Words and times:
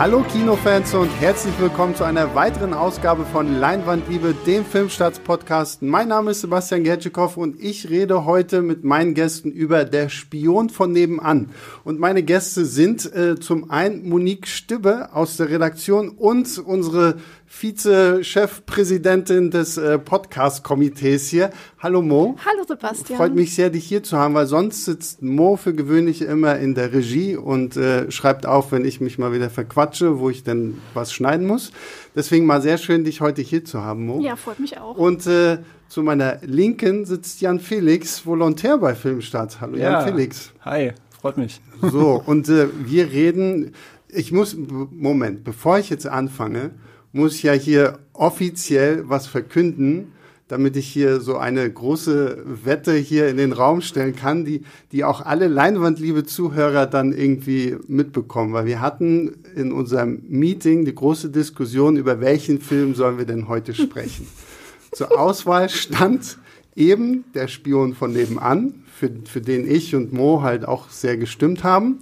Hallo 0.00 0.24
Kinofans 0.32 0.94
und 0.94 1.10
herzlich 1.20 1.52
willkommen 1.60 1.94
zu 1.94 2.04
einer 2.04 2.34
weiteren 2.34 2.72
Ausgabe 2.72 3.26
von 3.26 3.60
Leinwandliebe, 3.60 4.34
dem 4.46 4.64
Filmstarts-Podcast. 4.64 5.82
Mein 5.82 6.08
Name 6.08 6.30
ist 6.30 6.40
Sebastian 6.40 6.84
Gertschikow 6.84 7.36
und 7.36 7.60
ich 7.60 7.90
rede 7.90 8.24
heute 8.24 8.62
mit 8.62 8.82
meinen 8.82 9.12
Gästen 9.12 9.52
über 9.52 9.84
Der 9.84 10.08
Spion 10.08 10.70
von 10.70 10.92
nebenan. 10.92 11.50
Und 11.84 12.00
meine 12.00 12.22
Gäste 12.22 12.64
sind 12.64 13.14
äh, 13.14 13.38
zum 13.38 13.70
einen 13.70 14.08
Monique 14.08 14.46
Stibbe 14.48 15.10
aus 15.12 15.36
der 15.36 15.50
Redaktion 15.50 16.08
und 16.08 16.56
unsere 16.56 17.16
Vize-Chefpräsidentin 17.52 19.50
des 19.50 19.76
äh, 19.76 19.98
Podcast-Komitees 19.98 21.28
hier. 21.28 21.50
Hallo 21.80 22.00
Mo. 22.00 22.36
Hallo 22.46 22.62
Sebastian. 22.66 23.18
Freut 23.18 23.34
mich 23.34 23.56
sehr, 23.56 23.70
dich 23.70 23.84
hier 23.84 24.04
zu 24.04 24.16
haben, 24.16 24.34
weil 24.34 24.46
sonst 24.46 24.84
sitzt 24.84 25.20
Mo 25.20 25.56
für 25.56 25.74
gewöhnlich 25.74 26.22
immer 26.22 26.58
in 26.58 26.76
der 26.76 26.92
Regie 26.92 27.36
und 27.36 27.76
äh, 27.76 28.08
schreibt 28.10 28.46
auf, 28.46 28.70
wenn 28.70 28.84
ich 28.84 29.00
mich 29.00 29.18
mal 29.18 29.32
wieder 29.32 29.50
verquatsche, 29.50 29.89
wo 30.18 30.30
ich 30.30 30.44
denn 30.44 30.78
was 30.94 31.12
schneiden 31.12 31.46
muss. 31.46 31.72
Deswegen 32.14 32.46
mal 32.46 32.62
sehr 32.62 32.78
schön, 32.78 33.04
dich 33.04 33.20
heute 33.20 33.42
hier 33.42 33.64
zu 33.64 33.82
haben, 33.82 34.06
Mo. 34.06 34.20
Ja, 34.20 34.36
freut 34.36 34.60
mich 34.60 34.78
auch. 34.78 34.96
Und 34.96 35.26
äh, 35.26 35.58
zu 35.88 36.02
meiner 36.02 36.38
Linken 36.42 37.04
sitzt 37.04 37.40
Jan 37.40 37.60
Felix, 37.60 38.24
Volontär 38.24 38.78
bei 38.78 38.94
Filmstadt. 38.94 39.60
Hallo 39.60 39.76
Ja. 39.76 39.92
Jan 39.92 40.08
Felix. 40.08 40.52
Hi, 40.64 40.92
freut 41.20 41.36
mich. 41.36 41.60
So, 41.82 42.22
und 42.24 42.48
äh, 42.48 42.68
wir 42.84 43.10
reden, 43.10 43.72
ich 44.08 44.32
muss, 44.32 44.56
Moment, 44.56 45.44
bevor 45.44 45.78
ich 45.78 45.90
jetzt 45.90 46.06
anfange, 46.06 46.70
muss 47.12 47.34
ich 47.34 47.42
ja 47.42 47.52
hier 47.52 47.98
offiziell 48.12 49.08
was 49.08 49.26
verkünden, 49.26 50.12
damit 50.50 50.76
ich 50.76 50.88
hier 50.88 51.20
so 51.20 51.36
eine 51.36 51.70
große 51.70 52.42
Wette 52.64 52.94
hier 52.94 53.28
in 53.28 53.36
den 53.36 53.52
Raum 53.52 53.82
stellen 53.82 54.16
kann, 54.16 54.44
die, 54.44 54.62
die 54.90 55.04
auch 55.04 55.24
alle 55.24 55.46
Leinwandliebe 55.46 56.24
Zuhörer 56.24 56.86
dann 56.86 57.12
irgendwie 57.12 57.76
mitbekommen. 57.86 58.52
Weil 58.52 58.66
wir 58.66 58.80
hatten 58.80 59.36
in 59.54 59.70
unserem 59.70 60.22
Meeting 60.28 60.84
die 60.84 60.94
große 60.94 61.30
Diskussion, 61.30 61.96
über 61.96 62.20
welchen 62.20 62.60
Film 62.60 62.96
sollen 62.96 63.16
wir 63.16 63.26
denn 63.26 63.46
heute 63.46 63.74
sprechen. 63.74 64.26
Zur 64.92 65.16
Auswahl 65.16 65.68
stand 65.68 66.36
eben 66.74 67.24
der 67.32 67.46
Spion 67.46 67.94
von 67.94 68.12
nebenan, 68.12 68.74
für, 68.92 69.08
für 69.26 69.40
den 69.40 69.70
ich 69.70 69.94
und 69.94 70.12
Mo 70.12 70.42
halt 70.42 70.66
auch 70.66 70.90
sehr 70.90 71.16
gestimmt 71.16 71.62
haben. 71.62 72.00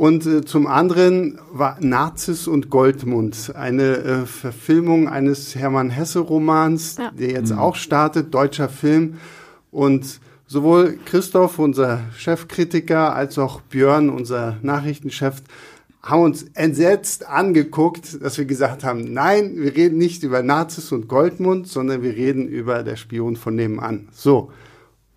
Und 0.00 0.24
äh, 0.24 0.42
zum 0.46 0.66
anderen 0.66 1.38
war 1.52 1.76
Narziss 1.78 2.48
und 2.48 2.70
Goldmund, 2.70 3.52
eine 3.54 3.98
äh, 3.98 4.24
Verfilmung 4.24 5.10
eines 5.10 5.54
Hermann 5.54 5.90
Hesse-Romans, 5.90 6.96
Ja. 6.96 7.10
der 7.10 7.32
jetzt 7.32 7.52
auch 7.52 7.76
startet, 7.76 8.32
deutscher 8.32 8.70
Film. 8.70 9.18
Und 9.70 10.20
sowohl 10.46 10.98
Christoph, 11.04 11.58
unser 11.58 12.00
Chefkritiker, 12.16 13.14
als 13.14 13.38
auch 13.38 13.60
Björn, 13.60 14.08
unser 14.08 14.56
Nachrichtenchef, 14.62 15.42
haben 16.02 16.22
uns 16.22 16.44
entsetzt 16.54 17.28
angeguckt, 17.28 18.22
dass 18.22 18.38
wir 18.38 18.46
gesagt 18.46 18.84
haben, 18.84 19.12
nein, 19.12 19.52
wir 19.56 19.76
reden 19.76 19.98
nicht 19.98 20.22
über 20.22 20.42
Nazis 20.42 20.92
und 20.92 21.08
Goldmund, 21.08 21.68
sondern 21.68 22.02
wir 22.02 22.16
reden 22.16 22.48
über 22.48 22.84
der 22.84 22.96
Spion 22.96 23.36
von 23.36 23.54
nebenan. 23.54 24.08
So. 24.14 24.50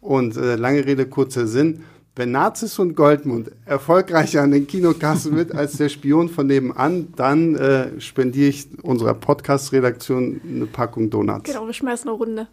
Und 0.02 0.36
äh, 0.36 0.58
lange 0.58 0.86
Rede, 0.86 1.06
kurzer 1.06 1.48
Sinn. 1.48 1.84
Wenn 2.16 2.30
Nazis 2.30 2.78
und 2.78 2.96
Goldmund 2.96 3.52
erfolgreicher 3.66 4.44
an 4.44 4.52
den 4.52 4.68
Kinokassen 4.68 5.36
wird 5.36 5.52
als 5.52 5.78
der 5.78 5.90
Spion 5.90 6.30
von 6.30 6.46
nebenan, 6.46 7.08
dann 7.16 7.56
äh, 7.56 8.00
spendiere 8.00 8.50
ich 8.50 8.68
unserer 8.84 9.16
Podcast-Redaktion 9.16 10.40
eine 10.48 10.68
Packung 10.68 11.10
Donuts. 11.10 11.50
Genau, 11.50 11.66
wir 11.66 11.74
schmeißen 11.74 12.08
eine 12.08 12.18
Runde. 12.18 12.48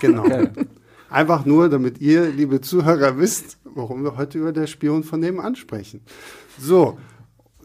Genau. 0.00 0.24
Okay. 0.24 0.50
Einfach 1.10 1.44
nur, 1.44 1.68
damit 1.68 2.00
ihr, 2.00 2.30
liebe 2.30 2.60
Zuhörer, 2.60 3.18
wisst, 3.18 3.58
warum 3.64 4.04
wir 4.04 4.16
heute 4.16 4.38
über 4.38 4.52
der 4.52 4.68
Spion 4.68 5.02
von 5.02 5.18
nebenan 5.18 5.56
sprechen. 5.56 6.00
So, 6.58 6.96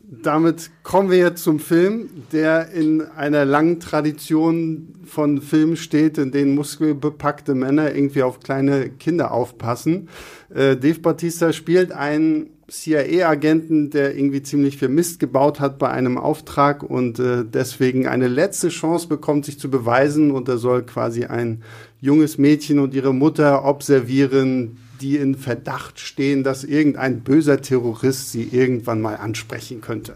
damit 0.09 0.71
kommen 0.83 1.11
wir 1.11 1.17
jetzt 1.17 1.43
zum 1.43 1.59
Film, 1.59 2.09
der 2.31 2.71
in 2.71 3.01
einer 3.01 3.43
langen 3.43 3.81
Tradition 3.81 4.93
von 5.05 5.41
Filmen 5.41 5.75
steht, 5.75 6.17
in 6.17 6.31
denen 6.31 6.55
muskelbepackte 6.55 7.53
Männer 7.55 7.93
irgendwie 7.93 8.23
auf 8.23 8.39
kleine 8.39 8.89
Kinder 8.89 9.31
aufpassen. 9.31 10.07
Äh, 10.49 10.77
Dave 10.77 10.99
Bautista 10.99 11.51
spielt 11.51 11.91
einen 11.91 12.51
CIA-Agenten, 12.69 13.89
der 13.89 14.15
irgendwie 14.15 14.43
ziemlich 14.43 14.77
viel 14.77 14.89
Mist 14.89 15.19
gebaut 15.19 15.59
hat 15.59 15.77
bei 15.77 15.89
einem 15.89 16.17
Auftrag 16.17 16.83
und 16.83 17.19
äh, 17.19 17.43
deswegen 17.45 18.07
eine 18.07 18.27
letzte 18.27 18.69
Chance 18.69 19.07
bekommt, 19.07 19.45
sich 19.45 19.59
zu 19.59 19.69
beweisen 19.69 20.31
und 20.31 20.47
er 20.47 20.57
soll 20.57 20.83
quasi 20.83 21.25
ein 21.25 21.63
junges 21.99 22.37
Mädchen 22.37 22.79
und 22.79 22.93
ihre 22.93 23.13
Mutter 23.13 23.65
observieren, 23.65 24.77
die 25.01 25.17
in 25.17 25.35
Verdacht 25.35 25.99
stehen, 25.99 26.43
dass 26.43 26.63
irgendein 26.63 27.21
böser 27.21 27.61
Terrorist 27.61 28.31
sie 28.31 28.43
irgendwann 28.51 29.01
mal 29.01 29.15
ansprechen 29.15 29.81
könnte. 29.81 30.15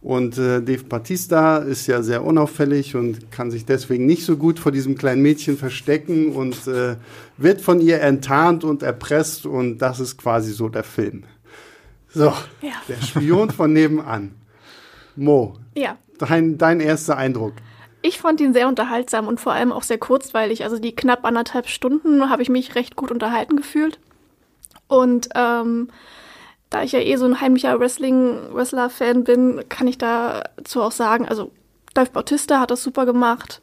Und 0.00 0.36
äh, 0.36 0.60
Dave 0.60 0.82
Bautista 0.84 1.58
ist 1.58 1.86
ja 1.86 2.02
sehr 2.02 2.24
unauffällig 2.24 2.96
und 2.96 3.30
kann 3.30 3.52
sich 3.52 3.64
deswegen 3.66 4.04
nicht 4.04 4.24
so 4.24 4.36
gut 4.36 4.58
vor 4.58 4.72
diesem 4.72 4.96
kleinen 4.96 5.22
Mädchen 5.22 5.56
verstecken 5.56 6.32
und 6.32 6.66
äh, 6.66 6.96
wird 7.36 7.60
von 7.60 7.80
ihr 7.80 8.00
enttarnt 8.00 8.64
und 8.64 8.82
erpresst 8.82 9.46
und 9.46 9.78
das 9.78 10.00
ist 10.00 10.16
quasi 10.18 10.52
so 10.52 10.68
der 10.68 10.82
Film. 10.82 11.22
So, 12.12 12.32
Ja. 12.60 12.72
der 12.88 13.00
Spion 13.00 13.50
von 13.50 13.72
nebenan. 13.72 14.32
Mo, 15.14 15.54
Ja. 15.76 15.96
dein, 16.18 16.58
dein 16.58 16.80
erster 16.80 17.16
Eindruck. 17.16 17.54
Ich 18.02 18.18
fand 18.18 18.40
ihn 18.40 18.52
sehr 18.52 18.68
unterhaltsam 18.68 19.28
und 19.28 19.40
vor 19.40 19.52
allem 19.52 19.72
auch 19.72 19.84
sehr 19.84 19.98
kurzweilig. 19.98 20.64
Also 20.64 20.78
die 20.78 20.94
knapp 20.94 21.24
anderthalb 21.24 21.68
Stunden 21.68 22.28
habe 22.28 22.42
ich 22.42 22.48
mich 22.48 22.74
recht 22.74 22.96
gut 22.96 23.10
unterhalten 23.10 23.56
gefühlt. 23.56 23.98
Und 24.88 25.28
ähm, 25.34 25.88
da 26.68 26.82
ich 26.82 26.92
ja 26.92 27.00
eh 27.00 27.16
so 27.16 27.24
ein 27.24 27.40
heimlicher 27.40 27.78
Wrestling-Wrestler-Fan 27.78 29.24
bin, 29.24 29.62
kann 29.68 29.86
ich 29.86 29.98
dazu 29.98 30.82
auch 30.82 30.92
sagen, 30.92 31.28
also 31.28 31.52
Dave 31.94 32.10
Bautista 32.10 32.60
hat 32.60 32.70
das 32.70 32.82
super 32.82 33.06
gemacht. 33.06 33.60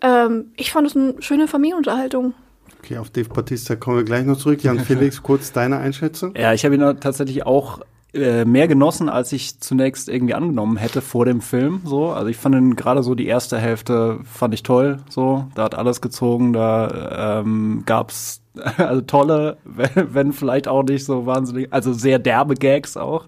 Ähm, 0.00 0.52
ich 0.56 0.72
fand 0.72 0.86
es 0.86 0.96
eine 0.96 1.14
schöne 1.20 1.48
Familienunterhaltung. 1.48 2.34
Okay, 2.80 2.98
auf 2.98 3.10
Dave 3.10 3.28
Bautista 3.28 3.76
kommen 3.76 3.98
wir 3.98 4.04
gleich 4.04 4.24
noch 4.24 4.36
zurück. 4.36 4.62
Jan 4.62 4.80
Felix, 4.84 5.22
kurz 5.22 5.52
deine 5.52 5.78
Einschätzung. 5.78 6.34
Ja, 6.36 6.52
ich 6.52 6.64
habe 6.64 6.74
ihn 6.74 7.00
tatsächlich 7.00 7.46
auch 7.46 7.80
äh, 8.14 8.44
mehr 8.44 8.68
genossen, 8.68 9.08
als 9.08 9.32
ich 9.32 9.58
zunächst 9.60 10.08
irgendwie 10.08 10.34
angenommen 10.34 10.76
hätte 10.76 11.00
vor 11.00 11.24
dem 11.24 11.40
Film. 11.40 11.80
So, 11.84 12.10
also 12.10 12.28
ich 12.28 12.36
fand 12.36 12.76
gerade 12.76 13.02
so 13.02 13.14
die 13.14 13.26
erste 13.26 13.58
Hälfte 13.58 14.20
fand 14.24 14.52
ich 14.52 14.62
toll. 14.62 14.98
So, 15.08 15.46
da 15.54 15.64
hat 15.64 15.74
alles 15.74 16.00
gezogen, 16.00 16.52
da 16.52 17.40
ähm, 17.40 17.84
gab's 17.86 18.42
also 18.76 19.00
tolle, 19.00 19.56
wenn, 19.64 20.14
wenn 20.14 20.32
vielleicht 20.32 20.68
auch 20.68 20.82
nicht 20.82 21.06
so 21.06 21.24
wahnsinnig, 21.24 21.72
also 21.72 21.94
sehr 21.94 22.18
derbe 22.18 22.54
Gags 22.54 22.98
auch, 22.98 23.26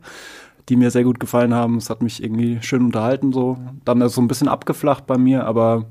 die 0.68 0.76
mir 0.76 0.90
sehr 0.90 1.04
gut 1.04 1.18
gefallen 1.18 1.54
haben. 1.54 1.76
Es 1.76 1.88
hat 1.88 2.02
mich 2.02 2.22
irgendwie 2.22 2.58
schön 2.60 2.82
unterhalten. 2.82 3.32
So, 3.32 3.56
dann 3.84 4.02
ist 4.02 4.14
so 4.14 4.20
ein 4.20 4.28
bisschen 4.28 4.48
abgeflacht 4.48 5.06
bei 5.06 5.16
mir, 5.16 5.46
aber 5.46 5.86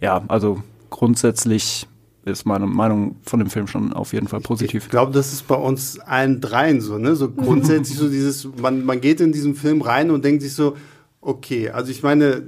ja, 0.00 0.22
also 0.28 0.62
grundsätzlich 0.90 1.86
ist 2.30 2.44
meine 2.44 2.66
Meinung 2.66 3.16
von 3.22 3.38
dem 3.38 3.50
Film 3.50 3.66
schon 3.66 3.92
auf 3.92 4.12
jeden 4.12 4.28
Fall 4.28 4.40
positiv. 4.40 4.84
Ich 4.84 4.90
glaube, 4.90 5.12
das 5.12 5.32
ist 5.32 5.48
bei 5.48 5.54
uns 5.54 5.98
allen 6.00 6.40
dreien 6.40 6.80
so, 6.80 6.98
ne? 6.98 7.16
So 7.16 7.30
grundsätzlich 7.30 7.98
so 7.98 8.08
dieses, 8.08 8.48
man, 8.60 8.84
man 8.84 9.00
geht 9.00 9.20
in 9.20 9.32
diesen 9.32 9.54
Film 9.54 9.82
rein 9.82 10.10
und 10.10 10.24
denkt 10.24 10.42
sich 10.42 10.54
so, 10.54 10.76
okay, 11.20 11.70
also 11.70 11.90
ich 11.90 12.02
meine, 12.02 12.42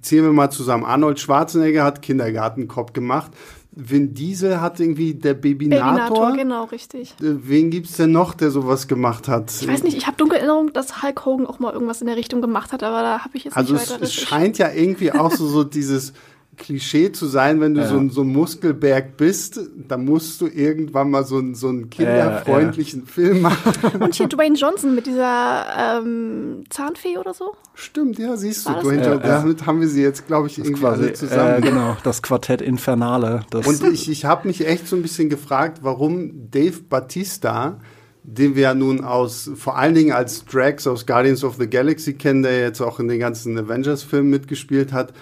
zählen 0.00 0.24
wir 0.24 0.32
mal 0.32 0.50
zusammen. 0.50 0.84
Arnold 0.84 1.20
Schwarzenegger 1.20 1.84
hat 1.84 2.02
Kindergartenkopf 2.02 2.92
gemacht. 2.92 3.32
Vin 3.74 4.12
Diesel 4.12 4.60
hat 4.60 4.80
irgendwie 4.80 5.14
der 5.14 5.32
Babinator. 5.32 5.94
Babinator, 5.94 6.36
genau, 6.36 6.64
richtig. 6.64 7.14
Äh, 7.22 7.36
Wen 7.48 7.70
gibt's 7.70 7.96
denn 7.96 8.12
noch, 8.12 8.34
der 8.34 8.50
sowas 8.50 8.86
gemacht 8.86 9.28
hat? 9.28 9.50
Ich 9.62 9.66
weiß 9.66 9.82
nicht, 9.82 9.96
ich 9.96 10.06
habe 10.06 10.18
dunkle 10.18 10.38
Erinnerung, 10.38 10.74
dass 10.74 11.02
Hulk 11.02 11.24
Hogan 11.24 11.46
auch 11.46 11.58
mal 11.58 11.72
irgendwas 11.72 12.02
in 12.02 12.06
der 12.06 12.16
Richtung 12.16 12.42
gemacht 12.42 12.72
hat, 12.72 12.82
aber 12.82 13.00
da 13.00 13.20
habe 13.20 13.34
ich 13.34 13.44
jetzt 13.44 13.56
Also 13.56 13.72
nicht 13.72 13.84
es, 13.84 13.90
weiter 13.90 14.02
es 14.02 14.12
scheint 14.12 14.58
ja 14.58 14.70
irgendwie 14.70 15.12
auch 15.12 15.32
so, 15.32 15.46
so 15.46 15.64
dieses 15.64 16.12
Klischee 16.58 17.10
zu 17.12 17.26
sein, 17.26 17.60
wenn 17.60 17.74
du 17.74 17.80
Ja. 17.80 17.88
so, 17.88 17.96
ein, 17.96 18.10
so 18.10 18.20
ein 18.20 18.28
Muskelberg 18.28 19.16
bist, 19.16 19.58
dann 19.88 20.04
musst 20.04 20.40
du 20.40 20.46
irgendwann 20.46 21.10
mal 21.10 21.24
so, 21.24 21.38
ein, 21.38 21.54
so 21.54 21.68
einen 21.68 21.88
kinderfreundlichen 21.88 23.06
Film 23.06 23.40
machen. 23.40 23.72
Und 24.00 24.14
hier 24.14 24.28
Dwayne 24.28 24.54
Johnson 24.56 24.94
mit 24.94 25.06
dieser 25.06 25.64
ähm, 25.98 26.64
Zahnfee 26.68 27.16
oder 27.18 27.32
so. 27.34 27.54
Stimmt, 27.74 28.18
ja, 28.18 28.36
siehst 28.36 28.66
du, 28.66 28.70
War 28.70 28.76
das 28.76 28.84
Dwayne 28.84 29.02
so? 29.04 29.10
Johnson, 29.10 29.28
Ja, 29.28 29.34
ja. 29.36 29.40
damit 29.42 29.66
haben 29.66 29.80
wir 29.80 29.88
sie 29.88 30.02
jetzt, 30.02 30.26
glaube 30.26 30.46
ich, 30.48 30.58
irgendwie 30.58 30.84
alle 30.84 31.12
zusammen. 31.14 31.54
äh, 31.56 31.60
genau, 31.62 31.96
das 32.04 32.22
Quartett 32.22 32.60
Infernale. 32.60 33.44
Das, 33.50 33.66
Und 33.66 33.82
ich, 33.92 34.10
ich 34.10 34.24
habe 34.26 34.46
mich 34.46 34.66
echt 34.66 34.86
so 34.86 34.94
ein 34.96 35.02
bisschen 35.02 35.30
gefragt, 35.30 35.78
warum 35.82 36.50
Dave 36.50 36.80
Batista, 36.88 37.80
den 38.24 38.54
wir 38.54 38.62
ja 38.62 38.74
nun 38.74 39.02
aus, 39.02 39.50
vor 39.56 39.76
allen 39.78 39.94
Dingen 39.94 40.12
als 40.12 40.44
Drax 40.44 40.86
aus 40.86 41.06
Guardians 41.06 41.42
of 41.44 41.56
the 41.58 41.66
Galaxy 41.68 42.12
kennen, 42.12 42.42
der 42.42 42.60
jetzt 42.60 42.80
auch 42.80 43.00
in 43.00 43.08
den 43.08 43.18
ganzen 43.18 43.58
Avengers-Filmen 43.58 44.30
mitgespielt 44.30 44.92
hat. 44.92 45.12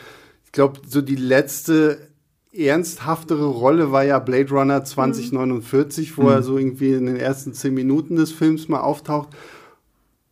Ich 0.50 0.55
glaube, 0.55 0.81
so 0.85 1.00
die 1.00 1.14
letzte 1.14 2.08
ernsthaftere 2.52 3.47
Rolle 3.47 3.93
war 3.93 4.02
ja 4.02 4.19
Blade 4.19 4.50
Runner 4.50 4.85
2049, 4.85 6.19
wo 6.19 6.29
er 6.29 6.43
so 6.43 6.58
irgendwie 6.58 6.93
in 6.93 7.06
den 7.06 7.14
ersten 7.14 7.55
zehn 7.55 7.73
Minuten 7.73 8.17
des 8.17 8.32
Films 8.32 8.67
mal 8.69 8.81
auftaucht. 8.81 9.29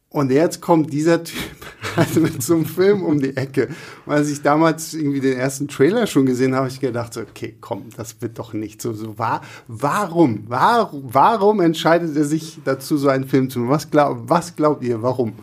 Und 0.08 0.32
jetzt 0.32 0.60
kommt 0.60 0.92
dieser 0.92 1.22
Typ 1.22 1.38
also 1.96 2.18
mit 2.18 2.42
so 2.42 2.56
einem 2.56 2.66
Film 2.66 3.04
um 3.04 3.20
die 3.20 3.36
Ecke. 3.36 3.68
Und 4.06 4.14
als 4.14 4.28
ich 4.28 4.42
damals 4.42 4.92
irgendwie 4.92 5.20
den 5.20 5.38
ersten 5.38 5.68
Trailer 5.68 6.08
schon 6.08 6.26
gesehen 6.26 6.52
habe, 6.52 6.64
habe 6.64 6.72
ich 6.72 6.80
gedacht, 6.80 7.14
so, 7.14 7.20
okay, 7.20 7.56
komm, 7.60 7.84
das 7.96 8.20
wird 8.20 8.40
doch 8.40 8.52
nicht 8.52 8.82
so. 8.82 8.94
so 8.94 9.20
war, 9.20 9.42
warum, 9.68 10.42
warum, 10.48 11.04
warum 11.12 11.60
entscheidet 11.60 12.16
er 12.16 12.24
sich 12.24 12.58
dazu, 12.64 12.96
so 12.96 13.08
einen 13.08 13.28
Film 13.28 13.50
zu 13.50 13.60
machen? 13.60 13.70
Was, 13.70 13.88
glaub, 13.88 14.28
was 14.28 14.56
glaubt 14.56 14.82
ihr, 14.82 15.00
warum? 15.00 15.34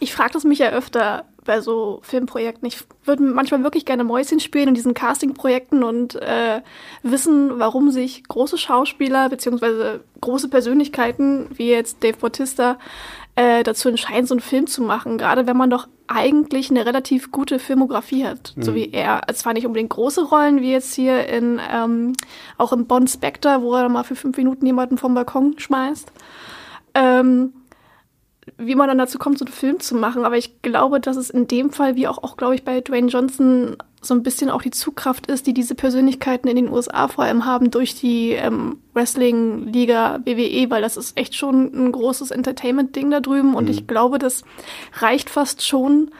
Ich 0.00 0.14
frage 0.14 0.32
das 0.32 0.44
mich 0.44 0.58
ja 0.58 0.70
öfter 0.70 1.24
bei 1.44 1.60
so 1.60 2.00
Filmprojekten. 2.02 2.66
Ich 2.66 2.78
würde 3.04 3.22
manchmal 3.22 3.62
wirklich 3.62 3.84
gerne 3.84 4.04
Mäuschen 4.04 4.40
spielen 4.40 4.68
in 4.68 4.74
diesen 4.74 4.94
Castingprojekten 4.94 5.84
und 5.84 6.14
äh, 6.16 6.62
wissen, 7.02 7.58
warum 7.58 7.90
sich 7.90 8.24
große 8.24 8.58
Schauspieler 8.58 9.28
beziehungsweise 9.28 10.02
große 10.20 10.48
Persönlichkeiten 10.48 11.48
wie 11.54 11.70
jetzt 11.70 12.02
Dave 12.02 12.16
Bautista 12.16 12.78
äh, 13.36 13.62
dazu 13.62 13.88
entscheiden, 13.88 14.26
so 14.26 14.34
einen 14.34 14.40
Film 14.40 14.66
zu 14.66 14.82
machen. 14.82 15.18
Gerade 15.18 15.46
wenn 15.46 15.56
man 15.56 15.70
doch 15.70 15.88
eigentlich 16.06 16.70
eine 16.70 16.84
relativ 16.86 17.30
gute 17.30 17.58
Filmografie 17.58 18.26
hat, 18.26 18.54
mhm. 18.56 18.62
so 18.62 18.74
wie 18.74 18.90
er. 18.92 19.22
Zwar 19.34 19.54
nicht 19.54 19.66
unbedingt 19.66 19.90
große 19.90 20.24
Rollen, 20.24 20.60
wie 20.60 20.72
jetzt 20.72 20.94
hier 20.94 21.26
in 21.28 21.60
ähm, 21.72 22.12
auch 22.58 22.72
im 22.72 22.86
Bond 22.86 23.10
Spectre, 23.10 23.62
wo 23.62 23.74
er 23.74 23.88
mal 23.88 24.04
für 24.04 24.16
fünf 24.16 24.36
Minuten 24.36 24.66
jemanden 24.66 24.98
vom 24.98 25.14
Balkon 25.14 25.58
schmeißt. 25.58 26.10
Ähm, 26.94 27.52
wie 28.56 28.74
man 28.74 28.88
dann 28.88 28.98
dazu 28.98 29.18
kommt, 29.18 29.38
so 29.38 29.44
einen 29.44 29.52
Film 29.52 29.80
zu 29.80 29.96
machen. 29.96 30.24
Aber 30.24 30.36
ich 30.36 30.62
glaube, 30.62 31.00
dass 31.00 31.16
es 31.16 31.30
in 31.30 31.48
dem 31.48 31.70
Fall, 31.70 31.96
wie 31.96 32.06
auch, 32.06 32.22
auch 32.22 32.36
glaube 32.36 32.54
ich, 32.54 32.64
bei 32.64 32.80
Dwayne 32.80 33.08
Johnson 33.08 33.76
so 34.00 34.14
ein 34.14 34.22
bisschen 34.22 34.50
auch 34.50 34.62
die 34.62 34.70
Zugkraft 34.70 35.26
ist, 35.26 35.46
die 35.46 35.54
diese 35.54 35.74
Persönlichkeiten 35.74 36.48
in 36.48 36.56
den 36.56 36.70
USA 36.70 37.08
vor 37.08 37.24
allem 37.24 37.46
haben 37.46 37.70
durch 37.70 37.94
die 37.94 38.30
ähm, 38.32 38.78
Wrestling-Liga 38.92 40.20
WWE, 40.24 40.70
weil 40.70 40.82
das 40.82 40.96
ist 40.96 41.18
echt 41.18 41.34
schon 41.34 41.72
ein 41.74 41.92
großes 41.92 42.30
Entertainment-Ding 42.30 43.10
da 43.10 43.20
drüben. 43.20 43.54
Und 43.54 43.64
mhm. 43.64 43.70
ich 43.70 43.86
glaube, 43.86 44.18
das 44.18 44.44
reicht 44.98 45.30
fast 45.30 45.66
schon, 45.66 46.10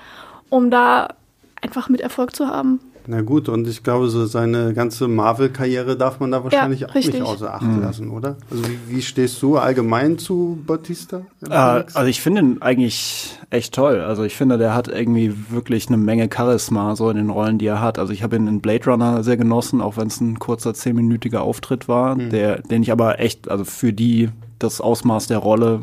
um 0.49 0.71
da 0.71 1.15
einfach 1.61 1.89
mit 1.89 2.01
Erfolg 2.01 2.35
zu 2.35 2.49
haben. 2.49 2.81
Na 3.07 3.21
gut, 3.21 3.51
und 3.51 3.69
ich 3.69 3.83
glaube, 3.83 4.09
so 4.09 4.25
seine 4.25 4.73
ganze 4.73 5.09
Marvel-Karriere 5.09 5.97
darf 5.97 6.21
man 6.21 6.31
da 6.31 6.43
wahrscheinlich 6.43 6.81
ja, 6.81 6.89
auch 6.89 6.95
nicht 6.95 7.21
außer 7.21 7.53
Acht 7.53 7.63
mhm. 7.63 7.83
lassen, 7.83 8.11
oder? 8.11 8.37
Also 8.51 8.65
wie, 8.67 8.79
wie, 8.89 9.03
stehst 9.03 9.43
du 9.43 9.59
allgemein 9.59 10.17
zu 10.19 10.59
Batista? 10.67 11.23
Äh, 11.47 11.53
also 11.53 12.05
ich 12.05 12.23
finde 12.23 12.41
ihn 12.41 12.63
eigentlich 12.63 13.39
echt 13.51 13.75
toll. 13.75 14.01
Also 14.01 14.25
ich 14.25 14.37
finde, 14.37 14.57
der 14.57 14.75
hat 14.75 14.89
irgendwie 14.89 15.35
wirklich 15.51 15.89
eine 15.89 15.99
Menge 15.99 16.31
Charisma 16.35 16.97
so 16.97 17.11
in 17.11 17.19
den 17.19 17.31
Rollen, 17.31 17.59
die 17.59 17.67
er 17.67 17.83
hat. 17.83 17.99
Also 17.99 18.13
ich 18.13 18.23
habe 18.23 18.37
ihn 18.37 18.47
in 18.47 18.61
Blade 18.61 18.87
Runner 18.87 19.23
sehr 19.23 19.37
genossen, 19.37 19.83
auch 19.83 19.99
wenn 19.99 20.07
es 20.07 20.21
ein 20.21 20.39
kurzer 20.39 20.73
zehnminütiger 20.73 21.43
Auftritt 21.43 21.89
war, 21.89 22.17
mhm. 22.17 22.31
der, 22.31 22.63
den 22.63 22.83
ich 22.83 22.91
aber 22.91 23.21
echt, 23.21 23.51
also 23.51 23.65
für 23.65 23.93
die 23.93 24.31
das 24.59 24.81
Ausmaß 24.81 25.27
der 25.27 25.39
Rolle 25.39 25.81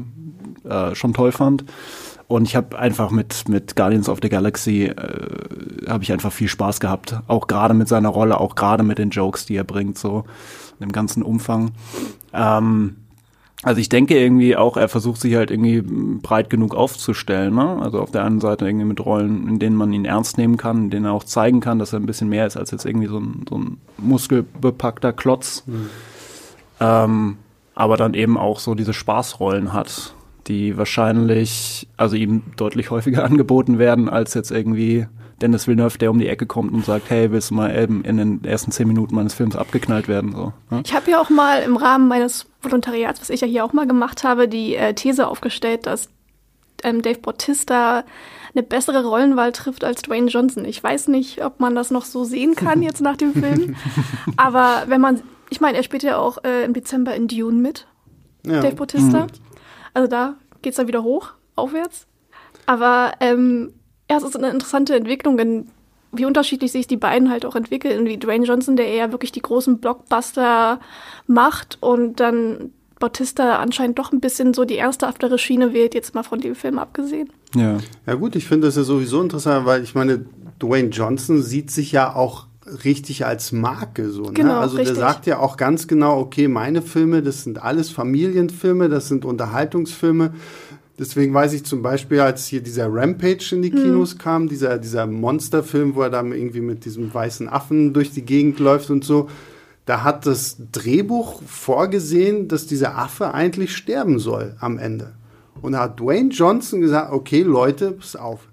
äh, 0.67 0.95
schon 0.95 1.13
toll 1.13 1.31
fand. 1.31 1.65
Und 2.31 2.45
ich 2.47 2.55
habe 2.55 2.79
einfach 2.79 3.11
mit, 3.11 3.49
mit 3.49 3.75
Guardians 3.75 4.07
of 4.07 4.19
the 4.21 4.29
Galaxy, 4.29 4.85
äh, 4.85 5.89
habe 5.89 6.03
ich 6.03 6.13
einfach 6.13 6.31
viel 6.31 6.47
Spaß 6.47 6.79
gehabt. 6.79 7.19
Auch 7.27 7.47
gerade 7.47 7.73
mit 7.73 7.89
seiner 7.89 8.07
Rolle, 8.07 8.39
auch 8.39 8.55
gerade 8.55 8.83
mit 8.83 8.99
den 8.99 9.09
Jokes, 9.09 9.45
die 9.45 9.57
er 9.57 9.65
bringt, 9.65 9.97
so 9.97 10.23
im 10.79 10.93
ganzen 10.93 11.23
Umfang. 11.23 11.71
Ähm, 12.31 12.95
also 13.63 13.81
ich 13.81 13.89
denke 13.89 14.17
irgendwie 14.17 14.55
auch, 14.55 14.77
er 14.77 14.87
versucht 14.87 15.19
sich 15.19 15.35
halt 15.35 15.51
irgendwie 15.51 15.81
breit 15.81 16.49
genug 16.49 16.73
aufzustellen. 16.73 17.53
Ne? 17.53 17.79
Also 17.81 17.99
auf 17.99 18.11
der 18.11 18.23
einen 18.23 18.39
Seite 18.39 18.65
irgendwie 18.65 18.85
mit 18.85 19.05
Rollen, 19.05 19.49
in 19.49 19.59
denen 19.59 19.75
man 19.75 19.91
ihn 19.91 20.05
ernst 20.05 20.37
nehmen 20.37 20.55
kann, 20.55 20.85
in 20.85 20.89
denen 20.89 21.05
er 21.07 21.11
auch 21.11 21.25
zeigen 21.25 21.59
kann, 21.59 21.79
dass 21.79 21.91
er 21.91 21.99
ein 21.99 22.05
bisschen 22.05 22.29
mehr 22.29 22.47
ist 22.47 22.55
als 22.55 22.71
jetzt 22.71 22.85
irgendwie 22.85 23.07
so 23.07 23.19
ein, 23.19 23.43
so 23.49 23.57
ein 23.57 23.77
muskelbepackter 23.97 25.11
Klotz. 25.11 25.63
Mhm. 25.65 25.89
Ähm, 26.79 27.37
aber 27.75 27.97
dann 27.97 28.13
eben 28.13 28.37
auch 28.37 28.59
so 28.59 28.73
diese 28.73 28.93
Spaßrollen 28.93 29.73
hat 29.73 30.13
die 30.47 30.77
wahrscheinlich, 30.77 31.87
also 31.97 32.15
ihm 32.15 32.43
deutlich 32.57 32.91
häufiger 32.91 33.23
angeboten 33.25 33.79
werden, 33.79 34.09
als 34.09 34.33
jetzt 34.33 34.51
irgendwie 34.51 35.07
Dennis 35.41 35.67
Villeneuve, 35.67 35.97
der 35.97 36.11
um 36.11 36.19
die 36.19 36.27
Ecke 36.27 36.45
kommt 36.45 36.71
und 36.71 36.85
sagt, 36.85 37.09
hey, 37.09 37.31
willst 37.31 37.49
du 37.49 37.55
mal 37.55 37.75
eben 37.75 38.03
in 38.03 38.17
den 38.17 38.43
ersten 38.45 38.71
zehn 38.71 38.87
Minuten 38.87 39.15
meines 39.15 39.33
Films 39.33 39.55
abgeknallt 39.55 40.07
werden? 40.07 40.33
So, 40.33 40.53
ne? 40.69 40.83
Ich 40.85 40.93
habe 40.93 41.09
ja 41.09 41.19
auch 41.19 41.29
mal 41.29 41.63
im 41.63 41.77
Rahmen 41.77 42.07
meines 42.07 42.47
Volontariats, 42.61 43.21
was 43.21 43.29
ich 43.29 43.41
ja 43.41 43.47
hier 43.47 43.65
auch 43.65 43.73
mal 43.73 43.87
gemacht 43.87 44.23
habe, 44.23 44.47
die 44.47 44.75
äh, 44.75 44.93
These 44.93 45.27
aufgestellt, 45.27 45.87
dass 45.87 46.09
ähm, 46.83 47.01
Dave 47.01 47.19
Bautista 47.19 48.03
eine 48.53 48.63
bessere 48.63 49.05
Rollenwahl 49.05 49.51
trifft 49.51 49.83
als 49.83 50.01
Dwayne 50.01 50.27
Johnson. 50.27 50.65
Ich 50.65 50.83
weiß 50.83 51.07
nicht, 51.07 51.43
ob 51.43 51.59
man 51.59 51.73
das 51.73 51.89
noch 51.89 52.05
so 52.05 52.23
sehen 52.23 52.55
kann 52.55 52.81
jetzt 52.83 53.01
nach 53.01 53.17
dem 53.17 53.33
Film. 53.33 53.75
Aber 54.37 54.83
wenn 54.87 55.01
man, 55.01 55.21
ich 55.49 55.61
meine, 55.61 55.77
er 55.77 55.83
spielt 55.83 56.03
ja 56.03 56.17
auch 56.17 56.43
äh, 56.43 56.63
im 56.65 56.73
Dezember 56.73 57.15
in 57.15 57.27
Dune 57.27 57.59
mit, 57.59 57.87
ja. 58.45 58.61
Dave 58.61 58.75
Bautista. 58.75 59.25
Mhm. 59.25 59.50
Also 59.93 60.07
da 60.07 60.35
geht 60.61 60.71
es 60.71 60.77
dann 60.77 60.87
wieder 60.87 61.03
hoch, 61.03 61.33
aufwärts. 61.55 62.07
Aber 62.65 63.13
ähm, 63.19 63.73
ja, 64.09 64.17
es 64.17 64.23
ist 64.23 64.35
eine 64.35 64.49
interessante 64.49 64.95
Entwicklung, 64.95 65.37
denn 65.37 65.67
wie 66.11 66.25
unterschiedlich 66.25 66.71
sich 66.71 66.87
die 66.87 66.97
beiden 66.97 67.29
halt 67.29 67.45
auch 67.45 67.55
entwickeln. 67.55 68.05
Wie 68.05 68.17
Dwayne 68.17 68.45
Johnson, 68.45 68.75
der 68.75 68.87
eher 68.87 69.11
wirklich 69.11 69.31
die 69.31 69.41
großen 69.41 69.79
Blockbuster 69.79 70.79
macht 71.27 71.77
und 71.81 72.19
dann 72.19 72.71
Bautista 72.99 73.57
anscheinend 73.57 73.97
doch 73.97 74.11
ein 74.11 74.19
bisschen 74.19 74.53
so 74.53 74.63
die 74.65 74.77
ernsthaftere 74.77 75.37
Schiene 75.37 75.73
wählt, 75.73 75.93
jetzt 75.93 76.13
mal 76.13 76.23
von 76.23 76.39
dem 76.39 76.55
Film 76.55 76.79
abgesehen. 76.79 77.29
Ja. 77.55 77.77
Ja 78.05 78.13
gut, 78.15 78.35
ich 78.35 78.47
finde 78.47 78.67
das 78.67 78.75
ja 78.75 78.83
sowieso 78.83 79.21
interessant, 79.21 79.65
weil 79.65 79.83
ich 79.83 79.95
meine, 79.95 80.25
Dwayne 80.61 80.89
Johnson 80.89 81.41
sieht 81.41 81.71
sich 81.71 81.91
ja 81.91 82.15
auch 82.15 82.45
richtig 82.83 83.25
als 83.25 83.51
Marke 83.51 84.09
so. 84.09 84.23
Ne? 84.23 84.33
Genau, 84.33 84.59
also 84.59 84.77
richtig. 84.77 84.95
der 84.95 85.07
sagt 85.07 85.25
ja 85.25 85.39
auch 85.39 85.57
ganz 85.57 85.87
genau, 85.87 86.19
okay, 86.19 86.47
meine 86.47 86.81
Filme, 86.81 87.21
das 87.21 87.43
sind 87.43 87.61
alles 87.61 87.89
Familienfilme, 87.89 88.89
das 88.89 89.07
sind 89.07 89.25
Unterhaltungsfilme. 89.25 90.33
Deswegen 90.99 91.33
weiß 91.33 91.53
ich 91.53 91.65
zum 91.65 91.81
Beispiel, 91.81 92.19
als 92.19 92.45
hier 92.45 92.61
dieser 92.61 92.87
Rampage 92.93 93.55
in 93.55 93.63
die 93.63 93.71
mhm. 93.71 93.75
Kinos 93.75 94.11
hm. 94.11 94.17
kam, 94.19 94.47
dieser, 94.49 94.77
dieser 94.77 95.07
Monsterfilm, 95.07 95.95
wo 95.95 96.03
er 96.03 96.11
dann 96.11 96.31
irgendwie 96.31 96.61
mit 96.61 96.85
diesem 96.85 97.11
weißen 97.11 97.49
Affen 97.49 97.93
durch 97.93 98.11
die 98.11 98.23
Gegend 98.23 98.59
läuft 98.59 98.91
und 98.91 99.03
so, 99.03 99.27
da 99.85 100.03
hat 100.03 100.27
das 100.27 100.57
Drehbuch 100.71 101.41
vorgesehen, 101.47 102.47
dass 102.47 102.67
dieser 102.67 102.97
Affe 102.97 103.33
eigentlich 103.33 103.75
sterben 103.75 104.19
soll 104.19 104.55
am 104.59 104.77
Ende. 104.77 105.13
Und 105.61 105.71
da 105.71 105.79
hat 105.79 105.99
Dwayne 105.99 106.29
Johnson 106.29 106.81
gesagt, 106.81 107.11
okay 107.11 107.41
Leute, 107.41 107.93
pass 107.93 108.15
auf, 108.15 108.47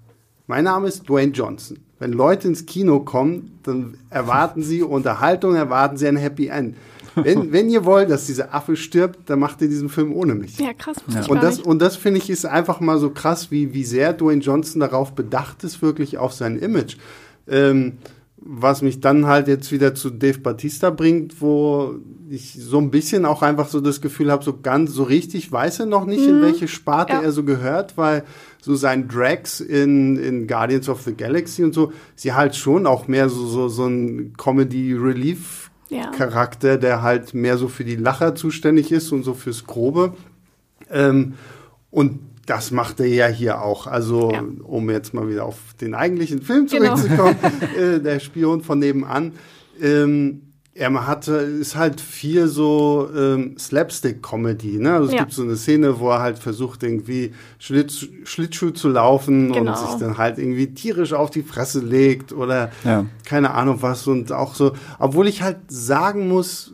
mein 0.47 0.63
Name 0.63 0.87
ist 0.87 1.07
Dwayne 1.07 1.31
Johnson. 1.31 1.77
Wenn 1.99 2.13
Leute 2.13 2.47
ins 2.47 2.65
Kino 2.65 3.01
kommen, 3.01 3.59
dann 3.63 3.97
erwarten 4.09 4.63
sie 4.63 4.81
Unterhaltung, 4.81 5.55
erwarten 5.55 5.97
sie 5.97 6.07
ein 6.07 6.17
Happy 6.17 6.47
End. 6.47 6.75
Wenn, 7.15 7.51
wenn 7.51 7.69
ihr 7.69 7.85
wollt, 7.85 8.09
dass 8.09 8.27
dieser 8.27 8.53
Affe 8.53 8.75
stirbt, 8.75 9.29
dann 9.29 9.39
macht 9.39 9.61
ihr 9.61 9.67
diesen 9.67 9.89
Film 9.89 10.13
ohne 10.13 10.35
mich. 10.35 10.57
Ja, 10.59 10.73
krass. 10.73 10.97
Ja. 11.07 11.25
Und, 11.27 11.43
das, 11.43 11.59
und 11.59 11.81
das 11.81 11.95
finde 11.95 12.19
ich 12.19 12.29
ist 12.29 12.45
einfach 12.45 12.79
mal 12.79 12.97
so 12.97 13.09
krass, 13.09 13.51
wie, 13.51 13.73
wie 13.73 13.83
sehr 13.83 14.13
Dwayne 14.13 14.41
Johnson 14.41 14.79
darauf 14.79 15.13
bedacht 15.13 15.63
ist, 15.63 15.81
wirklich 15.81 16.17
auf 16.17 16.33
sein 16.33 16.57
Image. 16.57 16.97
Ähm, 17.47 17.97
was 18.41 18.81
mich 18.81 19.01
dann 19.01 19.25
halt 19.25 19.47
jetzt 19.47 19.71
wieder 19.71 19.95
zu 19.95 20.09
Dave 20.09 20.39
Batista 20.39 20.91
bringt, 20.91 21.41
wo 21.41 21.95
ich 22.29 22.53
so 22.53 22.77
ein 22.77 22.89
bisschen 22.89 23.25
auch 23.25 23.41
einfach 23.41 23.67
so 23.67 23.81
das 23.81 24.01
Gefühl 24.01 24.31
habe, 24.31 24.43
so 24.43 24.59
ganz 24.61 24.91
so 24.91 25.03
richtig 25.03 25.51
weiß 25.51 25.81
er 25.81 25.85
noch 25.87 26.05
nicht, 26.05 26.21
mhm. 26.21 26.29
in 26.29 26.41
welche 26.41 26.67
Sparte 26.67 27.13
ja. 27.13 27.21
er 27.21 27.31
so 27.31 27.43
gehört, 27.43 27.97
weil 27.97 28.23
so 28.61 28.75
sein 28.75 29.07
Drax 29.07 29.61
in, 29.61 30.17
in 30.17 30.45
Guardians 30.47 30.89
of 30.89 31.01
the 31.03 31.13
Galaxy 31.13 31.63
und 31.63 31.73
so, 31.73 31.93
sie 32.15 32.33
halt 32.33 32.55
schon 32.55 32.85
auch 32.85 33.07
mehr 33.07 33.29
so, 33.29 33.45
so, 33.45 33.69
so 33.69 33.87
ein 33.87 34.33
Comedy-Relief-Charakter, 34.37 36.71
ja. 36.71 36.77
der 36.77 37.01
halt 37.01 37.33
mehr 37.33 37.57
so 37.57 37.69
für 37.69 37.85
die 37.85 37.95
Lacher 37.95 38.35
zuständig 38.35 38.91
ist 38.91 39.11
und 39.11 39.23
so 39.23 39.33
fürs 39.33 39.65
Grobe. 39.65 40.13
Ähm, 40.91 41.33
und 41.89 42.19
das 42.45 42.69
macht 42.71 42.99
er 42.99 43.07
ja 43.07 43.27
hier 43.27 43.61
auch. 43.61 43.87
Also, 43.87 44.31
ja. 44.31 44.43
um 44.63 44.89
jetzt 44.89 45.13
mal 45.13 45.29
wieder 45.29 45.45
auf 45.45 45.57
den 45.79 45.93
eigentlichen 45.93 46.41
Film 46.41 46.67
zurückzukommen, 46.67 47.37
genau. 47.41 47.81
äh, 47.81 48.01
der 48.01 48.19
Spion 48.19 48.61
von 48.61 48.79
nebenan. 48.79 49.31
Ähm, 49.81 50.48
er 50.75 51.07
hatte, 51.07 51.33
ist 51.33 51.75
halt 51.75 51.99
viel 51.99 52.47
so 52.47 53.09
ähm, 53.15 53.57
Slapstick-Comedy. 53.57 54.77
Ne? 54.79 54.93
Also 54.93 55.07
es 55.07 55.13
ja. 55.13 55.19
gibt 55.19 55.33
so 55.33 55.43
eine 55.43 55.57
Szene, 55.57 55.99
wo 55.99 56.09
er 56.09 56.19
halt 56.19 56.39
versucht, 56.39 56.83
irgendwie 56.83 57.33
Schlitz, 57.57 58.05
Schlittschuh 58.23 58.71
zu 58.71 58.89
laufen 58.89 59.51
genau. 59.51 59.71
und 59.71 59.77
sich 59.77 59.99
dann 59.99 60.17
halt 60.17 60.37
irgendwie 60.37 60.73
tierisch 60.73 61.13
auf 61.13 61.31
die 61.31 61.43
Fresse 61.43 61.79
legt 61.79 62.31
oder 62.31 62.71
ja. 62.85 63.05
keine 63.25 63.51
Ahnung 63.51 63.81
was. 63.81 64.07
Und 64.07 64.31
auch 64.31 64.55
so, 64.55 64.73
obwohl 64.99 65.27
ich 65.27 65.41
halt 65.41 65.57
sagen 65.67 66.29
muss, 66.29 66.73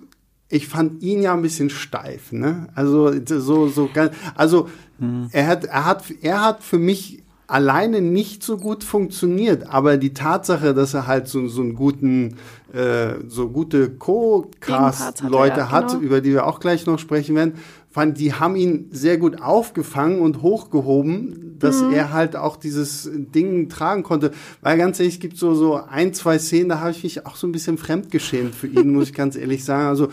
ich 0.50 0.68
fand 0.68 1.02
ihn 1.02 1.22
ja 1.22 1.34
ein 1.34 1.42
bisschen 1.42 1.70
steif. 1.70 2.32
Ne? 2.32 2.68
Also 2.75 3.12
so, 3.25 3.68
so 3.68 3.90
ganz, 3.92 4.14
also 4.36 4.70
hm. 5.00 5.30
er 5.32 5.48
hat, 5.48 5.66
er 5.66 5.86
hat, 5.86 6.04
er 6.22 6.42
hat 6.42 6.64
für 6.64 6.78
mich 6.78 7.24
alleine 7.48 8.02
nicht 8.02 8.44
so 8.44 8.58
gut 8.58 8.84
funktioniert, 8.84 9.70
aber 9.70 9.98
die 9.98 10.14
Tatsache, 10.14 10.74
dass 10.74 10.94
er 10.94 11.08
halt 11.08 11.28
so, 11.28 11.48
so 11.48 11.62
einen 11.62 11.75
guten, 11.75 12.36
äh, 12.74 13.16
so 13.28 13.50
gute 13.50 13.90
Co-Cast-Leute 13.92 15.72
hat, 15.72 15.90
genau. 15.90 16.02
über 16.02 16.22
die 16.22 16.34
wir 16.34 16.48
auch 16.48 16.60
gleich 16.60 16.86
noch 16.86 17.00
sprechen 17.00 17.36
werden, 17.36 17.54
fand, 17.96 18.20
die 18.20 18.34
haben 18.34 18.58
ihn 18.58 18.90
sehr 18.92 19.18
gut 19.18 19.42
aufgefangen 19.42 20.20
und 20.20 20.42
hochgehoben, 20.42 21.56
dass 21.60 21.82
mhm. 21.82 21.94
er 21.94 22.12
halt 22.12 22.36
auch 22.36 22.58
dieses 22.58 23.10
Ding 23.14 23.70
tragen 23.70 24.04
konnte. 24.04 24.32
Weil 24.62 24.78
ganz 24.78 25.00
ehrlich, 25.00 25.14
es 25.14 25.20
gibt 25.22 25.38
so, 25.38 25.56
so 25.56 25.75
ein, 25.75 26.14
zwei 26.14 26.38
Szenen, 26.38 26.68
da 26.68 26.82
habe 26.82 26.92
ich 26.92 27.04
mich 27.04 27.25
auch 27.25 27.38
so 27.38 27.48
ein 27.48 27.54
bisschen 27.54 27.78
fremdgeschämt 27.78 28.54
für 28.54 28.68
ihn, 28.68 28.92
muss 28.94 29.08
ich 29.08 29.14
ganz 29.14 29.38
ehrlich 29.38 29.64
sagen. 29.64 29.88
Also 29.88 30.10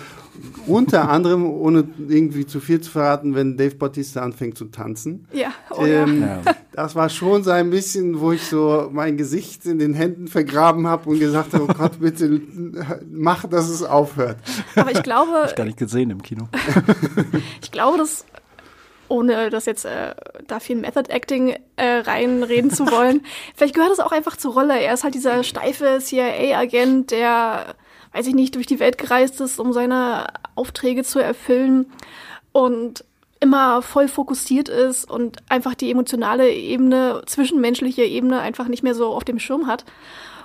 unter 0.67 1.11
anderem, 1.11 1.45
ohne 1.47 1.85
irgendwie 2.09 2.47
zu 2.47 2.61
viel 2.61 2.81
zu 2.81 2.91
verraten, 2.91 3.35
wenn 3.35 3.57
Dave 3.57 3.75
Bautista 3.75 4.23
anfängt 4.23 4.57
zu 4.57 4.67
tanzen. 4.67 5.27
Ja, 5.33 5.53
oh 5.71 5.85
ähm, 5.85 6.23
ja. 6.23 6.41
Das 6.73 6.95
war 6.95 7.09
schon 7.09 7.45
so 7.45 7.51
ein 7.51 7.71
bisschen, 7.71 8.21
wo 8.21 8.33
ich 8.33 8.47
so 8.47 8.89
mein 8.93 9.17
Gesicht 9.17 9.67
in 9.67 9.79
den 9.79 9.95
Händen 9.95 10.29
vergraben 10.29 10.87
habe 10.87 11.11
und 11.11 11.19
gesagt 11.19 11.53
habe, 11.53 11.65
oh 11.65 11.75
Gott, 11.75 12.01
bitte 12.01 12.41
mach, 13.11 13.47
dass 13.47 13.69
es 13.69 13.83
aufhört. 13.83 14.39
Aber 14.77 14.91
ich 14.91 15.03
glaube... 15.03 15.47
Ich 15.47 15.55
gar 15.55 15.65
nicht 15.65 15.79
gesehen 15.79 16.11
im 16.11 16.23
Kino. 16.23 16.49
ich 17.63 17.71
glaube, 17.71 17.99
das 17.99 18.25
ohne 19.13 19.51
das 19.51 19.67
jetzt 19.67 19.85
äh, 19.85 20.15
da 20.47 20.59
viel 20.59 20.77
Method 20.77 21.11
Acting 21.11 21.55
äh, 21.77 21.85
reinreden 21.99 22.71
zu 22.71 22.91
wollen. 22.91 23.21
Vielleicht 23.55 23.75
gehört 23.75 23.93
es 23.93 24.01
auch 24.01 24.13
einfach 24.13 24.39
zur 24.39 24.55
Rolle. 24.55 24.81
Er 24.81 24.95
ist 24.95 25.05
halt 25.05 25.15
dieser 25.15 25.45
steife 25.45 25.99
CIA-Agent, 26.01 27.11
der, 27.11 27.75
weiß 28.13 28.27
ich 28.27 28.35
nicht, 28.35 28.55
durch 28.55 28.67
die 28.67 28.81
Welt 28.81 28.99
gereist 28.99 29.41
ist, 29.41 29.59
um 29.59 29.73
seine 29.73 30.27
Aufträge 30.55 31.03
zu 31.05 31.19
erfüllen 31.19 31.87
und 32.53 33.05
immer 33.41 33.83
voll 33.83 34.07
fokussiert 34.09 34.69
ist 34.69 35.11
und 35.11 35.39
einfach 35.49 35.75
die 35.75 35.91
emotionale 35.91 36.53
Ebene, 36.53 37.23
zwischenmenschliche 37.27 38.05
Ebene 38.05 38.41
einfach 38.41 38.69
nicht 38.69 38.83
mehr 38.85 38.95
so 38.95 39.09
auf 39.09 39.25
dem 39.25 39.39
Schirm 39.41 39.67
hat. 39.67 39.85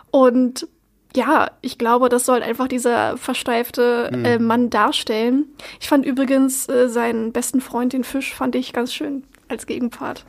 Und 0.10 0.68
ja, 1.16 1.52
ich 1.62 1.78
glaube, 1.78 2.10
das 2.10 2.26
soll 2.26 2.42
einfach 2.44 2.68
dieser 2.68 3.18
versteifte 3.18 4.10
Mhm. 4.14 4.26
äh, 4.26 4.40
Mann 4.40 4.70
darstellen. 4.70 5.46
Ich 5.80 5.88
fand 5.88 6.06
übrigens 6.06 6.68
äh, 6.70 6.90
seinen 6.90 7.32
besten 7.32 7.62
Freund, 7.62 7.94
den 7.94 8.04
Fisch, 8.04 8.34
fand 8.34 8.56
ich 8.56 8.74
ganz 8.74 8.94
schön 8.94 9.24
als 9.50 9.66
Gegenpart. 9.66 10.26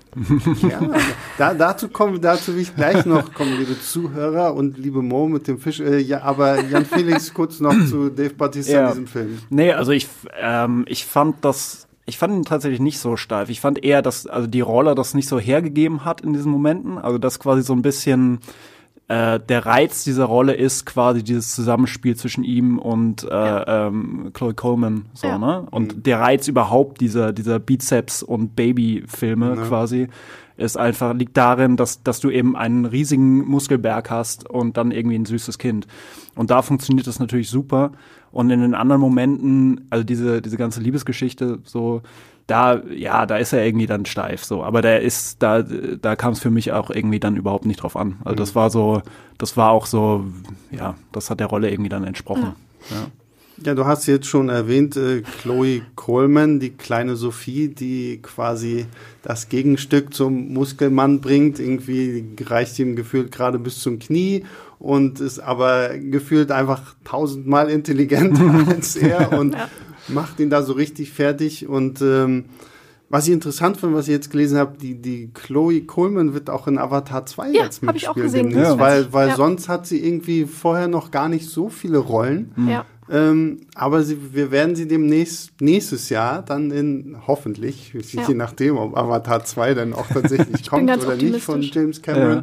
Ja, 0.62 0.80
da, 1.38 1.54
dazu 1.54 1.88
kommen, 1.88 2.20
dazu 2.20 2.54
will 2.54 2.62
ich 2.62 2.74
gleich 2.74 3.04
noch 3.06 3.32
kommen, 3.34 3.58
liebe 3.58 3.80
Zuhörer 3.80 4.54
und 4.54 4.78
liebe 4.78 5.02
Mo 5.02 5.28
mit 5.28 5.48
dem 5.48 5.58
Fisch. 5.58 5.80
Äh, 5.80 5.98
ja, 5.98 6.22
aber 6.22 6.62
Jan 6.64 6.84
Felix 6.84 7.32
kurz 7.34 7.60
noch 7.60 7.74
zu 7.88 8.10
Dave 8.10 8.34
Bautista 8.34 8.72
Ja. 8.72 8.82
in 8.86 8.88
diesem 8.88 9.06
Film. 9.06 9.38
Nee, 9.50 9.72
also 9.72 9.92
ich, 9.92 10.08
ähm, 10.40 10.84
ich 10.88 11.04
fand 11.04 11.44
das, 11.44 11.86
ich 12.06 12.18
fand 12.18 12.34
ihn 12.34 12.44
tatsächlich 12.44 12.80
nicht 12.80 12.98
so 13.00 13.16
steif. 13.16 13.48
Ich 13.50 13.60
fand 13.60 13.84
eher, 13.84 14.02
dass 14.02 14.26
also 14.26 14.46
die 14.46 14.60
Rolle 14.60 14.94
das 14.94 15.14
nicht 15.14 15.28
so 15.28 15.38
hergegeben 15.38 16.04
hat 16.04 16.20
in 16.20 16.32
diesen 16.32 16.50
Momenten. 16.52 16.98
Also 16.98 17.18
dass 17.18 17.38
quasi 17.38 17.62
so 17.62 17.72
ein 17.74 17.82
bisschen 17.82 18.38
äh, 19.08 19.40
der 19.40 19.64
Reiz 19.66 20.04
dieser 20.04 20.26
Rolle 20.26 20.52
ist 20.54 20.84
quasi 20.86 21.22
dieses 21.24 21.54
Zusammenspiel 21.54 22.14
zwischen 22.16 22.44
ihm 22.44 22.78
und 22.78 23.24
äh, 23.24 23.26
ähm, 23.86 24.30
Chloe 24.34 24.54
Coleman, 24.54 25.06
so, 25.14 25.26
Ja. 25.28 25.38
ne? 25.38 25.66
Und 25.70 26.06
der 26.06 26.20
Reiz 26.20 26.46
überhaupt 26.46 27.00
dieser, 27.00 27.32
dieser 27.32 27.58
Bizeps- 27.58 28.22
und 28.22 28.54
Baby-Filme 28.54 29.54
Ja. 29.56 29.62
quasi 29.62 30.08
ist 30.58 30.76
einfach, 30.76 31.14
liegt 31.14 31.36
darin, 31.36 31.76
dass, 31.76 32.02
dass 32.02 32.18
du 32.20 32.30
eben 32.30 32.56
einen 32.56 32.84
riesigen 32.84 33.46
Muskelberg 33.46 34.10
hast 34.10 34.48
und 34.50 34.76
dann 34.76 34.90
irgendwie 34.90 35.16
ein 35.16 35.24
süßes 35.24 35.56
Kind. 35.58 35.86
Und 36.34 36.50
da 36.50 36.62
funktioniert 36.62 37.06
das 37.06 37.20
natürlich 37.20 37.48
super. 37.48 37.92
Und 38.32 38.50
in 38.50 38.60
den 38.60 38.74
anderen 38.74 39.00
Momenten, 39.00 39.86
also 39.88 40.04
diese, 40.04 40.42
diese 40.42 40.56
ganze 40.56 40.80
Liebesgeschichte, 40.80 41.60
so, 41.64 42.02
da, 42.48 42.82
ja, 42.90 43.26
da 43.26 43.36
ist 43.36 43.52
er 43.52 43.64
irgendwie 43.64 43.86
dann 43.86 44.06
steif, 44.06 44.42
so. 44.42 44.64
Aber 44.64 44.80
der 44.80 45.02
ist, 45.02 45.42
da, 45.42 45.62
da 45.62 46.16
kam 46.16 46.32
es 46.32 46.40
für 46.40 46.50
mich 46.50 46.72
auch 46.72 46.90
irgendwie 46.90 47.20
dann 47.20 47.36
überhaupt 47.36 47.66
nicht 47.66 47.82
drauf 47.82 47.94
an. 47.94 48.16
Also 48.24 48.36
das 48.36 48.54
war 48.54 48.70
so, 48.70 49.02
das 49.36 49.56
war 49.58 49.70
auch 49.70 49.84
so, 49.84 50.24
ja, 50.70 50.96
das 51.12 51.28
hat 51.28 51.40
der 51.40 51.46
Rolle 51.46 51.70
irgendwie 51.70 51.90
dann 51.90 52.04
entsprochen. 52.04 52.54
Ja. 52.90 53.06
Ja, 53.64 53.74
du 53.74 53.86
hast 53.86 54.06
jetzt 54.06 54.26
schon 54.26 54.50
erwähnt, 54.50 54.96
äh, 54.96 55.22
Chloe 55.42 55.82
Coleman, 55.96 56.60
die 56.60 56.70
kleine 56.70 57.16
Sophie, 57.16 57.66
die 57.66 58.20
quasi 58.22 58.86
das 59.22 59.48
Gegenstück 59.48 60.14
zum 60.14 60.52
Muskelmann 60.52 61.20
bringt. 61.20 61.58
Irgendwie 61.58 62.24
reicht 62.40 62.78
ihm 62.78 62.94
gefühlt 62.94 63.32
gerade 63.32 63.58
bis 63.58 63.80
zum 63.80 63.98
Knie 63.98 64.44
und 64.78 65.18
ist 65.18 65.40
aber 65.40 65.98
gefühlt 65.98 66.52
einfach 66.52 66.94
tausendmal 67.04 67.68
intelligenter 67.68 68.64
als 68.68 68.94
er 68.94 69.32
und 69.32 69.54
Ja. 69.54 69.68
Macht 70.08 70.40
ihn 70.40 70.50
da 70.50 70.62
so 70.62 70.72
richtig 70.72 71.12
fertig. 71.12 71.68
Und 71.68 72.00
ähm, 72.02 72.46
was 73.10 73.26
ich 73.26 73.32
interessant 73.32 73.78
finde, 73.78 73.94
was 73.96 74.06
ich 74.08 74.12
jetzt 74.12 74.30
gelesen 74.30 74.58
habe, 74.58 74.76
die, 74.78 74.94
die 75.00 75.30
Chloe 75.32 75.80
Coleman 75.82 76.34
wird 76.34 76.50
auch 76.50 76.66
in 76.66 76.76
Avatar 76.78 77.24
2 77.24 77.50
Ja, 77.52 77.64
jetzt 77.64 77.80
hab 77.86 77.96
ich 77.96 78.08
auch 78.08 78.14
mitspielen 78.16 78.50
gesehen. 78.50 78.62
Ja. 78.62 78.78
weil, 78.78 79.12
weil 79.12 79.28
Ja. 79.28 79.36
sonst 79.36 79.68
hat 79.68 79.86
sie 79.86 80.04
irgendwie 80.06 80.44
vorher 80.44 80.88
noch 80.88 81.10
gar 81.10 81.28
nicht 81.28 81.48
so 81.48 81.68
viele 81.70 81.98
Rollen. 81.98 82.52
Ja. 82.68 82.84
Ähm, 83.10 83.60
aber 83.74 84.02
sie, 84.02 84.18
wir 84.34 84.50
werden 84.50 84.76
sie 84.76 84.86
demnächst 84.86 85.58
nächstes 85.62 86.10
Jahr 86.10 86.42
dann 86.42 86.70
in 86.70 87.16
hoffentlich, 87.26 87.94
je 87.94 88.20
Ja. 88.20 88.28
nachdem, 88.34 88.76
ob 88.76 88.94
Avatar 88.98 89.42
2 89.42 89.72
dann 89.72 89.94
auch 89.94 90.06
tatsächlich 90.08 90.66
kommt 90.68 90.90
oder 90.90 91.16
nicht 91.16 91.42
von. 91.42 91.62
James 91.62 92.02
Cameron, 92.02 92.42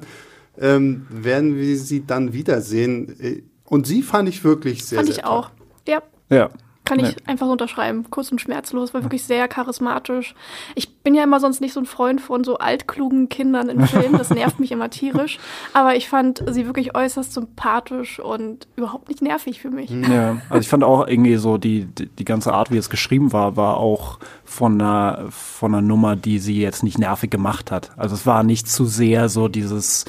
ähm, 0.59 1.05
werden 1.11 1.55
wir 1.57 1.77
sie 1.77 2.07
dann 2.07 2.33
wiedersehen. 2.33 3.15
Äh, 3.19 3.43
Und 3.65 3.85
sie 3.85 4.01
fand 4.01 4.27
ich 4.29 4.43
wirklich 4.43 4.83
sehr, 4.85 4.99
Fand 4.99 5.09
sehr 5.09 5.17
ich 5.19 5.25
auch. 5.25 5.51
Ja, 5.87 6.01
Ja. 6.31 6.49
Kann 6.85 6.99
ich 6.99 7.15
Nee. 7.15 7.23
einfach 7.25 7.45
so 7.47 7.51
unterschreiben. 7.51 8.05
Kurz 8.09 8.31
und 8.31 8.39
schmerzlos, 8.39 8.93
war 8.93 9.03
wirklich 9.03 9.23
sehr 9.23 9.47
charismatisch. 9.47 10.35
Ich 10.75 10.95
bin 10.97 11.13
ja 11.15 11.23
immer 11.23 11.39
sonst 11.39 11.61
nicht 11.61 11.73
so 11.73 11.79
ein 11.79 11.85
Freund 11.85 12.21
von 12.21 12.43
so 12.43 12.57
altklugen 12.57 13.27
Kindern 13.29 13.69
in 13.69 13.85
Filmen. 13.85 14.17
Das 14.17 14.29
nervt 14.33 14.59
mich 14.59 14.71
immer 14.71 14.89
tierisch. 14.89 15.39
Aber 15.73 15.95
ich 15.95 16.07
fand 16.09 16.43
sie 16.49 16.65
wirklich 16.65 16.95
äußerst 16.95 17.33
sympathisch 17.33 18.19
und 18.19 18.67
überhaupt 18.75 19.09
nicht 19.09 19.21
nervig 19.21 19.61
für 19.61 19.69
mich. 19.71 19.89
Ja, 19.89 20.37
also 20.49 20.61
ich 20.61 20.69
fand 20.69 20.83
auch 20.83 21.07
irgendwie 21.07 21.35
so 21.35 21.57
die, 21.57 21.85
die, 21.85 22.07
die 22.07 22.25
ganze 22.25 22.53
Art, 22.53 22.71
wie 22.71 22.77
es 22.77 22.89
geschrieben 22.89 23.33
war, 23.33 23.57
war 23.57 23.77
auch 23.77 24.19
von 24.43 24.79
einer, 24.81 25.25
von 25.29 25.73
einer 25.73 25.81
Nummer, 25.81 26.15
die 26.15 26.39
sie 26.39 26.59
jetzt 26.61 26.83
nicht 26.83 26.97
nervig 26.99 27.31
gemacht 27.31 27.71
hat. 27.71 27.91
Also 27.97 28.15
es 28.15 28.25
war 28.25 28.43
nicht 28.43 28.67
zu 28.69 28.85
sehr 28.85 29.29
so 29.29 29.47
dieses, 29.47 30.05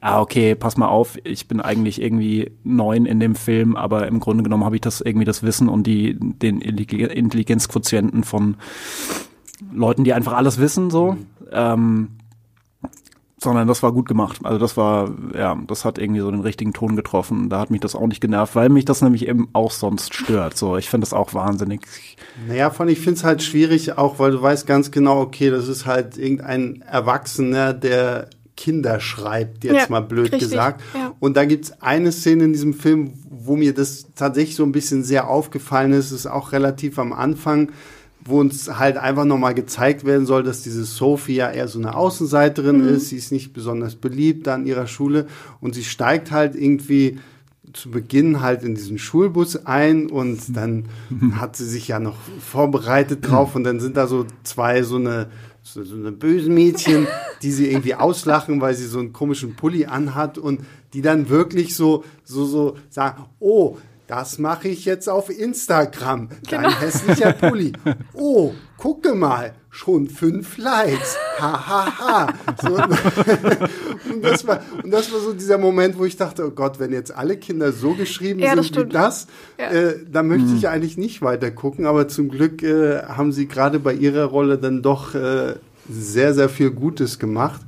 ah, 0.00 0.20
okay, 0.20 0.54
pass 0.54 0.76
mal 0.76 0.88
auf, 0.88 1.18
ich 1.24 1.48
bin 1.48 1.60
eigentlich 1.60 2.00
irgendwie 2.00 2.52
neun 2.64 3.06
in 3.06 3.20
dem 3.20 3.34
Film, 3.34 3.76
aber 3.76 4.06
im 4.06 4.20
Grunde 4.20 4.44
genommen 4.44 4.64
habe 4.64 4.76
ich 4.76 4.82
das 4.82 5.00
irgendwie 5.00 5.24
das 5.24 5.42
Wissen 5.42 5.68
und 5.68 5.86
die, 5.86 6.16
den 6.18 6.60
Intelli- 6.60 7.06
Intelligenzquotienten 7.06 8.24
von 8.24 8.56
Leuten, 9.72 10.04
die 10.04 10.12
einfach 10.12 10.34
alles 10.34 10.58
wissen, 10.58 10.90
so. 10.90 11.16
Ähm, 11.50 12.08
sondern 13.38 13.68
das 13.68 13.82
war 13.82 13.92
gut 13.92 14.08
gemacht. 14.08 14.40
Also 14.44 14.58
das 14.58 14.76
war, 14.76 15.10
ja, 15.34 15.56
das 15.66 15.84
hat 15.84 15.98
irgendwie 15.98 16.20
so 16.20 16.30
den 16.30 16.40
richtigen 16.40 16.72
Ton 16.72 16.96
getroffen. 16.96 17.50
Da 17.50 17.60
hat 17.60 17.70
mich 17.70 17.80
das 17.80 17.94
auch 17.94 18.06
nicht 18.06 18.20
genervt, 18.20 18.56
weil 18.56 18.70
mich 18.70 18.86
das 18.86 19.02
nämlich 19.02 19.28
eben 19.28 19.48
auch 19.52 19.70
sonst 19.70 20.14
stört. 20.14 20.56
So, 20.56 20.78
ich 20.78 20.88
finde 20.88 21.04
das 21.04 21.12
auch 21.12 21.34
wahnsinnig. 21.34 21.82
Naja, 22.48 22.70
von 22.70 22.88
ich 22.88 22.98
finde 22.98 23.18
es 23.18 23.24
halt 23.24 23.42
schwierig, 23.42 23.98
auch 23.98 24.18
weil 24.18 24.32
du 24.32 24.42
weißt 24.42 24.66
ganz 24.66 24.90
genau, 24.90 25.20
okay, 25.20 25.50
das 25.50 25.68
ist 25.68 25.84
halt 25.84 26.16
irgendein 26.16 26.82
Erwachsener, 26.82 27.74
der 27.74 28.30
Kinder 28.56 29.00
schreibt, 29.00 29.64
jetzt 29.64 29.74
Ja, 29.74 29.86
mal 29.88 30.00
blöd 30.00 30.24
richtig, 30.32 30.40
gesagt. 30.40 30.82
ja. 30.94 31.14
Und 31.20 31.36
da 31.36 31.44
gibt's 31.44 31.72
eine 31.82 32.10
Szene 32.12 32.44
in 32.44 32.52
diesem 32.52 32.74
Film, 32.74 33.12
wo 33.30 33.56
mir 33.56 33.74
das 33.74 34.06
tatsächlich 34.14 34.56
so 34.56 34.64
ein 34.64 34.72
bisschen 34.72 35.04
sehr 35.04 35.28
aufgefallen 35.28 35.92
ist, 35.92 36.10
ist 36.10 36.26
auch 36.26 36.52
relativ 36.52 36.98
am 36.98 37.12
Anfang, 37.12 37.70
wo 38.24 38.40
uns 38.40 38.68
halt 38.78 38.96
einfach 38.96 39.24
nochmal 39.24 39.54
gezeigt 39.54 40.04
werden 40.04 40.26
soll, 40.26 40.42
dass 40.42 40.62
diese 40.62 40.84
Sophie 40.84 41.36
ja 41.36 41.50
eher 41.50 41.68
so 41.68 41.78
eine 41.78 41.94
Außenseiterin 41.94 42.82
Mhm. 42.82 42.88
ist, 42.88 43.10
sie 43.10 43.16
ist 43.16 43.30
nicht 43.30 43.52
besonders 43.52 43.94
beliebt 43.94 44.48
an 44.48 44.66
ihrer 44.66 44.86
Schule 44.88 45.26
und 45.60 45.74
sie 45.76 45.84
steigt 45.84 46.32
halt 46.32 46.56
irgendwie 46.56 47.18
zu 47.72 47.90
Beginn 47.90 48.40
halt 48.40 48.62
in 48.64 48.74
diesen 48.74 48.98
Schulbus 48.98 49.66
ein 49.66 50.08
und 50.10 50.56
dann 50.56 50.86
hat 51.38 51.56
sie 51.56 51.66
sich 51.66 51.88
ja 51.88 52.00
noch 52.00 52.16
vorbereitet 52.40 53.28
drauf 53.28 53.54
und 53.54 53.64
dann 53.64 53.80
sind 53.80 53.96
da 53.96 54.06
so 54.06 54.24
zwei 54.44 54.82
so 54.82 54.96
eine 54.96 55.26
so, 55.66 55.82
so 55.82 55.96
eine 55.96 56.12
bösen 56.12 56.54
Mädchen, 56.54 57.06
die 57.42 57.50
sie 57.50 57.68
irgendwie 57.70 57.94
auslachen, 57.94 58.60
weil 58.60 58.74
sie 58.74 58.86
so 58.86 58.98
einen 58.98 59.12
komischen 59.12 59.56
Pulli 59.56 59.86
anhat 59.86 60.38
und 60.38 60.60
die 60.92 61.02
dann 61.02 61.28
wirklich 61.28 61.74
so 61.74 62.04
so 62.24 62.44
so 62.46 62.76
sagen, 62.88 63.24
oh, 63.40 63.76
das 64.06 64.38
mache 64.38 64.68
ich 64.68 64.84
jetzt 64.84 65.08
auf 65.08 65.30
Instagram. 65.30 66.28
Dein 66.48 66.62
Genau. 66.62 66.80
hässlicher 66.80 67.32
Pulli. 67.32 67.72
Oh, 68.14 68.52
gucke 68.76 69.14
mal, 69.14 69.54
schon 69.76 70.08
fünf 70.08 70.56
Likes. 70.56 71.16
Ha, 71.38 71.52
ha, 71.68 71.98
ha. 71.98 72.32
So, 72.62 72.74
und, 74.14 74.24
das 74.24 74.46
war, 74.46 74.62
und 74.82 74.90
das 74.90 75.12
war 75.12 75.20
so 75.20 75.34
dieser 75.34 75.58
Moment, 75.58 75.98
wo 75.98 76.06
ich 76.06 76.16
dachte, 76.16 76.46
oh 76.46 76.50
Gott, 76.50 76.80
wenn 76.80 76.92
jetzt 76.92 77.14
alle 77.14 77.36
Kinder 77.36 77.72
so 77.72 77.92
geschrieben 77.92 78.40
Ja, 78.40 78.54
das 78.56 78.66
sind 78.66 78.76
wie 78.76 78.80
stimmt. 78.80 78.94
das, 78.94 79.26
Ja. 79.58 79.70
äh, 79.70 79.98
dann 80.10 80.28
möchte 80.28 80.54
ich 80.56 80.68
eigentlich 80.68 80.96
nicht 80.96 81.20
weiter 81.20 81.50
gucken. 81.50 81.84
Aber 81.84 82.08
zum 82.08 82.30
Glück 82.30 82.62
äh, 82.62 83.02
haben 83.02 83.32
sie 83.32 83.46
gerade 83.48 83.78
bei 83.78 83.92
ihrer 83.92 84.24
Rolle 84.24 84.56
dann 84.56 84.80
doch 84.82 85.14
äh, 85.14 85.54
sehr, 85.90 86.32
sehr 86.32 86.48
viel 86.48 86.70
Gutes 86.70 87.18
gemacht. 87.18 87.60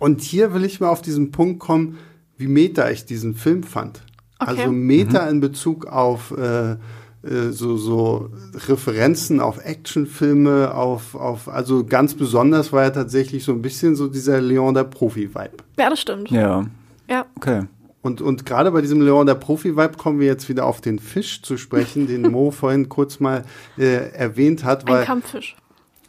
Und 0.00 0.20
hier 0.20 0.52
will 0.52 0.64
ich 0.64 0.80
mal 0.80 0.88
auf 0.88 1.00
diesen 1.02 1.30
Punkt 1.30 1.60
kommen, 1.60 1.98
wie 2.36 2.48
meta 2.48 2.90
ich 2.90 3.04
diesen 3.04 3.34
Film 3.34 3.62
fand. 3.62 4.02
Okay. 4.40 4.50
Also 4.50 4.72
Meta 4.72 5.28
in 5.28 5.40
Bezug 5.40 5.86
auf 5.86 6.32
äh, 6.36 6.76
so, 7.22 7.76
so 7.76 8.30
Referenzen 8.68 9.40
auf 9.40 9.64
Actionfilme, 9.64 10.72
auf, 10.74 11.14
auf, 11.14 11.48
also 11.48 11.84
ganz 11.84 12.14
besonders 12.14 12.72
war 12.72 12.84
ja 12.84 12.90
tatsächlich 12.90 13.44
so 13.44 13.52
ein 13.52 13.62
bisschen 13.62 13.96
so 13.96 14.06
dieser 14.08 14.40
Leon 14.40 14.74
der 14.74 14.84
Profi-Vibe. 14.84 15.50
Ja, 15.78 15.90
das 15.90 16.00
stimmt. 16.00 16.30
Ja, 16.30 16.66
Ja. 17.08 17.26
okay. 17.36 17.64
Und, 18.00 18.20
und 18.22 18.46
gerade 18.46 18.70
bei 18.70 18.80
diesem 18.80 19.00
Leon 19.00 19.26
der 19.26 19.34
Profi-Vibe 19.34 19.96
kommen 19.98 20.20
wir 20.20 20.28
jetzt 20.28 20.48
wieder 20.48 20.64
auf 20.66 20.80
den 20.80 21.00
Fisch 21.00 21.42
zu 21.42 21.56
sprechen, 21.56 22.06
den 22.06 22.22
Mo 22.30 22.50
vorhin 22.52 22.88
kurz 22.88 23.18
mal 23.18 23.42
äh, 23.76 24.10
erwähnt 24.12 24.62
hat, 24.64 24.86
Ein 24.86 24.94
weil 24.94 25.04
Kampffisch. 25.04 25.56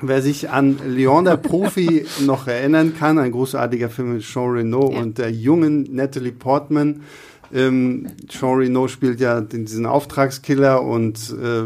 Wer 0.01 0.21
sich 0.21 0.49
an 0.49 0.77
Leon 0.87 1.25
der 1.25 1.35
Profi 1.37 2.05
noch 2.25 2.47
erinnern 2.47 2.93
kann, 2.97 3.17
ein 3.17 3.31
großartiger 3.31 3.89
Film 3.89 4.13
mit 4.13 4.21
Jean 4.21 4.51
Reno 4.51 4.91
Ja. 4.93 4.99
und 5.01 5.17
der 5.17 5.31
jungen 5.31 5.87
Natalie 5.93 6.31
Portman. 6.31 7.01
Ähm, 7.53 8.07
Jean 8.27 8.57
Reno 8.57 8.87
spielt 8.87 9.19
ja 9.19 9.41
den, 9.41 9.65
diesen 9.65 9.85
Auftragskiller 9.85 10.83
und 10.83 11.17
äh, 11.41 11.63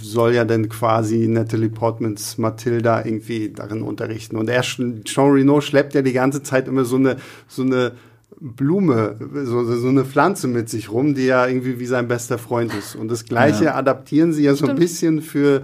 soll 0.00 0.34
ja 0.34 0.44
dann 0.44 0.68
quasi 0.68 1.26
Natalie 1.28 1.68
Portmans 1.68 2.38
Matilda 2.38 3.04
irgendwie 3.04 3.50
darin 3.50 3.82
unterrichten. 3.82 4.36
Und 4.36 4.48
er, 4.48 4.62
Jean 4.62 5.02
Reno 5.30 5.60
schleppt 5.60 5.94
ja 5.94 6.02
die 6.02 6.12
ganze 6.12 6.42
Zeit 6.42 6.68
immer 6.68 6.84
so 6.84 6.96
eine, 6.96 7.16
so 7.48 7.62
eine 7.62 7.92
Blume, 8.38 9.16
so, 9.44 9.64
so 9.64 9.88
eine 9.88 10.04
Pflanze 10.04 10.46
mit 10.46 10.68
sich 10.68 10.90
rum, 10.92 11.14
die 11.14 11.24
ja 11.26 11.46
irgendwie 11.46 11.78
wie 11.80 11.86
sein 11.86 12.06
bester 12.06 12.38
Freund 12.38 12.74
ist. 12.74 12.94
Und 12.94 13.08
das 13.08 13.24
Gleiche 13.24 13.64
Ja. 13.64 13.74
adaptieren 13.76 14.32
sie 14.32 14.44
ja 14.44 14.54
so 14.54 14.66
ein 14.66 14.76
bisschen 14.76 15.22
für 15.22 15.62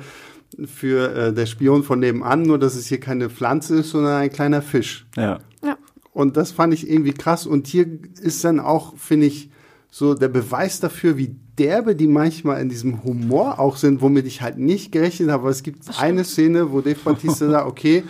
für 0.66 1.14
äh, 1.14 1.33
der 1.33 1.47
Spion 1.47 1.83
von 1.83 1.99
nebenan, 2.00 2.42
nur 2.42 2.59
dass 2.59 2.75
es 2.75 2.87
hier 2.87 3.00
keine 3.00 3.31
Pflanze 3.31 3.76
ist, 3.76 3.90
sondern 3.90 4.21
ein 4.21 4.31
kleiner 4.31 4.61
Fisch. 4.61 5.07
Ja. 5.16 5.38
Ja. 5.64 5.78
Und 6.12 6.37
das 6.37 6.50
fand 6.52 6.75
ich 6.75 6.90
irgendwie 6.90 7.14
krass. 7.14 7.47
Und 7.47 7.66
hier 7.66 7.87
ist 8.21 8.45
dann 8.45 8.61
auch, 8.61 8.97
finde 8.99 9.26
ich, 9.26 9.49
so 9.95 10.15
der 10.15 10.29
Beweis 10.29 10.81
dafür, 10.81 11.19
wie 11.19 11.37
derbe 11.59 11.95
die 11.95 12.07
manchmal 12.07 12.63
in 12.63 12.71
diesem 12.71 13.05
Humor 13.05 13.61
auch 13.61 13.77
sind, 13.77 14.01
womit 14.01 14.27
ich 14.27 14.41
halt 14.41 14.57
nicht 14.57 14.91
gerechnet 14.91 15.29
habe. 15.29 15.43
Aber 15.43 15.51
es 15.51 15.63
gibt 15.63 15.83
eine 16.01 16.25
Szene, 16.25 16.73
wo 16.73 16.81
Dave 16.81 16.99
Bautista 17.05 17.47
sagt, 17.51 17.69
okay, 17.69 18.03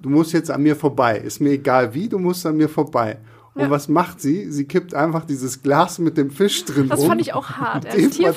du 0.00 0.08
musst 0.08 0.32
jetzt 0.32 0.50
an 0.50 0.62
mir 0.62 0.74
vorbei. 0.74 1.18
Ist 1.18 1.38
mir 1.38 1.50
egal 1.50 1.92
wie, 1.92 2.08
du 2.08 2.18
musst 2.18 2.46
an 2.46 2.56
mir 2.56 2.70
vorbei. 2.70 3.18
Und 3.56 3.62
Ja. 3.62 3.70
was 3.70 3.88
macht 3.88 4.20
sie? 4.20 4.50
Sie 4.52 4.64
kippt 4.66 4.94
einfach 4.94 5.24
dieses 5.24 5.62
Glas 5.62 5.98
mit 5.98 6.16
dem 6.18 6.30
Fisch 6.30 6.64
drin 6.66 6.88
Das 6.90 7.00
um. 7.00 7.08
fand 7.08 7.20
ich 7.22 7.32
auch 7.34 7.48
hart. 7.50 7.86
Er 7.86 7.94
ist 7.96 8.18
ja. 8.18 8.30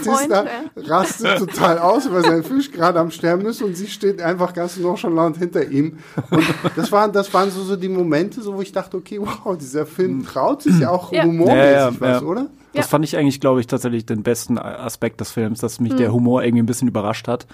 rastet 0.88 1.38
total 1.38 1.77
aus, 1.77 2.09
weil 2.11 2.23
sein 2.23 2.43
Fisch 2.43 2.71
gerade 2.71 2.99
am 2.99 3.11
Sterben 3.11 3.45
ist 3.45 3.61
und 3.61 3.75
sie 3.75 3.88
steht 3.88 4.21
einfach 4.21 4.53
ganz 4.53 4.77
nonchalant 4.77 5.38
hinter 5.38 5.67
ihm. 5.69 5.97
Und 6.31 6.43
das 6.75 6.91
waren, 6.91 7.11
das 7.11 7.33
waren 7.33 7.51
so, 7.51 7.63
so 7.63 7.75
die 7.75 7.89
Momente, 7.89 8.41
so, 8.41 8.55
wo 8.55 8.61
ich 8.61 8.71
dachte, 8.71 8.97
okay, 8.97 9.19
wow, 9.21 9.57
dieser 9.57 9.85
Film 9.85 10.25
traut 10.25 10.61
sich 10.63 10.79
ja 10.79 10.89
auch 10.89 11.11
Ja. 11.11 11.23
humormäßig 11.23 11.59
Ja, 11.59 11.89
ja, 11.89 11.99
was, 11.99 12.21
ja. 12.21 12.27
oder? 12.27 12.47
Das 12.73 12.85
Ja. 12.85 12.89
fand 12.89 13.03
ich 13.03 13.17
eigentlich, 13.17 13.39
glaube 13.41 13.59
ich, 13.59 13.67
tatsächlich 13.67 14.05
den 14.05 14.23
besten 14.23 14.57
Aspekt 14.57 15.19
des 15.21 15.31
Films, 15.31 15.59
dass 15.59 15.79
mich 15.79 15.95
der 15.95 16.13
Humor 16.13 16.43
irgendwie 16.43 16.63
ein 16.63 16.67
bisschen 16.67 16.88
überrascht 16.88 17.27
hat. 17.27 17.45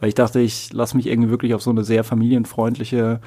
Weil 0.00 0.08
ich 0.08 0.14
dachte, 0.14 0.40
ich 0.40 0.72
lasse 0.72 0.96
mich 0.96 1.06
irgendwie 1.06 1.30
wirklich 1.30 1.54
auf 1.54 1.62
so 1.62 1.70
eine 1.70 1.84
sehr 1.84 2.04
familienfreundliche 2.04 3.20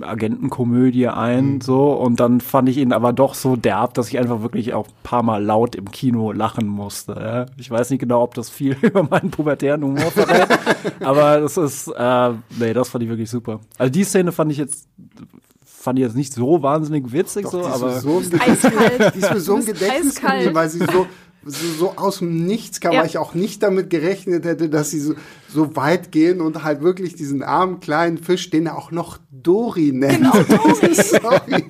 Agentenkomödie 0.00 1.08
ein, 1.08 1.60
so. 1.60 1.92
Und 1.92 2.20
dann 2.20 2.40
fand 2.40 2.68
ich 2.68 2.76
ihn 2.78 2.92
aber 2.92 3.12
doch 3.12 3.34
so 3.34 3.56
derb, 3.56 3.94
dass 3.94 4.08
ich 4.08 4.18
einfach 4.18 4.42
wirklich 4.42 4.74
auch 4.74 4.86
ein 4.86 5.02
paar 5.02 5.22
Mal 5.22 5.42
laut 5.42 5.74
im 5.74 5.90
Kino 5.90 6.32
lachen 6.32 6.66
musste. 6.66 7.12
Ja. 7.12 7.46
Ich 7.56 7.70
weiß 7.70 7.90
nicht 7.90 8.00
genau, 8.00 8.22
ob 8.22 8.34
das 8.34 8.50
viel 8.50 8.76
über 8.82 9.02
meinen 9.02 9.30
pubertären 9.30 9.82
Humor 9.82 10.10
verrät, 10.10 10.48
aber 11.00 11.40
das 11.40 11.56
ist, 11.56 11.88
äh, 11.88 12.30
nee, 12.58 12.72
das 12.72 12.88
fand 12.88 13.04
ich 13.04 13.10
wirklich 13.10 13.30
super. 13.30 13.60
Also 13.78 13.90
die 13.90 14.04
Szene 14.04 14.32
fand 14.32 14.52
ich 14.52 14.58
jetzt, 14.58 14.88
fand 15.64 15.98
ich 15.98 16.04
jetzt 16.04 16.16
nicht 16.16 16.32
so 16.32 16.62
wahnsinnig 16.62 17.12
witzig, 17.12 17.44
Doch, 17.44 17.52
so, 17.52 17.62
die 17.62 17.68
ist 17.68 17.74
aber. 17.74 18.00
so, 18.00 18.20
im 18.20 18.40
Eiskalt. 18.40 19.14
die 19.14 19.18
ist 19.18 19.32
mir 19.32 19.40
so 19.40 19.56
bist 19.56 19.68
Gedächtnis 19.68 20.22
weil 20.22 20.68
sie 20.68 20.78
so, 20.80 21.06
so, 21.44 21.66
so 21.78 21.90
aus 21.96 22.18
dem 22.18 22.44
Nichts 22.46 22.80
kam, 22.80 22.92
Ja. 22.92 23.00
weil 23.00 23.06
ich 23.06 23.18
auch 23.18 23.34
nicht 23.34 23.62
damit 23.62 23.88
gerechnet 23.90 24.44
hätte, 24.44 24.68
dass 24.68 24.90
sie 24.90 25.00
so, 25.00 25.14
so 25.48 25.74
weit 25.76 26.12
gehen 26.12 26.40
und 26.40 26.62
halt 26.64 26.82
wirklich 26.82 27.14
diesen 27.14 27.42
armen 27.42 27.80
kleinen 27.80 28.18
Fisch, 28.18 28.50
den 28.50 28.66
er 28.66 28.76
auch 28.76 28.90
noch 28.90 29.18
Dori 29.30 29.92
nennt. 29.92 30.18
Genau, 30.18 30.32
Dori. 30.48 30.94
Sorry, 30.94 31.64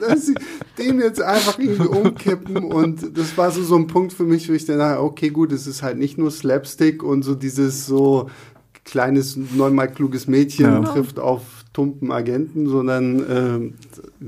dass 0.00 0.26
sie 0.26 0.34
den 0.78 1.00
jetzt 1.00 1.22
einfach 1.22 1.58
irgendwie 1.58 1.88
umkippen 1.88 2.58
und 2.64 3.16
das 3.16 3.36
war 3.38 3.50
so, 3.50 3.62
so 3.62 3.76
ein 3.76 3.86
Punkt 3.86 4.12
für 4.12 4.24
mich, 4.24 4.48
wo 4.48 4.52
ich 4.52 4.66
dann 4.66 4.78
dachte, 4.78 5.00
okay, 5.02 5.30
gut, 5.30 5.50
es 5.52 5.66
ist 5.66 5.82
halt 5.82 5.96
nicht 5.98 6.18
nur 6.18 6.30
Slapstick 6.30 7.02
und 7.02 7.22
so 7.22 7.34
dieses 7.34 7.86
so 7.86 8.28
kleines, 8.84 9.36
neunmal 9.36 9.90
kluges 9.90 10.26
Mädchen 10.26 10.66
Ja. 10.66 10.80
trifft 10.82 11.18
auf 11.18 11.42
tumpen 11.76 12.10
Agenten, 12.10 12.66
sondern 12.68 13.18
ähm, 13.30 13.74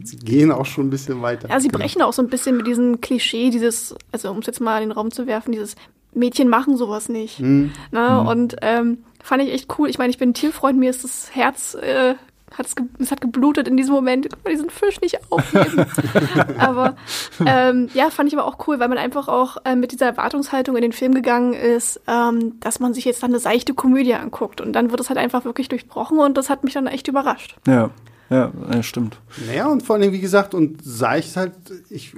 sie 0.05 0.19
gehen 0.19 0.53
auch 0.53 0.67
schon 0.67 0.89
ein 0.89 0.91
bisschen 0.91 1.23
weiter. 1.23 1.49
Ja, 1.49 1.59
sie 1.61 1.71
brechen 1.71 2.03
auch 2.03 2.13
so 2.13 2.21
ein 2.21 2.29
bisschen 2.29 2.59
mit 2.59 2.67
diesem 2.67 3.01
Klischee, 3.01 3.49
dieses, 3.49 3.95
also 4.13 4.31
um 4.31 4.41
es 4.41 4.47
jetzt 4.47 4.61
mal 4.61 4.83
in 4.83 4.91
den 4.91 4.93
Raum 4.93 5.11
zu 5.11 5.27
werfen, 5.27 5.53
dieses 5.53 5.75
Mädchen 6.13 6.51
machen 6.51 6.77
sowas 6.77 7.09
nicht. 7.09 7.39
Hm. 7.39 7.71
Ne? 7.91 8.21
Und 8.21 8.57
ähm, 8.61 8.99
fand 9.23 9.43
ich 9.43 9.51
echt 9.51 9.79
cool. 9.79 9.89
Ich 9.89 9.97
meine, 9.97 10.11
ich 10.11 10.19
bin 10.19 10.31
ein 10.31 10.35
Tierfreund, 10.35 10.79
mir 10.79 10.91
ist 10.91 11.05
das 11.05 11.35
Herz, 11.35 11.75
äh, 11.75 12.17
hat's 12.59 12.77
ge 12.77 12.87
es 12.99 13.11
hat 13.11 13.21
geblutet 13.21 13.69
in 13.69 13.77
diesem 13.77 13.95
Moment. 13.95 14.27
Ich 14.27 14.33
konnte 14.33 14.51
diesen 14.51 14.71
Fisch 14.71 15.01
nicht 15.01 15.19
aufnehmen. 15.31 15.87
aber 16.59 16.97
ähm, 17.45 17.89
ja, 17.95 18.11
fand 18.11 18.33
ich 18.33 18.39
aber 18.39 18.47
auch 18.47 18.67
cool, 18.67 18.81
weil 18.81 18.89
man 18.89 18.99
einfach 18.99 19.29
auch 19.29 19.59
äh, 19.65 19.77
mit 19.77 19.93
dieser 19.93 20.07
Erwartungshaltung 20.07 20.77
in 20.77 20.83
den 20.83 20.93
Film 20.93 21.15
gegangen 21.15 21.55
ist, 21.55 22.01
ähm, 22.07 22.59
dass 22.61 22.81
man 22.81 22.95
sich 22.95 23.05
jetzt 23.05 23.23
dann 23.23 23.31
eine 23.31 23.41
seichte 23.41 23.75
Komödie 23.75 24.15
anguckt. 24.15 24.61
Und 24.61 24.73
dann 24.73 24.91
wird 24.91 25.01
es 25.01 25.09
halt 25.09 25.19
einfach 25.19 25.45
wirklich 25.45 25.69
durchbrochen 25.69 26.19
und 26.19 26.37
das 26.37 26.51
hat 26.51 26.65
mich 26.65 26.75
dann 26.75 26.87
echt 26.87 27.09
überrascht. 27.09 27.57
Ja, 27.67 27.91
ja, 28.31 28.53
ja 28.71 28.83
stimmt. 28.83 29.21
Naja, 29.47 29.67
und 29.69 29.83
vor 29.83 29.97
allem, 29.97 30.13
wie 30.13 30.21
gesagt, 30.21 30.55
und 30.55 30.83
seicht 30.85 31.37
halt, 31.37 31.53
ich, 31.89 32.15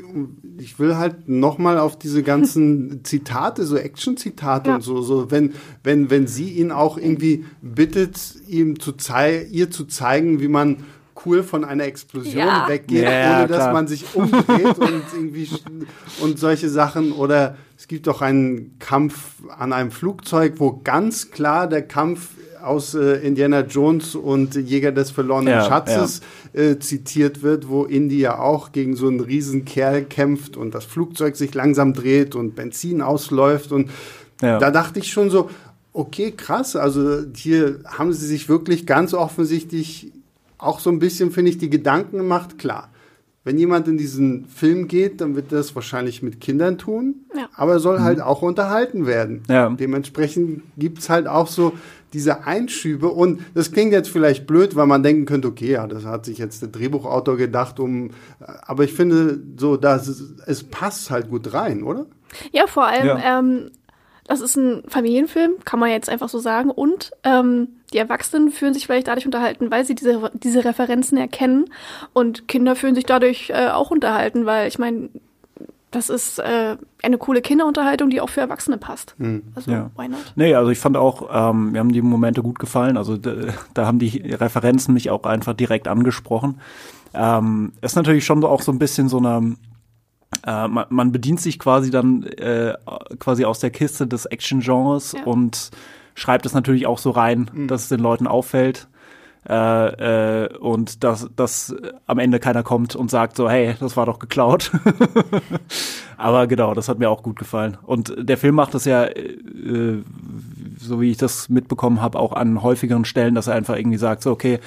ich 0.59 0.79
will 0.79 0.97
halt 0.97 1.29
nochmal 1.29 1.79
auf 1.79 1.99
diese 1.99 2.23
ganzen 2.23 3.01
Zitate, 3.05 3.65
so 3.65 3.77
Action-Zitate 3.77 4.71
Ja. 4.71 4.75
und 4.77 4.83
so, 4.83 5.03
so, 5.03 5.31
wenn, 5.31 5.55
wenn, 5.85 6.11
wenn 6.11 6.27
sie 6.27 6.51
ihn 6.51 6.73
auch 6.73 6.99
irgendwie 6.99 7.45
bittet, 7.63 8.19
ihm 8.49 8.79
zu 8.81 8.93
zei 8.93 9.45
ihr 9.51 9.71
zu 9.71 9.85
zeigen, 9.85 10.41
wie 10.41 10.49
man 10.49 10.79
cool 11.27 11.43
von 11.43 11.65
einer 11.65 11.85
Explosion 11.85 12.39
Ja. 12.39 12.67
weggeht, 12.69 13.05
ohne 13.07 13.47
dass 13.47 13.59
klar. 13.59 13.73
man 13.73 13.87
sich 13.87 14.15
umdreht 14.15 14.79
und 14.79 15.03
irgendwie 15.15 15.49
und 16.23 16.39
solche 16.39 16.69
Sachen. 16.71 17.13
Oder 17.13 17.57
es 17.77 17.89
gibt 17.89 18.09
auch 18.09 18.23
einen 18.23 18.79
Kampf 18.79 19.35
an 19.59 19.73
einem 19.73 19.91
Flugzeug, 19.91 20.55
wo 20.59 20.81
ganz 20.83 21.31
klar 21.31 21.67
der 21.69 21.83
Kampf 21.83 22.31
aus 22.63 22.95
äh, 22.95 23.17
Indiana 23.27 23.61
Jones 23.61 24.15
und 24.15 24.55
Jäger 24.55 24.93
des 24.93 25.11
verlorenen 25.11 25.49
Ja, 25.55 25.65
Schatzes 25.67 26.21
äh, 26.53 26.77
zitiert 26.79 27.43
wird, 27.43 27.69
wo 27.69 27.85
Indy 27.85 28.19
ja 28.21 28.39
auch 28.39 28.73
gegen 28.73 28.97
so 28.97 29.09
einen 29.09 29.21
riesen 29.21 29.65
Kerl 29.65 30.05
kämpft 30.05 30.57
und 30.57 30.75
das 30.75 30.85
Flugzeug 30.85 31.37
sich 31.37 31.55
langsam 31.55 31.93
dreht 31.95 32.35
und 32.35 32.55
Benzin 32.55 33.03
ausläuft 33.03 33.73
und 33.73 33.91
Ja. 34.43 34.59
da 34.59 34.71
dachte 34.71 34.99
ich 35.01 35.11
schon 35.13 35.31
so, 35.31 35.51
okay, 35.93 36.33
krass, 36.37 36.77
also 36.77 37.23
hier 37.35 37.81
haben 37.85 38.13
sie 38.13 38.27
sich 38.27 38.49
wirklich 38.49 38.87
ganz 38.87 39.13
offensichtlich 39.15 40.13
auch 40.59 40.79
so 40.81 40.91
ein 40.91 40.99
bisschen, 40.99 41.31
finde 41.31 41.51
ich, 41.51 41.59
die 41.59 41.71
Gedanken 41.71 42.19
gemacht, 42.19 42.59
klar. 42.59 42.91
Wenn 43.43 43.57
jemand 43.59 43.89
in 43.89 43.97
diesen 43.97 44.45
Film 44.49 44.87
geht, 44.87 45.23
dann 45.23 45.35
wird 45.35 45.51
er 45.51 45.59
das 45.59 45.75
wahrscheinlich 45.75 46.23
mit 46.23 46.41
Kindern 46.43 46.77
tun, 46.77 47.15
Ja. 47.35 47.49
aber 47.55 47.73
er 47.73 47.81
soll 47.81 48.01
halt 48.01 48.21
auch 48.21 48.43
unterhalten 48.43 49.07
werden. 49.07 49.43
Ja. 49.49 49.71
Dementsprechend 49.71 50.63
gibt's 50.77 51.09
halt 51.09 51.27
auch 51.27 51.47
so 51.47 51.73
diese 52.13 52.45
Einschübe 52.47 53.09
und 53.09 53.41
das 53.55 53.73
klingt 53.73 53.93
jetzt 53.93 54.11
vielleicht 54.11 54.47
blöd, 54.47 54.77
weil 54.77 54.87
man 54.87 55.03
denken 55.03 55.27
könnte, 55.27 55.49
okay, 55.49 55.73
ja, 55.73 55.87
das 55.87 56.05
hat 56.05 56.25
sich 56.25 56.39
jetzt 56.39 56.63
der 56.63 56.69
Drehbuchautor 56.71 57.37
gedacht, 57.37 57.79
um, 57.81 58.11
aber 58.41 58.85
ich 58.85 58.93
finde 58.93 59.41
so, 59.57 59.77
dass 59.77 60.09
es, 60.09 60.35
es 60.47 60.65
passt 60.65 61.11
halt 61.11 61.31
gut 61.31 61.53
rein, 61.53 61.83
oder? 61.83 62.07
Ja, 62.53 62.67
vor 62.67 62.87
allem, 62.87 63.07
Ja. 63.07 63.39
ähm, 63.39 63.71
das 64.27 64.41
ist 64.41 64.57
ein 64.57 64.85
Familienfilm, 64.87 65.55
kann 65.65 65.81
man 65.81 65.91
jetzt 65.91 66.09
einfach 66.09 66.29
so 66.29 66.39
sagen. 66.39 66.71
Und 66.71 67.11
ähm, 67.25 67.67
die 67.93 67.99
Erwachsenen 67.99 68.51
fühlen 68.53 68.75
sich 68.75 68.87
vielleicht 68.87 69.09
dadurch 69.09 69.27
unterhalten, 69.27 69.73
weil 69.73 69.85
sie 69.85 69.97
diese, 69.97 70.31
diese 70.35 70.65
Referenzen 70.65 71.19
erkennen. 71.19 71.65
Und 72.13 72.47
Kinder 72.47 72.77
fühlen 72.77 72.95
sich 72.95 73.07
dadurch 73.07 73.51
äh, 73.51 73.71
auch 73.71 73.91
unterhalten, 73.91 74.47
weil 74.47 74.69
ich 74.69 74.79
meine, 74.79 75.09
das 75.91 76.09
ist 76.09 76.39
äh, 76.39 76.77
eine 77.03 77.19
coole 77.19 77.43
Kinderunterhaltung, 77.43 78.11
die 78.11 78.21
auch 78.21 78.29
für 78.29 78.41
Erwachsene 78.41 78.79
passt. 78.79 79.17
Also, 79.55 79.71
Ja. 79.71 79.91
why 79.97 80.09
not? 80.09 80.33
Nee, 80.37 80.55
also 80.55 80.71
ich 80.71 80.79
fand 80.79 80.97
auch, 80.97 81.29
ähm, 81.33 81.73
mir 81.73 81.81
haben 81.81 81.93
die 81.93 82.03
Momente 82.03 82.43
gut 82.43 82.59
gefallen. 82.59 82.97
Also 82.97 83.17
da, 83.17 83.33
da 83.75 83.87
haben 83.87 83.99
die 83.99 84.19
Referenzen 84.33 84.95
mich 84.95 85.11
auch 85.11 85.25
einfach 85.25 85.55
direkt 85.55 85.89
angesprochen. 85.89 86.61
Ähm, 87.13 87.73
ist 87.81 87.97
natürlich 87.97 88.25
schon 88.25 88.41
so 88.41 88.49
auch 88.49 88.63
so 88.63 88.71
ein 88.71 88.79
bisschen 88.79 89.09
so 89.09 89.19
eine, 89.19 89.57
äh, 90.47 90.69
man, 90.69 90.87
man 90.91 91.11
bedient 91.13 91.41
sich 91.41 91.59
quasi 91.59 91.91
dann 91.91 92.23
äh, 92.23 92.75
quasi 93.19 93.45
aus 93.45 93.59
der 93.59 93.71
Kiste 93.71 94.07
des 94.07 94.27
Action-Genres 94.27 95.13
Ja. 95.13 95.25
und 95.25 95.71
schreibt 96.15 96.47
es 96.47 96.55
natürlich 96.55 96.87
auch 96.87 96.99
so 96.99 97.11
rein, 97.11 97.51
dass 97.67 97.83
es 97.85 97.89
den 97.89 98.01
Leuten 98.01 98.27
auffällt. 98.29 98.87
Äh, 99.49 100.45
äh, 100.45 100.57
und 100.59 101.03
dass, 101.03 101.31
dass 101.35 101.75
am 102.07 102.19
Ende 102.19 102.39
keiner 102.41 102.63
kommt 102.63 102.95
und 102.95 103.11
sagt 103.11 103.37
so, 103.37 103.49
hey, 103.49 103.75
das 103.81 103.97
war 103.97 104.05
doch 104.07 104.19
geklaut. 104.19 104.71
Aber 106.19 106.47
genau, 106.47 106.75
das 106.75 106.89
hat 106.91 106.99
mir 106.99 107.09
auch 107.09 107.23
gut 107.23 107.39
gefallen. 107.39 107.79
Und 107.83 108.15
der 108.19 108.37
Film 108.37 108.55
macht 108.55 108.75
das 108.75 108.85
ja, 108.85 109.05
äh, 109.05 110.03
so 110.79 111.01
wie 111.01 111.11
ich 111.11 111.17
das 111.17 111.49
mitbekommen 111.49 112.03
habe, 112.03 112.19
auch 112.19 112.35
an 112.35 112.63
häufigeren 112.63 113.07
Stellen, 113.07 113.35
dass 113.35 113.47
er 113.47 113.55
einfach 113.55 113.77
irgendwie 113.77 113.97
sagt, 113.97 114.23
so, 114.23 114.31
okay, 114.31 114.61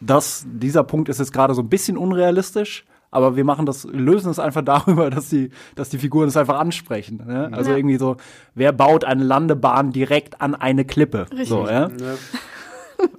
das, 0.00 0.44
dieser 0.46 0.84
Punkt 0.84 1.08
ist 1.08 1.18
jetzt 1.18 1.32
gerade 1.32 1.54
so 1.54 1.62
ein 1.62 1.70
bisschen 1.70 1.96
unrealistisch, 1.96 2.84
aber 3.10 3.36
wir 3.36 3.44
machen 3.44 3.64
das, 3.64 3.84
lösen 3.84 4.30
es 4.30 4.38
einfach 4.38 4.62
darüber, 4.64 5.08
dass 5.08 5.30
die, 5.30 5.48
dass 5.74 5.88
die 5.88 5.98
Figuren 5.98 6.28
es 6.28 6.36
einfach 6.36 6.58
ansprechen. 6.58 7.22
Ne? 7.26 7.48
Also 7.52 7.70
Ja. 7.70 7.76
irgendwie 7.78 7.98
so, 7.98 8.18
wer 8.54 8.72
baut 8.72 9.04
eine 9.04 9.24
Landebahn 9.24 9.92
direkt 9.92 10.42
an 10.42 10.54
eine 10.54 10.84
Klippe? 10.84 11.26
Richtig. 11.30 11.48
So, 11.48 11.66
ja? 11.66 11.88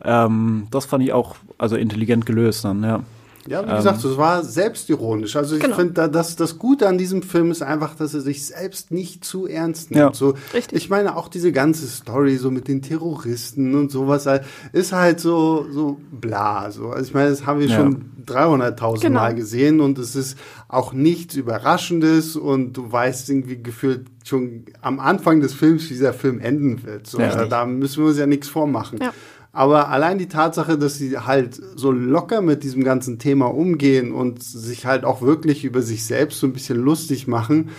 Ähm, 0.03 0.67
das 0.71 0.85
fand 0.85 1.03
ich 1.03 1.13
auch, 1.13 1.35
also 1.57 1.75
intelligent 1.75 2.25
gelöst 2.25 2.63
dann, 2.65 2.83
ja. 2.83 3.03
Ja, 3.45 3.67
wie 3.69 3.75
gesagt, 3.75 4.01
es 4.05 4.15
war 4.15 4.41
selbstironisch. 4.41 5.35
Also 5.35 5.57
ich 5.57 5.61
Genau. 5.61 5.75
finde, 5.75 5.91
da, 5.91 6.07
das, 6.07 6.37
das 6.37 6.57
Gute 6.57 6.87
an 6.87 6.97
diesem 6.97 7.21
Film 7.21 7.51
ist 7.51 7.61
einfach, 7.61 7.93
dass 7.93 8.13
er 8.13 8.21
sich 8.21 8.45
selbst 8.45 8.89
nicht 8.91 9.25
zu 9.25 9.47
ernst 9.47 9.91
nimmt. 9.91 9.99
Ja. 10.01 10.13
So, 10.13 10.35
Richtig. 10.53 10.77
Ich 10.77 10.89
meine, 10.89 11.17
auch 11.17 11.27
diese 11.27 11.51
ganze 11.51 11.85
Story 11.87 12.37
so 12.37 12.51
mit 12.51 12.69
den 12.69 12.81
Terroristen 12.81 13.75
und 13.75 13.91
sowas 13.91 14.27
halt, 14.27 14.45
ist 14.71 14.93
halt 14.93 15.19
so, 15.19 15.65
so 15.71 15.99
bla. 16.09 16.71
So. 16.71 16.87
Also 16.91 17.05
ich 17.05 17.13
meine, 17.13 17.31
das 17.31 17.45
haben 17.45 17.59
wir 17.59 17.67
Ja. 17.67 17.75
schon 17.75 18.05
300.000 18.25 19.01
Genau. 19.01 19.19
Mal 19.19 19.35
gesehen 19.35 19.81
und 19.81 19.97
es 19.99 20.15
ist 20.15 20.37
auch 20.69 20.93
nichts 20.93 21.35
Überraschendes 21.35 22.37
und 22.37 22.71
du 22.77 22.89
weißt 22.89 23.29
irgendwie 23.29 23.61
gefühlt 23.61 24.05
schon 24.23 24.63
am 24.81 25.01
Anfang 25.01 25.41
des 25.41 25.53
Films, 25.53 25.83
wie 25.89 25.95
dieser 25.95 26.13
Film 26.13 26.39
enden 26.39 26.83
wird. 26.85 27.07
So, 27.07 27.19
Ja. 27.19 27.31
Also 27.31 27.49
da 27.49 27.65
müssen 27.65 28.03
wir 28.03 28.07
uns 28.07 28.17
ja 28.17 28.25
nichts 28.25 28.47
vormachen. 28.47 28.99
Ja. 29.01 29.11
Aber 29.55 29.89
allein 29.89 30.17
die 30.17 30.27
Tatsache, 30.27 30.79
dass 30.79 30.95
sie 30.95 31.15
halt 31.15 31.61
so 31.75 31.91
locker 31.91 32.41
mit 32.41 32.63
diesem 32.63 32.83
ganzen 32.83 33.19
Thema 33.19 33.45
umgehen 33.45 34.11
und 34.11 34.41
sich 34.41 34.87
halt 34.87 35.05
auch 35.05 35.21
wirklich 35.21 35.63
über 35.63 35.83
sich 35.83 36.05
selbst 36.05 36.39
so 36.39 36.47
ein 36.47 36.53
bisschen 36.53 36.77
lustig 36.77 37.27
machen, 37.27 37.69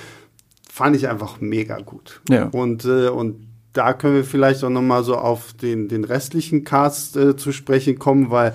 fand 0.71 0.95
ich 0.95 1.09
einfach 1.09 1.41
mega 1.41 1.81
gut. 1.81 2.21
Ja. 2.31 2.45
Und, 2.45 2.85
äh, 2.85 3.09
und 3.09 3.49
da 3.73 3.93
können 3.93 4.15
wir 4.15 4.25
vielleicht 4.25 4.63
auch 4.63 4.71
noch 4.71 4.83
mal 4.83 5.03
so 5.03 5.17
auf 5.17 5.53
den, 5.53 5.89
den 5.89 6.05
restlichen 6.05 6.63
Cast 6.63 7.17
äh, 7.17 7.37
zu 7.37 7.51
sprechen 7.51 7.99
kommen, 7.99 8.31
weil 8.31 8.55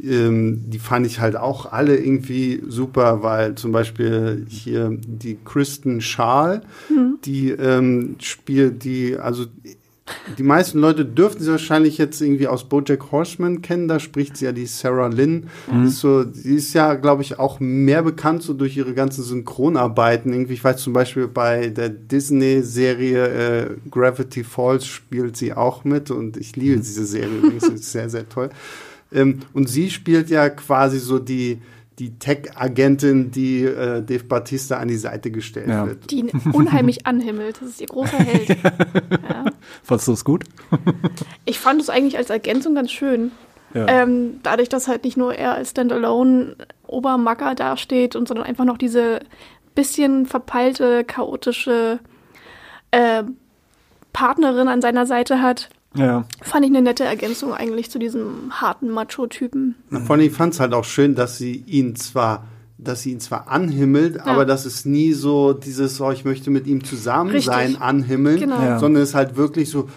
ähm, 0.00 0.70
die 0.70 0.78
fand 0.78 1.06
ich 1.06 1.18
halt 1.18 1.34
auch 1.34 1.72
alle 1.72 1.96
irgendwie 1.96 2.62
super, 2.68 3.24
weil 3.24 3.56
zum 3.56 3.72
Beispiel 3.72 4.46
hier 4.48 4.96
die 4.96 5.38
Kristen 5.44 6.00
Schaal, 6.00 6.62
mhm. 6.88 7.18
die 7.24 7.50
ähm, 7.50 8.14
spielt 8.20 8.84
die, 8.84 9.16
also 9.16 9.46
die 10.38 10.42
meisten 10.42 10.78
Leute 10.78 11.04
dürften 11.04 11.42
sie 11.42 11.50
wahrscheinlich 11.50 11.98
jetzt 11.98 12.20
irgendwie 12.20 12.48
aus 12.48 12.68
Bojack 12.68 13.12
Horseman 13.12 13.62
kennen. 13.62 13.88
Da 13.88 14.00
spricht 14.00 14.36
sie 14.36 14.44
ja 14.44 14.52
die 14.52 14.66
Sarah 14.66 15.06
Lynn. 15.06 15.48
Mhm. 15.70 15.86
Ist 15.86 16.00
so, 16.00 16.24
die 16.24 16.54
ist 16.54 16.72
ja, 16.74 16.94
glaube 16.94 17.22
ich, 17.22 17.38
auch 17.38 17.60
mehr 17.60 18.02
bekannt 18.02 18.42
so 18.42 18.54
durch 18.54 18.76
ihre 18.76 18.94
ganzen 18.94 19.22
Synchronarbeiten. 19.22 20.32
Irgendwie, 20.32 20.54
ich 20.54 20.64
weiß 20.64 20.78
zum 20.78 20.92
Beispiel 20.92 21.28
bei 21.28 21.68
der 21.68 21.88
Disney-Serie 21.88 23.26
äh, 23.26 23.76
Gravity 23.90 24.44
Falls 24.44 24.86
spielt 24.86 25.36
sie 25.36 25.52
auch 25.52 25.84
mit 25.84 26.10
und 26.10 26.36
ich 26.36 26.56
liebe 26.56 26.76
mhm. 26.76 26.82
diese 26.82 27.06
Serie 27.06 27.38
übrigens. 27.38 27.68
ist 27.68 27.92
sehr, 27.92 28.10
sehr 28.10 28.28
toll. 28.28 28.50
Ähm, 29.12 29.40
und 29.52 29.68
sie 29.68 29.90
spielt 29.90 30.30
ja 30.30 30.48
quasi 30.50 30.98
so 30.98 31.18
die, 31.18 31.60
die 32.00 32.18
Tech-Agentin, 32.18 33.30
die 33.30 33.62
äh, 33.62 34.02
Dave 34.02 34.24
Batista 34.24 34.78
an 34.78 34.88
die 34.88 34.96
Seite 34.96 35.30
gestellt 35.30 35.68
ja. 35.68 35.86
wird. 35.86 36.10
Die 36.10 36.20
ihn 36.20 36.30
unheimlich 36.52 37.06
anhimmelt. 37.06 37.60
Das 37.60 37.68
ist 37.68 37.80
ihr 37.80 37.88
großer 37.88 38.16
Held. 38.16 38.48
ja. 39.28 39.44
Fandest 39.82 40.08
du 40.08 40.12
es 40.12 40.24
gut? 40.24 40.44
ich 41.44 41.58
fand 41.58 41.80
es 41.82 41.90
eigentlich 41.90 42.16
als 42.16 42.30
Ergänzung 42.30 42.74
ganz 42.74 42.90
schön. 42.90 43.32
Ja. 43.74 43.86
Ähm, 43.86 44.40
dadurch, 44.42 44.70
dass 44.70 44.88
halt 44.88 45.04
nicht 45.04 45.18
nur 45.18 45.34
er 45.34 45.54
als 45.54 45.70
Standalone 45.70 46.56
Obermacker 46.86 47.54
dasteht, 47.54 48.16
und 48.16 48.26
sondern 48.26 48.46
einfach 48.46 48.64
noch 48.64 48.78
diese 48.78 49.20
bisschen 49.74 50.24
verpeilte, 50.24 51.04
chaotische 51.04 52.00
äh, 52.92 53.22
Partnerin 54.14 54.68
an 54.68 54.80
seiner 54.80 55.04
Seite 55.04 55.42
hat, 55.42 55.68
ja. 55.94 56.24
Fand 56.42 56.64
ich 56.64 56.70
eine 56.70 56.82
nette 56.82 57.04
Ergänzung 57.04 57.52
eigentlich 57.52 57.90
zu 57.90 57.98
diesem 57.98 58.50
harten 58.50 58.90
Macho-Typen. 58.90 59.74
Vor 60.04 60.16
allem, 60.16 60.26
ich 60.26 60.32
fand 60.32 60.54
es 60.54 60.60
halt 60.60 60.72
auch 60.72 60.84
schön, 60.84 61.14
dass 61.14 61.38
sie 61.38 61.64
ihn 61.66 61.96
zwar 61.96 62.46
dass 62.82 63.02
sie 63.02 63.12
ihn 63.12 63.20
zwar 63.20 63.48
anhimmelt, 63.48 64.16
ja. 64.16 64.24
aber 64.24 64.44
dass 64.44 64.64
es 64.64 64.84
nie 64.84 65.12
so 65.12 65.52
dieses, 65.52 66.00
oh, 66.00 66.10
ich 66.12 66.24
möchte 66.24 66.50
mit 66.50 66.66
ihm 66.66 66.82
zusammen 66.82 67.30
Richtig. 67.30 67.46
sein, 67.46 67.76
anhimmeln, 67.76 68.40
genau. 68.40 68.62
ja. 68.62 68.78
sondern 68.78 69.02
es 69.02 69.10
ist 69.10 69.14
halt 69.14 69.36
wirklich 69.36 69.68
so, 69.70 69.88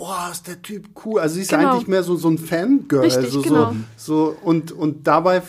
boah, 0.00 0.30
ist 0.32 0.48
der 0.48 0.62
Typ 0.62 0.88
cool. 1.04 1.20
Also 1.20 1.34
sie 1.34 1.42
ist 1.42 1.50
genau. 1.50 1.72
eigentlich 1.72 1.86
mehr 1.86 2.02
so, 2.02 2.16
so 2.16 2.30
ein 2.30 2.38
Fangirl. 2.38 3.02
Richtig, 3.02 3.24
also 3.24 3.42
genau. 3.42 3.74
so, 3.98 4.14
so, 4.14 4.36
und, 4.42 4.72
und 4.72 5.06
dabei 5.06 5.42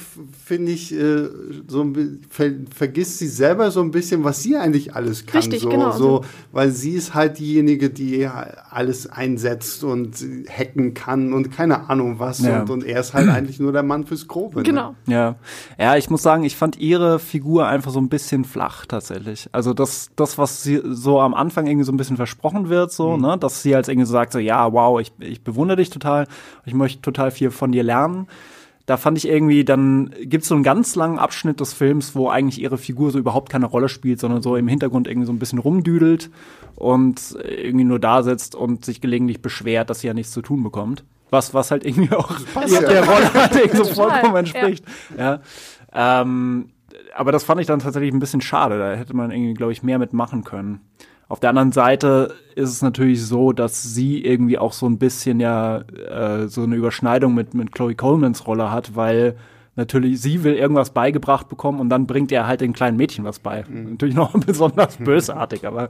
finde 0.45 0.73
ich, 0.73 0.93
äh, 0.93 1.29
so 1.69 1.87
ver, 2.29 2.51
vergisst 2.75 3.19
sie 3.19 3.29
selber 3.29 3.71
so 3.71 3.79
ein 3.81 3.91
bisschen, 3.91 4.25
was 4.25 4.43
sie 4.43 4.57
eigentlich 4.57 4.93
alles 4.93 5.25
kann. 5.25 5.39
Richtig, 5.39 5.61
so, 5.61 5.69
genau. 5.69 5.91
so, 5.93 6.25
weil 6.51 6.71
sie 6.71 6.91
ist 6.91 7.13
halt 7.13 7.39
diejenige, 7.39 7.89
die 7.89 8.27
alles 8.69 9.09
einsetzt 9.09 9.85
und 9.85 10.17
hacken 10.49 10.93
kann 10.93 11.31
und 11.31 11.51
keine 11.51 11.89
Ahnung 11.89 12.19
was. 12.19 12.41
Ja. 12.41 12.61
Und, 12.61 12.69
und 12.71 12.83
er 12.83 12.99
ist 12.99 13.13
halt 13.13 13.29
eigentlich 13.29 13.61
nur 13.61 13.71
der 13.71 13.83
Mann 13.83 14.05
fürs 14.05 14.27
Grobe. 14.27 14.57
Ne? 14.57 14.63
Genau. 14.63 14.95
Ne? 15.05 15.13
Ja. 15.13 15.35
ja, 15.79 15.95
ich 15.95 16.09
muss 16.09 16.23
sagen, 16.23 16.43
ich 16.43 16.57
fand 16.57 16.77
ihre 16.77 17.19
Figur 17.19 17.67
einfach 17.67 17.91
so 17.91 18.01
ein 18.01 18.09
bisschen 18.09 18.43
flach 18.43 18.85
tatsächlich. 18.85 19.47
Also 19.53 19.73
das, 19.73 20.09
das 20.17 20.37
was 20.37 20.61
sie 20.61 20.81
so 20.83 21.21
am 21.21 21.33
Anfang 21.33 21.67
irgendwie 21.67 21.85
so 21.85 21.93
ein 21.93 21.97
bisschen 21.97 22.17
versprochen 22.17 22.67
wird, 22.67 22.91
so, 22.91 23.15
mhm. 23.15 23.21
ne, 23.21 23.37
dass 23.37 23.63
sie 23.63 23.73
als 23.75 23.87
irgendwie 23.87 24.07
so 24.07 24.11
sagt, 24.11 24.33
so, 24.33 24.40
ja, 24.41 24.71
wow, 24.73 24.99
ich, 24.99 25.11
ich 25.19 25.43
bewundere 25.43 25.77
dich 25.77 25.89
total, 25.89 26.27
ich 26.65 26.73
möchte 26.73 27.01
total 27.01 27.31
viel 27.31 27.51
von 27.51 27.71
dir 27.71 27.83
lernen. 27.83 28.27
Da 28.85 28.97
fand 28.97 29.17
ich 29.17 29.27
irgendwie, 29.27 29.63
dann 29.63 30.13
gibt 30.23 30.43
es 30.43 30.49
so 30.49 30.55
einen 30.55 30.63
ganz 30.63 30.95
langen 30.95 31.19
Abschnitt 31.19 31.59
des 31.59 31.71
Films, 31.71 32.15
wo 32.15 32.29
eigentlich 32.29 32.61
ihre 32.61 32.77
Figur 32.77 33.11
so 33.11 33.19
überhaupt 33.19 33.49
keine 33.49 33.67
Rolle 33.67 33.89
spielt, 33.89 34.19
sondern 34.19 34.41
so 34.41 34.55
im 34.55 34.67
Hintergrund 34.67 35.07
irgendwie 35.07 35.27
so 35.27 35.31
ein 35.31 35.39
bisschen 35.39 35.59
rumdüdelt 35.59 36.29
und 36.75 37.37
irgendwie 37.47 37.85
nur 37.85 37.99
da 37.99 38.23
sitzt 38.23 38.55
und 38.55 38.83
sich 38.83 38.99
gelegentlich 38.99 39.41
beschwert, 39.41 39.89
dass 39.89 40.01
sie 40.01 40.07
ja 40.07 40.13
nichts 40.13 40.33
zu 40.33 40.41
tun 40.41 40.63
bekommt. 40.63 41.03
Was, 41.29 41.53
was 41.53 41.71
halt 41.71 41.85
irgendwie 41.85 42.13
auch 42.13 42.31
ja. 42.67 42.81
der 42.81 43.05
Rolle 43.07 43.33
halt 43.33 43.55
irgendwie 43.55 43.77
so 43.77 43.85
vollkommen 43.85 44.35
entspricht. 44.35 44.83
Ja. 45.17 45.39
ja. 45.93 46.21
Ähm, 46.21 46.71
aber 47.15 47.31
das 47.31 47.43
fand 47.43 47.61
ich 47.61 47.67
dann 47.67 47.79
tatsächlich 47.79 48.13
ein 48.13 48.19
bisschen 48.19 48.41
schade. 48.41 48.77
Da 48.77 48.93
hätte 48.93 49.15
man 49.15 49.31
irgendwie, 49.31 49.53
glaube 49.53 49.71
ich, 49.71 49.83
mehr 49.83 49.99
mitmachen 49.99 50.43
können. 50.43 50.81
Auf 51.31 51.39
der 51.39 51.51
anderen 51.51 51.71
Seite 51.71 52.35
ist 52.55 52.71
es 52.71 52.81
natürlich 52.81 53.25
so, 53.25 53.53
dass 53.53 53.81
sie 53.83 54.21
irgendwie 54.21 54.57
auch 54.57 54.73
so 54.73 54.85
ein 54.85 54.97
bisschen 54.97 55.39
ja 55.39 55.77
äh, 55.77 56.49
so 56.49 56.63
eine 56.63 56.75
Überschneidung 56.75 57.33
mit, 57.33 57.53
mit 57.53 57.71
Chloe 57.71 57.95
Colemans 57.95 58.45
Rolle 58.47 58.69
hat, 58.69 58.97
weil 58.97 59.37
natürlich 59.77 60.19
sie 60.19 60.43
will 60.43 60.55
irgendwas 60.55 60.89
beigebracht 60.89 61.47
bekommen 61.47 61.79
und 61.79 61.87
dann 61.87 62.05
bringt 62.05 62.33
er 62.33 62.47
halt 62.47 62.59
den 62.59 62.73
kleinen 62.73 62.97
Mädchen 62.97 63.23
was 63.23 63.39
bei. 63.39 63.63
Mhm. 63.65 63.91
Natürlich 63.91 64.13
noch 64.13 64.33
besonders 64.45 64.97
bösartig, 64.97 65.65
aber 65.65 65.87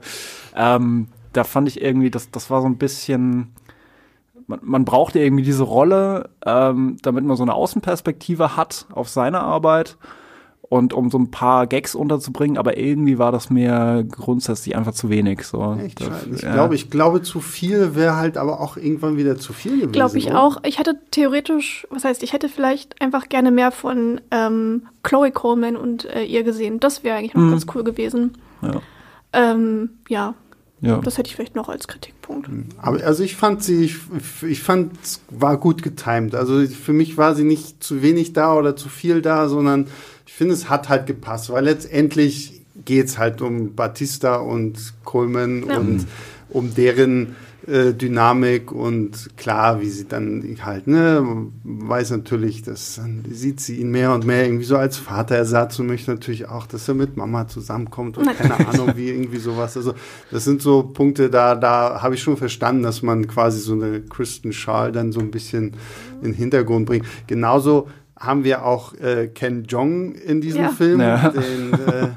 ähm, 0.54 1.08
da 1.32 1.42
fand 1.42 1.66
ich 1.66 1.82
irgendwie, 1.82 2.12
das, 2.12 2.30
das 2.30 2.48
war 2.48 2.60
so 2.60 2.68
ein 2.68 2.78
bisschen, 2.78 3.48
man, 4.46 4.60
man 4.62 4.84
brauchte 4.84 5.18
irgendwie 5.18 5.42
diese 5.42 5.64
Rolle, 5.64 6.30
ähm, 6.46 6.98
damit 7.02 7.24
man 7.24 7.36
so 7.36 7.42
eine 7.42 7.54
Außenperspektive 7.54 8.56
hat 8.56 8.86
auf 8.92 9.08
seine 9.08 9.40
Arbeit 9.40 9.96
und 10.72 10.94
um 10.94 11.10
so 11.10 11.18
ein 11.18 11.30
paar 11.30 11.66
Gags 11.66 11.94
unterzubringen, 11.94 12.56
aber 12.56 12.78
irgendwie 12.78 13.18
war 13.18 13.30
das 13.30 13.50
mir 13.50 14.06
grundsätzlich 14.10 14.74
einfach 14.74 14.94
zu 14.94 15.10
wenig. 15.10 15.44
So. 15.44 15.76
Echt 15.78 16.00
das, 16.00 16.26
ich, 16.34 16.40
ja. 16.40 16.54
glaube, 16.54 16.74
ich 16.74 16.88
glaube, 16.88 17.20
zu 17.20 17.40
viel 17.40 17.94
wäre 17.94 18.16
halt 18.16 18.38
aber 18.38 18.58
auch 18.58 18.78
irgendwann 18.78 19.18
wieder 19.18 19.36
zu 19.36 19.52
viel 19.52 19.72
gewesen. 19.72 19.92
Glaube 19.92 20.16
ich 20.16 20.28
oder? 20.28 20.42
auch. 20.42 20.62
Ich 20.64 20.78
hätte 20.78 20.98
theoretisch, 21.10 21.86
was 21.90 22.04
heißt, 22.04 22.22
ich 22.22 22.32
hätte 22.32 22.48
vielleicht 22.48 23.02
einfach 23.02 23.28
gerne 23.28 23.50
mehr 23.50 23.70
von 23.70 24.22
ähm, 24.30 24.86
Chloe 25.02 25.30
Coleman 25.30 25.76
und 25.76 26.06
äh, 26.06 26.24
ihr 26.24 26.42
gesehen. 26.42 26.80
Das 26.80 27.04
wäre 27.04 27.18
eigentlich 27.18 27.34
noch 27.34 27.42
mhm. 27.42 27.50
ganz 27.50 27.66
cool 27.74 27.84
gewesen. 27.84 28.38
Ja. 28.62 28.80
Ähm, 29.34 29.90
ja. 30.08 30.34
Ja. 30.80 30.96
Das 30.98 31.18
hätte 31.18 31.28
ich 31.28 31.36
vielleicht 31.36 31.54
noch 31.54 31.68
als 31.68 31.86
Kritikpunkt. 31.86 32.48
Mhm. 32.48 32.68
Aber 32.78 33.04
also 33.04 33.22
ich 33.22 33.36
fand 33.36 33.62
sie, 33.62 33.84
ich, 33.84 33.96
ich 34.40 34.62
fand, 34.62 34.94
es 35.02 35.20
war 35.28 35.58
gut 35.58 35.82
getimt. 35.82 36.34
Also 36.34 36.66
für 36.66 36.94
mich 36.94 37.18
war 37.18 37.34
sie 37.34 37.44
nicht 37.44 37.84
zu 37.84 38.00
wenig 38.00 38.32
da 38.32 38.54
oder 38.56 38.74
zu 38.74 38.88
viel 38.88 39.20
da, 39.20 39.50
sondern 39.50 39.86
ich 40.26 40.32
finde, 40.32 40.54
es 40.54 40.68
hat 40.68 40.88
halt 40.88 41.06
gepasst, 41.06 41.50
weil 41.50 41.64
letztendlich 41.64 42.62
geht 42.84 43.06
es 43.06 43.18
halt 43.18 43.42
um 43.42 43.74
Batista 43.74 44.36
und 44.36 44.94
Coleman 45.04 45.68
ja. 45.68 45.78
und 45.78 46.06
um 46.48 46.74
deren 46.74 47.36
äh, 47.66 47.92
Dynamik 47.92 48.72
und 48.72 49.36
klar, 49.36 49.80
wie 49.80 49.88
sie 49.88 50.08
dann 50.08 50.56
halt, 50.64 50.86
ne, 50.88 51.24
weiß 51.62 52.10
natürlich, 52.10 52.62
dass 52.62 52.96
dann 52.96 53.24
sieht 53.30 53.60
sie 53.60 53.76
ihn 53.76 53.90
mehr 53.90 54.12
und 54.12 54.26
mehr 54.26 54.44
irgendwie 54.44 54.64
so 54.64 54.76
als 54.76 54.96
Vaterersatz 54.96 55.78
und 55.78 55.86
möchte 55.86 56.10
natürlich 56.10 56.48
auch, 56.48 56.66
dass 56.66 56.88
er 56.88 56.94
mit 56.94 57.16
Mama 57.16 57.46
zusammenkommt 57.46 58.18
und 58.18 58.26
keine 58.36 58.66
Ahnung, 58.68 58.92
wie 58.96 59.10
irgendwie 59.10 59.38
sowas. 59.38 59.76
Also 59.76 59.94
das 60.30 60.44
sind 60.44 60.60
so 60.60 60.82
Punkte, 60.82 61.30
da, 61.30 61.54
da 61.54 62.02
habe 62.02 62.16
ich 62.16 62.22
schon 62.22 62.36
verstanden, 62.36 62.82
dass 62.82 63.02
man 63.02 63.28
quasi 63.28 63.60
so 63.60 63.74
eine 63.74 64.00
Kristen 64.00 64.52
Schal 64.52 64.90
dann 64.90 65.12
so 65.12 65.20
ein 65.20 65.30
bisschen 65.30 65.74
in 66.20 66.32
den 66.32 66.34
Hintergrund 66.34 66.86
bringt. 66.86 67.06
Genauso 67.28 67.86
haben 68.22 68.44
wir 68.44 68.64
auch 68.64 68.94
äh, 68.94 69.28
Ken 69.28 69.64
Jong 69.64 70.14
in 70.14 70.40
diesem 70.40 70.62
ja. 70.62 70.68
Film, 70.68 71.00
ja. 71.00 71.30
Den, 71.30 71.72
äh, 71.72 72.08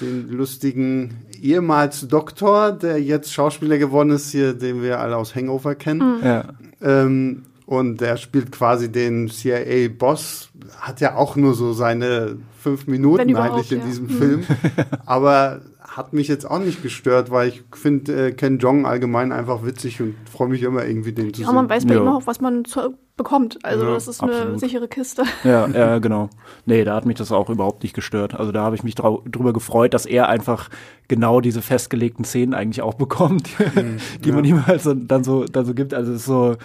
den 0.00 0.28
lustigen 0.28 1.26
ehemals 1.42 2.06
Doktor, 2.06 2.72
der 2.72 3.02
jetzt 3.02 3.32
Schauspieler 3.32 3.78
geworden 3.78 4.10
ist, 4.10 4.30
hier, 4.30 4.54
den 4.54 4.82
wir 4.82 5.00
alle 5.00 5.16
aus 5.16 5.34
Hangover 5.34 5.74
kennen. 5.74 6.18
Mhm. 6.18 6.24
Ja. 6.24 6.44
Ähm, 6.82 7.42
und 7.66 8.00
der 8.00 8.16
spielt 8.16 8.50
quasi 8.52 8.90
den 8.90 9.28
CIA-Boss, 9.28 10.50
hat 10.80 11.00
ja 11.00 11.14
auch 11.14 11.36
nur 11.36 11.54
so 11.54 11.72
seine 11.72 12.36
fünf 12.58 12.86
Minuten 12.86 13.36
eigentlich 13.36 13.72
in 13.72 13.78
ja. 13.78 13.84
diesem 13.84 14.06
mhm. 14.06 14.10
Film. 14.10 14.46
Aber 15.06 15.60
hat 15.80 16.12
mich 16.12 16.28
jetzt 16.28 16.48
auch 16.48 16.60
nicht 16.60 16.82
gestört, 16.82 17.30
weil 17.30 17.48
ich 17.48 17.62
finde 17.72 18.28
äh, 18.28 18.32
Ken 18.32 18.58
Jong 18.58 18.86
allgemein 18.86 19.32
einfach 19.32 19.64
witzig 19.64 20.00
und 20.00 20.14
freue 20.30 20.48
mich 20.48 20.62
immer 20.62 20.84
irgendwie 20.84 21.12
den 21.12 21.34
zu 21.34 21.42
ja, 21.42 21.48
sehen. 21.48 21.56
Ja, 21.56 21.62
man 21.62 21.70
weiß 21.70 21.86
bei 21.86 21.94
ja. 21.94 22.00
ihm 22.00 22.08
auch, 22.08 22.26
was 22.26 22.40
man 22.40 22.64
zu, 22.64 22.94
bekommt. 23.20 23.58
Also 23.62 23.84
ja, 23.84 23.92
das 23.92 24.08
ist 24.08 24.22
absolut. 24.22 24.48
eine 24.48 24.58
sichere 24.58 24.88
Kiste. 24.88 25.24
Ja, 25.44 25.66
ja, 25.68 25.98
genau. 25.98 26.30
Nee, 26.64 26.84
da 26.84 26.94
hat 26.94 27.06
mich 27.06 27.16
das 27.16 27.32
auch 27.32 27.50
überhaupt 27.50 27.82
nicht 27.82 27.94
gestört. 27.94 28.34
Also 28.34 28.52
da 28.52 28.62
habe 28.62 28.76
ich 28.76 28.82
mich 28.82 28.94
drüber 28.94 29.52
gefreut, 29.52 29.94
dass 29.94 30.06
er 30.06 30.28
einfach 30.28 30.68
genau 31.08 31.40
diese 31.40 31.62
festgelegten 31.62 32.24
Szenen 32.24 32.54
eigentlich 32.54 32.82
auch 32.82 32.94
bekommt, 32.94 33.48
mhm, 33.74 33.98
die 34.24 34.28
ja. 34.28 34.34
man 34.34 34.44
ihm 34.44 34.66
halt 34.66 34.82
so, 34.82 34.94
dann 34.94 35.24
so 35.24 35.44
dann 35.44 35.64
so 35.64 35.74
gibt. 35.74 35.94
Also 35.94 36.12
es 36.12 36.20
ist 36.20 36.26
so 36.26 36.56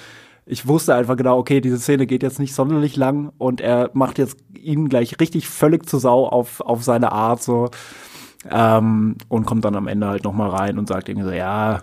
ich 0.45 0.67
wusste 0.67 0.93
einfach 0.93 1.17
genau, 1.17 1.37
okay, 1.39 1.59
diese 1.59 1.79
Szene 1.79 2.05
geht 2.05 2.21
jetzt 2.21 2.39
nicht 2.39 2.53
sonderlich 2.53 2.95
lang 2.95 3.31
und 3.39 3.61
er 3.61 3.89
macht 3.93 4.19
jetzt 4.19 4.37
ihn 4.53 4.89
gleich 4.89 5.19
richtig 5.19 5.47
völlig 5.49 5.89
zur 5.89 5.99
Sau 5.99 6.27
auf, 6.27 6.61
auf 6.61 6.83
seine 6.83 7.11
Art 7.11 7.41
so. 7.41 7.71
Ähm, 8.49 9.15
und 9.27 9.47
kommt 9.47 9.65
dann 9.65 9.75
am 9.75 9.87
Ende 9.87 10.07
halt 10.07 10.23
nochmal 10.23 10.51
rein 10.51 10.77
und 10.77 10.87
sagt 10.87 11.09
irgendwie 11.09 11.27
so, 11.27 11.33
ja, 11.33 11.81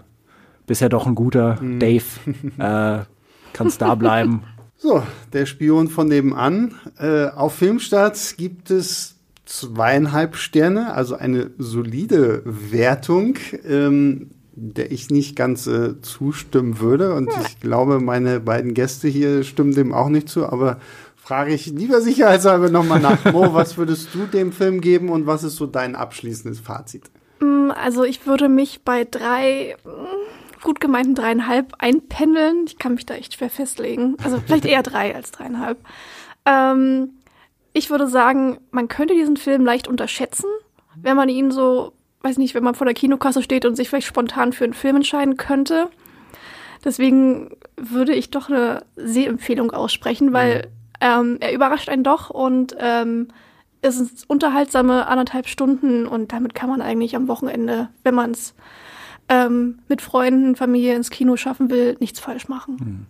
bist 0.66 0.80
ja 0.80 0.88
doch 0.88 1.06
ein 1.06 1.16
guter 1.16 1.60
mhm. 1.60 1.80
Dave, 1.80 2.04
äh, 2.58 3.04
kannst 3.52 3.82
da 3.82 3.94
bleiben. 3.96 4.44
So, 4.82 5.00
der 5.32 5.46
Spion 5.46 5.86
von 5.86 6.08
nebenan. 6.08 6.74
Äh, 6.98 7.26
auf 7.26 7.54
Filmstarts 7.54 8.36
gibt 8.36 8.68
es 8.72 9.14
zweieinhalb 9.44 10.34
Sterne, 10.34 10.92
also 10.94 11.14
eine 11.14 11.52
solide 11.56 12.42
Wertung, 12.44 13.36
ähm, 13.64 14.30
der 14.54 14.90
ich 14.90 15.08
nicht 15.08 15.36
ganz 15.36 15.68
äh, 15.68 16.00
zustimmen 16.00 16.80
würde. 16.80 17.14
Und 17.14 17.30
ja. 17.30 17.42
ich 17.46 17.60
glaube, 17.60 18.00
meine 18.00 18.40
beiden 18.40 18.74
Gäste 18.74 19.06
hier 19.06 19.44
stimmen 19.44 19.72
dem 19.72 19.94
auch 19.94 20.08
nicht 20.08 20.28
zu, 20.28 20.46
aber 20.46 20.80
frage 21.14 21.54
ich 21.54 21.66
lieber 21.66 22.00
sicherheitshalber 22.00 22.68
nochmal 22.68 22.98
nach. 22.98 23.32
Mo, 23.32 23.50
was 23.54 23.78
würdest 23.78 24.08
du 24.14 24.26
dem 24.26 24.50
Film 24.50 24.80
geben 24.80 25.10
und 25.10 25.28
was 25.28 25.44
ist 25.44 25.54
so 25.54 25.66
dein 25.66 25.94
abschließendes 25.94 26.58
Fazit? 26.58 27.04
Mm, 27.38 27.70
also 27.70 28.02
ich 28.02 28.26
würde 28.26 28.48
mich 28.48 28.82
bei 28.82 29.06
drei 29.08 29.76
mm, 29.84 30.21
gut 30.62 30.80
gemeinten 30.80 31.14
dreieinhalb 31.14 31.74
einpendeln. 31.78 32.64
Ich 32.66 32.78
kann 32.78 32.94
mich 32.94 33.06
da 33.06 33.14
echt 33.14 33.34
schwer 33.34 33.50
festlegen. 33.50 34.16
Also 34.24 34.40
vielleicht 34.44 34.64
eher 34.64 34.82
drei 34.84 35.14
als 35.14 35.30
dreieinhalb. 35.30 35.78
Ähm, 36.46 37.10
ich 37.72 37.90
würde 37.90 38.06
sagen, 38.06 38.58
man 38.70 38.88
könnte 38.88 39.14
diesen 39.14 39.36
Film 39.36 39.64
leicht 39.64 39.88
unterschätzen, 39.88 40.46
wenn 40.96 41.16
man 41.16 41.28
ihn 41.28 41.50
so, 41.50 41.92
weiß 42.20 42.38
nicht, 42.38 42.54
wenn 42.54 42.64
man 42.64 42.74
vor 42.74 42.84
der 42.84 42.94
Kinokasse 42.94 43.42
steht 43.42 43.64
und 43.64 43.76
sich 43.76 43.88
vielleicht 43.88 44.06
spontan 44.06 44.52
für 44.52 44.64
einen 44.64 44.74
Film 44.74 44.96
entscheiden 44.96 45.36
könnte. 45.36 45.88
Deswegen 46.84 47.56
würde 47.76 48.14
ich 48.14 48.30
doch 48.30 48.48
eine 48.48 48.84
Sehempfehlung 48.96 49.70
aussprechen, 49.70 50.32
weil 50.32 50.68
ähm, 51.00 51.38
er 51.40 51.52
überrascht 51.52 51.88
einen 51.88 52.04
doch 52.04 52.30
und 52.30 52.76
ähm, 52.78 53.28
es 53.80 53.96
sind 53.96 54.10
unterhaltsame 54.28 55.08
anderthalb 55.08 55.48
Stunden 55.48 56.06
und 56.06 56.32
damit 56.32 56.54
kann 56.54 56.70
man 56.70 56.82
eigentlich 56.82 57.16
am 57.16 57.28
Wochenende, 57.28 57.88
wenn 58.04 58.14
man 58.14 58.32
es 58.32 58.54
ähm, 59.28 59.78
mit 59.88 60.02
Freunden, 60.02 60.56
Familie 60.56 60.94
ins 60.94 61.10
Kino 61.10 61.36
schaffen 61.36 61.70
will, 61.70 61.96
nichts 62.00 62.20
falsch 62.20 62.48
machen. 62.48 63.06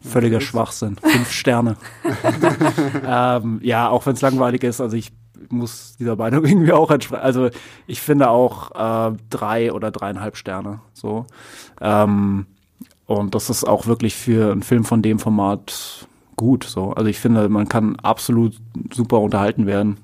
Völliger 0.00 0.40
Schwachsinn. 0.40 0.96
Fünf 0.96 1.30
Sterne. 1.30 1.76
ähm, 3.06 3.60
ja, 3.62 3.88
auch 3.88 4.04
wenn 4.06 4.14
es 4.14 4.20
langweilig 4.20 4.62
ist, 4.64 4.80
also 4.80 4.96
ich 4.96 5.12
muss 5.48 5.96
dieser 5.98 6.16
Meinung 6.16 6.44
irgendwie 6.44 6.72
auch 6.72 6.90
entsprechen. 6.90 7.22
Also 7.22 7.50
ich 7.86 8.00
finde 8.00 8.28
auch 8.28 8.72
äh, 9.12 9.16
drei 9.30 9.72
oder 9.72 9.90
dreieinhalb 9.90 10.36
Sterne. 10.36 10.80
So. 10.92 11.26
Ähm, 11.80 12.46
und 13.06 13.34
das 13.34 13.50
ist 13.50 13.64
auch 13.64 13.86
wirklich 13.86 14.14
für 14.14 14.52
einen 14.52 14.62
Film 14.62 14.84
von 14.84 15.02
dem 15.02 15.18
Format 15.18 16.06
gut. 16.36 16.64
So. 16.64 16.92
Also 16.92 17.08
ich 17.08 17.18
finde, 17.18 17.48
man 17.48 17.68
kann 17.68 17.96
absolut 17.96 18.56
super 18.92 19.20
unterhalten 19.20 19.66
werden 19.66 19.98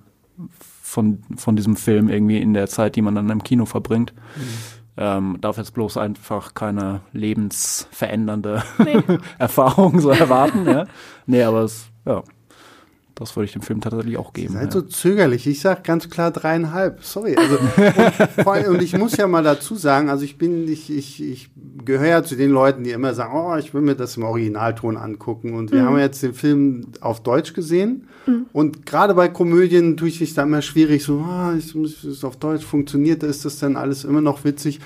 von, 0.82 1.22
von 1.36 1.56
diesem 1.56 1.76
Film 1.76 2.08
irgendwie 2.08 2.38
in 2.38 2.54
der 2.54 2.68
Zeit, 2.68 2.96
die 2.96 3.02
man 3.02 3.14
dann 3.14 3.30
im 3.30 3.42
Kino 3.42 3.64
verbringt. 3.64 4.12
Mhm. 4.36 4.79
Ähm, 5.02 5.38
darf 5.40 5.56
jetzt 5.56 5.72
bloß 5.72 5.96
einfach 5.96 6.52
keine 6.52 7.00
lebensverändernde 7.12 8.62
nee. 8.84 9.02
Erfahrung 9.38 9.98
so 9.98 10.10
erwarten. 10.10 10.66
ja. 10.66 10.84
Nee, 11.24 11.42
aber 11.42 11.62
es, 11.62 11.90
ja, 12.04 12.22
das 13.20 13.36
würde 13.36 13.44
ich 13.44 13.52
dem 13.52 13.60
Film 13.60 13.82
tatsächlich 13.82 14.16
auch 14.16 14.32
geben. 14.32 14.54
Seid 14.54 14.64
ja. 14.64 14.70
so 14.70 14.82
zögerlich. 14.82 15.46
Ich 15.46 15.60
sag 15.60 15.84
ganz 15.84 16.08
klar 16.08 16.30
dreieinhalb. 16.30 17.04
Sorry. 17.04 17.36
Also, 17.36 17.58
und, 17.58 18.46
allem, 18.46 18.74
und, 18.74 18.82
ich 18.82 18.96
muss 18.96 19.16
ja 19.16 19.28
mal 19.28 19.42
dazu 19.42 19.74
sagen, 19.74 20.08
also 20.08 20.24
ich 20.24 20.38
bin, 20.38 20.66
ich, 20.66 20.90
ich, 20.90 21.22
ich 21.22 21.50
gehöre 21.84 22.08
ja 22.08 22.22
zu 22.22 22.34
den 22.34 22.50
Leuten, 22.50 22.82
die 22.82 22.92
immer 22.92 23.12
sagen, 23.12 23.34
oh, 23.36 23.56
ich 23.56 23.74
will 23.74 23.82
mir 23.82 23.94
das 23.94 24.16
im 24.16 24.22
Originalton 24.22 24.96
angucken. 24.96 25.52
Und 25.52 25.70
wir 25.70 25.82
mhm. 25.82 25.86
haben 25.86 25.98
jetzt 25.98 26.22
den 26.22 26.32
Film 26.32 26.86
auf 27.02 27.22
Deutsch 27.22 27.52
gesehen. 27.52 28.08
Mhm. 28.26 28.46
Und 28.54 28.86
gerade 28.86 29.14
bei 29.14 29.28
Komödien 29.28 29.98
tue 29.98 30.08
ich 30.08 30.20
mich 30.20 30.32
da 30.32 30.44
immer 30.44 30.62
schwierig, 30.62 31.04
so, 31.04 31.22
oh, 31.28 31.56
ich 31.56 31.74
es 31.74 32.24
auf 32.24 32.38
Deutsch 32.38 32.64
funktioniert, 32.64 33.22
ist 33.22 33.44
das 33.44 33.58
dann 33.58 33.76
alles 33.76 34.04
immer 34.04 34.22
noch 34.22 34.44
witzig? 34.44 34.80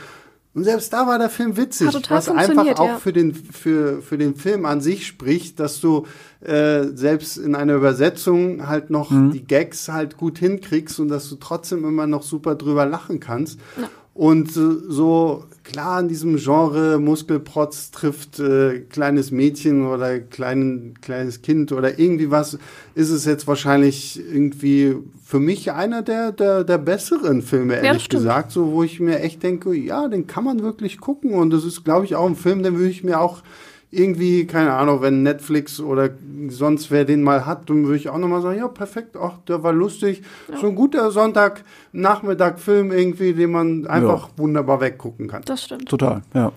Und 0.55 0.63
selbst 0.63 0.93
da 0.93 1.09
war 1.09 1.19
der 1.19 1.31
Film 1.31 1.57
witzig, 1.57 1.89
was 2.09 2.29
einfach 2.29 2.79
auch 2.79 2.87
ja. 2.87 2.97
für 2.99 3.13
den 3.13 3.35
für 3.35 4.01
für 4.03 4.17
den 4.17 4.37
Film 4.37 4.67
an 4.67 4.81
sich 4.81 5.05
spricht, 5.05 5.59
dass 5.59 5.81
du 5.81 6.07
äh, 6.41 6.85
selbst 6.95 7.37
in 7.39 7.57
einer 7.57 7.75
Übersetzung 7.75 8.69
halt 8.69 8.89
noch 8.89 9.11
mhm. 9.11 9.33
die 9.33 9.45
Gags 9.45 9.89
halt 9.89 10.17
gut 10.17 10.39
hinkriegst 10.39 11.01
und 11.01 11.09
dass 11.09 11.29
du 11.29 11.37
trotzdem 11.37 11.85
immer 11.85 12.07
noch 12.07 12.23
super 12.23 12.55
drüber 12.55 12.87
lachen 12.87 13.19
kannst. 13.19 13.59
Ja. 13.77 13.89
Und 14.15 14.53
so 14.53 15.45
klar 15.65 15.99
in 15.99 16.07
diesem 16.07 16.37
Genre 16.37 17.01
Muskelprotz 17.01 17.91
trifft 17.91 18.39
äh, 18.39 18.81
kleines 18.81 19.33
Mädchen 19.33 19.87
oder 19.87 20.21
kleinen, 20.21 21.01
kleines 21.01 21.43
Kind 21.43 21.73
oder 21.73 21.99
irgendwie 21.99 22.31
was, 22.31 22.57
ist 22.95 23.11
es 23.11 23.25
jetzt 23.25 23.49
wahrscheinlich 23.49 24.21
irgendwie 24.21 24.95
für 25.25 25.41
mich 25.41 25.73
einer 25.73 26.03
der, 26.03 26.31
der, 26.31 26.63
der 26.63 26.79
besseren 26.79 27.43
Filme, 27.43 27.75
ehrlich 27.83 28.05
ja, 28.05 28.19
gesagt, 28.19 28.53
so 28.53 28.71
wo 28.71 28.85
ich 28.85 29.01
mir 29.01 29.19
echt 29.19 29.43
denke, 29.43 29.75
ja, 29.75 30.07
den 30.07 30.29
kann 30.29 30.45
man 30.45 30.63
wirklich 30.63 31.01
gucken. 31.01 31.33
Und 31.35 31.51
das 31.51 31.65
ist, 31.65 31.83
glaube 31.83 32.05
ich, 32.05 32.15
auch 32.15 32.27
ein 32.27 32.37
Film, 32.37 32.63
den 32.63 32.77
würde 32.77 32.91
ich 32.91 33.03
mir 33.03 33.21
auch 33.21 33.43
irgendwie, 33.95 34.47
keine 34.47 34.73
Ahnung, 34.73 35.03
wenn 35.03 35.23
Netflix 35.23 35.81
oder 35.81 36.11
sonst 36.49 36.91
wer 36.91 37.05
den 37.05 37.23
mal 37.23 37.47
hat, 37.47 37.71
dann 37.71 37.85
würde 37.85 37.97
ich 37.97 38.09
auch 38.09 38.19
nochmal 38.19 38.43
sagen, 38.43 38.59
ja, 38.59 38.69
perfekt, 38.69 39.17
ach, 39.17 39.39
der 39.49 39.63
war 39.63 39.73
lustig. 39.73 40.23
Ja. 40.51 40.59
So 40.59 40.69
ein 40.69 40.75
guter 40.75 41.11
Sonntag-Nachmittag-Film 41.11 42.93
irgendwie, 42.93 43.33
den 43.33 43.53
man 43.53 43.87
einfach 43.87 44.29
ja. 44.29 44.39
wunderbar 44.39 44.81
weggucken 44.81 45.29
kann. 45.29 45.43
Das 45.45 45.63
stimmt. 45.65 45.89
Total, 45.89 46.23
ja. 46.35 46.53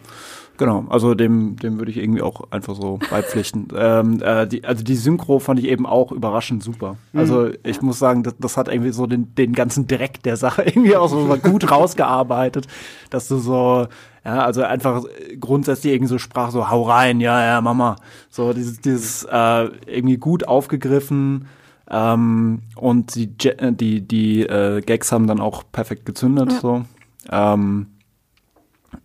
Genau, 0.58 0.86
also 0.90 1.14
dem, 1.14 1.56
dem 1.58 1.78
würde 1.78 1.92
ich 1.92 1.98
irgendwie 1.98 2.24
auch 2.24 2.52
einfach 2.52 2.76
so 2.76 3.00
beipflichten. 3.10 3.68
ähm, 3.78 4.22
äh, 4.24 4.48
die, 4.48 4.64
also 4.64 4.84
die 4.84 4.96
Synchro 4.96 5.40
fand 5.40 5.60
ich 5.60 5.68
eben 5.68 5.86
auch 5.86 6.12
überraschend 6.12 6.64
super. 6.64 6.98
Also 7.14 7.42
mhm. 7.42 7.58
ich 7.64 7.82
muss 7.82 8.00
sagen, 8.00 8.24
das, 8.24 8.36
das 8.40 8.58
hat 8.58 8.68
irgendwie 8.68 8.92
so 8.92 9.06
den, 9.06 9.36
den 9.36 9.54
ganzen 9.54 9.88
Dreck 9.88 10.24
der 10.24 10.36
Sache 10.36 10.64
irgendwie 10.66 10.96
auch 10.96 11.10
so 11.10 11.28
gut 11.38 11.70
rausgearbeitet, 11.70 12.68
dass 13.12 13.28
du 13.28 13.38
so, 13.38 13.88
ja, 14.26 14.44
also 14.44 14.64
einfach 14.64 15.04
grundsätzlich 15.40 15.94
irgendwie 15.94 16.10
so 16.10 16.18
sprach, 16.18 16.50
so 16.50 16.70
hau 16.70 16.84
rein, 16.84 17.20
ja, 17.22 17.44
ja, 17.46 17.62
Mama. 17.62 17.96
So 18.30 18.54
dieses, 18.54 18.82
dieses 18.82 19.24
äh, 19.26 19.70
irgendwie 19.86 20.18
gut 20.18 20.48
aufgegriffen 20.48 21.48
ähm, 21.90 22.64
und 22.76 23.14
die, 23.14 23.28
die, 23.38 24.02
die 24.02 24.42
äh, 24.42 24.82
Gags 24.82 25.12
haben 25.12 25.28
dann 25.28 25.40
auch 25.40 25.64
perfekt 25.72 26.06
gezündet. 26.08 26.52
Ja. 26.52 26.60
So. 26.60 26.86
Ähm, 27.32 27.88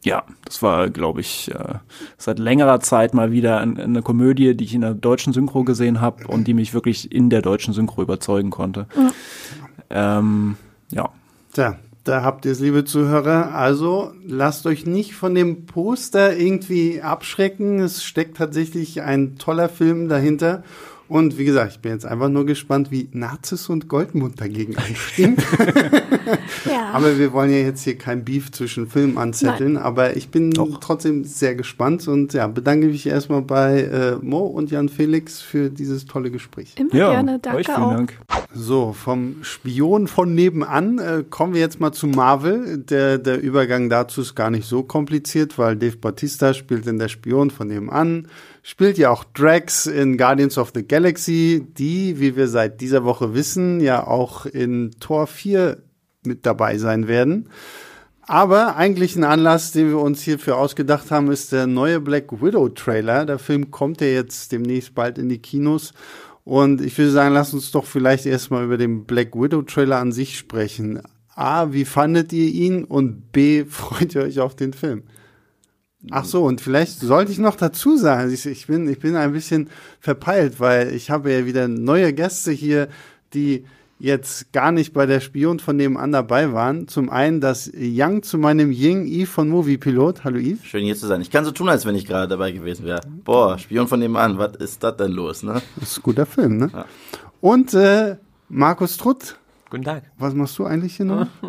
ja, 0.04 0.24
das 0.44 0.62
war, 0.62 0.90
glaube 0.90 1.20
ich, 1.20 1.50
äh, 1.54 1.74
seit 2.18 2.38
längerer 2.38 2.80
Zeit 2.80 3.14
mal 3.14 3.32
wieder 3.32 3.60
eine 3.60 4.02
Komödie, 4.02 4.56
die 4.56 4.64
ich 4.64 4.74
in 4.74 4.80
der 4.80 4.94
deutschen 4.94 5.32
Synchro 5.32 5.64
gesehen 5.64 6.00
habe 6.00 6.26
und 6.26 6.46
die 6.48 6.54
mich 6.54 6.74
wirklich 6.74 7.12
in 7.12 7.30
der 7.30 7.42
deutschen 7.42 7.72
Synchro 7.74 8.02
überzeugen 8.02 8.50
konnte. 8.50 8.86
Ja. 8.96 10.18
Ähm, 10.18 10.56
ja. 10.90 11.10
Tja, 11.52 11.78
da 12.04 12.22
habt 12.22 12.44
ihr 12.46 12.52
es, 12.52 12.60
liebe 12.60 12.84
Zuhörer. 12.84 13.54
Also 13.54 14.12
lasst 14.26 14.66
euch 14.66 14.86
nicht 14.86 15.14
von 15.14 15.34
dem 15.34 15.66
Poster 15.66 16.36
irgendwie 16.36 17.00
abschrecken. 17.00 17.78
Es 17.78 18.02
steckt 18.02 18.38
tatsächlich 18.38 19.02
ein 19.02 19.36
toller 19.36 19.68
Film 19.68 20.08
dahinter. 20.08 20.64
Und 21.12 21.36
wie 21.36 21.44
gesagt, 21.44 21.72
ich 21.72 21.80
bin 21.80 21.92
jetzt 21.92 22.06
einfach 22.06 22.30
nur 22.30 22.46
gespannt, 22.46 22.90
wie 22.90 23.06
Nazis 23.12 23.68
und 23.68 23.86
Goldmund 23.86 24.40
dagegen 24.40 24.78
einstehen. 24.78 25.36
ja. 26.64 26.88
Aber 26.94 27.18
wir 27.18 27.34
wollen 27.34 27.50
ja 27.50 27.58
jetzt 27.58 27.84
hier 27.84 27.98
kein 27.98 28.24
Beef 28.24 28.50
zwischen 28.50 28.86
Filmen 28.88 29.18
anzetteln. 29.18 29.74
Nein. 29.74 29.82
Aber 29.82 30.16
ich 30.16 30.30
bin 30.30 30.52
Doch. 30.52 30.80
trotzdem 30.80 31.24
sehr 31.24 31.54
gespannt 31.54 32.08
und 32.08 32.32
ja, 32.32 32.46
bedanke 32.46 32.86
mich 32.86 33.06
erstmal 33.06 33.42
bei 33.42 33.82
äh, 33.82 34.16
Mo 34.22 34.38
und 34.38 34.70
Jan 34.70 34.88
Felix 34.88 35.42
für 35.42 35.68
dieses 35.68 36.06
tolle 36.06 36.30
Gespräch. 36.30 36.76
Immer 36.78 36.94
ja, 36.94 37.10
gerne, 37.10 37.38
danke 37.40 37.58
euch 37.58 37.66
vielen 37.66 37.82
auch. 37.82 37.92
Dank. 37.92 38.18
So, 38.54 38.94
vom 38.94 39.36
Spion 39.42 40.06
von 40.06 40.34
nebenan 40.34 40.98
äh, 40.98 41.24
kommen 41.28 41.52
wir 41.52 41.60
jetzt 41.60 41.78
mal 41.78 41.92
zu 41.92 42.06
Marvel. 42.06 42.78
Der, 42.78 43.18
der 43.18 43.38
Übergang 43.38 43.90
dazu 43.90 44.22
ist 44.22 44.34
gar 44.34 44.48
nicht 44.48 44.66
so 44.66 44.82
kompliziert, 44.82 45.58
weil 45.58 45.76
Dave 45.76 45.98
Bautista 45.98 46.54
spielt 46.54 46.86
in 46.86 46.98
der 46.98 47.08
Spion 47.08 47.50
von 47.50 47.68
nebenan 47.68 48.28
spielt 48.62 48.96
ja 48.96 49.10
auch 49.10 49.24
Drax 49.24 49.86
in 49.86 50.16
Guardians 50.16 50.56
of 50.56 50.72
the 50.74 50.86
Galaxy, 50.86 51.66
die, 51.76 52.20
wie 52.20 52.36
wir 52.36 52.48
seit 52.48 52.80
dieser 52.80 53.04
Woche 53.04 53.34
wissen, 53.34 53.80
ja 53.80 54.06
auch 54.06 54.46
in 54.46 54.92
Tor 55.00 55.26
4 55.26 55.82
mit 56.24 56.46
dabei 56.46 56.78
sein 56.78 57.08
werden. 57.08 57.48
Aber 58.24 58.76
eigentlich 58.76 59.16
ein 59.16 59.24
Anlass, 59.24 59.72
den 59.72 59.88
wir 59.88 59.98
uns 59.98 60.22
hierfür 60.22 60.56
ausgedacht 60.56 61.10
haben, 61.10 61.30
ist 61.30 61.50
der 61.50 61.66
neue 61.66 62.00
Black 62.00 62.40
Widow 62.40 62.68
Trailer. 62.68 63.26
Der 63.26 63.40
Film 63.40 63.72
kommt 63.72 64.00
ja 64.00 64.06
jetzt 64.06 64.52
demnächst 64.52 64.94
bald 64.94 65.18
in 65.18 65.28
die 65.28 65.40
Kinos. 65.40 65.92
Und 66.44 66.80
ich 66.80 66.96
würde 66.96 67.10
sagen, 67.10 67.34
lass 67.34 67.52
uns 67.52 67.72
doch 67.72 67.84
vielleicht 67.84 68.26
erstmal 68.26 68.64
über 68.64 68.76
den 68.76 69.04
Black 69.04 69.34
Widow 69.34 69.62
Trailer 69.62 69.98
an 69.98 70.12
sich 70.12 70.38
sprechen. 70.38 71.02
A, 71.34 71.72
wie 71.72 71.84
fandet 71.84 72.32
ihr 72.32 72.48
ihn? 72.48 72.84
Und 72.84 73.32
B, 73.32 73.64
freut 73.68 74.14
ihr 74.14 74.22
euch 74.22 74.38
auf 74.38 74.54
den 74.54 74.72
Film? 74.72 75.02
Ach 76.10 76.24
so, 76.24 76.44
und 76.44 76.60
vielleicht 76.60 77.00
sollte 77.00 77.30
ich 77.30 77.38
noch 77.38 77.54
dazu 77.54 77.96
sagen, 77.96 78.32
ich, 78.32 78.44
ich, 78.46 78.66
bin, 78.66 78.88
ich 78.88 78.98
bin 78.98 79.14
ein 79.14 79.32
bisschen 79.32 79.70
verpeilt, 80.00 80.58
weil 80.58 80.92
ich 80.94 81.10
habe 81.10 81.32
ja 81.32 81.46
wieder 81.46 81.68
neue 81.68 82.12
Gäste 82.12 82.50
hier, 82.50 82.88
die 83.34 83.64
jetzt 84.00 84.52
gar 84.52 84.72
nicht 84.72 84.92
bei 84.92 85.06
der 85.06 85.20
Spion 85.20 85.60
von 85.60 85.76
nebenan 85.76 86.10
dabei 86.10 86.52
waren. 86.52 86.88
Zum 86.88 87.08
einen 87.08 87.40
das 87.40 87.70
Yang 87.72 88.24
zu 88.24 88.36
meinem 88.36 88.72
Ying, 88.72 89.06
Yves 89.06 89.28
von 89.28 89.48
Moviepilot. 89.48 90.24
Hallo 90.24 90.38
Yves. 90.38 90.64
Schön 90.64 90.82
hier 90.84 90.96
zu 90.96 91.06
sein. 91.06 91.20
Ich 91.20 91.30
kann 91.30 91.44
so 91.44 91.52
tun, 91.52 91.68
als 91.68 91.86
wenn 91.86 91.94
ich 91.94 92.04
gerade 92.04 92.26
dabei 92.26 92.50
gewesen 92.50 92.84
wäre. 92.84 93.00
Boah, 93.24 93.56
Spion 93.58 93.86
von 93.86 94.00
nebenan, 94.00 94.38
was 94.38 94.56
ist 94.56 94.82
das 94.82 94.96
denn 94.96 95.12
los, 95.12 95.44
ne? 95.44 95.62
Das 95.76 95.92
ist 95.92 95.98
ein 95.98 96.02
guter 96.02 96.26
Film, 96.26 96.56
ne? 96.56 96.70
Ja. 96.72 96.84
Und 97.40 97.74
äh, 97.74 98.16
Markus 98.48 98.96
Trutt 98.96 99.36
Guten 99.72 99.84
Tag. 99.84 100.02
Was 100.18 100.34
machst 100.34 100.58
du 100.58 100.66
eigentlich 100.66 100.98
hier 100.98 101.06
noch? 101.06 101.26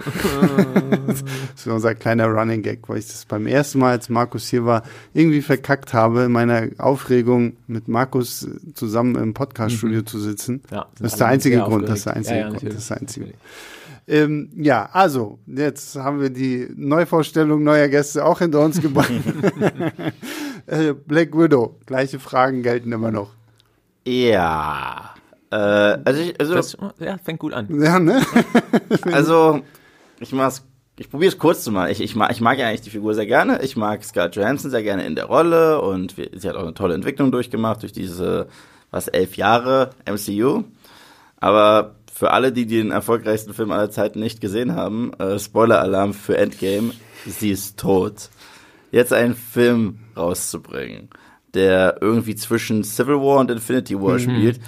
das 1.06 1.22
ist 1.54 1.66
unser 1.68 1.94
kleiner 1.94 2.26
Running 2.26 2.60
Gag, 2.60 2.88
weil 2.88 2.98
ich 2.98 3.06
das 3.06 3.24
beim 3.24 3.46
ersten 3.46 3.78
Mal, 3.78 3.92
als 3.92 4.08
Markus 4.08 4.48
hier 4.48 4.64
war, 4.64 4.82
irgendwie 5.14 5.42
verkackt 5.42 5.94
habe, 5.94 6.22
in 6.22 6.32
meiner 6.32 6.70
Aufregung 6.78 7.56
mit 7.68 7.86
Markus 7.86 8.48
zusammen 8.74 9.14
im 9.14 9.32
Podcaststudio 9.32 10.00
mhm. 10.00 10.06
zu 10.06 10.18
sitzen. 10.18 10.62
Ja, 10.72 10.88
das 10.98 11.12
ist 11.12 11.20
der 11.20 11.28
einzige 11.28 11.58
Grund. 11.60 11.88
Das 11.88 11.98
ist 11.98 12.06
der 12.06 12.14
einzige 12.16 12.36
ja, 12.36 12.42
ja, 12.46 12.50
Grund. 12.50 12.66
Das 12.66 12.74
ist 12.74 12.90
der 12.90 12.96
einzige. 12.96 13.34
Ähm, 14.08 14.50
ja, 14.56 14.88
also, 14.92 15.38
jetzt 15.46 15.94
haben 15.94 16.20
wir 16.20 16.30
die 16.30 16.68
Neuvorstellung 16.74 17.62
neuer 17.62 17.86
Gäste 17.86 18.24
auch 18.24 18.40
hinter 18.40 18.58
uns 18.58 18.82
gebracht. 18.82 19.12
Äh, 20.66 20.94
Black 20.94 21.36
Widow, 21.36 21.80
gleiche 21.86 22.20
Fragen 22.20 22.62
gelten 22.62 22.92
immer 22.92 23.10
noch. 23.10 23.30
Ja. 24.06 25.12
Äh, 25.52 26.00
also, 26.04 26.20
ich, 26.20 26.40
also 26.40 26.54
das, 26.54 26.76
ja, 26.98 27.18
fängt 27.18 27.38
gut 27.38 27.52
an. 27.52 27.68
Ja, 27.80 27.98
ne? 27.98 28.22
also, 29.12 29.60
ich 30.18 30.32
mach's 30.32 30.64
ich 30.98 31.10
probiere 31.10 31.32
es 31.32 31.38
kurz 31.38 31.64
zu 31.64 31.72
machen. 31.72 31.90
Ich, 31.90 32.00
ich, 32.00 32.14
mag, 32.14 32.30
ich 32.30 32.40
mag 32.40 32.58
ja 32.58 32.68
eigentlich 32.68 32.82
die 32.82 32.90
Figur 32.90 33.14
sehr 33.14 33.26
gerne. 33.26 33.62
Ich 33.62 33.76
mag 33.76 34.04
Scarlett 34.04 34.36
Johansson 34.36 34.70
sehr 34.70 34.82
gerne 34.82 35.06
in 35.06 35.14
der 35.14 35.24
Rolle 35.24 35.80
und 35.80 36.16
wir, 36.16 36.30
sie 36.34 36.48
hat 36.48 36.56
auch 36.56 36.62
eine 36.62 36.74
tolle 36.74 36.94
Entwicklung 36.94 37.32
durchgemacht 37.32 37.82
durch 37.82 37.92
diese, 37.92 38.48
was, 38.90 39.08
elf 39.08 39.36
Jahre 39.36 39.90
MCU. 40.06 40.64
Aber 41.38 41.96
für 42.12 42.30
alle, 42.30 42.52
die 42.52 42.66
den 42.66 42.90
erfolgreichsten 42.90 43.54
Film 43.54 43.72
aller 43.72 43.90
Zeiten 43.90 44.20
nicht 44.20 44.40
gesehen 44.40 44.76
haben, 44.76 45.12
äh, 45.14 45.38
Spoiler-Alarm 45.38 46.12
für 46.12 46.36
Endgame, 46.36 46.92
sie 47.26 47.50
ist 47.50 47.78
tot. 47.78 48.28
Jetzt 48.90 49.14
einen 49.14 49.34
Film 49.34 50.00
rauszubringen, 50.16 51.08
der 51.54 51.98
irgendwie 52.02 52.36
zwischen 52.36 52.84
Civil 52.84 53.16
War 53.16 53.38
und 53.40 53.50
Infinity 53.50 53.98
War 53.98 54.18
spielt, 54.18 54.60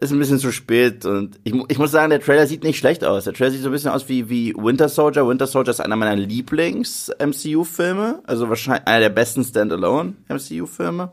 ist 0.00 0.12
ein 0.12 0.18
bisschen 0.18 0.38
zu 0.38 0.50
spät 0.50 1.04
und 1.04 1.38
ich, 1.44 1.54
ich 1.68 1.78
muss 1.78 1.90
sagen, 1.90 2.08
der 2.08 2.20
Trailer 2.20 2.46
sieht 2.46 2.64
nicht 2.64 2.78
schlecht 2.78 3.04
aus. 3.04 3.24
Der 3.24 3.34
Trailer 3.34 3.50
sieht 3.50 3.60
so 3.60 3.68
ein 3.68 3.72
bisschen 3.72 3.90
aus 3.90 4.08
wie, 4.08 4.30
wie 4.30 4.54
Winter 4.56 4.88
Soldier. 4.88 5.28
Winter 5.28 5.46
Soldier 5.46 5.72
ist 5.72 5.80
einer 5.80 5.96
meiner 5.96 6.16
Lieblings-MCU-Filme, 6.16 8.22
also 8.24 8.48
wahrscheinlich 8.48 8.86
einer 8.86 9.00
der 9.00 9.10
besten 9.10 9.44
Standalone-MCU-Filme. 9.44 11.12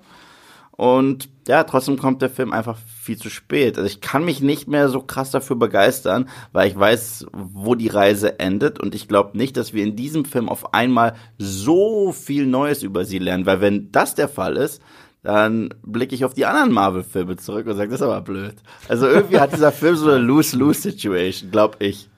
Und 0.71 1.27
ja, 1.47 1.63
trotzdem 1.63 1.97
kommt 1.97 2.21
der 2.21 2.29
Film 2.29 2.53
einfach 2.53 2.77
viel 3.01 3.17
zu 3.17 3.29
spät. 3.29 3.77
Also 3.77 3.87
ich 3.87 3.99
kann 3.99 4.23
mich 4.23 4.41
nicht 4.41 4.67
mehr 4.67 4.89
so 4.89 5.01
krass 5.01 5.31
dafür 5.31 5.55
begeistern, 5.55 6.29
weil 6.53 6.69
ich 6.69 6.77
weiß, 6.77 7.25
wo 7.33 7.75
die 7.75 7.87
Reise 7.87 8.39
endet. 8.39 8.79
Und 8.79 8.95
ich 8.95 9.07
glaube 9.07 9.37
nicht, 9.37 9.57
dass 9.57 9.73
wir 9.73 9.83
in 9.83 9.95
diesem 9.95 10.23
Film 10.23 10.47
auf 10.47 10.73
einmal 10.73 11.15
so 11.37 12.13
viel 12.13 12.45
Neues 12.45 12.83
über 12.83 13.05
sie 13.05 13.19
lernen. 13.19 13.47
Weil 13.47 13.59
wenn 13.59 13.91
das 13.91 14.13
der 14.13 14.29
Fall 14.29 14.55
ist, 14.55 14.81
dann 15.23 15.73
blicke 15.83 16.15
ich 16.15 16.25
auf 16.25 16.33
die 16.33 16.45
anderen 16.45 16.71
Marvel-Filme 16.71 17.37
zurück 17.37 17.67
und 17.67 17.75
sage, 17.75 17.89
das 17.89 17.99
ist 18.01 18.05
aber 18.05 18.21
blöd. 18.21 18.55
Also 18.87 19.07
irgendwie 19.07 19.39
hat 19.39 19.53
dieser 19.53 19.71
Film 19.71 19.95
so 19.95 20.09
eine 20.09 20.19
Lose-Lose-Situation, 20.19 21.51
glaube 21.51 21.77
ich. 21.79 22.09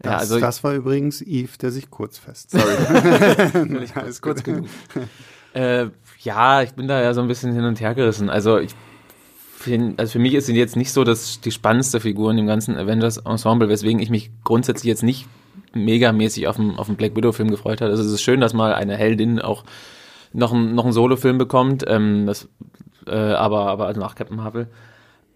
Das, 0.00 0.12
Ja, 0.12 0.18
also 0.18 0.40
das 0.40 0.62
war 0.62 0.74
übrigens 0.74 1.20
Eve, 1.22 1.50
der 1.60 1.72
sich 1.72 1.90
kurz 1.90 2.18
fest. 2.18 2.52
völlig 2.52 3.94
kurz, 3.94 4.20
kurz 4.20 4.42
genug. 4.44 4.66
Äh, 5.54 5.86
ja, 6.20 6.62
ich 6.62 6.72
bin 6.72 6.88
da 6.88 7.02
ja 7.02 7.14
so 7.14 7.20
ein 7.20 7.28
bisschen 7.28 7.52
hin 7.52 7.64
und 7.64 7.80
her 7.80 7.94
gerissen. 7.94 8.30
Also 8.30 8.58
ich 8.58 8.74
find, 9.56 9.98
also 9.98 10.12
für 10.12 10.18
mich 10.18 10.34
ist 10.34 10.46
sie 10.46 10.54
jetzt 10.54 10.76
nicht 10.76 10.92
so 10.92 11.04
das 11.04 11.40
die 11.40 11.50
spannendste 11.50 12.00
Figur 12.00 12.30
in 12.30 12.36
dem 12.36 12.46
ganzen 12.46 12.76
Avengers 12.76 13.18
Ensemble, 13.18 13.68
weswegen 13.68 14.00
ich 14.00 14.10
mich 14.10 14.30
grundsätzlich 14.44 14.84
jetzt 14.84 15.02
nicht 15.02 15.26
megamäßig 15.74 16.46
auf 16.46 16.56
den, 16.56 16.76
auf 16.76 16.86
den 16.86 16.96
Black 16.96 17.16
Widow 17.16 17.32
Film 17.32 17.50
gefreut 17.50 17.80
habe. 17.80 17.90
Also 17.90 18.02
es 18.04 18.12
ist 18.12 18.22
schön, 18.22 18.40
dass 18.40 18.54
mal 18.54 18.72
eine 18.74 18.96
Heldin 18.96 19.40
auch 19.40 19.64
noch 20.32 20.52
einen 20.52 20.74
noch 20.74 20.84
einen 20.84 20.92
Solo-Film 20.92 21.38
bekommt, 21.38 21.84
ähm, 21.86 22.26
das, 22.26 22.48
äh, 23.06 23.16
aber 23.16 23.66
aber 23.68 23.86
also 23.86 24.00
nach 24.00 24.14
Captain 24.14 24.36
Marvel. 24.36 24.68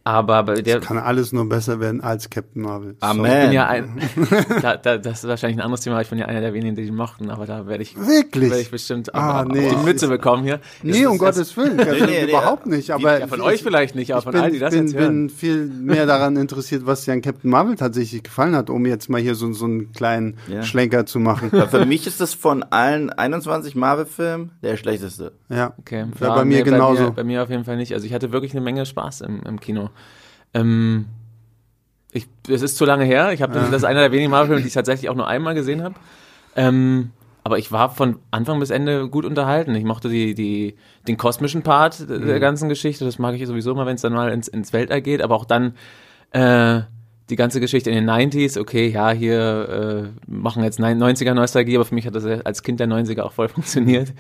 Aber 0.05 0.43
bei 0.43 0.55
der 0.63 0.81
Kann 0.81 0.99
alles 0.99 1.33
nur 1.33 1.49
besser 1.49 1.79
werden 1.79 2.01
als 2.01 2.29
Captain 2.29 2.61
Marvel. 2.63 2.97
Amen. 3.01 3.25
ich 3.25 3.43
bin 3.45 3.53
ja 3.53 3.67
ein, 3.69 4.01
da, 4.63 4.77
da, 4.77 4.99
das 4.99 5.23
ist 5.23 5.29
wahrscheinlich 5.29 5.59
ein 5.59 5.63
anderes 5.65 5.83
Thema. 5.83 6.01
Ich 6.01 6.09
bin 6.11 6.19
ja 6.19 6.27
einer 6.27 6.41
der 6.41 6.53
wenigen, 6.55 6.75
die 6.75 6.85
die 6.85 6.91
mochten, 6.91 7.31
aber 7.31 7.47
da 7.47 7.67
werde 7.69 7.85
ich 7.85 7.97
Wirklich? 7.97 8.51
werde 8.51 8.63
ich 8.63 8.71
bestimmt 8.73 9.15
Ah, 9.15 9.43
auf, 9.43 9.47
nee. 9.49 9.69
die 9.71 9.77
Mütze 9.85 10.09
bekommen 10.09 10.43
hier. 10.43 10.59
Nee, 10.83 11.07
um 11.07 11.19
Gottes 11.19 11.57
Willen, 11.57 11.77
das 11.79 11.87
Nee, 11.87 12.01
nee, 12.01 12.07
nee, 12.25 12.31
überhaupt 12.31 12.67
nicht. 12.67 12.91
Aber 12.91 13.21
ja, 13.21 13.27
von 13.29 13.41
euch 13.41 13.63
vielleicht 13.63 13.95
nicht, 13.95 14.11
aber 14.13 14.19
ich 14.19 14.25
von 14.25 14.33
bin, 14.33 14.41
allen, 14.43 14.53
die 14.53 14.59
das 14.59 14.75
bin, 14.75 14.87
jetzt 14.87 14.97
hören. 14.97 15.27
bin 15.29 15.31
viel 15.31 15.67
mehr 15.67 16.05
daran 16.07 16.37
interessiert, 16.37 16.85
was 16.85 17.05
dir 17.05 17.13
an 17.13 17.23
Captain 17.23 17.49
Marvel 17.51 17.77
tatsächlich 17.77 18.25
gefallen 18.25 18.57
hat, 18.57 18.71
um 18.71 18.85
jetzt 18.87 19.09
mal 19.09 19.21
hier 19.21 19.37
so, 19.37 19.53
so 19.53 19.67
einen 19.67 19.93
kleinen 19.93 20.37
Ja. 20.49 20.63
Schlenker 20.65 21.07
zu 21.07 21.21
machen. 21.21 21.49
Weil 21.53 21.69
für 21.69 21.87
mich 21.87 22.09
ist 22.09 22.21
das 22.21 22.35
von 22.35 22.65
allen 22.65 23.11
21 23.11 23.77
Marvel-Filmen 23.77 24.51
der 24.63 24.77
schlechteste. 24.77 25.33
Ja, 25.49 25.75
Okay, 25.79 26.07
Wäre 26.19 26.35
bei 26.35 26.45
mir 26.45 26.59
nee, 26.59 26.63
genauso. 26.65 27.03
Bei 27.03 27.09
mir, 27.09 27.13
bei 27.13 27.25
mir 27.25 27.43
auf 27.45 27.51
jeden 27.51 27.65
Fall 27.65 27.77
nicht. 27.77 27.95
Also 27.95 28.05
ich 28.07 28.13
hatte 28.13 28.33
wirklich 28.33 28.53
eine 28.53 28.61
Menge 28.63 28.85
Spaß 28.85 29.21
im, 29.21 29.43
im 29.45 29.61
Kino. 29.61 29.91
Ähm, 30.55 31.07
ich, 32.13 32.27
es 32.49 32.63
ist 32.63 32.77
zu 32.77 32.85
lange 32.85 33.05
her. 33.05 33.33
Ich 33.33 33.41
habe 33.43 33.55
das 33.55 33.71
ist 33.71 33.85
einer 33.85 34.01
der 34.01 34.13
wenigen 34.13 34.31
Marvel-Filme, 34.31 34.61
die 34.63 34.69
ich 34.69 34.75
tatsächlich 34.75 35.09
auch 35.09 35.15
nur 35.15 35.27
einmal 35.27 35.55
gesehen 35.55 35.83
habe. 35.83 35.95
Ähm, 36.57 37.11
aber 37.45 37.59
ich 37.59 37.73
war 37.73 37.91
von 37.95 38.19
Anfang 38.31 38.61
bis 38.61 38.71
Ende 38.71 39.09
gut 39.09 39.25
unterhalten. 39.25 39.75
Ich 39.75 39.85
mochte 39.85 40.09
die, 40.09 40.35
die, 40.35 40.77
den 41.09 41.17
kosmischen 41.17 41.63
Part 41.63 42.09
der- 42.09 42.19
Mhm. 42.21 42.27
der 42.27 42.39
ganzen 42.41 42.69
Geschichte. 42.69 43.05
Das 43.05 43.19
mag 43.19 43.35
ich 43.35 43.47
sowieso 43.47 43.75
mal, 43.75 43.87
wenn 43.87 43.97
es 43.97 44.03
dann 44.03 44.13
mal 44.13 44.31
ins, 44.33 44.47
ins 44.49 44.73
Weltall 44.73 45.01
geht. 45.03 45.23
Aber 45.23 45.35
auch 45.35 45.45
dann 45.47 45.75
äh, 46.33 46.83
die 47.31 47.37
ganze 47.37 47.59
Geschichte 47.61 47.91
in 47.91 47.97
den 47.97 48.11
90s. 48.11 48.61
Okay, 48.61 48.89
ja, 48.89 49.11
hier 49.11 50.13
äh, 50.29 50.31
machen 50.31 50.63
jetzt 50.65 50.79
90er 50.81 51.35
Nostalgie, 51.35 51.77
aber 51.77 51.85
für 51.87 51.95
mich 51.95 52.07
hat 52.07 52.15
das 52.15 52.25
als 52.27 52.63
Kind 52.63 52.79
der 52.79 52.89
90er 52.89 53.23
auch 53.23 53.33
voll 53.33 53.49
funktioniert. 53.49 54.13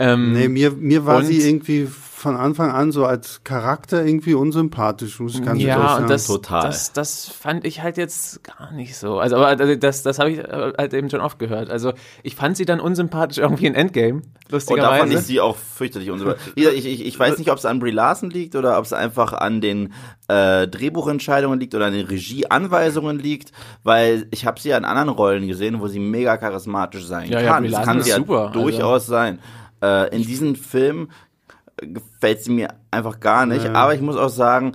Ähm, 0.00 0.32
nee, 0.32 0.48
mir, 0.48 0.70
mir 0.72 1.04
war 1.04 1.22
sie 1.22 1.46
irgendwie 1.46 1.86
von 1.86 2.36
Anfang 2.36 2.70
an 2.70 2.92
so 2.92 3.06
als 3.06 3.44
Charakter 3.44 4.04
irgendwie 4.04 4.34
unsympathisch, 4.34 5.20
muss 5.20 5.34
ich 5.34 5.40
ganz 5.40 5.60
ehrlich 5.60 5.66
ja, 5.66 5.88
sagen. 5.88 6.02
und 6.04 6.10
das, 6.10 6.26
Total. 6.26 6.62
das, 6.62 6.92
das 6.92 7.28
fand 7.28 7.64
ich 7.66 7.82
halt 7.82 7.96
jetzt 7.96 8.44
gar 8.44 8.72
nicht 8.72 8.96
so. 8.96 9.18
Also, 9.18 9.36
aber 9.36 9.46
also 9.46 9.74
das, 9.74 10.02
das 10.02 10.18
habe 10.18 10.30
ich 10.30 10.38
äh, 10.38 10.72
halt 10.76 10.92
eben 10.92 11.08
schon 11.08 11.20
oft 11.20 11.38
gehört. 11.38 11.70
Also, 11.70 11.92
ich 12.22 12.34
fand 12.36 12.58
sie 12.58 12.66
dann 12.66 12.78
unsympathisch 12.78 13.38
irgendwie 13.38 13.66
in 13.66 13.74
Endgame, 13.74 14.20
Und 14.20 14.24
da 14.52 14.58
fand 14.58 14.70
ich 14.70 14.76
lustigerweise. 15.12 15.18
sie 15.22 15.40
auch 15.40 15.56
fürchterlich 15.56 16.10
unsympathisch. 16.10 16.52
Wie 16.54 16.60
gesagt, 16.60 16.78
ich, 16.78 16.86
ich, 16.86 17.06
ich 17.06 17.18
weiß 17.18 17.38
nicht, 17.38 17.50
ob 17.50 17.56
es 17.56 17.64
an 17.64 17.78
Brie 17.78 17.90
Larson 17.90 18.28
liegt 18.30 18.54
oder 18.54 18.76
ob 18.78 18.84
es 18.84 18.92
einfach 18.92 19.32
an 19.32 19.62
den 19.62 19.94
äh, 20.28 20.68
Drehbuchentscheidungen 20.68 21.58
liegt 21.58 21.74
oder 21.74 21.86
an 21.86 21.94
den 21.94 22.06
Regieanweisungen 22.06 23.18
liegt, 23.18 23.52
weil 23.82 24.26
ich 24.30 24.44
habe 24.44 24.60
sie 24.60 24.68
ja 24.70 24.76
in 24.76 24.84
anderen 24.84 25.08
Rollen 25.08 25.46
gesehen, 25.48 25.80
wo 25.80 25.88
sie 25.88 26.00
mega 26.00 26.36
charismatisch 26.36 27.04
sein 27.06 27.30
Ja, 27.30 27.40
ja, 27.40 27.52
kann. 27.52 27.64
Brie 27.64 27.72
das 27.72 27.84
kann 27.84 27.98
ist 27.98 28.04
sie 28.04 28.10
ja 28.10 28.16
super, 28.16 28.48
also- 28.48 28.60
durchaus 28.60 29.06
sein. 29.06 29.38
Äh, 29.82 30.14
in 30.14 30.22
diesem 30.22 30.54
Film 30.56 31.10
gefällt 31.80 32.42
sie 32.44 32.50
mir 32.52 32.68
einfach 32.90 33.20
gar 33.20 33.46
nicht, 33.46 33.64
Ja. 33.64 33.72
aber 33.72 33.94
ich 33.94 34.00
muss 34.00 34.16
auch 34.16 34.28
sagen, 34.28 34.72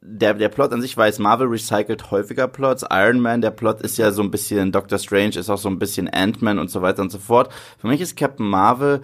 der, 0.00 0.34
der 0.34 0.48
Plot 0.48 0.72
an 0.72 0.80
sich 0.80 0.96
weiß, 0.96 1.18
Marvel 1.18 1.48
recycelt 1.48 2.10
häufiger 2.10 2.48
Plots. 2.48 2.84
Iron 2.90 3.20
Man, 3.20 3.40
der 3.42 3.50
Plot 3.50 3.80
ist 3.82 3.98
ja 3.98 4.10
so 4.10 4.22
ein 4.22 4.30
bisschen, 4.30 4.72
Doctor 4.72 4.98
Strange 4.98 5.36
ist 5.36 5.50
auch 5.50 5.58
so 5.58 5.68
ein 5.68 5.78
bisschen 5.78 6.08
Ant-Man 6.08 6.58
und 6.58 6.70
so 6.70 6.82
weiter 6.82 7.02
und 7.02 7.10
so 7.12 7.18
fort. 7.18 7.52
Für 7.78 7.88
mich 7.88 8.00
ist 8.00 8.16
Captain 8.16 8.46
Marvel 8.48 9.02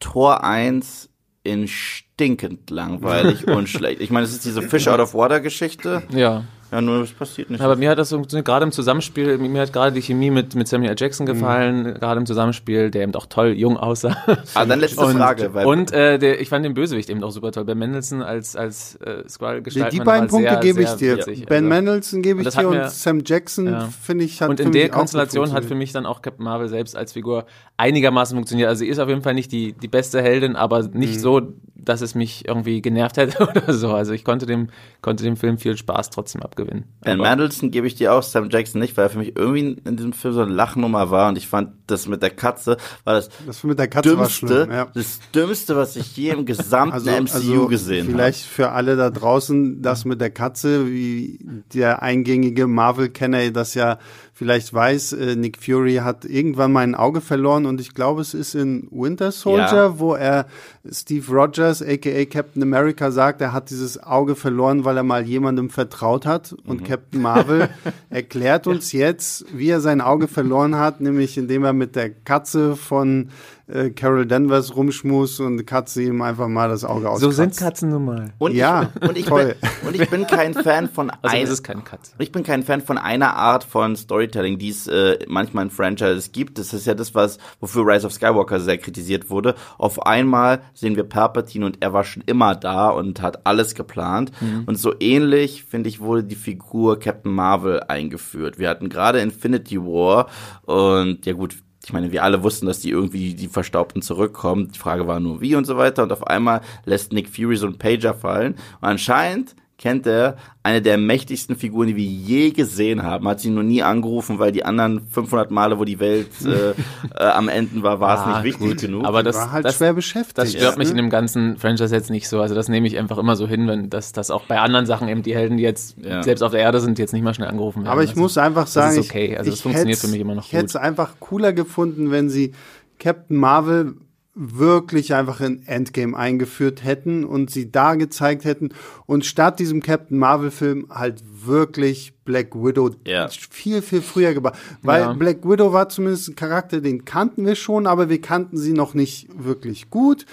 Tor 0.00 0.44
1 0.44 1.08
in 1.42 1.66
stinkend 1.66 2.70
langweilig 2.70 3.46
und 3.48 3.68
schlecht. 3.68 4.00
Ich 4.00 4.10
meine, 4.10 4.24
es 4.24 4.32
ist 4.32 4.44
diese 4.44 4.62
Fish 4.62 4.86
out 4.88 5.00
of 5.00 5.14
Water 5.14 5.40
Geschichte. 5.40 6.02
ja. 6.10 6.44
Ja, 6.74 6.80
nur 6.80 7.02
es 7.02 7.12
passiert 7.12 7.50
nicht. 7.50 7.60
Aber 7.60 7.76
mir 7.76 7.88
hat 7.90 7.98
das 7.98 8.08
so, 8.08 8.20
gerade 8.20 8.64
im 8.64 8.72
Zusammenspiel, 8.72 9.38
mir 9.38 9.62
hat 9.62 9.72
gerade 9.72 9.92
die 9.92 10.02
Chemie 10.02 10.30
mit, 10.30 10.56
mit 10.56 10.66
Samuel 10.66 10.90
L. 10.90 10.96
Jackson 10.98 11.24
gefallen, 11.24 11.94
gerade 12.00 12.18
im 12.18 12.26
Zusammenspiel, 12.26 12.90
der 12.90 13.02
eben 13.04 13.14
auch 13.14 13.26
toll 13.26 13.50
jung 13.50 13.76
aussah. 13.76 14.16
ah, 14.54 14.64
dann 14.64 14.80
letzte 14.80 15.00
und, 15.04 15.16
Frage. 15.16 15.54
Weil 15.54 15.66
und 15.66 15.92
äh, 15.92 16.18
der, 16.18 16.40
ich 16.40 16.48
fand 16.48 16.64
den 16.64 16.74
Bösewicht 16.74 17.08
eben 17.10 17.22
auch 17.22 17.30
super 17.30 17.52
toll. 17.52 17.64
Ben 17.64 17.78
Mendelssohn 17.78 18.22
als, 18.22 18.56
als 18.56 18.96
äh, 18.96 19.22
Die, 19.22 19.62
gestaltet. 19.62 19.92
die 19.92 20.00
beiden 20.00 20.28
Punkte 20.28 20.58
gebe 20.60 20.82
ich 20.82 20.90
dir. 20.94 21.18
Witzig, 21.18 21.46
ben 21.46 21.58
also. 21.66 21.68
Mendelssohn 21.68 22.22
gebe 22.22 22.40
Und 22.40 22.48
ich 22.48 22.54
dir 22.54 22.68
und 22.68 22.76
mir- 22.76 22.88
Sam 22.88 23.22
Jackson, 23.24 23.66
Ja. 23.66 23.88
finde 24.02 24.24
ich, 24.24 24.42
hat 24.42 24.50
Und 24.50 24.56
für 24.56 24.64
in 24.64 24.70
mich 24.70 24.80
der 24.80 24.84
auch 24.86 24.92
gut 24.94 24.98
Konstellation 24.98 25.52
hat 25.52 25.64
für 25.64 25.76
mich 25.76 25.92
dann 25.92 26.06
auch 26.06 26.22
Captain 26.22 26.44
Marvel 26.44 26.68
selbst 26.68 26.96
als 26.96 27.12
Figur 27.12 27.46
einigermaßen 27.76 28.36
funktioniert. 28.36 28.68
Also 28.68 28.80
sie 28.80 28.88
ist 28.88 28.98
auf 28.98 29.08
jeden 29.08 29.22
Fall 29.22 29.34
nicht 29.34 29.52
die, 29.52 29.74
die 29.74 29.88
beste 29.88 30.20
Heldin, 30.22 30.56
aber 30.56 30.82
Mhm. 30.82 30.90
nicht 30.98 31.20
so, 31.20 31.40
dass 31.84 32.00
es 32.00 32.14
mich 32.14 32.46
irgendwie 32.48 32.82
genervt 32.82 33.16
hätte 33.16 33.42
oder 33.48 33.72
so. 33.72 33.92
Also 33.92 34.12
ich 34.12 34.24
konnte 34.24 34.46
dem, 34.46 34.68
konnte 35.02 35.24
dem 35.24 35.36
Film 35.36 35.58
viel 35.58 35.76
Spaß 35.76 36.10
trotzdem 36.10 36.42
abgewinnen. 36.42 36.84
Ben 37.02 37.18
Mendelsohn 37.18 37.70
gebe 37.70 37.86
ich 37.86 37.94
dir 37.94 38.12
auch, 38.14 38.22
Sam 38.22 38.48
Jackson 38.50 38.80
nicht, 38.80 38.96
weil 38.96 39.06
er 39.06 39.10
für 39.10 39.18
mich 39.18 39.36
irgendwie 39.36 39.76
in 39.84 39.96
diesem 39.96 40.12
Film 40.12 40.34
so 40.34 40.40
eine 40.40 40.52
Lachnummer 40.52 41.10
war 41.10 41.28
und 41.28 41.38
ich 41.38 41.48
fand 41.48 41.70
das 41.86 42.08
mit 42.08 42.22
der 42.22 42.30
Katze 42.30 42.76
war 43.04 43.14
das 43.14 43.28
Das 43.46 43.62
mit 43.64 43.78
der 43.78 43.88
Katze 43.88 44.10
war 44.16 44.24
dümmste, 44.26 44.46
schlimm. 44.46 44.70
Ja. 44.70 44.86
das 44.94 45.20
dümmste, 45.34 45.76
was 45.76 45.96
ich 45.96 46.16
je 46.16 46.30
im 46.30 46.46
gesamten 46.46 46.94
Also, 46.94 47.10
MCU 47.10 47.34
also 47.34 47.68
gesehen 47.68 48.04
habe. 48.06 48.12
vielleicht 48.12 48.42
für 48.44 48.70
alle 48.70 48.96
da 48.96 49.10
draußen, 49.10 49.82
das 49.82 50.04
mit 50.04 50.20
der 50.20 50.30
Katze, 50.30 50.88
wie 50.88 51.38
der 51.74 52.02
eingängige 52.02 52.66
Marvel-Kenner 52.66 53.50
das 53.50 53.74
ja 53.74 53.98
vielleicht 54.36 54.74
weiß, 54.74 55.12
äh, 55.12 55.36
Nick 55.36 55.58
Fury 55.62 55.96
hat 55.96 56.24
irgendwann 56.24 56.72
mal 56.72 56.80
ein 56.80 56.94
Auge 56.96 57.20
verloren 57.20 57.66
und 57.66 57.80
ich 57.80 57.94
glaube, 57.94 58.20
es 58.20 58.34
ist 58.34 58.54
in 58.56 58.88
Winter 58.90 59.30
Soldier, 59.30 59.72
Ja. 59.72 59.98
wo 60.00 60.14
er 60.14 60.46
Steve 60.90 61.24
Rogers, 61.32 61.80
aka 61.82 62.24
Captain 62.24 62.62
America, 62.62 63.10
sagt, 63.12 63.40
er 63.40 63.52
hat 63.52 63.70
dieses 63.70 64.02
Auge 64.02 64.34
verloren, 64.34 64.84
weil 64.84 64.96
er 64.96 65.04
mal 65.04 65.24
jemandem 65.24 65.70
vertraut 65.70 66.26
hat 66.26 66.52
und 66.66 66.80
Mhm. 66.80 66.84
Captain 66.84 67.22
Marvel 67.22 67.68
erklärt 68.10 68.66
uns 68.66 68.92
jetzt, 68.92 69.46
wie 69.56 69.68
er 69.70 69.80
sein 69.80 70.00
Auge 70.00 70.26
verloren 70.28 70.76
hat, 70.76 71.00
nämlich 71.00 71.38
indem 71.38 71.64
er 71.64 71.72
mit 71.72 71.94
der 71.94 72.10
Katze 72.10 72.74
von 72.76 73.28
äh, 73.66 73.90
Carol 73.90 74.26
Danvers 74.26 74.76
rumschmus 74.76 75.40
und 75.40 75.64
Katze 75.66 76.02
ihm 76.02 76.20
einfach 76.22 76.48
mal 76.48 76.68
das 76.68 76.84
Auge 76.84 77.02
So 77.02 77.08
auskratzt. 77.28 77.36
sind 77.36 77.56
Katzen 77.56 77.90
nun 77.90 78.04
mal. 78.04 78.32
und 78.38 78.54
Ja, 78.54 78.90
ich, 79.00 79.08
und 79.08 79.18
ich 79.18 79.24
toll. 79.26 79.56
bin 79.60 79.70
und 79.88 80.00
ich 80.00 80.10
bin 80.10 80.26
kein 80.26 80.52
Fan 80.54 80.88
von 80.88 81.10
Also 81.22 81.36
ein- 81.36 81.42
ist 81.42 81.50
es 81.50 81.62
keine 81.62 81.80
Katze. 81.82 82.12
Ich 82.18 82.30
bin 82.32 82.42
kein 82.42 82.62
Fan 82.62 82.80
von 82.82 82.98
einer 82.98 83.34
Art 83.36 83.64
von 83.64 83.96
Storytelling, 83.96 84.58
die 84.58 84.68
es 84.68 84.86
äh, 84.86 85.18
manchmal 85.28 85.64
in 85.64 85.70
Franchises 85.70 86.32
gibt. 86.32 86.58
Das 86.58 86.74
ist 86.74 86.86
ja 86.86 86.94
das, 86.94 87.14
was 87.14 87.38
wofür 87.60 87.86
Rise 87.86 88.06
of 88.06 88.12
Skywalker 88.12 88.60
sehr 88.60 88.78
kritisiert 88.78 89.30
wurde. 89.30 89.54
Auf 89.78 90.04
einmal 90.06 90.60
sehen 90.74 90.96
wir 90.96 91.04
Palpatine 91.04 91.64
und 91.66 91.78
er 91.82 91.92
war 91.92 92.04
schon 92.04 92.22
immer 92.26 92.54
da 92.54 92.90
und 92.90 93.22
hat 93.22 93.46
alles 93.46 93.74
geplant. 93.74 94.32
Und 94.66 94.76
so 94.78 94.92
ähnlich, 95.00 95.64
finde 95.64 95.88
ich, 95.88 96.00
wurde 96.00 96.24
die 96.24 96.34
Figur 96.34 96.98
Captain 96.98 97.32
Marvel 97.32 97.80
eingeführt. 97.88 98.58
Wir 98.58 98.68
hatten 98.68 98.88
gerade 98.88 99.20
Infinity 99.20 99.80
War 99.80 100.28
und 100.62 101.24
ja 101.26 101.32
gut, 101.32 101.56
ich 101.84 101.92
meine, 101.92 102.12
wir 102.12 102.22
alle 102.22 102.42
wussten, 102.42 102.66
dass 102.66 102.80
die 102.80 102.90
irgendwie 102.90 103.34
die 103.34 103.48
Verstaubten 103.48 104.00
zurückkommen. 104.00 104.70
Die 104.72 104.78
Frage 104.78 105.06
war 105.06 105.20
nur 105.20 105.40
wie 105.40 105.54
und 105.54 105.66
so 105.66 105.76
weiter. 105.76 106.02
Und 106.02 106.12
auf 106.12 106.26
einmal 106.26 106.62
lässt 106.84 107.12
Nick 107.12 107.28
Fury 107.28 107.56
so 107.56 107.66
einen 107.66 107.78
Pager 107.78 108.14
fallen. 108.14 108.54
Und 108.80 108.88
anscheinend 108.88 109.54
kennt 109.84 110.06
er 110.06 110.38
eine 110.62 110.80
der 110.80 110.96
mächtigsten 110.96 111.56
Figuren, 111.56 111.88
die 111.88 111.96
wir 111.96 112.04
je 112.06 112.52
gesehen 112.52 113.02
haben. 113.02 113.28
Hat 113.28 113.40
sie 113.40 113.50
noch 113.50 113.62
nie 113.62 113.82
angerufen, 113.82 114.38
weil 114.38 114.50
die 114.50 114.64
anderen 114.64 115.02
500 115.10 115.50
Male, 115.50 115.78
wo 115.78 115.84
die 115.84 116.00
Welt 116.00 116.28
äh, 116.46 116.70
äh, 116.70 116.74
am 117.22 117.48
Ende 117.50 117.82
war, 117.82 118.00
war 118.00 118.14
es 118.14 118.20
Ah, 118.22 118.36
nicht 118.40 118.44
wichtig 118.44 118.66
gut. 118.68 118.80
genug. 118.80 119.04
Aber 119.04 119.22
das, 119.22 119.36
war 119.36 119.52
halt 119.52 119.66
das, 119.66 119.76
schwer 119.76 119.92
beschäftigt. 119.92 120.38
das 120.38 120.52
stört 120.52 120.78
ne? 120.78 120.84
mich 120.84 120.90
in 120.90 120.96
dem 120.96 121.10
ganzen 121.10 121.58
Franchise 121.58 121.94
jetzt 121.94 122.10
nicht 122.10 122.26
so. 122.30 122.40
Also 122.40 122.54
das 122.54 122.70
nehme 122.70 122.86
ich 122.86 122.96
einfach 122.96 123.18
immer 123.18 123.36
so 123.36 123.46
hin, 123.46 123.68
wenn 123.68 123.90
das, 123.90 124.12
das 124.12 124.30
auch 124.30 124.44
bei 124.46 124.58
anderen 124.58 124.86
Sachen 124.86 125.06
eben 125.08 125.22
die 125.22 125.34
Helden, 125.34 125.58
die 125.58 125.62
jetzt 125.64 125.96
Ja. 126.02 126.22
selbst 126.22 126.40
auf 126.40 126.52
der 126.52 126.60
Erde 126.60 126.80
sind, 126.80 126.98
jetzt 126.98 127.12
nicht 127.12 127.22
mal 127.22 127.34
schnell 127.34 127.48
angerufen 127.48 127.80
werden. 127.82 127.92
Aber 127.92 128.02
ich 128.02 128.10
Also, 128.10 128.22
muss 128.22 128.38
einfach 128.38 128.66
sagen, 128.66 128.98
ist 128.98 129.10
okay. 129.10 129.36
Also 129.36 129.48
ich, 129.50 129.56
es 129.56 129.60
funktioniert 129.60 129.98
für 129.98 130.08
mich 130.08 130.20
immer 130.20 130.34
noch 130.34 130.46
Ich 130.46 130.52
hätte 130.54 130.64
es 130.64 130.72
gut. 130.72 130.80
einfach 130.82 131.10
cooler 131.20 131.52
gefunden, 131.52 132.10
wenn 132.10 132.30
sie 132.30 132.52
Captain 132.98 133.36
Marvel 133.36 133.96
wirklich 134.36 135.14
einfach 135.14 135.40
in 135.40 135.64
Endgame 135.66 136.16
eingeführt 136.16 136.82
hätten 136.82 137.24
und 137.24 137.50
sie 137.50 137.70
da 137.70 137.94
gezeigt 137.94 138.44
hätten 138.44 138.70
und 139.06 139.24
statt 139.24 139.60
diesem 139.60 139.80
Captain 139.80 140.18
Marvel 140.18 140.50
Film 140.50 140.86
halt 140.90 141.22
wirklich 141.46 142.14
Black 142.24 142.54
Widow 142.54 142.90
Ja. 143.06 143.28
viel 143.28 143.80
viel 143.80 144.02
früher 144.02 144.34
gebracht, 144.34 144.58
weil 144.82 145.02
Ja. 145.02 145.12
Black 145.12 145.48
Widow 145.48 145.72
war 145.72 145.88
zumindest 145.88 146.30
ein 146.30 146.34
Charakter, 146.36 146.80
den 146.80 147.04
kannten 147.04 147.46
wir 147.46 147.54
schon, 147.54 147.86
aber 147.86 148.08
wir 148.08 148.20
kannten 148.20 148.56
sie 148.56 148.72
noch 148.72 148.94
nicht 148.94 149.28
wirklich 149.36 149.88
gut. 149.90 150.26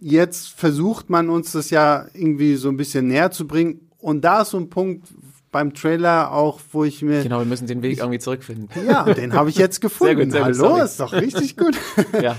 Jetzt 0.00 0.48
versucht 0.48 1.10
man 1.10 1.28
uns 1.28 1.52
das 1.52 1.68
ja 1.70 2.06
irgendwie 2.14 2.56
so 2.56 2.68
ein 2.70 2.76
bisschen 2.78 3.06
näher 3.08 3.30
zu 3.32 3.46
bringen 3.46 3.80
und 3.98 4.22
da 4.24 4.42
ist 4.42 4.50
so 4.50 4.56
ein 4.58 4.70
Punkt 4.70 5.08
beim 5.52 5.74
Trailer 5.74 6.32
auch, 6.32 6.58
wo 6.72 6.84
ich 6.84 7.02
mir 7.02 7.22
Genau, 7.22 7.40
wir 7.40 7.44
müssen 7.44 7.66
den 7.66 7.82
Weg 7.82 7.98
irgendwie 7.98 8.18
zurückfinden. 8.18 8.70
ja, 8.88 9.04
den 9.04 9.34
habe 9.34 9.50
ich 9.50 9.56
jetzt 9.56 9.82
gefunden. 9.82 10.16
Sehr 10.16 10.24
gut, 10.24 10.32
sehr 10.32 10.40
gut, 10.40 10.58
Hallo, 10.58 10.68
sorry. 10.76 10.84
ist 10.84 11.00
doch 11.00 11.12
richtig 11.12 11.56
gut. 11.58 11.76
ja. 12.22 12.34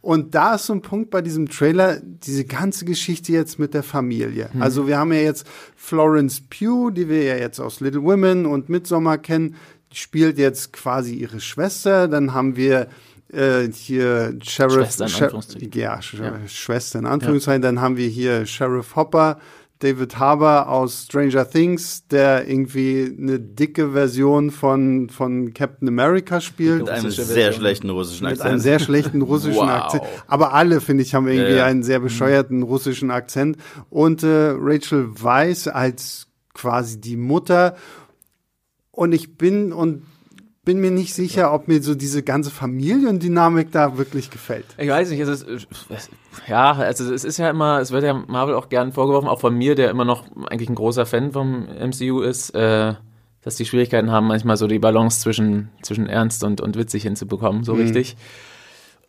Und 0.00 0.34
da 0.34 0.54
ist 0.54 0.66
so 0.66 0.72
ein 0.72 0.82
Punkt 0.82 1.10
bei 1.10 1.22
diesem 1.22 1.48
Trailer, 1.48 1.98
diese 2.00 2.44
ganze 2.44 2.84
Geschichte 2.84 3.32
jetzt 3.32 3.58
mit 3.58 3.74
der 3.74 3.82
Familie. 3.82 4.48
Mhm. 4.52 4.62
Also 4.62 4.86
wir 4.86 4.96
haben 4.96 5.12
ja 5.12 5.20
jetzt 5.20 5.46
Florence 5.76 6.40
Pugh, 6.40 6.90
die 6.90 7.08
wir 7.08 7.24
ja 7.24 7.36
jetzt 7.36 7.58
aus 7.58 7.80
Little 7.80 8.02
Women 8.02 8.46
und 8.46 8.68
Midsommar 8.68 9.18
kennen, 9.18 9.56
die 9.92 9.96
spielt 9.96 10.38
jetzt 10.38 10.72
quasi 10.72 11.14
ihre 11.14 11.40
Schwester. 11.40 12.08
Dann 12.08 12.32
haben 12.32 12.56
wir 12.56 12.88
äh, 13.32 13.68
hier 13.72 14.38
Sheriff, 14.42 14.74
Schwester 14.74 15.06
in 15.06 15.12
Anführungszeichen. 15.12 15.70
ja, 15.74 16.02
Sch 16.02 16.16
Schwester 16.46 16.98
in 16.98 17.06
Anführungszeichen. 17.06 17.62
Dann 17.62 17.80
haben 17.80 17.96
wir 17.96 18.08
hier 18.08 18.46
Sheriff 18.46 18.96
Hopper, 18.96 19.38
David 19.80 20.18
Harbour 20.18 20.68
aus 20.68 21.04
Stranger 21.04 21.48
Things, 21.48 22.06
der 22.08 22.48
irgendwie 22.48 23.14
eine 23.16 23.38
dicke 23.38 23.92
Version 23.92 24.50
von, 24.50 25.08
von 25.08 25.54
Captain 25.54 25.86
America 25.86 26.40
spielt. 26.40 26.80
mit 26.80 26.90
einem 26.90 27.10
sehr 27.10 27.24
Version. 27.26 27.52
schlechten 27.54 27.90
russischen 27.90 28.24
Mit 28.24 28.32
Akzent. 28.32 28.50
einem 28.50 28.58
sehr 28.60 28.78
schlechten 28.80 29.22
russischen 29.22 29.60
Wow. 29.60 29.68
Akzent. 29.68 30.02
Aber 30.26 30.52
alle, 30.54 30.80
finde 30.80 31.04
ich, 31.04 31.14
haben 31.14 31.28
irgendwie 31.28 31.52
Ja, 31.52 31.58
ja. 31.58 31.64
einen 31.66 31.82
sehr 31.84 32.00
bescheuerten 32.00 32.62
russischen 32.64 33.10
Akzent. 33.12 33.56
Und 33.88 34.22
äh, 34.24 34.54
Rachel 34.58 35.08
Weisz 35.22 35.68
als 35.68 36.26
quasi 36.54 37.00
die 37.00 37.16
Mutter. 37.16 37.76
Und 38.90 39.12
ich 39.12 39.36
bin 39.38 39.72
und 39.72 40.02
bin 40.64 40.80
mir 40.80 40.90
nicht 40.90 41.14
sicher, 41.14 41.54
ob 41.54 41.68
mir 41.68 41.80
so 41.82 41.94
diese 41.94 42.22
ganze 42.22 42.50
Familiendynamik 42.50 43.70
da 43.72 43.96
wirklich 43.96 44.28
gefällt. 44.30 44.66
Ich 44.76 44.88
weiß 44.88 45.08
nicht, 45.10 45.20
es 45.20 45.42
ist, 45.42 45.66
ja, 46.46 46.72
also 46.72 47.12
es 47.12 47.24
ist 47.24 47.38
ja 47.38 47.50
immer, 47.50 47.80
es 47.80 47.90
wird 47.90 48.04
ja 48.04 48.14
Marvel 48.14 48.54
auch 48.54 48.68
gern 48.68 48.92
vorgeworfen, 48.92 49.28
auch 49.28 49.40
von 49.40 49.54
mir, 49.54 49.74
der 49.74 49.90
immer 49.90 50.04
noch 50.04 50.24
eigentlich 50.48 50.68
ein 50.68 50.74
großer 50.74 51.06
Fan 51.06 51.32
vom 51.32 51.66
MCU 51.66 52.20
ist, 52.20 52.50
äh, 52.50 52.94
dass 53.42 53.56
die 53.56 53.64
Schwierigkeiten 53.64 54.10
haben, 54.10 54.26
manchmal 54.26 54.56
so 54.56 54.66
die 54.66 54.78
Balance 54.78 55.20
zwischen, 55.20 55.70
zwischen 55.82 56.06
ernst 56.06 56.44
und, 56.44 56.60
und 56.60 56.76
witzig 56.76 57.02
hinzubekommen, 57.02 57.64
so 57.64 57.72
richtig. 57.74 58.16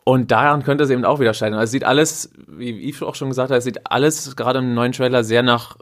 Und 0.05 0.31
daran 0.31 0.63
könnte 0.63 0.85
es 0.85 0.89
eben 0.89 1.05
auch 1.05 1.19
wieder 1.19 1.35
scheitern. 1.35 1.59
Also 1.59 1.65
es 1.65 1.71
sieht 1.71 1.83
alles, 1.83 2.31
wie 2.47 2.89
Yves 2.89 3.03
auch 3.03 3.15
schon 3.15 3.29
gesagt 3.29 3.51
hat, 3.51 3.59
es 3.59 3.63
sieht 3.63 3.91
alles 3.91 4.35
gerade 4.35 4.59
im 4.59 4.73
neuen 4.73 4.91
Trailer 4.91 5.23
sehr 5.23 5.43
nach, 5.43 5.77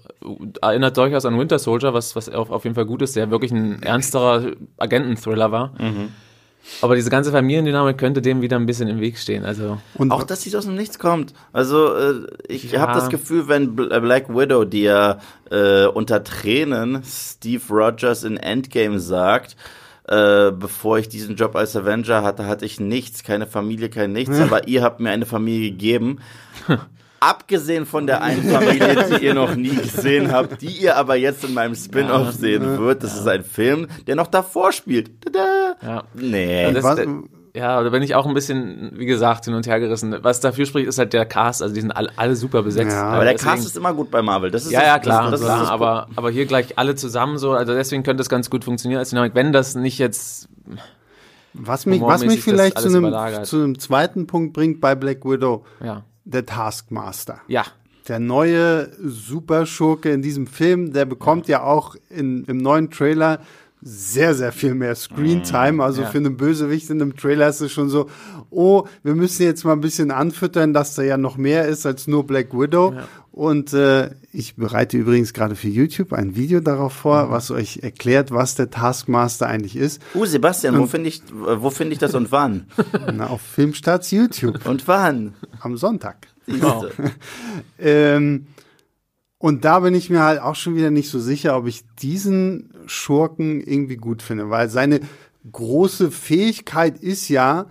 erinnert 0.62 0.98
durchaus 0.98 1.26
an 1.26 1.40
Winter 1.40 1.60
Soldier, 1.60 1.94
was, 1.94 2.16
was 2.16 2.28
auf, 2.28 2.50
auf 2.50 2.64
jeden 2.66 2.76
Fall 2.76 2.86
gut 2.86 3.02
ist, 3.02 3.16
der 3.16 3.32
wirklich 3.32 3.52
ein 3.52 3.82
ernsterer 3.84 4.52
Agenten-Thriller 4.78 5.52
war. 5.52 5.74
Aber 6.82 6.96
diese 6.96 7.10
ganze 7.10 7.32
Familiendynamik 7.32 7.98
könnte 7.98 8.22
dem 8.22 8.42
wieder 8.42 8.58
ein 8.58 8.66
bisschen 8.66 8.88
im 8.88 9.00
Weg 9.00 9.18
stehen. 9.18 9.46
Also 9.46 9.80
Und 9.96 10.12
Auch, 10.12 10.24
dass 10.24 10.42
sie 10.44 10.56
aus 10.56 10.66
dem 10.66 10.76
Nichts 10.76 11.00
kommt. 11.00 11.34
Also, 11.54 11.96
äh, 11.96 12.14
ich 12.48 12.72
Ja. 12.72 12.82
habe 12.82 12.94
das 12.94 13.10
Gefühl, 13.10 13.48
wenn 13.48 13.78
äh, 13.90 14.00
Black 14.00 14.30
Widow 14.30 14.66
dir 14.66 15.20
äh, 15.50 15.86
unter 15.86 16.24
Tränen 16.24 17.02
Steve 17.04 17.64
Rogers 17.70 18.24
in 18.24 18.38
Endgame 18.38 19.00
sagt, 19.00 19.56
äh, 20.08 20.52
bevor 20.52 21.00
ich 21.00 21.10
diesen 21.10 21.36
Job 21.36 21.56
als 21.56 21.76
Avenger 21.76 22.24
hatte, 22.24 22.46
hatte 22.48 22.66
ich 22.66 22.80
nichts, 22.80 23.24
keine 23.24 23.48
Familie, 23.48 23.90
kein 23.90 24.14
nichts, 24.14 24.40
aber 24.40 24.68
ihr 24.68 24.84
habt 24.84 25.00
mir 25.00 25.10
eine 25.10 25.26
Familie 25.26 25.72
gegeben. 25.72 26.20
Abgesehen 27.20 27.88
von 27.88 28.06
der 28.06 28.22
einen 28.22 28.44
Familie, 28.48 29.08
die 29.20 29.26
ihr 29.26 29.34
noch 29.34 29.56
nie 29.56 29.76
gesehen 29.76 30.32
habt, 30.32 30.62
die 30.62 30.68
ihr 30.68 30.98
aber 30.98 31.16
jetzt 31.16 31.44
in 31.44 31.56
meinem 31.56 31.74
Spin-off 31.74 32.32
sehen 32.34 32.78
wird. 32.78 33.02
Das 33.04 33.16
ist 33.20 33.28
ein 33.28 33.44
Film, 33.44 33.88
der 34.06 34.16
noch 34.16 34.28
davor 34.28 34.72
spielt. 34.72 35.10
Tada! 35.24 35.57
Ja. 35.82 36.04
Nee. 36.14 36.72
Das, 36.74 36.84
was- 36.84 37.00
ja, 37.56 37.82
da 37.82 37.90
bin 37.90 38.04
ich 38.04 38.14
auch 38.14 38.28
ein 38.28 38.36
bisschen, 38.36 38.92
wie 38.96 39.08
gesagt, 39.08 39.46
hin 39.46 39.56
und 39.56 39.66
her 39.66 39.80
gerissen. 39.80 40.16
Was 40.22 40.40
dafür 40.42 40.68
spricht, 40.68 40.88
ist 40.88 41.00
halt 41.00 41.14
der 41.14 41.26
Cast. 41.26 41.64
Also 41.64 41.74
die 41.74 41.82
sind 41.82 41.92
alle, 41.92 42.12
alle 42.16 42.36
super 42.36 42.62
besetzt. 42.62 42.92
Ja. 42.92 43.06
aber 43.10 43.24
der 43.24 43.34
deswegen- 43.34 43.50
Cast 43.52 43.66
ist 43.66 43.78
immer 43.78 43.94
gut 43.96 44.12
bei 44.12 44.22
Marvel. 44.22 44.52
Das 44.52 44.66
ist 44.66 44.72
ja, 44.72 44.82
das, 44.82 44.88
ja, 44.88 45.00
klar, 45.00 45.22
das, 45.32 45.32
das, 45.32 45.42
klar 45.42 45.56
ist 45.58 45.64
das 45.64 45.70
aber, 45.72 46.08
aber 46.16 46.30
hier 46.30 46.46
gleich 46.46 46.78
alle 46.78 46.94
zusammen 46.94 47.40
so, 47.40 47.54
also 47.54 47.74
deswegen 47.74 48.04
könnte 48.04 48.22
es 48.22 48.30
ganz 48.30 48.52
gut 48.52 48.64
funktionieren 48.64 49.00
als 49.00 49.10
Dynamik, 49.10 49.34
wenn 49.34 49.54
das 49.54 49.74
nicht 49.74 49.98
jetzt, 49.98 50.50
was 51.54 51.88
mich, 51.88 52.00
was 52.02 52.22
mich 52.24 52.36
das 52.36 52.44
vielleicht 52.44 52.80
zu 52.80 52.90
einem, 52.90 53.44
zu 53.44 53.56
einem 53.58 53.80
zweiten 53.80 54.28
Punkt 54.28 54.54
bringt 54.54 54.80
bei 54.80 54.94
Black 54.94 55.26
Widow, 55.26 55.66
ja, 55.84 56.04
der 56.26 56.46
Taskmaster. 56.46 57.40
ja, 57.48 57.64
Der 58.08 58.20
neue 58.20 58.90
Superschurke 59.04 60.12
in 60.12 60.22
diesem 60.22 60.46
Film, 60.46 60.94
der 60.94 61.06
bekommt 61.06 61.48
ja, 61.48 61.64
auch 61.64 61.96
in, 62.10 62.44
im 62.46 62.58
neuen 62.58 62.92
Trailer 62.92 63.40
sehr, 63.82 64.34
sehr 64.34 64.52
viel 64.52 64.74
mehr 64.74 64.96
Screentime. 64.96 65.84
Also 65.84 66.02
ja. 66.02 66.10
für 66.10 66.18
einen 66.18 66.38
Bösewicht 66.38 66.90
in 66.90 67.02
einem 67.02 67.16
Trailer 67.16 67.48
ist 67.48 67.62
es 67.62 67.72
schon 67.72 67.90
so, 67.90 68.10
oh, 68.50 68.86
wir 69.04 69.16
müssen 69.16 69.44
jetzt 69.44 69.64
mal 69.66 69.74
ein 69.74 69.82
bisschen 69.82 70.12
anfüttern, 70.12 70.74
dass 70.74 70.96
da 70.96 71.04
ja 71.04 71.18
noch 71.18 71.38
mehr 71.38 71.68
ist 71.68 71.86
als 71.86 72.08
nur 72.08 72.26
Black 72.26 72.54
Widow. 72.54 72.96
Und 73.32 73.74
äh, 73.74 74.16
ich 74.34 74.56
bereite 74.56 74.98
übrigens 74.98 75.32
gerade 75.32 75.56
für 75.56 75.68
YouTube 75.68 76.12
ein 76.12 76.36
Video 76.36 76.60
darauf 76.60 76.92
vor, 76.92 77.30
was 77.30 77.52
euch 77.52 77.82
erklärt, 77.84 78.32
was 78.32 78.56
der 78.56 78.72
Taskmaster 78.72 79.46
eigentlich 79.46 79.76
ist. 79.76 80.02
Uh, 80.16 80.26
Sebastian, 80.26 80.80
wo 80.80 80.88
finde 80.88 81.10
ich, 81.10 81.22
wo 81.32 81.70
finde 81.70 81.94
ich 81.94 82.00
das 82.00 82.16
und 82.16 82.32
wann? 82.32 82.66
Na, 83.14 83.28
auf 83.28 83.42
Filmstarts 83.42 84.10
YouTube 84.10 84.66
Und 84.66 84.88
wann? 84.88 85.36
am 85.60 85.78
Sonntag. 85.78 86.28
Siehste. 86.48 86.92
Ähm, 87.80 88.48
und 89.38 89.66
da 89.66 89.82
bin 89.82 89.94
ich 89.94 90.10
mir 90.10 90.24
halt 90.24 90.42
auch 90.42 90.56
schon 90.56 90.76
wieder 90.76 90.90
nicht 90.90 91.10
so 91.10 91.20
sicher, 91.20 91.56
ob 91.56 91.68
ich 91.68 91.84
diesen 92.02 92.72
Schurken 92.90 93.62
irgendwie 93.62 93.98
gut 93.98 94.22
finde, 94.22 94.50
weil 94.50 94.70
seine 94.70 95.02
große 95.52 96.12
Fähigkeit 96.12 97.00
ist 97.00 97.30
ja, 97.30 97.68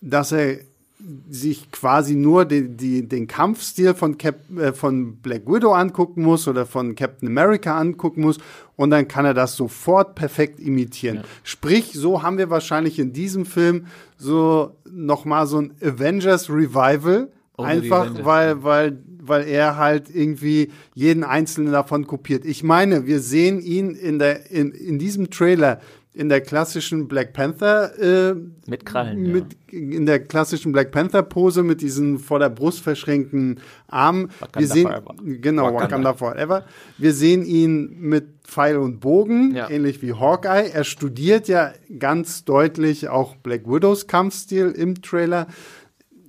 dass 0.00 0.32
er 0.32 0.58
sich 1.28 1.70
quasi 1.70 2.14
nur 2.14 2.44
die, 2.44 2.68
die, 2.68 3.06
den 3.06 3.26
Kampfstil 3.26 3.94
von, 3.94 4.16
Cap, 4.16 4.36
äh, 4.56 4.72
von 4.72 5.16
Black 5.16 5.46
Widow 5.46 5.72
angucken 5.72 6.22
muss 6.22 6.48
oder 6.48 6.66
von 6.66 6.94
Captain 6.94 7.28
America 7.28 7.78
angucken 7.78 8.22
muss. 8.22 8.38
Und 8.76 8.90
dann 8.90 9.06
kann 9.06 9.24
er 9.24 9.34
das 9.34 9.54
sofort 9.56 10.14
perfekt 10.14 10.60
imitieren. 10.60 11.22
Sprich, 11.42 11.92
so 11.92 12.22
haben 12.22 12.38
wir 12.38 12.50
wahrscheinlich 12.50 12.98
in 12.98 13.12
diesem 13.12 13.44
Film 13.44 13.86
so 14.16 14.76
nochmal 14.90 15.46
so 15.46 15.58
ein 15.58 15.74
Avengers 15.82 16.48
Revival, 16.48 17.30
Ohne 17.56 17.68
einfach 17.68 18.24
weil, 18.24 18.62
weil, 18.64 18.98
weil 19.28 19.46
er 19.46 19.76
halt 19.76 20.14
irgendwie 20.14 20.70
jeden 20.94 21.24
einzelnen 21.24 21.72
davon 21.72 22.06
kopiert. 22.06 22.44
Ich 22.44 22.62
meine, 22.62 23.06
wir 23.06 23.20
sehen 23.20 23.60
ihn 23.60 23.94
in 23.94 24.18
der, 24.18 24.50
in, 24.50 24.70
in 24.72 24.98
diesem 24.98 25.30
Trailer 25.30 25.80
in 26.16 26.28
der 26.28 26.40
klassischen 26.42 27.08
Black 27.08 27.32
Panther 27.32 27.98
äh, 27.98 28.36
Mit 28.68 28.86
Krallen, 28.86 29.24
ja. 29.26 29.32
mit, 29.32 29.46
in 29.72 30.06
der 30.06 30.20
klassischen 30.20 30.70
Black 30.70 30.92
Panther 30.92 31.24
Pose 31.24 31.64
mit 31.64 31.80
diesen 31.80 32.20
vor 32.20 32.38
der 32.38 32.50
Brust 32.50 32.78
verschränkten 32.82 33.58
Armen. 33.88 34.28
Wakanda 34.38 34.60
wir 34.60 34.66
sehen 34.68 34.86
forever. 34.86 35.14
genau 35.40 35.74
Wakanda. 35.74 36.14
forever. 36.14 36.64
Wir 36.98 37.12
sehen 37.12 37.44
ihn 37.44 37.96
mit 37.98 38.26
Pfeil 38.44 38.76
und 38.76 39.00
Bogen, 39.00 39.56
Ja. 39.56 39.68
ähnlich 39.68 40.02
wie 40.02 40.12
Hawkeye. 40.12 40.70
Er 40.72 40.84
studiert 40.84 41.48
ja 41.48 41.72
ganz 41.98 42.44
deutlich 42.44 43.08
auch 43.08 43.34
Black 43.34 43.66
Widows 43.66 44.06
Kampfstil 44.06 44.70
im 44.70 45.02
Trailer. 45.02 45.48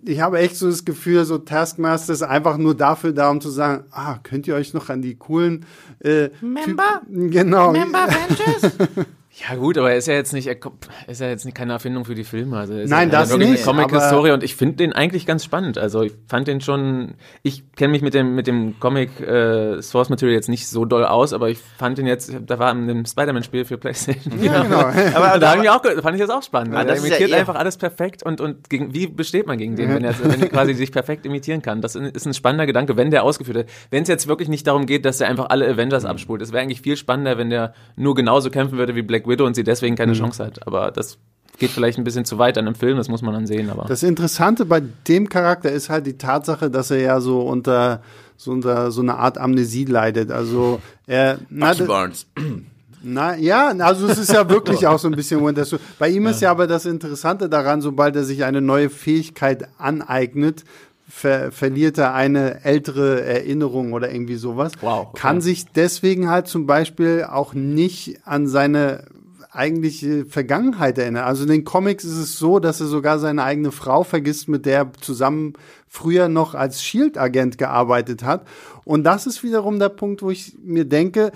Ich 0.07 0.21
habe 0.21 0.39
echt 0.39 0.55
so 0.55 0.69
das 0.69 0.85
Gefühl, 0.85 1.25
so 1.25 1.37
Taskmaster 1.37 2.13
ist 2.13 2.21
einfach 2.21 2.57
nur 2.57 2.75
dafür 2.75 3.11
da, 3.11 3.29
um 3.29 3.41
zu 3.41 3.49
sagen, 3.49 3.85
ah, 3.91 4.19
könnt 4.21 4.47
ihr 4.47 4.55
euch 4.55 4.73
noch 4.73 4.89
an 4.89 5.01
die 5.01 5.15
coolen 5.15 5.65
äh, 5.99 6.29
Member? 6.41 7.01
Typen, 7.01 7.31
genau, 7.31 7.71
Member 7.71 8.03
Avengers? 8.03 8.73
Ja 9.37 9.55
gut, 9.57 9.77
aber 9.77 9.91
er 9.91 9.97
ist 9.97 10.07
ja 10.07 10.13
jetzt 10.13 10.31
nicht, 10.31 10.47
er 10.47 10.55
kommt- 10.55 10.87
ist 11.07 11.19
ja 11.19 11.27
jetzt 11.27 11.43
nicht 11.43 11.55
keine 11.57 11.73
Erfindung 11.73 12.05
für 12.05 12.15
die 12.15 12.23
Filme. 12.23 12.57
Also 12.57 12.73
ist 12.73 12.89
Nein, 12.89 13.09
ja 13.11 13.19
das 13.19 13.35
nicht, 13.35 13.65
Comic-Historie 13.65 14.31
und 14.31 14.43
ich 14.43 14.55
finde 14.55 14.77
den 14.77 14.93
eigentlich 14.93 15.25
ganz 15.25 15.43
spannend. 15.43 15.77
Also 15.77 16.03
ich 16.03 16.13
fand 16.29 16.47
den 16.47 16.61
schon, 16.61 17.15
ich 17.43 17.69
kenne 17.75 17.91
mich 17.91 18.01
mit 18.01 18.13
dem 18.13 18.33
mit 18.33 18.47
dem 18.47 18.79
Comic 18.79 19.19
äh, 19.19 19.81
Source 19.81 20.07
Material 20.09 20.33
jetzt 20.35 20.47
nicht 20.47 20.69
so 20.69 20.85
doll 20.85 21.03
aus, 21.03 21.33
aber 21.33 21.49
ich 21.49 21.57
fand 21.57 21.97
den 21.97 22.07
jetzt, 22.07 22.33
da 22.45 22.59
war 22.59 22.71
in 22.71 22.87
dem 22.87 23.05
Spider-Man-Spiel 23.05 23.65
für 23.65 23.77
PlayStation. 23.77 24.41
Ja, 24.41 24.63
genau. 24.63 24.77
Aber, 25.15 25.37
da 25.37 25.51
hab 25.51 25.61
ich 25.61 25.69
auch, 25.69 25.83
fand 26.01 26.15
ich 26.15 26.21
das 26.21 26.29
auch 26.29 26.41
spannend. 26.43 26.73
Weil 26.73 26.85
das 26.85 26.99
er 26.99 27.03
ja 27.03 27.07
imitiert 27.09 27.31
eher- 27.31 27.37
einfach 27.39 27.55
alles 27.55 27.75
perfekt 27.75 28.23
und, 28.23 28.39
und 28.39 28.69
gegen, 28.69 28.93
wie 28.93 29.07
besteht 29.07 29.47
man 29.47 29.57
gegen 29.57 29.75
den, 29.75 29.89
wenn 29.93 30.05
er, 30.05 30.15
wenn 30.23 30.41
er 30.43 30.47
quasi 30.47 30.73
sich 30.73 30.93
perfekt 30.93 31.25
imitieren 31.25 31.61
kann? 31.61 31.81
Das 31.81 31.95
ist 31.95 32.25
ein 32.25 32.33
spannender 32.33 32.65
Gedanke, 32.67 32.95
wenn 32.95 33.11
der 33.11 33.23
ausgeführt 33.23 33.57
wird. 33.57 33.69
Wenn 33.91 34.03
es 34.03 34.07
jetzt 34.07 34.27
wirklich 34.29 34.47
nicht 34.47 34.65
darum 34.65 34.85
geht, 34.85 35.03
dass 35.03 35.19
er 35.19 35.27
einfach 35.27 35.49
alle 35.49 35.67
Avengers 35.67 36.05
abspult. 36.05 36.41
Es 36.41 36.53
wäre 36.53 36.63
eigentlich 36.63 36.79
viel 36.81 36.95
spannender, 36.95 37.37
wenn 37.37 37.49
der 37.49 37.73
nur 37.97 38.15
genauso 38.15 38.49
kämpfen 38.49 38.77
würde 38.77 38.95
wie 38.95 39.01
Black 39.01 39.24
Widow 39.27 39.45
und 39.45 39.55
sie 39.55 39.63
deswegen 39.63 39.95
keine 39.95 40.13
Chance 40.13 40.43
hat. 40.43 40.65
Aber 40.67 40.91
das 40.91 41.17
geht 41.57 41.71
vielleicht 41.71 41.97
ein 41.97 42.03
bisschen 42.03 42.25
zu 42.25 42.37
weit 42.37 42.57
an 42.57 42.67
einem 42.67 42.75
Film, 42.75 42.97
das 42.97 43.07
muss 43.07 43.21
man 43.21 43.33
dann 43.33 43.47
sehen. 43.47 43.69
Aber 43.69 43.85
Das 43.87 44.03
Interessante 44.03 44.65
bei 44.65 44.81
dem 45.07 45.29
Charakter 45.29 45.71
ist 45.71 45.89
halt 45.89 46.05
die 46.05 46.17
Tatsache, 46.17 46.69
dass 46.69 46.91
er 46.91 46.99
ja 46.99 47.19
so 47.21 47.41
unter 47.41 48.01
so 48.37 48.51
unter 48.51 48.91
so 48.91 49.01
eine 49.01 49.15
Art 49.15 49.37
Amnesie 49.37 49.85
leidet. 49.85 50.31
Also 50.31 50.81
er 51.07 51.39
na, 51.49 51.73
Barnes. 51.73 52.27
Na 53.01 53.37
ja, 53.37 53.67
also 53.67 54.07
es 54.07 54.17
ist 54.17 54.33
ja 54.33 54.49
wirklich 54.49 54.87
auch 54.87 54.99
so 54.99 55.07
ein 55.07 55.15
bisschen 55.15 55.45
Winter 55.45 55.63
Soldier. 55.63 55.85
Bei 55.99 56.09
ihm 56.09 56.25
ist 56.27 56.41
ja 56.41 56.51
aber 56.51 56.67
das 56.67 56.85
Interessante 56.85 57.47
daran, 57.49 57.81
sobald 57.81 58.15
er 58.15 58.23
sich 58.23 58.43
eine 58.43 58.61
neue 58.61 58.89
Fähigkeit 58.89 59.67
aneignet, 59.77 60.63
ver 61.07 61.51
verliert 61.51 61.97
er 61.97 62.13
eine 62.13 62.65
ältere 62.65 63.23
Erinnerung 63.23 63.93
oder 63.93 64.11
irgendwie 64.11 64.35
sowas. 64.35 64.73
Wow, 64.81 65.07
okay. 65.09 65.19
Kann 65.21 65.39
sich 65.39 65.65
deswegen 65.67 66.29
halt 66.29 66.47
zum 66.47 66.65
Beispiel 66.65 67.25
auch 67.29 67.53
nicht 67.53 68.19
an 68.25 68.47
seine 68.47 69.05
eigentliche 69.55 70.25
Vergangenheit 70.25 70.97
erinnern. 70.97 71.23
Also 71.23 71.43
in 71.43 71.49
den 71.49 71.63
Comics 71.63 72.03
ist 72.03 72.17
es 72.17 72.37
so, 72.37 72.59
dass 72.59 72.81
er 72.81 72.87
sogar 72.87 73.19
seine 73.19 73.43
eigene 73.43 73.71
Frau 73.71 74.03
vergisst, 74.03 74.47
mit 74.47 74.65
der 74.65 74.77
er 74.77 74.93
zusammen 75.01 75.53
früher 75.87 76.27
noch 76.27 76.55
als 76.55 76.83
Shield-Agent 76.83 77.57
gearbeitet 77.57 78.23
hat. 78.23 78.45
Und 78.83 79.03
das 79.03 79.27
ist 79.27 79.43
wiederum 79.43 79.79
der 79.79 79.89
Punkt, 79.89 80.21
wo 80.21 80.29
ich 80.29 80.55
mir 80.61 80.85
denke, 80.85 81.31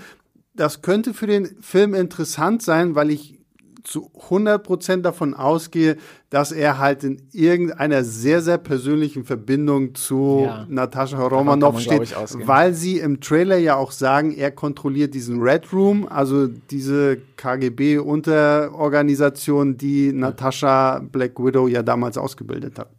das 0.54 0.82
könnte 0.82 1.14
für 1.14 1.26
den 1.26 1.46
Film 1.60 1.94
interessant 1.94 2.62
sein, 2.62 2.94
weil 2.94 3.10
ich 3.10 3.39
zu 3.84 4.10
100% 4.28 5.02
davon 5.02 5.34
ausgehe, 5.34 5.96
dass 6.28 6.50
er 6.52 6.78
halt 6.78 7.02
in 7.04 7.22
irgendeiner 7.32 8.04
sehr, 8.04 8.42
sehr 8.42 8.58
persönlichen 8.58 9.24
Verbindung 9.24 9.94
zu 9.94 10.42
Ja. 10.46 10.66
Natascha 10.68 11.26
Romanoff 11.26 11.80
steht, 11.80 12.14
weil 12.46 12.74
sie 12.74 12.98
im 12.98 13.20
Trailer 13.20 13.56
ja 13.58 13.76
auch 13.76 13.92
sagen, 13.92 14.32
er 14.32 14.50
kontrolliert 14.50 15.14
diesen 15.14 15.40
Red 15.42 15.72
Room, 15.72 16.08
also 16.08 16.46
diese 16.46 17.18
KGB-Unterorganisation, 17.36 19.76
die 19.76 20.12
Natascha 20.12 21.00
Black 21.00 21.38
Widow 21.38 21.68
ja 21.68 21.82
damals 21.82 22.18
ausgebildet 22.18 22.78
hat. 22.78 22.90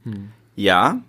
Ja, 0.55 1.01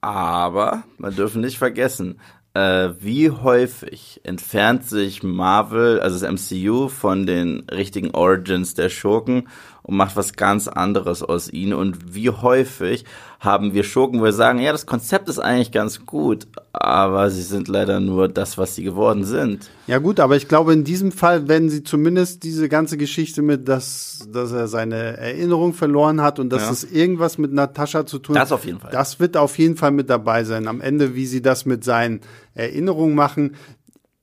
aber 0.00 0.84
man 0.98 1.14
dürfen 1.14 1.42
nicht 1.42 1.58
vergessen, 1.58 2.18
äh, 2.54 2.90
wie 2.98 3.30
häufig 3.30 4.20
entfernt 4.24 4.84
sich 4.84 5.22
Marvel, 5.22 6.00
also 6.00 6.18
das 6.18 6.50
MCU, 6.50 6.88
von 6.88 7.26
den 7.26 7.66
richtigen 7.70 8.10
Origins 8.10 8.74
der 8.74 8.88
Schurken 8.88 9.48
und 9.82 9.96
macht 9.96 10.16
was 10.16 10.34
ganz 10.34 10.68
anderes 10.68 11.22
aus 11.22 11.52
ihnen. 11.52 11.74
Und 11.74 12.14
wie 12.14 12.30
häufig 12.30 13.04
haben 13.40 13.72
wir 13.72 13.84
Schurken, 13.84 14.20
wo 14.20 14.24
wir 14.24 14.34
sagen, 14.34 14.58
ja, 14.58 14.70
das 14.70 14.84
Konzept 14.84 15.28
ist 15.30 15.38
eigentlich 15.38 15.72
ganz 15.72 16.04
gut, 16.04 16.46
aber 16.74 17.30
sie 17.30 17.40
sind 17.40 17.68
leider 17.68 17.98
nur 17.98 18.28
das, 18.28 18.58
was 18.58 18.74
sie 18.74 18.82
geworden 18.84 19.24
sind. 19.24 19.70
Ja 19.86 19.96
gut, 19.96 20.20
aber 20.20 20.36
ich 20.36 20.46
glaube, 20.46 20.74
in 20.74 20.84
diesem 20.84 21.10
Fall 21.10 21.48
werden 21.48 21.70
sie 21.70 21.82
zumindest 21.82 22.42
diese 22.42 22.68
ganze 22.68 22.98
Geschichte 22.98 23.40
mit, 23.40 23.66
dass, 23.66 24.28
dass 24.30 24.52
er 24.52 24.68
seine 24.68 25.16
Erinnerung 25.16 25.72
verloren 25.72 26.20
hat 26.20 26.38
und 26.38 26.50
dass 26.50 26.64
Ja. 26.64 26.70
es 26.70 26.84
irgendwas 26.84 27.38
mit 27.38 27.50
Natascha 27.54 28.04
zu 28.04 28.18
tun 28.18 28.34
Das 28.34 28.52
auf 28.52 28.66
jeden 28.66 28.78
Fall. 28.78 28.90
Das 28.92 29.18
wird 29.20 29.38
auf 29.38 29.56
jeden 29.58 29.76
Fall 29.76 29.90
mit 29.92 30.10
dabei 30.10 30.44
sein. 30.44 30.68
Am 30.68 30.82
Ende, 30.82 31.14
wie 31.14 31.24
sie 31.26 31.40
das 31.40 31.64
mit 31.64 31.82
seinen 31.82 32.20
Erinnerungen 32.52 33.14
machen, 33.14 33.56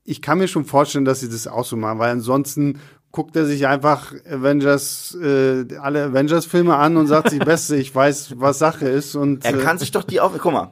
ich 0.04 0.22
kann 0.22 0.38
mir 0.38 0.48
schon 0.48 0.64
vorstellen, 0.64 1.06
dass 1.06 1.22
sie 1.22 1.30
das 1.30 1.48
auch 1.48 1.66
so 1.66 1.76
machen, 1.76 1.98
weil 2.00 2.12
ansonsten 2.12 2.78
guckt 3.12 3.36
er 3.36 3.46
sich 3.46 3.68
einfach 3.68 4.14
Avengers, 4.30 5.18
äh, 5.22 5.66
alle 5.82 6.06
Avengers-Filme 6.06 6.76
an 6.76 6.98
und 6.98 7.08
sagt, 7.08 7.32
die 7.32 7.40
beste, 7.54 7.76
ich 7.76 7.94
weiß, 7.94 8.34
was 8.38 8.60
Sache 8.60 8.88
ist. 8.88 9.16
Und, 9.16 9.46
Er 9.46 9.56
äh, 9.56 9.64
kann 9.64 9.78
sich 9.78 9.92
doch 9.92 10.04
die 10.04 10.20
auf. 10.20 10.34
Guck 10.38 10.54
mal, 10.54 10.72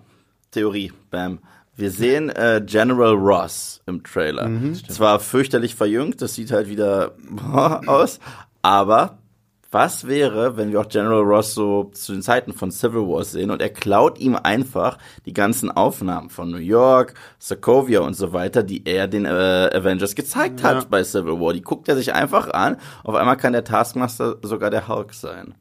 Theorie, 0.51 0.91
bam. 1.11 1.39
Wir 1.75 1.91
sehen 1.91 2.29
äh, 2.29 2.63
General 2.65 3.13
Ross 3.13 3.81
im 3.85 4.01
Trailer. 4.03 4.49
Zwar 4.87 5.19
fürchterlich 5.19 5.75
verjüngt, 5.75 6.21
das 6.21 6.33
sieht 6.35 6.51
halt 6.51 6.69
wieder 6.69 7.11
aus, 7.85 8.19
aber 8.61 9.17
was 9.75 10.07
wäre, 10.07 10.55
wenn 10.55 10.71
wir 10.71 10.79
auch 10.79 10.87
General 10.87 11.21
Ross 11.21 11.53
so 11.53 11.91
zu 11.93 12.13
den 12.13 12.21
Zeiten 12.21 12.53
von 12.53 12.71
Civil 12.71 13.01
War 13.01 13.25
sehen 13.25 13.51
und 13.51 13.61
er 13.61 13.69
klaut 13.69 14.17
ihm 14.19 14.37
einfach 14.41 14.97
die 15.25 15.33
ganzen 15.33 15.69
Aufnahmen 15.69 16.29
von 16.29 16.49
New 16.49 16.59
York, 16.59 17.13
Sokovia 17.39 17.99
und 17.99 18.13
so 18.13 18.31
weiter, 18.31 18.63
die 18.63 18.85
er 18.85 19.09
den 19.09 19.25
äh, 19.25 19.27
Avengers 19.73 20.15
gezeigt 20.15 20.63
hat 20.63 20.89
bei 20.89 21.03
Civil 21.03 21.41
War. 21.41 21.51
Die 21.51 21.61
guckt 21.61 21.89
er 21.89 21.97
sich 21.97 22.13
einfach 22.13 22.49
an. 22.51 22.77
Auf 23.03 23.15
einmal 23.15 23.35
kann 23.35 23.51
der 23.51 23.65
Taskmaster 23.65 24.37
sogar 24.43 24.69
der 24.69 24.87
Hulk 24.87 25.13
sein. 25.13 25.55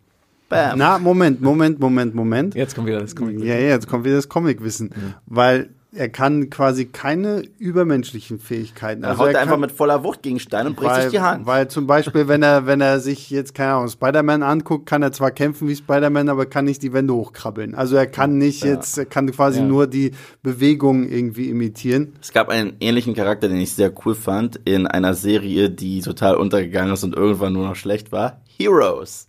Bam. 0.48 0.78
na, 0.78 1.00
Moment, 1.00 1.40
Moment, 1.40 1.80
Moment, 1.80 2.14
Moment. 2.14 2.54
jetzt 2.54 2.76
kommt 2.76 2.86
wieder 2.86 3.00
das 3.00 3.16
Comic. 3.16 3.40
Ja, 3.40 3.56
ja, 3.56 3.70
jetzt 3.70 3.88
kommt 3.88 4.04
wieder 4.04 4.14
das 4.14 4.28
Comicwissen. 4.28 4.94
Weil 5.26 5.70
er 5.95 6.09
kann 6.09 6.51
quasi 6.51 6.86
keine 6.86 7.42
übermenschlichen 7.59 8.38
Fähigkeiten. 8.38 9.05
Er 9.05 9.16
haut 9.18 9.28
er 9.32 9.40
einfach 9.40 9.53
kann- 9.53 9.61
mit 9.61 9.72
voller 9.72 10.03
Wucht 10.05 10.22
gegen 10.22 10.38
Stein 10.40 10.66
und 10.66 10.76
bricht 10.76 10.90
weil, 10.90 11.03
sich 11.03 11.11
die 11.12 11.20
Hand. 11.20 11.47
Weil 11.47 11.68
zum 11.68 11.86
Beispiel, 11.86 12.28
wenn 12.28 12.42
er, 12.42 12.66
wenn 12.66 12.80
er 12.80 13.01
sich 13.01 13.30
jetzt, 13.30 13.55
keine 13.55 13.74
Ahnung, 13.74 13.88
Spider-Man 13.88 14.42
anguckt, 14.42 14.86
kann 14.86 15.03
er 15.03 15.12
zwar 15.12 15.30
kämpfen 15.30 15.68
wie 15.68 15.76
Spider-Man, 15.76 16.28
aber 16.28 16.47
kann 16.47 16.64
nicht 16.64 16.82
die 16.82 16.92
Wände 16.92 17.14
hochkrabbeln. 17.14 17.74
Also 17.74 17.97
er 17.97 18.07
kann 18.07 18.38
nicht 18.38 18.64
jetzt, 18.64 18.99
er 18.99 19.07
kann 19.07 19.30
quasi 19.30 19.61
Ja. 19.61 19.64
nur 19.66 19.86
die 19.86 20.12
Bewegungen 20.42 21.09
irgendwie 21.09 21.49
imitieren. 21.49 22.14
Es 22.20 22.32
gab 22.32 22.49
einen 22.49 22.74
ähnlichen 22.80 23.14
Charakter, 23.14 23.49
den 23.49 23.59
ich 23.59 23.72
sehr 23.72 23.92
cool 24.05 24.14
fand, 24.14 24.61
in 24.64 24.86
einer 24.86 25.14
Serie, 25.14 25.70
die 25.70 26.01
total 26.01 26.36
untergegangen 26.36 26.92
ist 26.92 27.05
und 27.05 27.14
irgendwann 27.16 27.53
nur 27.53 27.66
noch 27.68 27.76
schlecht 27.76 28.12
war. 28.12 28.40
Heroes. 28.57 29.26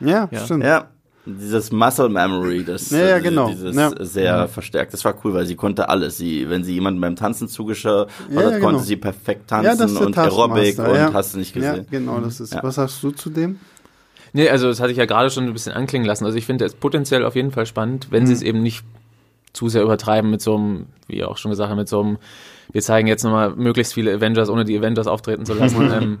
Ja, 0.00 0.28
Ja. 0.30 0.44
stimmt. 0.44 0.64
Ja. 0.64 0.88
Dieses 1.38 1.70
Muscle 1.72 2.08
Memory, 2.08 2.64
das 2.64 2.90
Ja, 2.90 2.98
ja, 3.06 3.18
genau. 3.18 3.48
dieses 3.48 3.76
Ja. 3.76 3.90
sehr 4.00 4.48
verstärkt. 4.48 4.92
Das 4.92 5.04
war 5.04 5.14
cool, 5.24 5.34
weil 5.34 5.46
sie 5.46 5.56
konnte 5.56 5.88
alles. 5.88 6.16
Sie, 6.16 6.48
wenn 6.48 6.64
sie 6.64 6.74
jemanden 6.74 7.00
beim 7.00 7.16
Tanzen 7.16 7.48
zugeschaut 7.48 8.08
Ja, 8.30 8.36
hat, 8.36 8.44
ja, 8.44 8.50
konnte 8.58 8.60
genau. 8.60 8.78
sie 8.78 8.96
perfekt 8.96 9.50
Ja, 9.50 9.62
tanzen 9.62 9.78
das 9.78 9.90
ist 9.92 9.98
der 10.00 10.06
und 10.06 10.18
Aerobic 10.18 10.78
und 10.78 10.94
ja. 10.94 11.12
hast 11.12 11.34
du 11.34 11.38
nicht 11.38 11.54
Ja, 11.54 11.72
gesehen. 11.72 11.86
genau, 11.90 12.20
das 12.20 12.40
ist. 12.40 12.54
Ja. 12.54 12.62
Was 12.62 12.76
sagst 12.76 13.02
du 13.02 13.10
zu 13.10 13.30
dem? 13.30 13.58
Nee, 14.32 14.48
also 14.48 14.68
das 14.68 14.80
hatte 14.80 14.90
ich 14.92 14.98
ja 14.98 15.06
gerade 15.06 15.30
schon 15.30 15.44
ein 15.44 15.52
bisschen 15.52 15.72
anklingen 15.72 16.06
lassen. 16.06 16.24
Also 16.24 16.36
ich 16.36 16.46
finde 16.46 16.64
es 16.64 16.74
potenziell 16.74 17.24
auf 17.24 17.34
jeden 17.34 17.50
Fall 17.50 17.66
spannend, 17.66 18.08
wenn 18.10 18.26
sie 18.26 18.32
es 18.34 18.42
eben 18.42 18.62
nicht 18.62 18.84
zu 19.54 19.68
sehr 19.68 19.82
übertreiben 19.82 20.30
mit 20.30 20.42
so 20.42 20.56
einem, 20.56 20.86
wie 21.06 21.16
ihr 21.16 21.28
auch 21.30 21.38
schon 21.38 21.50
gesagt 21.50 21.70
habt, 21.70 21.78
mit 21.78 21.88
so 21.88 22.00
einem, 22.00 22.18
wir 22.70 22.82
zeigen 22.82 23.08
jetzt 23.08 23.24
nochmal 23.24 23.54
möglichst 23.56 23.94
viele 23.94 24.12
Avengers, 24.14 24.50
ohne 24.50 24.64
die 24.64 24.76
Avengers 24.78 25.06
auftreten 25.06 25.46
zu 25.46 25.54
lassen. 25.54 25.90
ähm, 25.92 26.18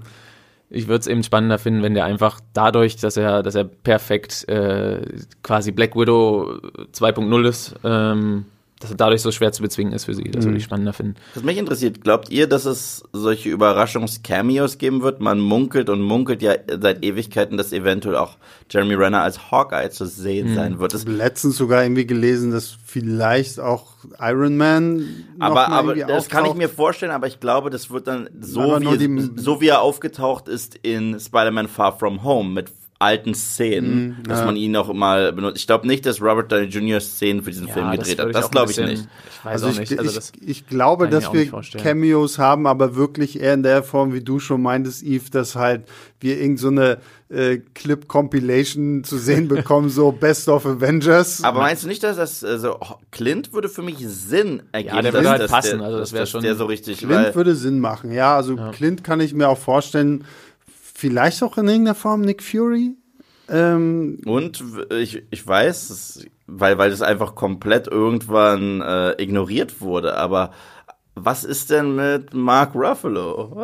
ich 0.70 0.86
würde 0.88 1.00
es 1.00 1.06
eben 1.06 1.22
spannender 1.22 1.58
finden, 1.58 1.82
wenn 1.82 1.94
der 1.94 2.04
einfach 2.04 2.40
dadurch, 2.52 2.96
dass 2.96 3.16
er, 3.16 3.42
dass 3.42 3.54
er 3.54 3.64
perfekt 3.64 4.48
äh, 4.48 5.00
quasi 5.42 5.72
Black 5.72 5.96
Widow 5.96 6.58
2.0 6.92 7.48
ist, 7.48 7.74
ähm, 7.84 8.46
dass 8.80 8.90
er 8.90 8.96
dadurch 8.96 9.22
so 9.22 9.32
schwer 9.32 9.50
zu 9.52 9.62
bezwingen 9.62 9.92
ist 9.92 10.04
für 10.04 10.14
sie. 10.14 10.24
Das 10.24 10.44
würde 10.44 10.56
ich 10.58 10.64
spannender 10.64 10.92
finden. 10.92 11.14
Was 11.34 11.42
mich 11.42 11.58
interessiert, 11.58 12.02
glaubt 12.02 12.30
ihr, 12.30 12.46
dass 12.46 12.64
es 12.64 13.02
solche 13.12 13.48
Überraschungs-Cameos 13.50 14.78
geben 14.78 15.02
wird? 15.02 15.20
Man 15.20 15.40
munkelt 15.40 15.88
und 15.90 16.00
munkelt 16.02 16.42
ja 16.42 16.54
seit 16.80 17.04
Ewigkeiten, 17.04 17.56
dass 17.56 17.72
eventuell 17.72 18.16
auch 18.16 18.36
Jeremy 18.70 18.94
Renner 18.94 19.22
als 19.22 19.50
Hawkeye 19.50 19.90
zu 19.90 20.06
sehen 20.06 20.54
sein 20.54 20.78
wird. 20.78 20.94
Das, 20.94 21.04
Letztens 21.06 21.56
sogar 21.56 21.82
irgendwie 21.82 22.06
gelesen, 22.06 22.50
dass 22.52 22.76
vielleicht 22.84 23.58
auch 23.60 23.86
Iron 24.20 24.56
Man. 24.56 24.98
noch 25.38 25.46
aber 25.46 25.54
mal 25.54 25.66
aber 25.78 25.94
das 25.96 26.28
kann 26.28 26.44
ich 26.46 26.54
mir 26.54 26.68
vorstellen, 26.68 27.10
aber 27.12 27.26
ich 27.26 27.40
glaube, 27.40 27.70
das 27.70 27.90
wird 27.90 28.06
dann 28.06 28.28
so, 28.40 28.60
Aber 28.60 28.80
wie, 28.80 28.98
die- 28.98 29.30
so 29.36 29.60
wie 29.60 29.68
er 29.68 29.80
aufgetaucht 29.80 30.48
ist 30.48 30.76
in 30.82 31.18
Spider-Man 31.18 31.66
Far 31.68 31.98
From 31.98 32.22
Home 32.22 32.50
mit 32.50 32.70
alten 33.00 33.32
Szenen, 33.34 34.16
Mhm, 34.18 34.22
dass 34.24 34.44
man 34.44 34.56
ihn 34.56 34.74
auch 34.76 34.92
mal 34.92 35.32
benutzt. 35.32 35.58
Ich 35.58 35.66
glaube 35.68 35.86
nicht, 35.86 36.04
dass 36.04 36.20
Robert 36.20 36.50
Downey 36.50 36.64
Jr. 36.66 36.98
Szenen 37.00 37.42
für 37.44 37.50
diesen 37.50 37.68
Film 37.68 37.92
gedreht 37.92 38.18
hat. 38.18 38.34
Das 38.34 38.50
glaube 38.50 38.72
ich 38.72 38.76
bisschen- 38.76 38.90
nicht. 38.90 39.08
Ich 39.38 39.44
weiß 39.44 39.52
Also 39.62 39.68
ich, 39.68 39.78
nicht. 39.90 39.98
Also 40.00 40.20
ich, 40.40 40.48
ich 40.48 40.66
glaube, 40.66 41.04
ich 41.04 41.10
dass 41.12 41.32
wir. 41.32 41.48
Cameos 41.80 42.38
haben, 42.38 42.66
aber 42.66 42.96
wirklich 42.96 43.40
eher 43.40 43.54
in 43.54 43.62
der 43.62 43.84
Form, 43.84 44.12
wie 44.14 44.20
du 44.20 44.40
schon 44.40 44.62
meintest, 44.62 45.04
Eve, 45.04 45.30
dass 45.30 45.54
halt 45.54 45.82
wir 46.18 46.40
irgend 46.40 46.58
so 46.58 46.68
eine 46.68 46.98
äh, 47.30 47.58
Clip-Compilation 47.74 49.04
zu 49.04 49.18
sehen 49.18 49.48
bekommen, 49.48 49.90
so 49.90 50.12
Best 50.12 50.48
of 50.48 50.66
Avengers. 50.66 51.44
Aber 51.44 51.60
meinst 51.60 51.84
du 51.84 51.88
nicht, 51.88 52.02
dass 52.02 52.16
das, 52.16 52.42
also 52.42 52.78
Clint 53.10 53.52
würde 53.52 53.68
für 53.68 53.82
mich 53.82 53.98
Sinn 53.98 54.62
ergeben? 54.72 54.96
Ja, 54.96 55.02
der 55.02 55.12
würde 55.12 55.30
halt 55.30 55.48
passen, 55.48 55.78
Der, 55.78 55.86
also 55.86 55.98
das 55.98 56.08
dass- 56.08 56.12
wär 56.14 56.20
dass 56.22 56.30
schon- 56.30 56.42
Der 56.42 56.54
so 56.56 56.64
richtig, 56.66 56.98
Clint 56.98 57.12
weil, 57.12 57.34
würde 57.34 57.54
Sinn 57.54 57.78
machen, 57.80 58.10
ja. 58.12 58.34
Also 58.36 58.56
Clint 58.72 59.04
kann 59.04 59.20
ich 59.20 59.34
mir 59.34 59.48
auch 59.48 59.58
vorstellen, 59.58 60.24
vielleicht 60.98 61.42
auch 61.42 61.56
in 61.58 61.68
irgendeiner 61.68 61.94
Form 61.94 62.22
Nick 62.22 62.42
Fury. 62.42 62.96
Ähm, 63.48 64.18
Und 64.26 64.62
ich, 64.90 65.22
ich 65.30 65.46
weiß, 65.46 66.26
weil, 66.46 66.76
weil 66.76 66.90
das 66.90 67.02
einfach 67.02 67.34
komplett 67.34 67.86
irgendwann 67.86 68.82
äh, 68.82 69.12
ignoriert 69.22 69.80
wurde, 69.80 70.16
aber 70.16 70.50
was 71.14 71.44
ist 71.44 71.70
denn 71.70 71.94
mit 71.96 72.34
Mark 72.34 72.74
Ruffalo? 72.74 73.56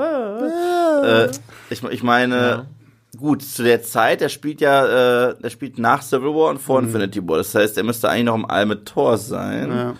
äh, 1.05 1.29
ich, 1.71 1.83
ich 1.83 2.03
meine, 2.03 2.67
gut, 3.19 3.43
zu 3.43 3.63
der 3.63 3.83
Zeit, 3.83 4.21
der 4.21 4.29
spielt 4.29 4.61
ja, 4.61 5.31
äh, 5.31 5.35
der 5.41 5.51
spielt 5.51 5.79
nach 5.79 6.03
Civil 6.03 6.35
War 6.35 6.51
und 6.51 6.61
vor 6.61 6.81
Infinity 6.81 7.27
War. 7.29 7.39
Das 7.39 7.55
heißt, 7.55 7.77
er 7.77 7.85
müsste 7.85 8.09
eigentlich 8.09 8.25
noch 8.25 8.35
im 8.37 8.47
All 8.51 8.67
mit 8.67 8.87
Thor 8.87 9.19
sein. 9.19 9.71
Ja. 9.71 9.95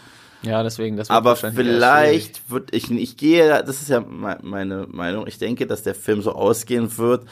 Ja, 0.45 0.63
deswegen, 0.63 0.97
das 0.97 1.09
wird 1.09 1.17
Aber 1.17 1.37
vielleicht 1.37 2.51
wird 2.51 2.75
ich, 2.75 2.91
ich 2.91 3.17
gehe, 3.17 3.49
das 3.65 3.81
ist 3.83 3.89
ja 3.89 4.01
me- 4.01 4.39
meine 4.43 4.87
Meinung, 4.91 5.27
ich 5.27 5.39
denke, 5.39 5.67
dass 5.67 5.83
der 5.83 5.95
Film 5.95 6.23
so 6.23 6.33
ausgehen 6.33 6.97
wird, 6.99 7.25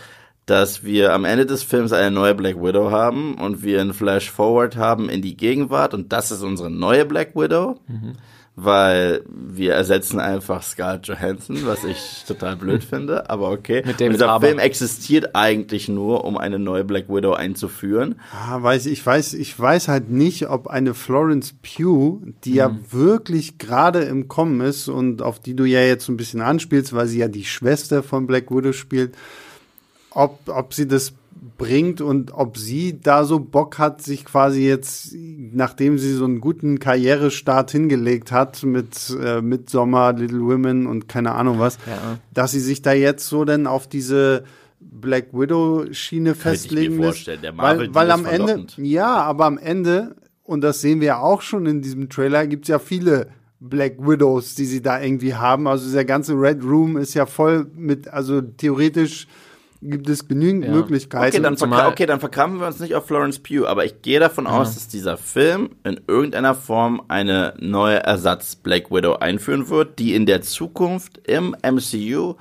dass 0.46 0.82
wir 0.82 1.12
am 1.12 1.24
Ende 1.24 1.46
des 1.46 1.62
Films 1.62 1.92
eine 1.92 2.10
neue 2.10 2.34
Black 2.34 2.56
Widow 2.62 2.90
haben 2.90 3.34
und 3.34 3.62
wir 3.62 3.80
einen 3.80 3.94
Flash 3.94 4.30
Forward 4.30 4.76
haben 4.76 5.08
in 5.08 5.22
die 5.22 5.36
Gegenwart 5.36 5.94
und 5.94 6.12
das 6.12 6.30
ist 6.32 6.42
unsere 6.42 6.70
neue 6.70 7.04
Black 7.04 7.36
Widow, 7.36 7.78
Mhm. 7.86 8.14
Weil 8.54 9.22
wir 9.28 9.72
ersetzen 9.72 10.20
einfach 10.20 10.62
Scarlett 10.62 11.06
Johansson, 11.06 11.64
was 11.64 11.84
ich 11.84 12.24
total 12.28 12.56
blöd 12.56 12.84
finde, 12.84 13.30
aber 13.30 13.50
okay. 13.50 13.82
Mit 13.86 14.00
und 14.02 14.10
dieser. 14.10 14.40
Film 14.40 14.58
existiert 14.58 15.34
eigentlich 15.34 15.88
nur, 15.88 16.24
um 16.24 16.36
eine 16.36 16.58
neue 16.58 16.84
Black 16.84 17.08
Widow 17.08 17.32
einzuführen. 17.32 18.16
Ah, 18.32 18.62
weiß, 18.62 18.86
ich, 18.86 19.04
weiß, 19.04 19.34
ich 19.34 19.58
weiß 19.58 19.88
halt 19.88 20.10
nicht, 20.10 20.50
ob 20.50 20.66
eine 20.66 20.92
Florence 20.92 21.54
Pugh, 21.62 22.20
die 22.44 22.54
ja 22.54 22.76
wirklich 22.90 23.56
gerade 23.56 24.00
im 24.00 24.28
Kommen 24.28 24.60
ist 24.60 24.88
und 24.88 25.22
auf 25.22 25.38
die 25.38 25.54
du 25.54 25.64
ja 25.64 25.80
jetzt 25.80 26.04
so 26.04 26.12
ein 26.12 26.18
bisschen 26.18 26.42
anspielst, 26.42 26.92
weil 26.92 27.06
sie 27.06 27.20
ja 27.20 27.28
die 27.28 27.44
Schwester 27.44 28.02
von 28.02 28.26
Black 28.26 28.50
Widow 28.50 28.72
spielt, 28.74 29.14
ob, 30.10 30.40
ob 30.48 30.74
sie 30.74 30.86
das 30.86 31.14
bringt 31.58 32.00
und 32.00 32.32
ob 32.34 32.56
sie 32.58 32.98
da 33.00 33.24
so 33.24 33.38
Bock 33.38 33.78
hat, 33.78 34.02
sich 34.02 34.24
quasi 34.24 34.66
jetzt, 34.66 35.14
nachdem 35.14 35.98
sie 35.98 36.12
so 36.12 36.24
einen 36.24 36.40
guten 36.40 36.78
Karrierestart 36.78 37.70
hingelegt 37.70 38.32
hat 38.32 38.62
mit 38.64 39.16
äh, 39.22 39.40
Midsommar, 39.40 40.14
Little 40.14 40.40
Women 40.40 40.86
und 40.86 41.08
keine 41.08 41.32
Ahnung 41.32 41.58
was, 41.58 41.78
Ja. 41.86 42.18
dass 42.34 42.52
sie 42.52 42.60
sich 42.60 42.82
da 42.82 42.92
jetzt 42.92 43.28
so 43.28 43.44
dann 43.44 43.66
auf 43.66 43.86
diese 43.88 44.44
Black 44.80 45.28
Widow 45.32 45.86
Schiene 45.92 46.30
Könnte 46.30 46.38
ich 46.40 46.44
mir 46.44 46.50
festlegen 46.50 46.94
lässt. 46.96 47.04
vorstellen. 47.04 47.42
Der 47.42 47.52
Marvel 47.52 47.88
weil, 47.88 47.94
weil 47.94 48.10
am 48.10 48.24
Ende, 48.26 48.66
ja, 48.78 49.14
aber 49.22 49.44
am 49.46 49.58
Ende, 49.58 50.16
und 50.42 50.60
das 50.62 50.80
sehen 50.80 51.00
wir 51.00 51.06
ja 51.06 51.18
auch 51.20 51.40
schon 51.42 51.66
in 51.66 51.82
diesem 51.82 52.08
Trailer, 52.08 52.46
gibt's 52.48 52.68
ja 52.68 52.78
viele 52.80 53.28
Black 53.60 53.98
Widows, 54.04 54.56
die 54.56 54.64
sie 54.64 54.82
da 54.82 55.00
irgendwie 55.00 55.34
haben. 55.34 55.68
Also 55.68 55.84
dieser 55.84 56.04
ganze 56.04 56.32
Red 56.34 56.64
Room 56.64 56.96
ist 56.96 57.14
ja 57.14 57.26
voll 57.26 57.68
mit, 57.76 58.08
also 58.08 58.40
theoretisch 58.40 59.28
gibt 59.82 60.08
es 60.08 60.28
genügend 60.28 60.64
Ja. 60.64 60.70
Möglichkeiten. 60.70 61.34
Okay 61.36 61.42
dann, 61.42 61.56
zumal- 61.56 61.88
okay, 61.88 62.06
dann 62.06 62.20
verkrampfen 62.20 62.60
wir 62.60 62.66
uns 62.68 62.78
nicht 62.80 62.94
auf 62.94 63.06
Florence 63.06 63.38
Pugh, 63.40 63.66
aber 63.68 63.84
ich 63.84 64.00
gehe 64.02 64.20
davon 64.20 64.46
aus, 64.46 64.74
dass 64.74 64.88
dieser 64.88 65.16
Film 65.16 65.70
in 65.84 66.00
irgendeiner 66.06 66.54
Form 66.54 67.02
eine 67.08 67.54
neue 67.58 67.96
Ersatz 68.02 68.56
Black 68.56 68.90
Widow 68.90 69.14
einführen 69.16 69.68
wird, 69.68 69.98
die 69.98 70.14
in 70.14 70.24
der 70.26 70.42
Zukunft 70.42 71.18
im 71.26 71.56
MCU 71.62 72.34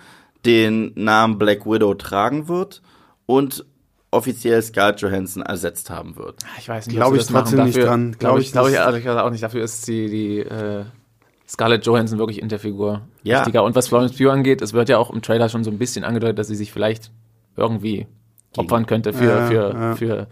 den 0.46 0.92
Namen 0.96 1.38
Black 1.38 1.66
Widow 1.66 1.94
tragen 1.96 2.48
wird 2.48 2.82
und 3.26 3.66
offiziell 4.12 4.62
Scarlett 4.62 5.02
Johansson 5.02 5.42
ersetzt 5.44 5.90
haben 5.90 6.18
wird. 6.18 6.36
Ich 6.60 6.68
weiß 6.68 6.88
nicht, 6.88 6.96
Glaub 6.98 7.10
ob 7.10 7.16
sie 7.16 7.22
ich 7.22 7.28
trotzdem 7.28 7.64
nicht 7.64 7.76
dafür, 7.78 7.88
dran. 7.88 8.12
Glaub 8.12 8.20
Glaube 8.20 8.40
ich 8.42 8.48
ich, 8.48 8.52
glaube 8.52 8.70
ich 8.70 8.76
nicht. 8.76 8.84
ehrlich 8.86 9.04
gesagt 9.04 9.26
auch 9.26 9.30
nicht. 9.32 9.44
Dafür 9.44 9.64
ist 9.64 9.88
die, 9.88 10.10
die 10.10 10.40
äh, 10.40 10.84
Scarlett 11.48 11.86
Johansson 11.86 12.18
wirklich 12.20 12.42
in 12.42 12.50
der 12.50 12.60
Figur 12.60 13.02
Ja. 13.24 13.40
wichtiger. 13.40 13.64
Und 13.64 13.76
was 13.76 13.88
Florence 13.88 14.14
Pugh 14.18 14.30
angeht, 14.32 14.62
es 14.62 14.74
wird 14.74 14.90
ja 14.90 14.98
auch 14.98 15.12
im 15.12 15.22
Trailer 15.22 15.48
schon 15.50 15.64
so 15.64 15.72
ein 15.72 15.78
bisschen 15.78 16.04
angedeutet, 16.04 16.40
dass 16.40 16.48
sie 16.48 16.56
sich 16.56 16.72
vielleicht 16.74 17.12
irgendwie 17.56 18.08
opfern 18.58 18.86
könnte 18.86 19.14
für, 19.14 19.26
Ja, 19.26 19.46
für, 19.46 19.54
ja. 19.74 19.96
für 19.96 20.28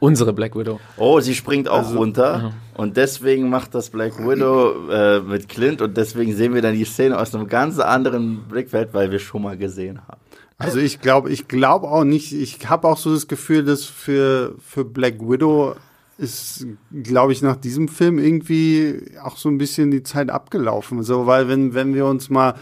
unsere 0.00 0.32
Black 0.32 0.54
Widow. 0.56 0.80
Oh, 0.96 1.20
sie 1.20 1.34
springt 1.34 1.68
auch 1.68 1.94
runter 1.94 2.52
und 2.74 2.96
deswegen 2.96 3.48
macht 3.48 3.74
das 3.74 3.90
Black 3.90 4.18
Widow 4.18 4.90
äh, 4.90 5.20
mit 5.20 5.48
Clint 5.48 5.80
und 5.80 5.96
deswegen 5.96 6.34
sehen 6.34 6.54
wir 6.54 6.62
dann 6.62 6.74
die 6.74 6.84
Szene 6.84 7.18
aus 7.18 7.34
einem 7.34 7.46
ganz 7.48 7.78
anderen 7.78 8.44
Blickfeld, 8.48 8.92
weil 8.92 9.10
wir 9.10 9.18
schon 9.18 9.42
mal 9.42 9.56
gesehen 9.56 10.00
haben. 10.06 10.20
Also 10.58 10.78
ich 10.78 11.00
glaube, 11.00 11.30
ich 11.30 11.48
glaube 11.48 11.88
auch 11.88 12.04
nicht, 12.04 12.32
ich 12.32 12.68
habe 12.68 12.86
auch 12.88 12.98
so 12.98 13.12
das 13.12 13.28
Gefühl, 13.28 13.64
dass 13.64 13.84
für, 13.84 14.54
für 14.58 14.84
Black 14.84 15.20
Widow 15.20 15.74
ist, 16.16 16.66
glaube 17.02 17.32
ich, 17.32 17.42
nach 17.42 17.56
diesem 17.56 17.88
Film 17.88 18.18
irgendwie 18.18 19.02
auch 19.22 19.36
so 19.36 19.48
ein 19.48 19.58
bisschen 19.58 19.90
die 19.90 20.04
Zeit 20.04 20.30
abgelaufen. 20.30 21.02
So, 21.02 21.26
weil 21.26 21.48
wenn, 21.48 21.74
wenn 21.74 21.92
wir 21.94 22.06
uns 22.06 22.30
mal 22.30 22.54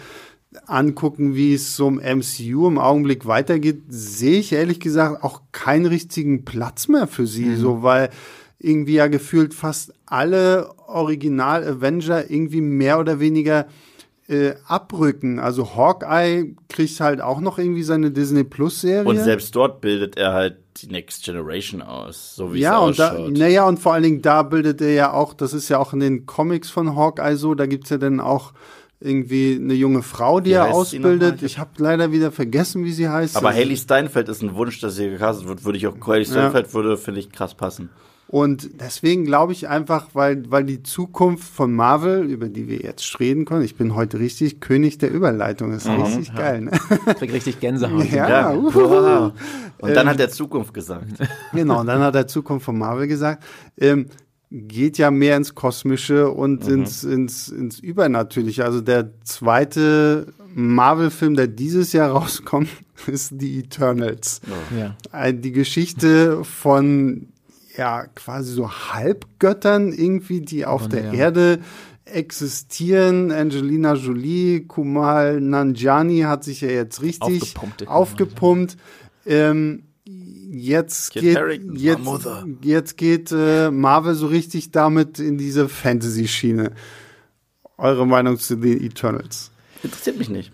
angucken, 0.66 1.34
wie 1.34 1.54
es 1.54 1.76
so 1.76 1.88
im 1.88 1.96
MCU 1.96 2.66
im 2.68 2.78
Augenblick 2.78 3.26
weitergeht, 3.26 3.82
sehe 3.88 4.38
ich 4.38 4.52
ehrlich 4.52 4.80
gesagt 4.80 5.22
auch 5.24 5.42
keinen 5.52 5.86
richtigen 5.86 6.44
Platz 6.44 6.88
mehr 6.88 7.06
für 7.06 7.26
sie, 7.26 7.56
so, 7.56 7.82
weil 7.82 8.10
irgendwie 8.58 8.94
ja 8.94 9.08
gefühlt 9.08 9.54
fast 9.54 9.92
alle 10.06 10.70
Original-Avenger 10.86 12.30
irgendwie 12.30 12.60
mehr 12.60 13.00
oder 13.00 13.18
weniger 13.18 13.66
äh, 14.28 14.54
abrücken. 14.66 15.38
Also 15.38 15.74
Hawkeye 15.74 16.54
kriegt 16.68 17.00
halt 17.00 17.20
auch 17.20 17.40
noch 17.40 17.58
irgendwie 17.58 17.82
seine 17.82 18.10
Disney 18.10 18.44
Plus 18.44 18.80
Serie. 18.80 19.08
Und 19.08 19.18
selbst 19.18 19.54
dort 19.56 19.80
bildet 19.80 20.16
er 20.16 20.32
halt 20.32 20.58
die 20.78 20.86
Next 20.86 21.24
Generation 21.24 21.82
aus, 21.82 22.34
so 22.34 22.54
wie 22.54 22.60
ja, 22.60 22.80
es 22.80 22.88
und 22.88 22.98
da, 22.98 23.12
ausschaut. 23.12 23.36
naja, 23.36 23.66
und 23.66 23.78
vor 23.78 23.92
allen 23.92 24.04
Dingen 24.04 24.22
da 24.22 24.42
bildet 24.42 24.80
er 24.80 24.92
ja 24.92 25.12
auch, 25.12 25.34
das 25.34 25.52
ist 25.52 25.68
ja 25.68 25.78
auch 25.78 25.92
in 25.92 26.00
den 26.00 26.24
Comics 26.24 26.70
von 26.70 26.96
Hawkeye 26.96 27.36
so, 27.36 27.54
da 27.54 27.66
gibt's 27.66 27.90
ja 27.90 27.98
dann 27.98 28.20
auch 28.20 28.52
irgendwie 29.02 29.58
eine 29.60 29.74
junge 29.74 30.02
Frau, 30.02 30.40
die 30.40 30.50
Wie 30.50 30.54
er 30.54 30.72
ausbildet. 30.72 31.42
Ich 31.42 31.58
habe 31.58 31.70
leider 31.78 32.12
wieder 32.12 32.30
vergessen, 32.32 32.84
wie 32.84 32.92
sie 32.92 33.08
heißt. 33.08 33.36
Aber 33.36 33.52
Haley 33.52 33.76
Steinfeld 33.76 34.28
ist 34.28 34.42
ein 34.42 34.54
Wunsch, 34.54 34.80
dass 34.80 34.96
sie 34.96 35.10
gecastet 35.10 35.48
wird. 35.48 35.64
Würde 35.64 35.78
ich 35.78 35.86
auch, 35.86 35.94
Haley 36.06 36.24
Steinfeld 36.24 36.72
würde, 36.74 36.96
finde 36.96 37.20
ich, 37.20 37.30
krass 37.32 37.54
passen. 37.54 37.90
Und 38.28 38.80
deswegen 38.80 39.26
glaube 39.26 39.52
ich 39.52 39.68
einfach, 39.68 40.06
weil, 40.14 40.50
weil 40.50 40.64
die 40.64 40.82
Zukunft 40.82 41.44
von 41.44 41.70
Marvel, 41.74 42.24
über 42.24 42.48
die 42.48 42.66
wir 42.66 42.78
jetzt 42.78 43.20
reden 43.20 43.44
können, 43.44 43.62
ich 43.62 43.76
bin 43.76 43.94
heute 43.94 44.20
richtig 44.20 44.58
König 44.58 44.96
der 44.96 45.10
Überleitung, 45.10 45.72
ist 45.72 45.86
richtig 45.86 46.34
geil. 46.34 46.62
Ne? 46.62 46.70
Ich 47.08 47.16
krieg 47.16 47.30
richtig 47.30 47.60
Gänsehaut. 47.60 48.10
Ja, 48.10 48.54
uhuhu. 48.54 48.72
Wow. 48.72 49.32
Und 49.80 49.94
dann 49.94 50.06
Ähm, 50.06 50.12
hat 50.12 50.20
er 50.20 50.30
Zukunft 50.30 50.72
gesagt. 50.72 51.08
Genau, 51.52 51.80
und 51.80 51.86
dann 51.86 52.00
hat 52.00 52.14
er 52.14 52.26
Zukunft 52.26 52.64
von 52.64 52.78
Marvel 52.78 53.06
gesagt. 53.06 53.44
Ähm, 53.78 54.06
geht 54.54 54.98
ja 54.98 55.10
mehr 55.10 55.38
ins 55.38 55.54
Kosmische 55.54 56.30
und 56.30 56.68
ins, 56.68 57.04
ins, 57.04 57.48
ins 57.48 57.78
Übernatürliche. 57.78 58.64
Also 58.66 58.82
der 58.82 59.10
zweite 59.24 60.26
Marvel-Film, 60.54 61.34
der 61.36 61.46
dieses 61.46 61.94
Jahr 61.94 62.10
rauskommt, 62.12 62.68
ist 63.06 63.34
The 63.38 63.60
Eternals. 63.60 64.42
Ja. 64.78 64.96
Äh, 65.24 65.32
Die 65.32 65.52
Geschichte 65.52 66.44
von 66.44 67.28
ja 67.76 68.04
quasi 68.14 68.52
so 68.52 68.70
Halbgöttern 68.70 69.92
irgendwie, 69.92 70.42
die 70.42 70.66
auf 70.66 70.84
Und, 70.84 70.92
der 70.92 71.04
ja. 71.06 71.12
Erde 71.14 71.60
existieren. 72.04 73.30
Angelina 73.32 73.94
Jolie, 73.94 74.60
Kumal 74.66 75.40
Nanjiani 75.40 76.20
hat 76.20 76.44
sich 76.44 76.60
ja 76.60 76.68
jetzt 76.68 77.00
richtig 77.00 77.42
Aufgepumpt. 77.42 77.88
aufgepumpt. 77.88 78.76
Ähm, 79.24 79.84
jetzt 80.52 81.12
Kit 81.12 81.22
geht 81.22 81.36
Harington, 81.36 81.72
my 81.74 81.80
jetzt, 81.80 82.28
jetzt 82.62 82.96
geht 82.96 83.32
äh, 83.32 83.70
Marvel 83.70 84.14
so 84.14 84.26
richtig 84.26 84.70
damit 84.70 85.18
in 85.18 85.38
diese 85.38 85.68
Fantasy-Schiene. 85.68 86.72
Eure 87.78 88.06
Meinung 88.06 88.38
zu 88.38 88.60
The 88.60 88.84
Eternals? 88.84 89.50
Interessiert 89.82 90.18
mich 90.18 90.28
nicht. 90.28 90.52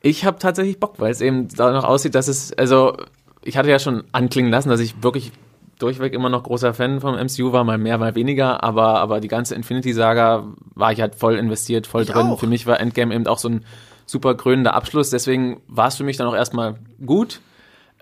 Ich 0.00 0.24
habe 0.24 0.38
tatsächlich 0.38 0.80
Bock, 0.80 0.94
weil 0.98 1.10
es 1.10 1.20
eben 1.20 1.48
danach 1.48 1.84
aussieht, 1.84 2.14
dass 2.14 2.28
es, 2.28 2.52
also 2.52 2.96
ich 3.42 3.56
hatte 3.56 3.70
ja 3.70 3.78
schon 3.78 4.04
anklingen 4.12 4.50
lassen, 4.50 4.68
dass 4.68 4.80
ich 4.80 5.02
wirklich 5.02 5.32
durchweg 5.78 6.12
immer 6.12 6.28
noch 6.28 6.44
großer 6.44 6.74
Fan 6.74 7.00
vom 7.00 7.16
MCU 7.16 7.52
war, 7.52 7.64
mal 7.64 7.78
mehr, 7.78 7.98
mal 7.98 8.14
weniger, 8.14 8.62
aber, 8.62 9.00
aber 9.00 9.20
die 9.20 9.28
ganze 9.28 9.54
Infinity-Saga 9.54 10.46
war 10.74 10.92
ich 10.92 11.00
halt 11.00 11.16
voll 11.16 11.36
investiert, 11.36 11.86
voll 11.86 12.04
drin. 12.04 12.28
auch. 12.28 12.40
Für 12.40 12.46
mich 12.46 12.66
war 12.66 12.80
Endgame 12.80 13.14
eben 13.14 13.26
auch 13.26 13.38
so 13.38 13.48
ein 13.48 13.64
super 14.06 14.36
krönender 14.36 14.74
Abschluss, 14.74 15.10
deswegen 15.10 15.60
war 15.66 15.88
es 15.88 15.96
für 15.96 16.04
mich 16.04 16.16
dann 16.16 16.28
auch 16.28 16.34
erstmal 16.34 16.76
gut. 17.04 17.40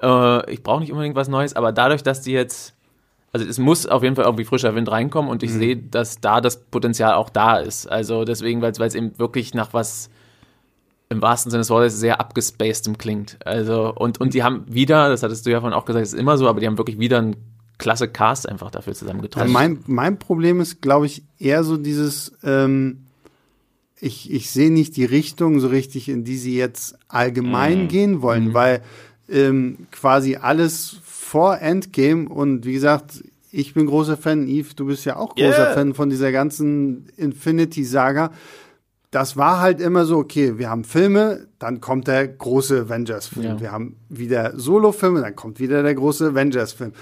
Äh, 0.02 0.50
ich 0.52 0.62
brauche 0.62 0.80
nicht 0.80 0.92
unbedingt 0.92 1.16
was 1.16 1.28
Neues, 1.28 1.54
aber 1.54 1.72
dadurch, 1.72 2.02
dass 2.02 2.22
die 2.22 2.32
jetzt, 2.32 2.74
also 3.32 3.46
es 3.46 3.58
muss 3.58 3.86
auf 3.86 4.02
jeden 4.02 4.16
Fall 4.16 4.24
irgendwie 4.24 4.44
frischer 4.44 4.74
Wind 4.74 4.90
reinkommen 4.90 5.30
und 5.30 5.42
ich 5.42 5.52
sehe, 5.52 5.76
dass 5.76 6.20
da 6.20 6.40
das 6.40 6.64
Potenzial 6.64 7.14
auch 7.14 7.30
da 7.30 7.58
ist. 7.58 7.86
Also 7.86 8.24
deswegen, 8.24 8.62
weil 8.62 8.72
es 8.72 8.94
eben 8.94 9.18
wirklich 9.18 9.54
nach 9.54 9.72
was 9.72 10.10
im 11.10 11.20
wahrsten 11.20 11.50
Sinne 11.50 11.62
des 11.62 11.70
Wortes 11.70 11.98
sehr 11.98 12.20
abgespacedem 12.20 12.96
klingt. 12.96 13.38
Also, 13.44 13.92
und, 13.92 14.20
und 14.20 14.32
die 14.32 14.44
haben 14.44 14.64
wieder, 14.68 15.08
das 15.08 15.22
hattest 15.22 15.44
du 15.44 15.50
ja 15.50 15.60
vorhin 15.60 15.76
auch 15.76 15.84
gesagt, 15.84 16.04
ist 16.04 16.14
immer 16.14 16.38
so, 16.38 16.48
aber 16.48 16.60
die 16.60 16.66
haben 16.66 16.78
wirklich 16.78 17.00
wieder 17.00 17.18
einen 17.18 17.36
klasse 17.78 18.08
Cast 18.08 18.48
einfach 18.48 18.70
dafür 18.70 18.94
zusammengetragen. 18.94 19.42
Also 19.42 19.52
mein, 19.52 19.82
mein 19.86 20.18
Problem 20.18 20.60
ist, 20.60 20.80
glaube 20.80 21.06
ich, 21.06 21.24
eher 21.38 21.64
so 21.64 21.76
dieses, 21.76 22.32
ähm, 22.44 23.06
ich, 23.98 24.32
ich 24.32 24.50
sehe 24.50 24.70
nicht 24.70 24.96
die 24.96 25.04
Richtung 25.04 25.58
so 25.58 25.68
richtig, 25.68 26.08
in 26.08 26.22
die 26.22 26.36
sie 26.36 26.56
jetzt 26.56 26.96
allgemein 27.08 27.88
gehen 27.88 28.22
wollen, 28.22 28.54
weil 28.54 28.82
ähm, 29.30 29.86
quasi 29.90 30.36
alles 30.36 30.96
vor 31.04 31.58
Endgame 31.58 32.28
und 32.28 32.66
wie 32.66 32.72
gesagt, 32.72 33.22
ich 33.52 33.74
bin 33.74 33.86
großer 33.86 34.16
Fan, 34.16 34.46
Yves, 34.46 34.74
du 34.76 34.86
bist 34.86 35.04
ja 35.04 35.16
auch 35.16 35.34
großer 35.34 35.64
Yeah. 35.66 35.74
Fan 35.74 35.94
von 35.94 36.10
dieser 36.10 36.32
ganzen 36.32 37.08
Infinity-Saga. 37.16 38.32
Das 39.10 39.36
war 39.36 39.60
halt 39.60 39.80
immer 39.80 40.04
so, 40.04 40.18
okay, 40.18 40.58
wir 40.58 40.70
haben 40.70 40.84
Filme, 40.84 41.48
dann 41.58 41.80
kommt 41.80 42.06
der 42.06 42.28
große 42.28 42.82
Avengers-Film. 42.82 43.44
Ja. 43.44 43.60
Wir 43.60 43.72
haben 43.72 43.96
wieder 44.08 44.56
Solo-Filme, 44.56 45.20
dann 45.20 45.34
kommt 45.34 45.58
wieder 45.58 45.82
der 45.82 45.96
große 45.96 46.28
Avengers-Film. 46.28 46.92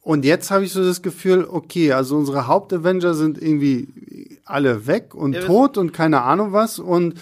Und 0.00 0.24
jetzt 0.24 0.50
habe 0.50 0.64
ich 0.64 0.72
so 0.72 0.82
das 0.82 1.02
Gefühl, 1.02 1.46
okay, 1.48 1.92
also 1.92 2.16
unsere 2.16 2.46
Hauptavenger 2.46 3.14
sind 3.14 3.40
irgendwie 3.40 4.38
alle 4.44 4.86
weg 4.86 5.14
und 5.14 5.34
Ja, 5.34 5.42
tot 5.42 5.78
und 5.78 5.92
keine 5.92 6.22
Ahnung 6.22 6.52
was. 6.52 6.78
Und 6.78 7.14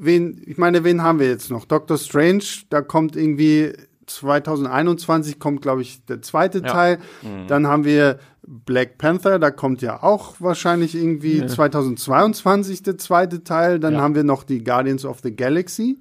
wen, 0.00 0.42
ich 0.46 0.58
meine, 0.58 0.82
wen 0.84 1.02
haben 1.02 1.18
wir 1.20 1.28
jetzt 1.28 1.50
noch? 1.50 1.64
Doctor 1.64 1.98
Strange, 1.98 2.42
da 2.70 2.80
kommt 2.82 3.16
irgendwie 3.16 3.72
2021 4.06 5.38
kommt, 5.38 5.62
glaube 5.62 5.82
ich, 5.82 6.04
der 6.06 6.20
zweite 6.22 6.58
Ja. 6.58 6.64
Teil. 6.72 6.98
Dann 7.48 7.66
haben 7.66 7.84
wir 7.84 8.18
Black 8.42 8.98
Panther, 8.98 9.38
da 9.38 9.50
kommt 9.52 9.82
ja 9.82 10.02
auch 10.02 10.36
wahrscheinlich 10.40 10.94
irgendwie 10.96 11.46
2022 11.46 12.82
der 12.82 12.98
zweite 12.98 13.44
Teil. 13.44 13.78
Dann 13.78 13.94
Ja. 13.94 14.00
haben 14.00 14.14
wir 14.14 14.24
noch 14.24 14.42
die 14.42 14.64
Guardians 14.64 15.04
of 15.04 15.20
the 15.22 15.34
Galaxy. 15.34 15.98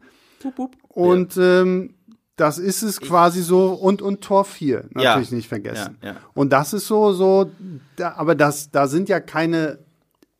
Und 0.87 1.37
ähm, 1.37 1.93
das 2.37 2.57
ist 2.57 2.81
es 2.81 3.01
quasi 3.01 3.41
so 3.41 3.73
und 3.73 4.01
und 4.01 4.21
Tor 4.21 4.45
4 4.45 4.77
Ja. 4.77 4.87
natürlich 4.93 5.31
nicht 5.31 5.49
vergessen. 5.49 5.97
Ja, 6.01 6.09
ja. 6.11 6.15
Und 6.33 6.51
das 6.53 6.73
ist 6.73 6.87
so 6.87 7.11
so 7.11 7.51
da, 7.97 8.13
aber 8.15 8.33
das 8.35 8.71
da 8.71 8.87
sind 8.87 9.09
ja 9.09 9.19
keine 9.19 9.79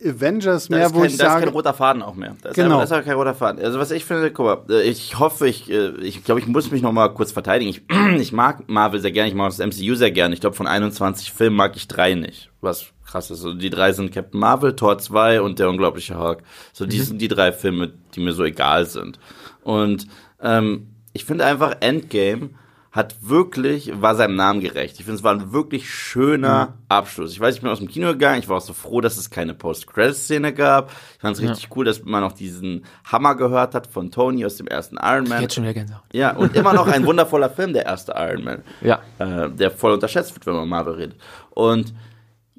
Avengers 0.02 0.68
Da 0.68 0.76
mehr, 0.76 0.86
ist, 0.86 0.94
wo 0.94 1.00
kein, 1.00 1.10
ich 1.10 1.16
da 1.16 1.24
ist 1.26 1.32
sage, 1.32 1.44
kein 1.44 1.52
roter 1.54 1.74
Faden 1.74 2.02
auch 2.02 2.14
mehr. 2.14 2.36
Da 2.42 2.50
ist 2.50 2.54
Genau. 2.54 2.78
einfach, 2.78 2.88
da 2.88 2.96
ist 2.96 3.02
auch 3.02 3.06
kein 3.06 3.16
roter 3.16 3.34
Faden. 3.34 3.62
Also 3.64 3.78
was 3.78 3.90
ich 3.90 4.04
finde, 4.04 4.30
guck 4.30 4.46
mal, 4.46 4.74
äh, 4.74 4.82
ich 4.82 5.18
hoffe, 5.18 5.46
ich, 5.48 5.70
äh, 5.70 5.90
ich 6.00 6.24
glaube, 6.24 6.40
ich 6.40 6.46
muss 6.46 6.70
mich 6.70 6.82
noch 6.82 6.92
mal 6.92 7.08
kurz 7.08 7.32
verteidigen. 7.32 7.70
Ich, 7.70 7.82
ich 8.18 8.32
mag 8.32 8.68
Marvel 8.68 9.00
sehr 9.00 9.12
gerne, 9.12 9.28
ich 9.28 9.34
mag 9.34 9.50
das 9.54 9.58
MCU 9.58 9.94
sehr 9.94 10.10
gerne. 10.10 10.34
Ich 10.34 10.40
glaube, 10.40 10.56
von 10.56 10.66
21 10.66 11.32
Filmen 11.32 11.56
mag 11.56 11.76
ich 11.76 11.86
drei 11.88 12.14
nicht. 12.14 12.50
Was 12.60 12.86
krass 13.04 13.30
ist. 13.30 13.44
Also 13.44 13.54
die 13.54 13.70
drei 13.70 13.92
sind 13.92 14.12
Captain 14.12 14.38
Marvel, 14.40 14.76
Thor 14.76 14.98
2 14.98 15.42
und 15.42 15.58
der 15.58 15.68
unglaubliche 15.68 16.18
Hulk. 16.18 16.42
So, 16.72 16.86
die 16.86 17.00
sind 17.00 17.20
die 17.20 17.28
drei 17.28 17.52
Filme, 17.52 17.92
die 18.14 18.20
mir 18.20 18.32
so 18.32 18.44
egal 18.44 18.86
sind. 18.86 19.18
Und 19.62 20.06
ähm, 20.40 20.88
ich 21.12 21.24
finde 21.24 21.44
einfach 21.44 21.76
Endgame 21.80 22.50
hat 22.92 23.14
wirklich, 23.22 23.92
war 24.02 24.16
seinem 24.16 24.34
Namen 24.34 24.60
gerecht. 24.60 24.98
Ich 24.98 25.04
finde, 25.04 25.18
es 25.18 25.22
war 25.22 25.32
ein 25.32 25.52
wirklich 25.52 25.88
schöner 25.88 26.74
Abschluss. 26.88 27.30
Ich 27.30 27.38
weiß, 27.38 27.54
ich 27.54 27.60
bin 27.60 27.70
aus 27.70 27.78
dem 27.78 27.86
Kino 27.86 28.08
gegangen, 28.08 28.40
ich 28.40 28.48
war 28.48 28.56
auch 28.56 28.62
so 28.62 28.72
froh, 28.72 29.00
dass 29.00 29.16
es 29.16 29.30
keine 29.30 29.54
Post-Credit-Szene 29.54 30.52
gab. 30.52 30.90
Ich 31.14 31.20
fand 31.20 31.36
es 31.36 31.42
richtig 31.42 31.68
cool, 31.76 31.84
dass 31.84 32.04
man 32.04 32.24
auch 32.24 32.32
diesen 32.32 32.84
Hammer 33.04 33.36
gehört 33.36 33.76
hat 33.76 33.86
von 33.86 34.10
Tony 34.10 34.44
aus 34.44 34.56
dem 34.56 34.66
ersten 34.66 34.96
Iron 34.96 35.28
Man. 35.28 35.40
Jetzt 35.42 35.54
schon 35.54 35.62
wieder 35.62 35.74
Gänsehaut. 35.74 36.02
Ja, 36.12 36.34
und 36.36 36.56
immer 36.56 36.72
noch 36.72 36.88
ein 36.88 37.06
wundervoller 37.06 37.48
Film, 37.50 37.72
der 37.74 37.86
erste 37.86 38.12
Iron 38.16 38.42
Man. 38.42 38.62
Ja. 38.80 39.00
Äh, 39.18 39.50
der 39.50 39.70
voll 39.70 39.92
unterschätzt 39.92 40.34
wird, 40.34 40.46
wenn 40.46 40.54
man 40.54 40.68
Marvel 40.68 40.94
redet. 40.94 41.20
Und 41.50 41.94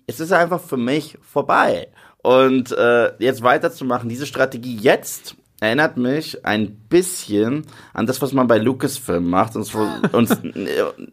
es 0.08 0.22
ist 0.22 0.32
einfach 0.32 0.62
für 0.62 0.78
mich 0.78 1.18
vorbei. 1.22 1.90
Und 2.24 2.72
äh, 2.72 3.12
jetzt 3.20 3.44
weiterzumachen, 3.44 4.08
diese 4.08 4.26
Strategie 4.26 4.78
jetzt 4.78 5.36
erinnert 5.62 5.95
mich 5.95 6.43
ein 6.43 6.76
bisschen 6.89 7.68
an 7.93 8.07
das, 8.07 8.22
was 8.22 8.34
man 8.34 8.47
bei 8.47 8.57
Lucasfilm 8.57 9.30
macht. 9.30 9.55
Und, 9.55 9.74
und 10.12 10.38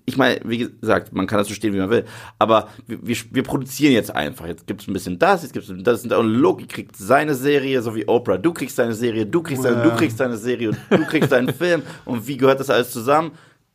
ich 0.06 0.16
meine, 0.16 0.40
wie 0.44 0.70
gesagt, 0.80 1.12
man 1.12 1.26
kann 1.26 1.38
das 1.38 1.48
so 1.48 1.54
stehen, 1.54 1.74
wie 1.74 1.78
man 1.78 1.90
will. 1.90 2.06
Aber 2.38 2.68
wir, 2.86 2.98
wir, 3.06 3.16
wir 3.30 3.42
produzieren 3.42 3.92
jetzt 3.92 4.14
einfach. 4.14 4.46
Jetzt 4.46 4.66
gibt 4.66 4.80
es 4.80 4.88
ein 4.88 4.94
bisschen 4.94 5.18
das, 5.18 5.42
jetzt 5.42 5.52
gibt 5.52 5.68
es 5.68 5.82
das. 5.82 6.04
Und 6.04 6.26
Loki 6.26 6.66
kriegt 6.66 6.96
seine 6.96 7.34
Serie, 7.34 7.82
so 7.82 7.94
wie 7.94 8.08
Oprah. 8.08 8.38
Du 8.38 8.54
kriegst 8.54 8.78
deine 8.78 8.94
Serie, 8.94 9.26
du 9.26 9.42
kriegst 9.42 9.64
deine, 9.64 9.82
du 9.82 9.94
kriegst 9.94 10.18
deine 10.18 10.38
Serie 10.38 10.70
und 10.70 10.78
du 10.90 11.04
kriegst 11.04 11.30
deinen 11.30 11.52
Film. 11.54 11.82
Und 12.06 12.26
wie 12.26 12.38
gehört 12.38 12.58
das 12.58 12.70
alles 12.70 12.90
zusammen? 12.90 13.32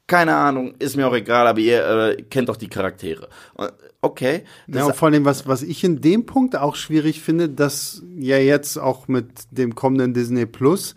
Keine 0.07 0.35
Ahnung, 0.35 0.73
ist 0.79 0.97
mir 0.97 1.07
auch 1.07 1.15
egal, 1.15 1.47
aber 1.47 1.59
ihr 1.59 1.87
äh, 1.87 2.21
kennt 2.23 2.49
doch 2.49 2.57
die 2.57 2.67
Charaktere. 2.67 3.29
Und, 3.53 3.71
Okay. 4.03 4.43
Das 4.67 4.81
Ja, 4.81 4.85
und 4.87 4.95
vor 4.95 5.07
allem, 5.07 5.23
was, 5.23 5.47
was 5.47 5.63
ich 5.63 5.83
in 5.83 6.01
dem 6.01 6.25
Punkt 6.25 6.57
auch 6.57 6.75
schwierig 6.75 7.21
finde, 7.21 7.47
dass 7.47 8.03
ja 8.17 8.37
jetzt 8.37 8.77
auch 8.77 9.07
mit 9.07 9.27
dem 9.51 9.75
kommenden 9.75 10.13
Disney 10.13 10.45
Plus 10.45 10.95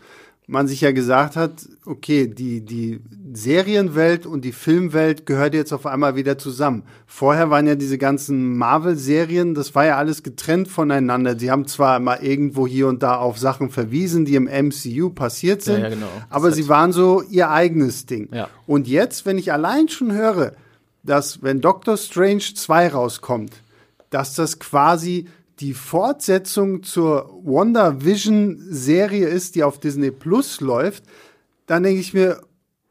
man 0.49 0.69
sich 0.69 0.81
ja 0.81 0.93
gesagt 0.93 1.35
hat, 1.35 1.69
okay, 1.85 2.29
die, 2.29 2.61
die 2.65 3.01
Serienwelt 3.33 4.27
und 4.27 4.45
die 4.45 4.53
Filmwelt 4.53 5.27
gehört 5.27 5.55
jetzt 5.55 5.73
auf 5.73 5.87
einmal 5.87 6.15
wieder 6.15 6.39
zusammen. 6.39 6.85
Vorher 7.07 7.51
waren 7.51 7.67
ja 7.67 7.75
diese 7.75 7.99
ganzen 7.99 8.57
Marvel-Serien, 8.57 9.55
das 9.55 9.75
war 9.75 9.87
ja 9.87 9.97
alles 9.97 10.23
getrennt 10.23 10.69
voneinander. 10.69 11.37
Sie 11.39 11.51
haben 11.51 11.67
zwar 11.67 11.99
mal 11.99 12.19
irgendwo 12.23 12.67
hier 12.67 12.87
und 12.87 13.03
da 13.03 13.17
auf 13.17 13.39
Sachen 13.39 13.71
verwiesen, 13.71 14.25
die 14.25 14.37
im 14.37 14.45
MCU 14.45 15.11
passiert 15.11 15.63
sind, 15.63 15.83
ja, 15.83 15.89
genau. 15.89 16.07
aber 16.31 16.53
sie 16.53 16.69
waren 16.69 16.93
so 16.93 17.23
ihr 17.23 17.51
eigenes 17.51 18.07
Ding. 18.07 18.29
Ja. 18.33 18.49
Und 18.67 18.87
jetzt, 18.87 19.27
wenn 19.27 19.39
ich 19.39 19.53
allein 19.53 19.89
schon 19.89 20.13
höre, 20.13 20.53
dass 21.07 21.43
wenn 21.43 21.61
Doctor 21.61 21.97
Strange 21.97 22.43
2 22.55 22.89
rauskommt, 22.89 23.53
dass 24.11 24.35
das 24.35 24.59
quasi 24.59 25.27
die 25.61 25.73
Fortsetzung 25.73 26.83
zur 26.83 27.31
WandaVision-Serie 27.43 29.27
ist, 29.27 29.55
die 29.55 29.65
auf 29.65 29.79
Disney 29.81 30.11
Plus 30.11 30.61
läuft, 30.61 31.05
dann 31.67 31.83
denke 31.83 32.01
ich 32.01 32.13
mir, 32.13 32.43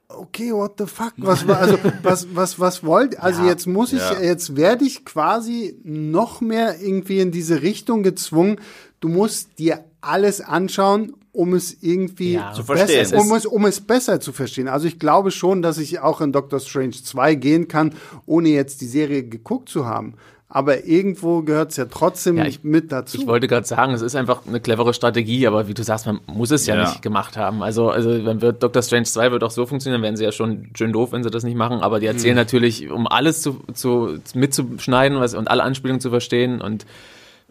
okay, 0.09 0.51
what 0.51 0.73
the 0.77 0.85
fuck? 0.85 1.13
Was, 1.17 1.47
also, 1.47 1.77
was, 2.03 2.27
was, 2.33 2.59
was 2.59 2.83
wollt? 2.83 3.19
Also 3.19 3.43
jetzt 3.43 3.67
muss 3.67 3.93
ich, 3.93 3.99
ja. 3.99 4.19
jetzt 4.19 4.55
werde 4.55 4.85
ich 4.85 5.05
quasi 5.05 5.79
noch 5.83 6.41
mehr 6.41 6.81
irgendwie 6.81 7.19
in 7.19 7.31
diese 7.31 7.61
Richtung 7.61 8.03
gezwungen. 8.03 8.59
Du 8.99 9.09
musst 9.09 9.59
dir 9.59 9.83
alles 10.01 10.41
anschauen, 10.41 11.15
um 11.35 11.53
es 11.53 11.77
irgendwie 11.81 12.33
Ja. 12.33 12.53
Zu 12.53 12.63
verstehen. 12.63 12.99
besser, 12.99 13.17
um 13.19 13.31
es, 13.33 13.45
um 13.45 13.65
es 13.65 13.81
besser 13.81 14.19
zu 14.19 14.31
verstehen. 14.31 14.67
Also 14.67 14.87
ich 14.87 14.99
glaube 14.99 15.31
schon, 15.31 15.61
dass 15.61 15.77
ich 15.77 15.99
auch 15.99 16.21
in 16.21 16.31
Doctor 16.31 16.59
Strange 16.59 16.91
2 16.91 17.35
gehen 17.35 17.67
kann, 17.67 17.93
ohne 18.25 18.49
jetzt 18.49 18.81
die 18.81 18.87
Serie 18.87 19.23
geguckt 19.23 19.69
zu 19.69 19.85
haben. 19.85 20.15
Aber 20.47 20.85
irgendwo 20.85 21.41
gehört 21.41 21.71
es 21.71 21.77
ja 21.77 21.85
trotzdem 21.85 22.37
Ja, 22.37 22.45
ich- 22.45 22.63
mit 22.63 22.91
dazu. 22.91 23.17
Ich 23.17 23.27
wollte 23.27 23.47
gerade 23.47 23.65
sagen, 23.67 23.93
es 23.93 24.01
ist 24.01 24.15
einfach 24.15 24.43
eine 24.47 24.61
clevere 24.61 24.93
Strategie, 24.93 25.47
aber 25.47 25.67
wie 25.67 25.73
du 25.73 25.83
sagst, 25.83 26.05
man 26.05 26.21
muss 26.27 26.51
es 26.51 26.65
ja, 26.65 26.75
Ja. 26.75 26.81
nicht 26.89 27.01
gemacht 27.01 27.35
haben. 27.35 27.61
Also, 27.61 27.89
also 27.89 28.09
wenn 28.23 28.41
wird 28.41 28.63
Doctor 28.63 28.81
Strange 28.81 29.03
2 29.05 29.31
wird 29.31 29.43
auch 29.43 29.51
so 29.51 29.65
funktionieren, 29.65 30.01
werden 30.03 30.15
sie 30.15 30.23
ja 30.23 30.31
schon 30.31 30.69
schön 30.77 30.93
doof, 30.93 31.11
wenn 31.11 31.23
sie 31.23 31.31
das 31.31 31.43
nicht 31.43 31.57
machen, 31.57 31.79
aber 31.81 31.99
die 31.99 32.05
erzählen 32.05 32.35
natürlich, 32.35 32.89
um 32.89 33.05
alles 33.07 33.41
zu, 33.41 33.63
zu 33.73 34.17
mitzuschneiden 34.35 35.19
was, 35.19 35.33
und 35.33 35.49
alle 35.49 35.63
Anspielungen 35.63 35.99
zu 35.99 36.09
verstehen 36.11 36.61
und 36.61 36.85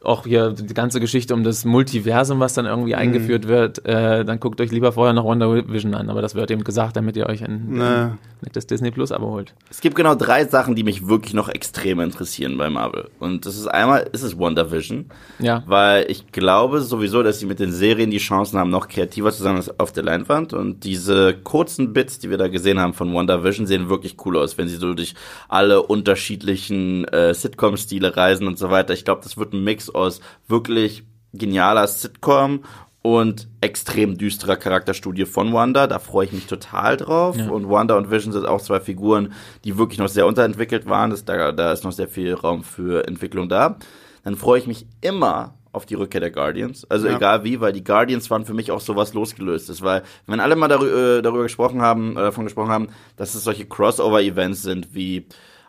auch 0.04 0.26
hier 0.26 0.50
die 0.50 0.74
ganze 0.74 1.00
Geschichte 1.00 1.34
um 1.34 1.44
das 1.44 1.64
Multiversum, 1.64 2.40
was 2.40 2.54
dann 2.54 2.66
irgendwie 2.66 2.94
eingeführt 2.94 3.48
wird, 3.48 3.84
äh, 3.86 4.24
dann 4.24 4.40
guckt 4.40 4.60
euch 4.60 4.70
lieber 4.70 4.92
vorher 4.92 5.12
noch 5.12 5.24
Wonder 5.24 5.68
Vision 5.68 5.94
an. 5.94 6.10
Aber 6.10 6.22
das 6.22 6.34
wird 6.34 6.50
eben 6.50 6.64
gesagt, 6.64 6.96
damit 6.96 7.16
ihr 7.16 7.26
euch 7.26 7.42
ein, 7.44 7.66
Nee. 7.70 7.82
ein 7.82 8.18
das 8.52 8.66
Disney 8.66 8.90
Plus 8.90 9.10
Abo 9.10 9.30
holt. 9.30 9.54
Es 9.70 9.80
gibt 9.80 9.96
genau 9.96 10.14
drei 10.14 10.44
Sachen, 10.44 10.74
die 10.74 10.82
mich 10.84 11.08
wirklich 11.08 11.32
noch 11.34 11.48
extrem 11.48 12.00
interessieren 12.00 12.58
bei 12.58 12.68
Marvel. 12.68 13.08
Und 13.18 13.46
das 13.46 13.56
ist 13.56 13.66
einmal, 13.66 14.06
ist 14.12 14.22
es 14.22 14.38
WandaVision. 14.38 15.06
Ja. 15.38 15.62
Weil 15.66 16.10
ich 16.10 16.30
glaube 16.30 16.80
sowieso, 16.82 17.22
dass 17.22 17.38
sie 17.40 17.46
mit 17.46 17.58
den 17.58 17.72
Serien 17.72 18.10
die 18.10 18.18
Chancen 18.18 18.58
haben, 18.58 18.70
noch 18.70 18.88
kreativer 18.88 19.32
zu 19.32 19.42
sein 19.42 19.56
als 19.56 19.80
auf 19.80 19.92
der 19.92 20.02
Leinwand. 20.04 20.52
Und 20.52 20.84
diese 20.84 21.34
kurzen 21.34 21.92
Bits, 21.94 22.18
die 22.18 22.28
wir 22.30 22.36
da 22.36 22.48
gesehen 22.48 22.78
haben 22.78 22.92
von 22.92 23.14
WandaVision, 23.14 23.66
sehen 23.66 23.88
wirklich 23.88 24.16
cool 24.26 24.36
aus, 24.36 24.58
wenn 24.58 24.68
sie 24.68 24.76
so 24.76 24.92
durch 24.94 25.14
alle 25.48 25.82
unterschiedlichen 25.82 27.04
äh, 27.08 27.34
Sitcom-Stile 27.34 28.16
reisen 28.16 28.46
und 28.46 28.58
so 28.58 28.70
weiter. 28.70 28.94
Ich 28.94 29.04
glaube, 29.04 29.22
das 29.22 29.36
wird 29.36 29.52
ein 29.52 29.64
Mix 29.64 29.93
aus 29.94 30.20
wirklich 30.48 31.04
genialer 31.32 31.86
Sitcom 31.86 32.64
und 33.02 33.48
extrem 33.60 34.16
düsterer 34.16 34.56
Charakterstudie 34.56 35.26
von 35.26 35.52
Wanda. 35.52 35.86
Da 35.86 35.98
freue 35.98 36.26
ich 36.26 36.32
mich 36.32 36.46
total 36.46 36.96
drauf. 36.96 37.36
Und 37.50 37.68
Wanda 37.68 37.96
und 37.96 38.10
Vision 38.10 38.32
sind 38.32 38.46
auch 38.46 38.62
zwei 38.62 38.80
Figuren, 38.80 39.32
die 39.64 39.76
wirklich 39.76 39.98
noch 39.98 40.08
sehr 40.08 40.26
unterentwickelt 40.26 40.86
waren. 40.86 41.10
Das, 41.10 41.24
da, 41.24 41.52
da 41.52 41.72
ist 41.72 41.84
noch 41.84 41.92
sehr 41.92 42.08
viel 42.08 42.32
Raum 42.34 42.62
für 42.64 43.06
Entwicklung 43.06 43.48
da. 43.50 43.76
Dann 44.22 44.36
freue 44.36 44.58
ich 44.58 44.66
mich 44.66 44.86
immer 45.02 45.54
auf 45.70 45.84
die 45.84 45.96
Rückkehr 45.96 46.20
der 46.20 46.30
Guardians. 46.30 46.88
Also 46.88 47.08
Ja. 47.08 47.16
egal 47.16 47.44
wie, 47.44 47.60
weil 47.60 47.72
die 47.74 47.84
Guardians 47.84 48.30
waren 48.30 48.46
für 48.46 48.54
mich 48.54 48.70
auch 48.70 48.80
sowas 48.80 49.12
losgelöstes. 49.12 49.82
Weil, 49.82 50.02
wenn 50.26 50.40
alle 50.40 50.56
mal 50.56 50.68
darü 50.68 51.18
äh, 51.18 51.20
darüber 51.20 51.42
gesprochen 51.42 51.82
haben, 51.82 52.12
äh, 52.12 52.20
davon 52.20 52.44
gesprochen 52.44 52.70
haben, 52.70 52.88
dass 53.16 53.34
es 53.34 53.44
solche 53.44 53.66
Crossover-Events 53.66 54.62
sind 54.62 54.94
wie 54.94 55.26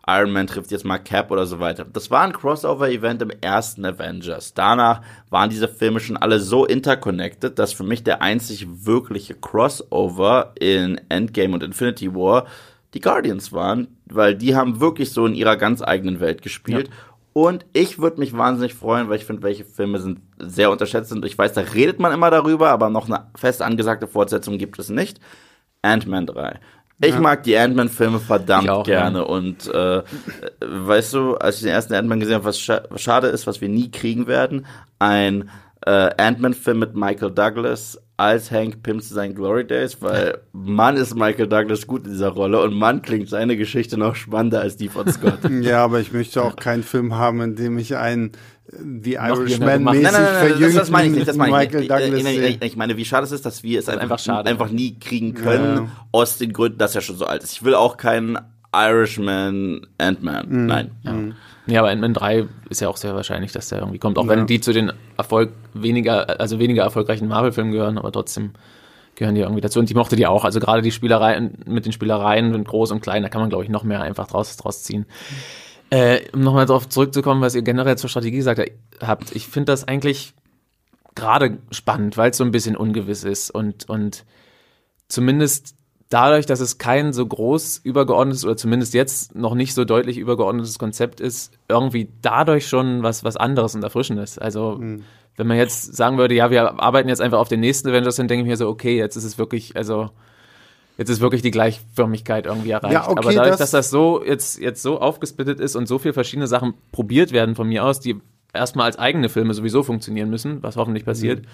Iron 0.08 0.32
Man 0.32 0.47
trifft 0.47 0.72
jetzt 0.72 0.86
mal 0.86 0.99
Cap 0.99 1.32
oder 1.32 1.45
so 1.45 1.60
weiter. 1.60 1.86
Das 1.86 2.12
war 2.12 2.22
ein 2.22 2.34
Crossover-Event 2.34 3.22
im 3.24 3.32
ersten 3.41 3.86
Avengers. 3.86 4.53
Danach 4.53 5.01
waren 5.30 5.49
diese 5.49 5.68
Filme 5.68 5.99
schon 5.99 6.18
alle 6.18 6.39
so 6.39 6.66
interconnected, 6.66 7.58
dass 7.58 7.74
für 7.74 7.84
mich 7.84 8.03
der 8.03 8.22
einzig 8.22 8.68
wirkliche 8.86 9.34
Crossover 9.34 10.53
in 10.60 11.01
Endgame 11.10 11.56
und 11.56 11.64
Infinity 11.64 12.14
War 12.14 12.45
die 12.93 13.01
Guardians 13.01 13.51
waren, 13.51 13.88
weil 14.06 14.36
die 14.36 14.56
haben 14.56 14.80
wirklich 14.80 15.12
so 15.12 15.26
in 15.26 15.36
ihrer 15.36 15.58
ganz 15.58 15.82
eigenen 15.82 16.20
Welt 16.20 16.41
gespielt. 16.41 16.89
Und 17.34 17.66
ich 17.74 17.99
würde 17.99 18.22
mich 18.22 18.38
wahnsinnig 18.38 18.74
freuen, 18.74 19.10
weil 19.10 19.18
ich 19.18 19.26
finde, 19.26 19.43
welche 19.43 19.66
Filme 19.66 19.99
sind 19.99 20.22
sehr 20.39 20.72
unterschätzt 20.72 21.10
sind. 21.10 21.26
Ich 21.26 21.38
weiß, 21.38 21.51
da 21.51 21.62
redet 21.62 21.99
man 21.99 22.14
immer 22.14 22.32
darüber, 22.32 22.70
aber 22.70 22.89
noch 22.89 23.08
eine 23.08 23.28
fest 23.36 23.62
angesagte 23.62 24.08
Fortsetzung 24.08 24.58
gibt 24.58 24.80
es 24.80 24.89
nicht. 24.89 25.20
Ant-Man 25.82 26.28
3. 26.28 26.60
Ich 27.02 27.20
mag 27.20 27.43
die 27.43 27.58
Ant-Man-Filme 27.58 28.20
verdammt 28.20 28.70
auch, 28.70 28.86
gerne. 28.86 29.20
ja. 29.20 29.24
Und 29.26 29.68
äh, 29.68 30.02
weißt 30.62 31.14
du, 31.14 31.36
als 31.36 31.58
ich 31.58 31.64
den 31.64 31.72
ersten 31.72 31.93
Ant-Man 31.93 32.20
gesehen 32.20 32.36
habe, 32.36 32.46
was, 32.46 32.60
scha 32.60 32.84
was 32.89 33.02
schade 33.02 33.28
ist, 33.28 33.48
was 33.48 33.62
wir 33.62 33.70
nie 33.70 33.91
kriegen 33.91 34.28
werden, 34.28 34.66
ein 35.00 35.50
äh, 35.86 36.10
Ant-Man-Film 36.18 36.80
mit 36.80 36.96
Michael 36.96 37.32
Douglas 37.32 38.00
als 38.18 38.50
Hank 38.50 38.82
Pym 38.82 39.02
zu 39.02 39.14
seinen 39.14 39.36
Glory 39.36 39.68
Days, 39.68 40.02
weil 40.02 40.39
Mann 40.54 40.96
ist 40.96 41.16
Michael 41.16 41.48
Douglas 41.48 41.86
gut 41.86 42.06
in 42.06 42.12
dieser 42.12 42.30
Rolle 42.30 42.62
und 42.62 42.74
Mann 42.74 43.02
klingt 43.02 43.28
seine 43.28 43.58
Geschichte 43.58 43.98
noch 43.98 44.16
spannender 44.16 44.62
als 44.62 44.78
die 44.78 44.88
von 44.88 45.12
Scott. 45.12 45.39
Ja, 45.62 45.84
aber 45.84 46.00
ich 46.00 46.14
möchte 46.14 46.41
auch 46.41 46.56
keinen 46.56 46.84
Film 46.84 47.16
haben, 47.16 47.41
in 47.41 47.56
dem 47.56 47.78
ich 47.78 47.98
einen 47.98 48.32
The 48.78 49.14
Irishman 49.14 49.40
mäßig 49.40 49.60
Nein, 49.60 49.84
nein, 49.84 50.04
nein, 50.04 50.14
nein 50.14 50.60
das, 50.60 50.74
das 50.74 50.90
meine 50.90 51.08
ich 51.08 51.16
nicht, 51.16 51.28
das 51.28 51.38
meine 51.38 51.52
ich 51.52 51.58
Michael 51.58 51.80
nicht. 51.80 51.92
Douglas 51.92 52.20
ich, 52.20 52.26
ich, 52.26 52.56
ich, 52.56 52.62
ich 52.62 52.76
meine, 52.76 52.98
wie 52.98 53.06
schade 53.06 53.26
es 53.26 53.32
ist, 53.32 53.46
dass 53.46 53.64
wir 53.64 53.80
es 53.80 53.90
einfach, 53.90 54.20
schade, 54.20 54.50
einfach 54.50 54.68
ja. 54.68 54.74
nie 54.74 55.00
kriegen 55.00 55.34
können, 55.34 55.78
Ja. 55.78 55.88
aus 56.12 56.38
den 56.38 56.54
Gründen, 56.54 56.78
dass 56.78 56.96
er 56.96 57.02
schon 57.02 57.18
so 57.18 57.26
alt 57.26 57.44
ist. 57.44 57.54
Ich 57.54 57.64
will 57.64 57.76
auch 57.76 57.98
keinen 57.98 58.38
Irishman 58.74 59.88
Ant-Man. 59.98 60.50
Mhm. 60.50 60.66
Nein. 60.66 61.36
Ja, 61.68 61.80
aber 61.80 61.90
Ant-Man 61.90 62.14
3 62.14 62.48
ist 62.70 62.82
ja 62.82 62.90
auch 62.90 62.98
sehr 62.98 63.16
wahrscheinlich, 63.16 63.52
dass 63.52 63.70
der 63.70 63.80
irgendwie 63.80 64.00
kommt. 64.00 64.18
Auch 64.18 64.28
wenn 64.28 64.46
die 64.46 64.60
zu 64.60 64.74
den 64.74 64.92
Erfolg 65.18 65.52
weniger, 65.74 66.40
also 66.40 66.60
weniger 66.60 66.84
erfolgreichen 66.84 67.28
Marvel-Filmen 67.28 67.72
gehören, 67.72 67.98
aber 67.98 68.12
trotzdem 68.12 68.52
gehören 69.16 69.36
die 69.36 69.42
irgendwie 69.42 69.62
dazu. 69.62 69.80
Und 69.80 69.90
die 69.90 69.94
mochte 69.94 70.16
die 70.16 70.28
auch. 70.28 70.44
Also 70.44 70.60
gerade 70.60 70.82
die 70.82 70.92
Spielereien 70.92 71.58
mit 71.66 71.86
den 71.86 71.94
Spielereien 71.94 72.52
sind 72.52 72.68
groß 72.68 72.92
und 72.92 73.02
klein, 73.02 73.24
da 73.24 73.30
kann 73.30 73.42
man, 73.42 73.50
glaube 73.50 73.64
ich, 73.64 73.70
noch 73.70 73.84
mehr 73.84 74.02
einfach 74.02 74.28
draus, 74.28 74.56
draus 74.58 74.84
ziehen. 74.84 75.06
Äh, 75.96 76.28
um 76.34 76.41
nochmal 76.41 76.66
darauf 76.66 76.89
zurückzukommen, 76.89 77.39
was 77.39 77.56
ihr 77.56 77.62
generell 77.62 77.98
zur 77.98 78.10
Strategie 78.10 78.36
gesagt 78.36 78.62
habt. 79.00 79.34
Ich 79.34 79.48
finde 79.48 79.72
das 79.72 79.88
eigentlich 79.88 80.34
gerade 81.16 81.60
spannend, 81.72 82.18
weil 82.18 82.32
es 82.32 82.38
so 82.38 82.43
ein 82.43 82.52
bisschen 82.52 82.76
ungewiss 82.76 83.24
ist 83.24 83.50
und, 83.50 83.88
und 83.88 84.26
zumindest 85.08 85.76
dadurch, 86.10 86.46
dass 86.46 86.60
es 86.60 86.80
kein 86.80 87.14
so 87.14 87.26
groß 87.26 87.78
übergeordnetes 87.78 88.43
oder 88.43 88.58
zumindest 88.58 88.93
jetzt 88.93 89.36
noch 89.36 89.56
nicht 89.56 89.74
so 89.74 89.86
deutlich 89.86 90.18
übergeordnetes 90.18 90.78
Konzept 90.80 91.22
ist, 91.22 91.54
irgendwie 91.70 92.10
dadurch 92.22 92.68
schon 92.68 93.02
was, 93.02 93.24
was 93.24 93.38
anderes 93.38 93.74
und 93.74 93.84
Erfrischendes. 93.84 94.38
Also, 94.38 94.78
mhm. 94.78 95.06
wenn 95.38 95.48
man 95.48 95.56
jetzt 95.56 95.96
sagen 95.96 96.18
würde, 96.18 96.36
ja, 96.36 96.52
wir 96.52 96.78
arbeiten 96.78 97.08
jetzt 97.08 97.22
einfach 97.22 97.39
auf 97.39 97.48
den 97.48 97.62
nächsten 97.62 97.88
Avengers, 97.88 98.18
dann 98.18 98.28
denke 98.28 98.43
ich 98.43 98.50
mir 98.50 98.58
so, 98.58 98.68
okay, 98.68 98.98
jetzt 98.98 99.16
ist 99.16 99.24
es 99.24 99.38
wirklich, 99.38 99.78
also, 99.78 100.10
jetzt 100.98 101.10
ist 101.10 101.22
wirklich 101.22 101.41
die 101.41 101.52
Gleichförmigkeit 101.52 102.46
irgendwie 102.46 102.72
erreicht. 102.72 102.93
Ja, 102.93 103.08
okay, 103.08 103.20
Aber 103.20 103.34
dadurch, 103.34 103.52
das 103.52 103.60
dass 103.60 103.72
das 103.72 103.89
so 103.89 104.24
jetzt, 104.24 104.60
jetzt 104.60 104.82
so 104.82 105.00
aufgesplittet 105.00 105.60
ist 105.60 105.76
und 105.76 105.88
so 105.88 106.00
viele 106.00 106.14
verschiedene 106.14 106.48
Sachen 106.48 106.74
probiert 106.91 107.32
werden 107.32 107.56
von 107.56 107.68
mir 107.68 107.84
aus, 107.84 108.00
die 108.00 108.20
erstmal 108.54 108.86
als 108.86 108.98
eigene 108.98 109.30
Filme 109.30 109.54
sowieso 109.54 109.84
funktionieren 109.84 110.30
müssen, 110.30 110.64
was 110.64 110.78
hoffentlich 110.78 111.06
passiert, 111.06 111.41
mhm. 111.41 111.48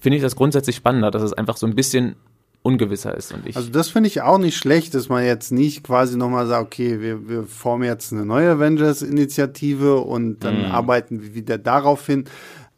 finde 0.00 0.16
ich 0.16 0.22
das 0.22 0.36
grundsätzlich 0.36 0.76
spannender, 0.76 1.10
dass 1.10 1.22
es 1.22 1.32
einfach 1.32 1.56
so 1.56 1.66
ein 1.66 1.74
bisschen 1.74 2.16
ungewisser 2.62 3.16
ist. 3.16 3.32
Und 3.32 3.46
ich 3.46 3.56
also 3.56 3.70
das 3.70 3.88
finde 3.88 4.08
ich 4.08 4.22
auch 4.22 4.38
nicht 4.38 4.56
schlecht, 4.56 4.94
dass 4.94 5.08
man 5.08 5.24
jetzt 5.24 5.52
nicht 5.52 5.84
quasi 5.84 6.16
nochmal 6.16 6.46
sagt, 6.46 6.66
okay, 6.66 7.00
wir, 7.00 7.28
wir 7.28 7.44
formen 7.44 7.84
jetzt 7.84 8.12
eine 8.12 8.24
neue 8.24 8.50
Avengers-Initiative 8.50 10.00
und 10.00 10.40
dann 10.44 10.66
mhm. 10.66 10.72
arbeiten 10.72 11.22
wir 11.22 11.34
wieder 11.34 11.58
darauf 11.58 12.04
hin. 12.06 12.24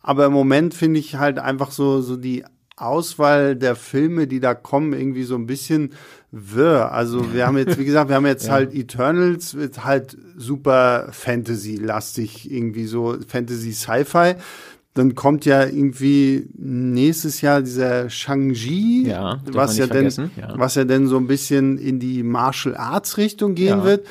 Aber 0.03 0.27
im 0.27 0.33
Moment 0.33 0.75
finde 0.75 1.01
ich 1.01 1.17
halt 1.17 1.39
einfach 1.39 1.71
so, 1.73 2.01
so 2.01 2.17
die 2.17 2.45
Auswahl 2.81 3.57
der 3.57 3.77
Filme, 3.77 4.27
die 4.27 4.41
da 4.41 4.55
kommen, 4.55 4.93
irgendwie 4.93 5.25
so 5.25 5.35
ein 5.35 5.47
bisschen 5.47 5.91
wirr. 6.33 6.93
Also 6.93 7.33
wir 7.33 7.47
haben 7.47 7.59
jetzt, 7.59 7.79
wie 7.79 7.85
gesagt, 7.85 8.09
wir 8.09 8.17
haben 8.17 8.27
jetzt 8.27 8.47
ja. 8.49 8.53
halt 8.53 8.75
Eternals, 8.75 9.55
wird 9.55 9.85
halt 9.85 10.17
super 10.37 11.09
Fantasy-lastig, 11.11 12.51
irgendwie 12.51 12.87
so 12.87 13.17
Fantasy-Sci-Fi. 13.27 14.35
Dann 14.95 15.15
kommt 15.15 15.45
ja 15.45 15.65
irgendwie 15.65 16.49
nächstes 16.57 17.41
Jahr 17.41 17.63
dieser 17.63 18.11
Shang-Chi, 18.11 19.07
ja, 19.07 19.41
was 19.53 19.79
ja 19.79 19.87
denn, 19.87 20.11
ja. 20.37 20.53
was 20.57 20.75
ja 20.75 20.85
denn 20.85 21.07
so 21.07 21.17
ein 21.17 21.29
bisschen 21.29 21.79
in 21.79 22.01
die 22.01 22.25
Martial 22.25 22.77
Arts 22.77 23.17
Richtung 23.17 23.55
gehen 23.55 23.79
ja. 23.79 23.85
wird. 23.85 24.07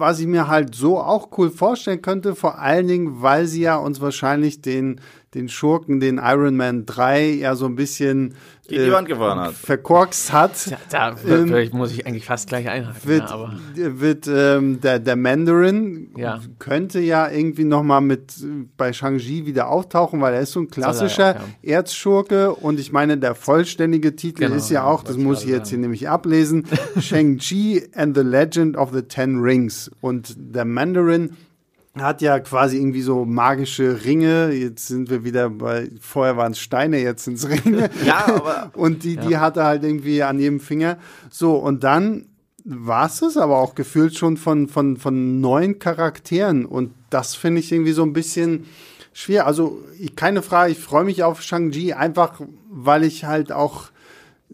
Was 0.00 0.20
ich 0.20 0.28
mir 0.28 0.46
halt 0.46 0.76
so 0.76 1.00
auch 1.00 1.36
cool 1.36 1.50
vorstellen 1.50 2.00
könnte, 2.00 2.36
vor 2.36 2.60
allen 2.60 2.86
Dingen, 2.86 3.22
weil 3.22 3.48
sie 3.48 3.62
ja 3.62 3.76
uns 3.76 4.00
wahrscheinlich 4.00 4.62
den 4.62 5.00
den 5.34 5.48
Schurken, 5.48 6.00
den 6.00 6.18
Iron 6.22 6.56
Man 6.56 6.86
3 6.86 7.30
ja 7.34 7.54
so 7.54 7.66
ein 7.66 7.76
bisschen 7.76 8.34
gegen 8.66 8.84
die 8.84 8.92
Wand 8.92 9.08
gefahren 9.08 9.38
hat. 9.38 9.54
verkorkst 9.54 10.32
hat. 10.32 10.66
Ja, 10.66 10.78
da 10.90 11.16
ähm, 11.26 11.70
muss 11.72 11.92
ich 11.92 12.06
eigentlich 12.06 12.24
fast 12.24 12.48
gleich 12.48 12.68
einhalten. 12.68 13.08
Wird, 13.08 13.30
ja, 13.30 14.00
wird 14.00 14.26
ähm, 14.26 14.80
der, 14.80 14.98
der 14.98 15.16
Mandarin 15.16 16.10
ja. 16.16 16.40
könnte 16.58 17.00
ja 17.00 17.30
irgendwie 17.30 17.64
nochmal 17.64 18.00
mit 18.00 18.34
bei 18.76 18.92
Shang-Chi 18.92 19.46
wieder 19.46 19.68
auftauchen, 19.68 20.20
weil 20.20 20.34
er 20.34 20.40
ist 20.40 20.52
so 20.52 20.60
ein 20.60 20.68
klassischer 20.68 21.36
auch, 21.36 21.62
ja. 21.62 21.76
Erzschurke 21.76 22.54
und 22.54 22.78
ich 22.78 22.92
meine, 22.92 23.18
der 23.18 23.34
vollständige 23.34 24.16
Titel 24.16 24.44
genau, 24.44 24.56
ist 24.56 24.70
ja 24.70 24.84
auch, 24.84 25.02
das 25.02 25.16
muss 25.16 25.44
ich 25.44 25.50
jetzt 25.50 25.70
hier 25.70 25.78
nämlich 25.78 26.08
ablesen, 26.08 26.66
Shang-Chi 27.00 27.88
and 27.94 28.16
the 28.16 28.22
Legend 28.22 28.76
of 28.76 28.92
the 28.92 29.02
Ten 29.02 29.40
Rings 29.40 29.90
und 30.00 30.34
der 30.36 30.64
Mandarin 30.64 31.36
hat 32.02 32.22
ja 32.22 32.38
quasi 32.40 32.76
irgendwie 32.78 33.02
so 33.02 33.24
magische 33.24 34.04
Ringe. 34.04 34.52
Jetzt 34.52 34.86
sind 34.86 35.10
wir 35.10 35.24
wieder 35.24 35.50
bei, 35.50 35.90
vorher 36.00 36.36
waren 36.36 36.52
es 36.52 36.58
Steine, 36.58 37.00
jetzt 37.00 37.24
sind 37.24 37.34
es 37.34 37.48
Ringe. 37.48 37.90
Ja, 38.04 38.26
aber. 38.26 38.70
und 38.76 39.04
die, 39.04 39.16
die 39.16 39.36
hat 39.36 39.56
er 39.56 39.64
halt 39.64 39.84
irgendwie 39.84 40.22
an 40.22 40.38
jedem 40.38 40.60
Finger. 40.60 40.98
So, 41.30 41.56
und 41.56 41.84
dann 41.84 42.26
war 42.64 43.06
es 43.06 43.22
es 43.22 43.36
aber 43.36 43.58
auch 43.58 43.74
gefühlt 43.74 44.16
schon 44.16 44.36
von, 44.36 44.68
von, 44.68 44.96
von 44.96 45.40
neuen 45.40 45.78
Charakteren. 45.78 46.66
Und 46.66 46.92
das 47.10 47.34
finde 47.34 47.60
ich 47.60 47.72
irgendwie 47.72 47.92
so 47.92 48.02
ein 48.02 48.12
bisschen 48.12 48.66
schwer. 49.12 49.46
Also, 49.46 49.82
ich, 49.98 50.16
keine 50.16 50.42
Frage, 50.42 50.72
ich 50.72 50.78
freue 50.78 51.04
mich 51.04 51.22
auf 51.22 51.42
Shang-Chi, 51.42 51.94
einfach 51.94 52.40
weil 52.70 53.04
ich 53.04 53.24
halt 53.24 53.52
auch 53.52 53.90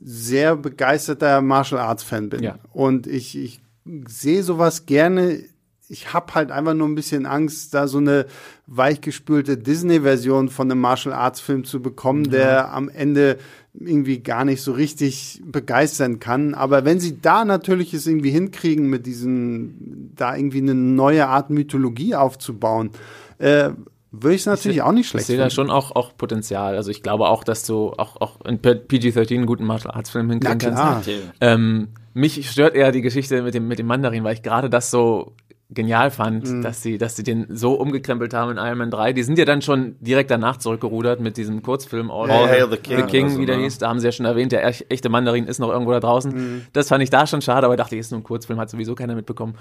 sehr 0.01 0.57
begeisterter 0.57 1.41
Martial 1.41 1.81
Arts 1.81 2.03
Fan 2.03 2.29
bin. 2.29 2.43
Ja. 2.43 2.59
Und 2.73 3.07
ich, 3.07 3.37
ich 3.37 3.61
sehe 4.07 4.43
sowas 4.43 4.87
gerne 4.87 5.45
ich 5.95 6.13
habe 6.13 6.35
halt 6.35 6.51
einfach 6.51 6.75
nur 6.75 6.89
ein 6.89 6.97
bisschen 6.97 7.25
Angst, 7.25 7.73
da 7.73 7.87
so 7.87 7.99
eine 7.99 8.27
weichgespülte 8.67 9.57
Disney-Version 9.57 10.49
von 10.49 10.69
einem 10.69 10.81
Martial 10.81 11.15
Arts-Film 11.15 11.65
zu 11.65 11.81
bekommen, 11.81 12.25
ja. 12.25 12.31
der 12.31 12.75
am 12.75 12.89
Ende 12.89 13.39
irgendwie 13.73 14.19
gar 14.19 14.45
nicht 14.45 14.61
so 14.61 14.73
richtig 14.73 15.41
begeistern 15.45 16.19
kann. 16.19 16.55
Aber 16.55 16.85
wenn 16.85 16.99
sie 16.99 17.21
da 17.21 17.45
natürlich 17.45 17.95
es 17.95 18.09
irgendwie 18.09 18.31
hinkriegen, 18.31 18.89
mit 18.91 19.07
diesen, 19.07 20.13
da 20.17 20.37
irgendwie 20.37 20.59
eine 20.59 20.75
neue 20.75 21.29
Art 21.29 21.51
Mythologie 21.51 22.17
aufzubauen, 22.17 22.91
äh, 23.39 23.71
würde 24.11 24.35
ich 24.35 24.43
es 24.43 24.47
natürlich 24.47 24.79
seh, 24.79 24.83
auch 24.83 24.93
nicht 24.93 25.09
schlecht 25.09 25.23
Ich 25.23 25.27
sehe 25.29 25.39
da 25.39 25.49
schon 25.49 25.71
auch, 25.71 25.93
auch 25.93 26.17
Potenzial. 26.17 26.77
Also 26.77 26.91
ich 26.91 27.03
glaube 27.05 27.29
auch, 27.29 27.45
dass 27.45 27.65
du 27.67 27.93
auch, 27.97 28.21
auch 28.21 28.41
in 28.45 28.59
PG-13 28.59 29.35
einen 29.35 29.47
guten 29.47 29.65
Martial 29.65 29.95
Arts 29.95 30.11
Film 30.11 30.31
hinkriegen 30.31 30.59
kannst. 30.59 31.11
Ähm, 31.41 31.89
mich 32.15 32.49
stört 32.49 32.77
eher 32.77 32.93
die 32.93 33.03
Geschichte 33.03 33.43
mit 33.43 33.55
dem, 33.55 33.67
mit 33.67 33.81
dem 33.81 33.87
Mandarin, 33.87 34.23
weil 34.23 34.35
ich 34.35 34.43
gerade 34.43 34.71
das 34.71 34.91
so 34.93 35.35
genial 35.71 36.11
fand, 36.11 36.47
mhm. 36.47 36.63
dass 36.63 36.83
sie, 36.83 36.99
dass 36.99 37.17
sie 37.17 37.23
den 37.23 37.47
so 37.51 37.75
umgekrempelt 37.75 38.35
haben 38.35 38.53
in 38.53 38.59
Iron 38.59 38.79
Man 38.79 38.91
3. 38.91 39.13
Die 39.13 39.23
sind 39.23 39.39
ja 39.39 39.45
dann 39.45 39.63
schon 39.63 39.97
direkt 40.01 40.31
danach 40.31 40.59
zurückgerudert 40.59 41.21
mit 41.21 41.37
diesem 41.37 41.63
Kurzfilm 41.63 42.11
All, 42.11 42.31
All 42.31 42.49
Hail 42.49 42.69
the 42.71 42.77
King, 42.77 42.97
the 42.99 43.03
King 43.05 43.39
wie 43.39 43.47
der 43.47 43.57
hieß. 43.57 43.79
Da 43.79 43.89
haben 43.89 43.99
sie 43.99 44.07
ja 44.07 44.13
schon 44.13 44.27
erwähnt, 44.27 44.53
der 44.53 44.65
echte 44.65 45.09
Mandarin 45.09 45.47
ist 45.47 45.59
noch 45.59 45.71
irgendwo 45.71 45.93
da 45.93 46.01
draußen. 46.01 46.33
Mhm. 46.33 46.67
Das 46.73 46.89
fand 46.89 47.03
ich 47.03 47.11
da 47.11 47.27
schon 47.27 47.41
schade, 47.41 47.67
aber 47.67 47.77
dachte, 47.77 47.97
ist 47.97 48.11
nur 48.11 48.21
ein 48.21 48.25
Kurzfilm, 48.25 48.59
hat 48.61 48.69
sowieso 48.69 48.95
keiner 48.95 49.15
mitbekommen. 49.15 49.55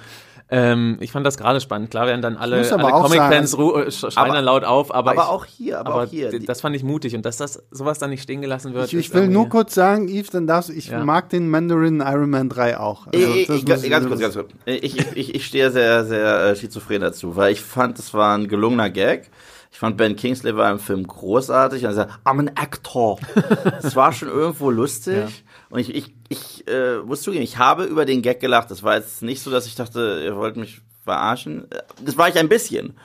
Ähm, 0.50 0.98
ich 1.00 1.12
fand 1.12 1.26
das 1.26 1.38
gerade 1.38 1.62
spannend. 1.62 1.90
Klar 1.90 2.06
werden 2.08 2.22
dann 2.22 2.36
alle, 2.36 2.58
alle 2.58 2.92
Comic-Fans 2.92 3.54
äh, 3.54 3.92
schreien 3.92 4.34
dann 4.34 4.46
laut 4.46 4.66
auf, 4.66 4.94
aber, 4.94 5.12
aber 5.12 5.22
ich, 5.22 5.28
auch 5.28 5.46
hier, 5.46 5.80
aber, 5.80 5.94
aber 5.94 6.04
auch 6.04 6.10
hier. 6.10 6.38
Das 6.46 6.62
fand 6.62 6.76
ich 6.76 6.84
mutig 6.84 7.16
und 7.16 7.26
dass 7.26 7.38
das 7.38 7.64
sowas 7.72 8.00
dann 8.00 8.10
nicht 8.10 8.24
stehen 8.24 8.42
gelassen 8.42 8.74
wird. 8.74 8.88
Ich, 8.88 8.94
ich 8.94 9.14
will 9.14 9.28
nur 9.28 9.48
kurz 9.50 9.74
sagen, 9.74 10.08
Yves, 10.10 10.32
dann 10.32 10.48
darfst 10.48 10.70
du, 10.70 10.74
ich 10.74 10.88
ja. 10.88 11.04
mag 11.04 11.30
den 11.30 11.50
Mandarin 11.50 12.02
Iron 12.02 12.30
Man 12.30 12.50
3 12.50 12.78
auch. 12.78 13.08
Also, 13.08 13.18
ich, 13.18 13.50
ich, 13.50 13.66
ganz, 13.66 13.88
ganz 13.88 14.08
kurz, 14.08 14.20
ganz 14.20 14.34
kurz. 14.34 14.52
Ich, 14.66 14.98
ich, 15.16 15.36
ich 15.36 15.46
stehe 15.46 15.72
sehr, 15.72 15.93
sehr 16.06 16.46
äh, 16.46 16.56
schizophren 16.56 17.02
dazu, 17.02 17.36
weil 17.36 17.54
ich 17.54 17.62
fand, 17.62 18.00
es 18.00 18.14
war 18.14 18.38
ein 18.38 18.48
gelungener 18.48 18.90
Gag. 18.90 19.30
Ich 19.72 19.80
fand 19.80 19.98
Ben 19.98 20.16
Kingsley 20.16 20.56
war 20.56 20.72
im 20.72 20.78
Film 20.78 21.06
großartig. 21.08 21.84
Und 21.84 21.90
er 21.90 21.94
sagt, 21.94 22.14
I'm 22.26 22.40
an 22.40 22.52
actor. 22.56 23.20
Es 23.82 23.96
war 23.96 24.14
schon 24.14 24.30
irgendwo 24.30 24.70
lustig. 24.70 25.16
Ja. 25.16 25.28
Und 25.72 25.80
ich, 25.80 25.96
ich, 25.96 26.14
ich 26.30 26.68
äh, 26.68 26.98
muss 27.00 27.24
zugeben, 27.24 27.44
ich 27.44 27.58
habe 27.58 27.86
über 27.86 28.06
den 28.06 28.22
Gag 28.22 28.40
gelacht. 28.40 28.70
Das 28.70 28.84
war 28.84 28.96
jetzt 28.96 29.24
nicht 29.24 29.42
so, 29.42 29.50
dass 29.50 29.66
ich 29.66 29.76
dachte, 29.76 30.22
ihr 30.24 30.36
wollt 30.36 30.58
mich 30.58 30.82
verarschen. 31.04 31.68
Das 32.06 32.18
war 32.18 32.30
ich 32.30 32.38
ein 32.38 32.50
bisschen. 32.50 32.96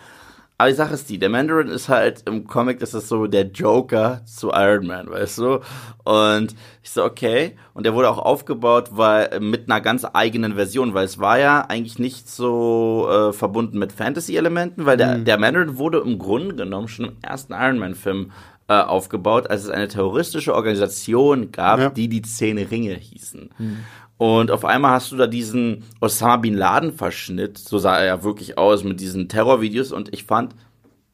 Aber 0.60 0.70
die 0.70 0.74
Sache 0.74 0.94
ist 0.94 1.08
die, 1.08 1.20
der 1.20 1.28
Mandarin 1.28 1.68
ist 1.68 1.88
halt 1.88 2.24
im 2.26 2.48
Comic, 2.48 2.80
das 2.80 2.92
ist 2.92 3.06
so 3.06 3.28
der 3.28 3.46
Joker 3.46 4.22
zu 4.24 4.50
Iron 4.52 4.88
Man, 4.88 5.08
weißt 5.08 5.38
du? 5.38 5.60
Und 6.02 6.56
ich 6.82 6.90
so, 6.90 7.04
okay. 7.04 7.56
Und 7.74 7.86
der 7.86 7.94
wurde 7.94 8.10
auch 8.10 8.18
aufgebaut 8.18 8.88
weil, 8.90 9.38
mit 9.38 9.70
einer 9.70 9.80
ganz 9.80 10.04
eigenen 10.12 10.54
Version, 10.54 10.94
weil 10.94 11.04
es 11.04 11.20
war 11.20 11.38
ja 11.38 11.60
eigentlich 11.60 12.00
nicht 12.00 12.28
so 12.28 13.08
äh, 13.08 13.32
verbunden 13.32 13.78
mit 13.78 13.92
Fantasy-Elementen, 13.92 14.84
weil 14.84 14.96
der, 14.96 15.18
mhm. 15.18 15.24
der 15.26 15.38
Mandarin 15.38 15.78
wurde 15.78 15.98
im 15.98 16.18
Grunde 16.18 16.56
genommen 16.56 16.88
schon 16.88 17.04
im 17.04 17.16
ersten 17.22 17.52
Iron 17.52 17.78
Man-Film 17.78 18.32
äh, 18.66 18.80
aufgebaut, 18.80 19.48
als 19.48 19.62
es 19.62 19.70
eine 19.70 19.86
terroristische 19.86 20.56
Organisation 20.56 21.52
gab, 21.52 21.78
ja. 21.78 21.90
die 21.90 22.08
die 22.08 22.22
Zehn 22.22 22.58
Ringe 22.58 22.94
hießen. 22.94 23.50
Mhm. 23.58 23.76
Und 24.18 24.50
auf 24.50 24.64
einmal 24.64 24.92
hast 24.92 25.12
du 25.12 25.16
da 25.16 25.26
diesen 25.26 25.84
Osama 26.00 26.36
Bin 26.38 26.54
Laden 26.54 26.92
Verschnitt, 26.92 27.56
so 27.56 27.78
sah 27.78 27.98
er 27.98 28.06
ja 28.06 28.24
wirklich 28.24 28.58
aus 28.58 28.84
mit 28.84 29.00
diesen 29.00 29.28
Terrorvideos 29.28 29.92
und 29.92 30.12
ich 30.12 30.24
fand, 30.24 30.54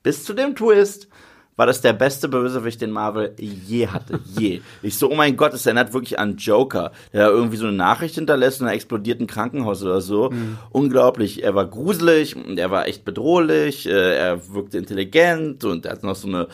bis 0.02 0.24
zu 0.24 0.32
dem 0.32 0.56
Twist, 0.56 1.08
war 1.56 1.66
das 1.66 1.80
der 1.80 1.92
beste 1.92 2.28
Bösewicht, 2.28 2.80
den 2.80 2.90
Marvel 2.90 3.34
je 3.38 3.86
hatte. 3.86 4.18
Je. 4.38 4.60
Ich 4.82 4.98
so, 4.98 5.10
oh 5.10 5.14
mein 5.14 5.36
Gott, 5.36 5.54
es 5.54 5.66
erinnert 5.66 5.92
wirklich 5.92 6.18
an 6.18 6.36
Joker, 6.36 6.90
der 7.12 7.26
da 7.26 7.30
irgendwie 7.30 7.56
so 7.56 7.66
eine 7.66 7.76
Nachricht 7.76 8.16
hinterlässt 8.16 8.60
und 8.60 8.66
er 8.66 8.72
explodiert 8.72 9.20
ein 9.20 9.26
Krankenhaus 9.26 9.82
oder 9.82 10.00
so. 10.00 10.30
Mhm. 10.30 10.58
Unglaublich. 10.70 11.44
Er 11.44 11.54
war 11.54 11.66
gruselig, 11.66 12.36
er 12.56 12.70
war 12.70 12.88
echt 12.88 13.04
bedrohlich, 13.04 13.86
äh, 13.86 14.16
er 14.16 14.52
wirkte 14.52 14.78
intelligent 14.78 15.64
und 15.64 15.86
er 15.86 15.92
hat 15.92 16.02
noch 16.02 16.16
so 16.16 16.26
eine 16.26 16.48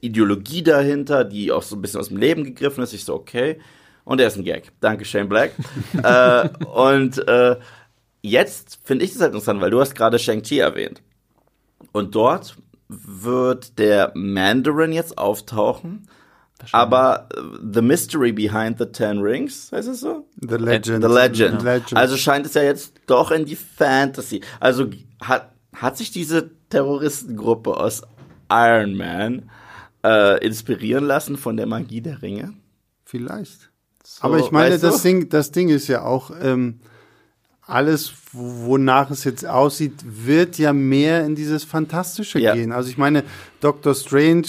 Ideologie 0.00 0.62
dahinter, 0.62 1.24
die 1.24 1.52
auch 1.52 1.62
so 1.62 1.76
ein 1.76 1.82
bisschen 1.82 2.00
aus 2.00 2.08
dem 2.08 2.16
Leben 2.16 2.44
gegriffen 2.44 2.82
ist. 2.82 2.94
Ich 2.94 3.04
so, 3.04 3.14
okay. 3.14 3.58
Und 4.08 4.22
er 4.22 4.28
ist 4.28 4.38
ein 4.38 4.44
Gag. 4.44 4.72
Danke, 4.80 5.04
Shane 5.04 5.28
Black. 5.28 5.52
äh, 6.02 6.48
und 6.64 7.28
äh, 7.28 7.56
jetzt 8.22 8.78
finde 8.82 9.04
ich 9.04 9.12
das 9.12 9.20
halt 9.20 9.32
interessant, 9.32 9.60
weil 9.60 9.70
du 9.70 9.82
hast 9.82 9.94
gerade 9.94 10.18
Shang-Chi 10.18 10.60
erwähnt. 10.60 11.02
Und 11.92 12.14
dort 12.14 12.56
wird 12.88 13.78
der 13.78 14.12
Mandarin 14.14 14.92
jetzt 14.92 15.18
auftauchen. 15.18 16.08
Aber 16.72 17.28
äh, 17.36 17.40
The 17.74 17.82
Mystery 17.82 18.32
Behind 18.32 18.78
the 18.78 18.86
Ten 18.86 19.18
Rings, 19.18 19.70
heißt 19.72 19.88
es 19.88 20.00
so? 20.00 20.26
The 20.40 20.56
Legend. 20.56 21.04
The 21.04 21.12
Legend. 21.12 21.62
Ja. 21.62 21.72
Legend. 21.74 21.96
Also 21.96 22.16
scheint 22.16 22.46
es 22.46 22.54
ja 22.54 22.62
jetzt 22.62 22.94
doch 23.08 23.30
in 23.30 23.44
die 23.44 23.56
Fantasy. 23.56 24.40
Also 24.58 24.86
hat, 25.20 25.52
hat 25.76 25.98
sich 25.98 26.10
diese 26.10 26.50
Terroristengruppe 26.70 27.76
aus 27.76 28.00
Iron 28.50 28.94
Man 28.94 29.50
äh, 30.02 30.42
inspirieren 30.42 31.04
lassen 31.04 31.36
von 31.36 31.58
der 31.58 31.66
Magie 31.66 32.00
der 32.00 32.22
Ringe? 32.22 32.54
Vielleicht. 33.04 33.67
So, 34.10 34.24
Aber 34.24 34.38
ich 34.38 34.50
meine, 34.50 34.74
weißt 34.74 34.82
du? 34.84 34.86
das 34.88 35.02
Ding, 35.02 35.28
das 35.28 35.50
Ding 35.50 35.68
ist 35.68 35.86
ja 35.86 36.02
auch, 36.02 36.30
ähm, 36.40 36.80
alles, 37.60 38.14
wo- 38.32 38.66
wonach 38.70 39.10
es 39.10 39.24
jetzt 39.24 39.46
aussieht, 39.46 39.92
wird 40.02 40.56
ja 40.56 40.72
mehr 40.72 41.26
in 41.26 41.34
dieses 41.34 41.64
Fantastische 41.64 42.38
Ja. 42.40 42.54
gehen. 42.54 42.72
Also 42.72 42.88
ich 42.88 42.96
meine, 42.96 43.22
Doctor 43.60 43.94
Strange 43.94 44.46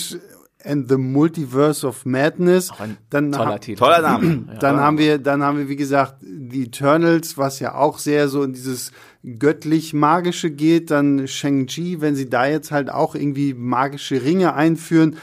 and 0.63 0.87
the 0.89 0.95
Multiverse 0.95 1.85
of 1.85 2.05
Madness. 2.05 2.71
Auch 2.71 2.79
ein 2.79 2.97
dann 3.09 3.33
toller 3.33 3.59
Titel. 3.59 3.79
Toller 3.79 4.01
Name. 4.01 4.47
Dann 4.61 4.77
haben 4.79 4.97
wir, 4.97 5.17
dann 5.17 5.43
haben 5.43 5.57
wir, 5.57 5.67
wie 5.69 5.75
gesagt, 5.75 6.15
die 6.21 6.63
Eternals, 6.63 7.37
was 7.37 7.59
ja 7.59 7.75
auch 7.75 7.97
sehr 7.99 8.29
so 8.29 8.43
in 8.43 8.53
dieses 8.53 8.91
göttlich-magische 9.23 10.51
geht. 10.51 10.89
Dann 10.91 11.27
Shang-Chi, 11.27 11.99
wenn 12.01 12.15
sie 12.15 12.29
da 12.29 12.45
jetzt 12.45 12.71
halt 12.71 12.89
auch 12.89 13.15
irgendwie 13.15 13.53
magische 13.53 14.23
Ringe 14.23 14.53
einführen. 14.53 15.17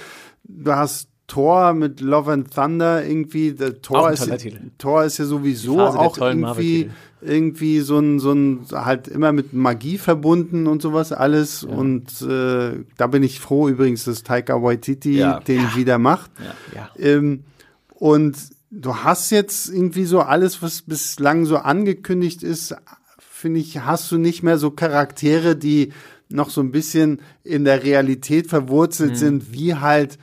Du 0.45 0.73
hast 0.73 1.09
Thor 1.27 1.73
mit 1.73 2.01
Love 2.01 2.33
and 2.33 2.55
Thunder 2.55 3.05
irgendwie. 3.05 3.55
Thor, 3.83 4.11
ist. 4.13 4.31
Thor 4.79 5.05
ist 5.05 5.19
ja 5.19 5.25
sowieso 5.25 5.81
auch 5.81 6.19
irgendwie, 6.19 6.91
irgendwie 7.21 7.81
so 7.81 7.99
ein, 7.99 8.21
so 8.21 8.33
ein, 8.33 8.67
halt 8.73 9.09
immer 9.09 9.33
mit 9.33 9.53
Magie 9.53 9.99
verbunden 9.99 10.67
und 10.67 10.83
sowas 10.83 11.13
alles. 11.13 11.65
Und 11.65 12.23
äh, 12.23 12.85
da 12.97 13.07
bin 13.09 13.23
ich 13.23 13.41
froh 13.41 13.69
übrigens, 13.69 14.05
dass 14.05 14.23
Taika 14.23 14.63
Waititi 14.63 15.19
Ja. 15.19 15.41
den 15.41 15.75
wieder 15.75 15.99
macht. 15.99 16.31
Ja. 16.75 16.89
Ähm, 16.99 17.45
und 17.89 18.37
du 18.71 18.95
hast 18.97 19.31
jetzt 19.31 19.69
irgendwie 19.69 20.05
so 20.05 20.21
alles, 20.21 20.63
was 20.63 20.83
bislang 20.83 21.45
so 21.47 21.57
angekündigt 21.57 22.43
ist, 22.43 22.77
finde 23.19 23.61
ich, 23.61 23.81
hast 23.81 24.11
du 24.13 24.19
nicht 24.19 24.43
mehr 24.43 24.59
so 24.59 24.71
Charaktere, 24.71 25.57
die 25.57 25.93
noch 26.29 26.51
so 26.51 26.61
ein 26.61 26.73
bisschen 26.73 27.21
in 27.45 27.65
der 27.65 27.85
Realität 27.85 28.49
verwurzelt 28.49 29.17
sind, 29.17 29.53
wie 29.53 29.77
halt 29.77 30.19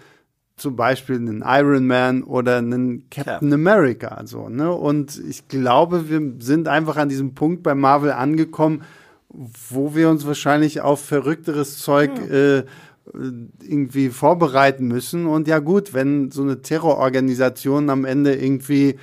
zum 0.55 0.75
Beispiel 0.75 1.15
einen 1.15 1.43
Iron 1.45 1.87
Man 1.87 2.23
oder 2.23 2.57
einen 2.57 3.09
Captain 3.09 3.51
America. 3.53 4.21
So, 4.25 4.49
ne? 4.49 4.71
Und 4.71 5.21
ich 5.27 5.47
glaube, 5.47 6.09
wir 6.09 6.21
sind 6.39 6.67
einfach 6.67 6.97
an 6.97 7.09
diesem 7.09 7.33
Punkt 7.33 7.63
bei 7.63 7.75
Marvel 7.75 8.11
angekommen, 8.11 8.83
wo 9.29 9.95
wir 9.95 10.09
uns 10.09 10.27
wahrscheinlich 10.27 10.81
auf 10.81 11.03
verrückteres 11.03 11.79
Zeug 11.79 12.11
äh, 12.29 12.63
irgendwie 13.61 14.09
vorbereiten 14.09 14.87
müssen. 14.87 15.25
Und 15.25 15.47
ja 15.47 15.59
gut, 15.59 15.93
wenn 15.93 16.31
so 16.31 16.43
eine 16.43 16.61
Terrororganisation 16.61 17.89
am 17.89 18.05
Ende 18.05 18.35
irgendwie 18.35 18.95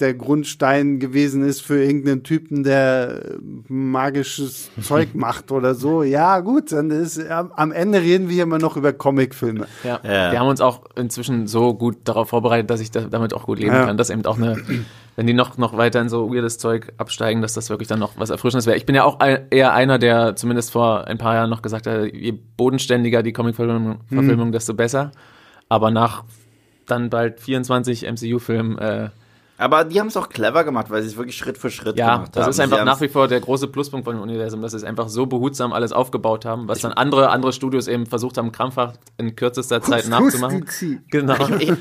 der 0.00 0.14
Grundstein 0.14 1.00
gewesen 1.00 1.42
ist 1.44 1.60
für 1.60 1.82
irgendeinen 1.82 2.22
Typen, 2.22 2.62
der 2.62 3.22
äh, 3.24 3.38
magisches 3.68 4.70
Zeug 4.80 5.14
macht 5.14 5.50
oder 5.52 5.74
so, 5.74 6.02
ja 6.02 6.40
gut, 6.40 6.72
dann 6.72 6.90
ist 6.90 7.18
am 7.30 7.52
am 7.52 7.72
Ende 7.72 8.00
reden 8.00 8.28
wir 8.28 8.42
immer 8.42 8.58
noch 8.58 8.76
über 8.76 8.92
Comicfilme. 8.92 9.66
Ja. 9.84 10.00
Ja. 10.04 10.32
Wir 10.32 10.40
haben 10.40 10.48
uns 10.48 10.60
auch 10.60 10.82
inzwischen 10.96 11.46
so 11.46 11.74
gut 11.74 11.96
darauf 12.04 12.28
vorbereitet, 12.28 12.70
dass 12.70 12.80
ich 12.80 12.90
da, 12.90 13.02
damit 13.02 13.34
auch 13.34 13.46
gut 13.46 13.58
leben 13.58 13.72
Ja. 13.74 13.86
kann. 13.86 13.96
Dass 13.96 14.10
eben 14.10 14.24
auch 14.26 14.36
eine, 14.36 14.56
wenn 15.16 15.26
die 15.26 15.34
noch, 15.34 15.58
noch 15.58 15.76
weiter 15.76 16.00
in 16.00 16.08
so 16.08 16.32
weirdes 16.32 16.58
Zeug 16.58 16.92
absteigen, 16.96 17.42
dass 17.42 17.52
das 17.54 17.68
wirklich 17.70 17.88
dann 17.88 17.98
noch 17.98 18.12
was 18.18 18.30
Erfrischendes 18.30 18.66
wäre. 18.66 18.76
Ich 18.76 18.86
bin 18.86 18.94
ja 18.94 19.04
auch 19.04 19.20
ein, 19.20 19.46
eher 19.50 19.72
einer, 19.74 19.98
der 19.98 20.36
zumindest 20.36 20.70
vor 20.70 21.06
ein 21.06 21.18
paar 21.18 21.34
Jahren 21.34 21.50
noch 21.50 21.62
gesagt 21.62 21.86
hat, 21.86 22.12
je 22.12 22.32
bodenständiger 22.56 23.22
die 23.22 23.32
Comic-Verfilmung, 23.32 24.00
Verfilmung, 24.06 24.52
desto 24.52 24.74
besser. 24.74 25.10
Aber 25.68 25.90
nach 25.90 26.24
dann 26.86 27.10
bald 27.10 27.40
24 27.40 28.06
MCU-Filmen, 28.10 28.78
äh, 28.78 29.10
Aber 29.58 29.84
die 29.84 29.98
haben 29.98 30.06
es 30.06 30.16
auch 30.16 30.28
clever 30.28 30.62
gemacht, 30.64 30.88
weil 30.88 31.02
sie 31.02 31.08
es 31.08 31.16
wirklich 31.16 31.36
Schritt 31.36 31.58
für 31.58 31.68
Schritt 31.70 31.98
ja, 31.98 32.14
gemacht 32.14 32.30
das 32.36 32.44
haben. 32.44 32.50
ist 32.50 32.60
einfach 32.60 32.78
Sie 32.78 32.84
nach 32.84 33.00
wie 33.00 33.08
vor 33.08 33.26
der 33.26 33.40
große 33.40 33.66
Pluspunkt 33.66 34.04
von 34.04 34.14
dem 34.14 34.22
Universum, 34.22 34.62
dass 34.62 34.70
sie 34.70 34.78
es 34.78 34.84
einfach 34.84 35.08
so 35.08 35.26
behutsam 35.26 35.72
alles 35.72 35.92
aufgebaut 35.92 36.44
haben, 36.44 36.68
was 36.68 36.80
dann 36.80 36.92
andere, 36.92 37.30
andere 37.30 37.52
Studios 37.52 37.88
eben 37.88 38.06
versucht 38.06 38.38
haben, 38.38 38.52
krampfhaft 38.52 39.00
in 39.16 39.34
kürzester 39.34 39.82
Zeit 39.82 40.08
nachzumachen. 40.08 40.64
Genau. 41.10 41.34
Ich- 41.58 41.72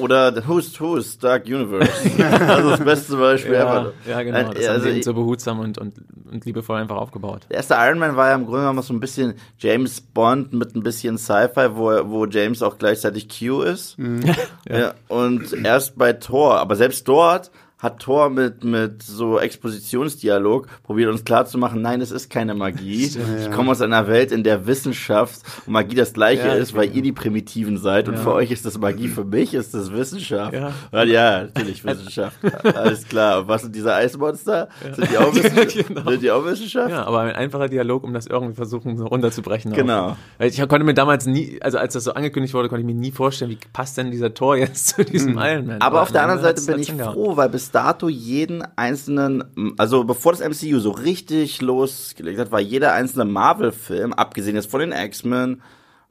Oder 0.00 0.34
The 0.34 0.48
Who's 0.48 0.80
Who's 0.80 1.18
Dark 1.18 1.44
Universe. 1.46 1.90
also 2.48 2.70
das 2.70 2.80
beste 2.80 3.16
Beispiel 3.16 3.52
Ja, 3.52 3.80
ever. 3.80 3.92
ja, 4.08 4.22
genau. 4.22 4.52
Das 4.52 4.62
Äh, 4.62 4.66
haben 4.68 4.72
also 4.72 4.82
sie 4.84 4.88
eben 4.90 4.98
ich- 5.00 5.04
so 5.04 5.12
behutsam 5.14 5.60
und, 5.60 5.76
und, 5.76 5.94
und 6.32 6.44
liebevoll 6.46 6.78
einfach 6.80 6.96
aufgebaut. 6.96 7.42
Der 7.50 7.58
erste 7.58 7.74
Iron 7.74 7.98
Man 7.98 8.16
war 8.16 8.28
ja 8.30 8.34
im 8.34 8.44
Grunde 8.46 8.60
genommen 8.60 8.80
so 8.82 8.94
ein 8.94 9.00
bisschen 9.00 9.34
James 9.58 10.00
Bond 10.00 10.54
mit 10.54 10.74
ein 10.74 10.82
bisschen 10.82 11.18
Sci-Fi, 11.18 11.68
wo, 11.76 11.90
wo 12.08 12.24
James 12.26 12.62
auch 12.62 12.78
gleichzeitig 12.78 13.28
Q 13.28 13.60
ist. 13.62 13.96
ja. 14.68 14.94
Und 15.08 15.52
erst 15.64 15.98
bei 15.98 16.14
Thor, 16.14 16.58
aber 16.58 16.76
selbst 16.76 17.06
dort 17.26 17.50
hat 17.86 18.00
Thor 18.00 18.28
mit, 18.30 18.64
mit 18.64 19.02
so 19.02 19.38
Expositionsdialog 19.38 20.66
probiert 20.82 21.10
uns 21.10 21.24
klarzumachen, 21.24 21.80
nein, 21.82 22.00
es 22.00 22.10
ist 22.10 22.30
keine 22.30 22.54
Magie. 22.54 23.10
Ich 23.40 23.50
komme 23.50 23.70
aus 23.70 23.80
einer 23.80 24.08
Welt, 24.08 24.32
in 24.32 24.42
der 24.44 24.66
Wissenschaft 24.66 25.40
und 25.66 25.72
Magie 25.72 25.94
das 25.94 26.12
gleiche 26.12 26.46
Ja, 26.48 26.54
ist, 26.54 26.74
weil 26.74 26.94
ihr 26.94 27.02
die 27.02 27.12
Primitiven 27.12 27.78
seid 27.78 28.08
und 28.08 28.14
Ja. 28.14 28.20
für 28.20 28.32
euch 28.34 28.50
ist 28.50 28.64
das 28.66 28.78
Magie, 28.78 29.08
für 29.08 29.24
mich 29.24 29.54
ist 29.54 29.74
das 29.74 29.92
Wissenschaft. 29.92 30.52
Ja. 30.54 30.72
Ja, 30.92 31.04
ja 31.04 31.42
natürlich 31.42 31.84
Wissenschaft. 31.84 32.36
Alles 32.64 33.06
klar. 33.08 33.40
Und 33.40 33.48
was 33.48 33.62
sind 33.62 33.74
diese 33.74 33.94
Eismonster? 33.94 34.68
Sind 34.94 35.10
die 35.10 35.18
auch 35.18 35.34
Wissenschaft? 35.34 35.88
Genau. 35.88 36.10
Sind 36.10 36.22
die 36.22 36.30
auch 36.30 36.44
Wissenschaft? 36.44 36.90
Ja, 36.90 37.04
aber 37.04 37.20
ein 37.20 37.34
einfacher 37.36 37.68
Dialog, 37.68 38.04
um 38.04 38.12
das 38.14 38.26
irgendwie 38.26 38.54
versuchen, 38.54 38.96
so 38.96 39.06
runterzubrechen. 39.06 39.72
auch. 39.72 39.76
Genau. 39.76 40.16
Weil 40.38 40.48
ich 40.48 40.58
konnte 40.68 40.84
mir 40.84 40.94
damals 40.94 41.26
nie, 41.26 41.58
also 41.62 41.78
als 41.78 41.94
das 41.94 42.04
so 42.04 42.12
angekündigt 42.14 42.54
wurde, 42.54 42.68
konnte 42.68 42.80
ich 42.80 42.86
mir 42.86 42.98
nie 43.00 43.12
vorstellen, 43.12 43.50
wie 43.50 43.58
passt 43.72 43.96
denn 43.96 44.10
dieser 44.10 44.34
Tor 44.34 44.56
jetzt 44.56 44.88
zu 44.88 45.04
diesem 45.04 45.38
Iron 45.38 45.66
Man. 45.66 45.76
Mhm. 45.76 45.82
Aber 45.82 46.02
auf 46.02 46.12
der 46.12 46.22
anderen 46.22 46.42
Seite 46.42 46.62
bin 46.62 46.78
ich 46.80 46.92
froh, 46.92 47.36
weil 47.36 47.48
bis 47.48 47.70
dato 47.76 48.08
jeden 48.08 48.64
einzelnen, 48.76 49.74
also 49.76 50.04
bevor 50.04 50.32
das 50.32 50.40
MCU 50.40 50.80
so 50.80 50.92
richtig 50.92 51.60
losgelegt 51.60 52.38
hat, 52.38 52.50
war 52.50 52.60
jeder 52.60 52.94
einzelne 52.94 53.26
Marvel-Film, 53.26 54.14
abgesehen 54.14 54.56
jetzt 54.56 54.70
von 54.70 54.80
den 54.80 54.92
X-Men, 54.92 55.60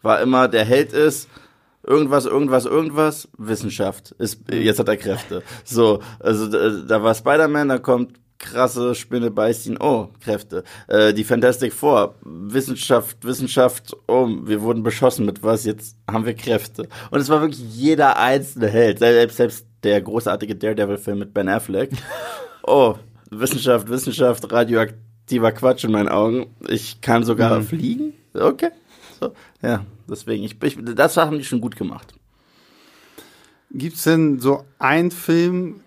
war 0.04 0.22
immer, 0.22 0.48
der 0.48 0.64
Held 0.64 0.94
ist 0.94 1.28
irgendwas, 1.82 2.28
irgendwas, 2.28 2.66
irgendwas, 2.66 3.30
Wissenschaft. 3.40 4.12
Ist, 4.20 4.42
jetzt 4.52 4.78
hat 4.78 4.90
er 4.90 4.98
Kräfte. 4.98 5.42
So, 5.64 6.02
also 6.20 6.48
da, 6.48 6.70
da 6.70 7.02
war 7.02 7.16
Spider-Man, 7.16 7.70
da 7.70 7.80
kommt 7.80 8.20
krasse 8.38 8.94
Spinne 8.94 9.32
beißt 9.32 9.66
ihn, 9.66 9.78
oh, 9.80 10.10
Kräfte. 10.24 10.64
Äh, 10.88 11.16
die 11.16 11.24
Fantastic 11.24 11.74
Four, 11.74 12.14
Wissenschaft, 12.22 13.26
Wissenschaft, 13.26 13.96
oh, 14.08 14.28
wir 14.44 14.62
wurden 14.62 14.84
beschossen 14.84 15.26
mit 15.26 15.42
was, 15.42 15.66
jetzt 15.66 15.98
haben 16.08 16.28
wir 16.28 16.36
Kräfte. 16.36 16.88
Und 17.10 17.22
es 17.22 17.30
war 17.30 17.42
wirklich 17.42 17.64
jeder 17.76 18.20
einzelne 18.20 18.68
Held, 18.68 19.00
selbst, 19.00 19.38
selbst 19.38 19.66
der 19.86 20.02
großartige 20.02 20.56
Daredevil-Film 20.56 21.20
mit 21.20 21.34
Ben 21.34 21.48
Affleck. 21.48 21.92
Oh, 22.68 22.96
Wissenschaft, 23.30 23.88
Wissenschaft, 23.90 24.52
radioaktiver 24.52 25.52
Quatsch 25.52 25.84
in 25.84 25.92
meinen 25.92 26.10
Augen. 26.10 26.48
Ich 26.68 27.00
kann 27.00 27.24
sogar 27.24 27.62
fliegen. 27.62 28.14
Okay. 28.34 28.72
So, 29.20 29.34
ja, 29.62 29.86
deswegen, 30.10 30.44
ich, 30.44 30.62
ich, 30.64 30.78
das 30.96 31.16
haben 31.16 31.38
die 31.38 31.46
schon 31.46 31.62
gut 31.62 31.76
gemacht. 31.76 32.16
Gibt's 33.70 34.04
denn 34.04 34.40
so 34.40 34.66
einen 34.80 35.12
Film, 35.12 35.82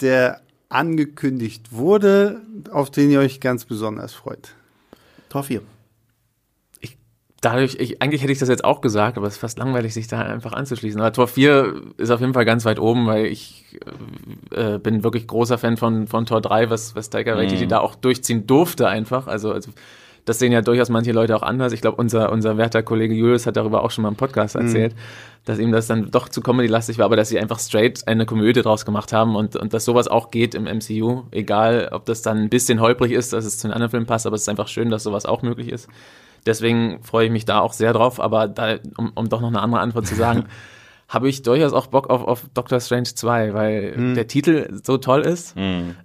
der 0.00 0.40
angekündigt 0.70 1.72
wurde, 1.72 2.40
auf 2.70 2.90
den 2.90 3.10
ihr 3.10 3.20
euch 3.20 3.40
ganz 3.40 3.66
besonders 3.66 4.14
freut? 4.14 4.54
Tor 5.28 5.44
4. 5.44 5.60
dadurch, 7.42 7.76
ich, 7.78 8.00
eigentlich 8.00 8.22
hätte 8.22 8.32
ich 8.32 8.38
das 8.38 8.48
jetzt 8.48 8.64
auch 8.64 8.80
gesagt, 8.80 9.18
aber 9.18 9.26
es 9.26 9.34
ist 9.34 9.40
fast 9.40 9.58
langweilig, 9.58 9.92
sich 9.92 10.06
da 10.06 10.20
einfach 10.20 10.52
anzuschließen. 10.52 11.00
Aber 11.00 11.12
Tor 11.12 11.28
4 11.28 11.74
ist 11.98 12.10
auf 12.10 12.20
jeden 12.20 12.32
Fall 12.32 12.44
ganz 12.44 12.64
weit 12.64 12.78
oben, 12.78 13.06
weil 13.06 13.26
ich 13.26 13.76
äh, 14.54 14.78
bin 14.78 15.04
wirklich 15.04 15.26
großer 15.26 15.58
Fan 15.58 15.76
von, 15.76 16.06
von 16.06 16.24
Tor 16.24 16.40
3, 16.40 16.70
was, 16.70 16.96
was 16.96 17.10
Taika 17.10 17.36
Waititi 17.36 17.66
da 17.66 17.80
auch 17.80 17.96
durchziehen 17.96 18.46
durfte 18.46 18.88
einfach. 18.88 19.26
Also, 19.26 19.52
also 19.52 19.72
das 20.24 20.38
sehen 20.38 20.52
ja 20.52 20.62
durchaus 20.62 20.88
manche 20.88 21.10
Leute 21.10 21.34
auch 21.34 21.42
anders. 21.42 21.72
Ich 21.72 21.80
glaube, 21.80 21.96
unser, 21.96 22.30
unser 22.30 22.56
werter 22.56 22.84
Kollege 22.84 23.12
Julius 23.12 23.46
hat 23.46 23.56
darüber 23.56 23.82
auch 23.82 23.90
schon 23.90 24.02
mal 24.02 24.08
im 24.08 24.14
Podcast 24.14 24.54
erzählt, 24.54 24.94
dass 25.44 25.58
ihm 25.58 25.72
das 25.72 25.88
dann 25.88 26.12
doch 26.12 26.28
zu 26.28 26.42
Comedy-lastig 26.42 26.98
war, 26.98 27.06
aber 27.06 27.16
dass 27.16 27.28
sie 27.28 27.40
einfach 27.40 27.58
straight 27.58 28.06
eine 28.06 28.24
Komödie 28.24 28.62
draus 28.62 28.84
gemacht 28.84 29.12
haben 29.12 29.34
und, 29.34 29.56
und 29.56 29.74
dass 29.74 29.84
sowas 29.84 30.06
auch 30.06 30.30
geht 30.30 30.54
im 30.54 30.64
MCU. 30.64 31.24
Egal, 31.32 31.88
ob 31.90 32.06
das 32.06 32.22
dann 32.22 32.38
ein 32.38 32.50
bisschen 32.50 32.80
holprig 32.80 33.10
ist, 33.10 33.32
dass 33.32 33.44
es 33.44 33.58
zu 33.58 33.66
den 33.66 33.72
anderen 33.72 33.90
Filmen 33.90 34.06
passt, 34.06 34.28
aber 34.28 34.36
es 34.36 34.42
ist 34.42 34.48
einfach 34.48 34.68
schön, 34.68 34.90
dass 34.90 35.02
sowas 35.02 35.26
auch 35.26 35.42
möglich 35.42 35.72
ist. 35.72 35.88
Deswegen 36.46 37.02
freue 37.02 37.26
ich 37.26 37.32
mich 37.32 37.44
da 37.44 37.60
auch 37.60 37.72
sehr 37.72 37.92
drauf, 37.92 38.20
aber 38.20 38.48
da, 38.48 38.78
um, 38.96 39.12
um 39.14 39.28
doch 39.28 39.40
noch 39.40 39.48
eine 39.48 39.60
andere 39.60 39.80
Antwort 39.80 40.06
zu 40.06 40.14
sagen, 40.14 40.46
habe 41.12 41.28
ich 41.28 41.42
durchaus 41.42 41.74
auch 41.74 41.88
Bock 41.88 42.08
auf, 42.08 42.24
auf 42.26 42.44
Doctor 42.54 42.80
Strange 42.80 43.04
2, 43.14 43.52
weil 43.52 44.14
der 44.14 44.26
Titel 44.26 44.80
so 44.82 44.96
toll 44.96 45.20
ist. 45.20 45.54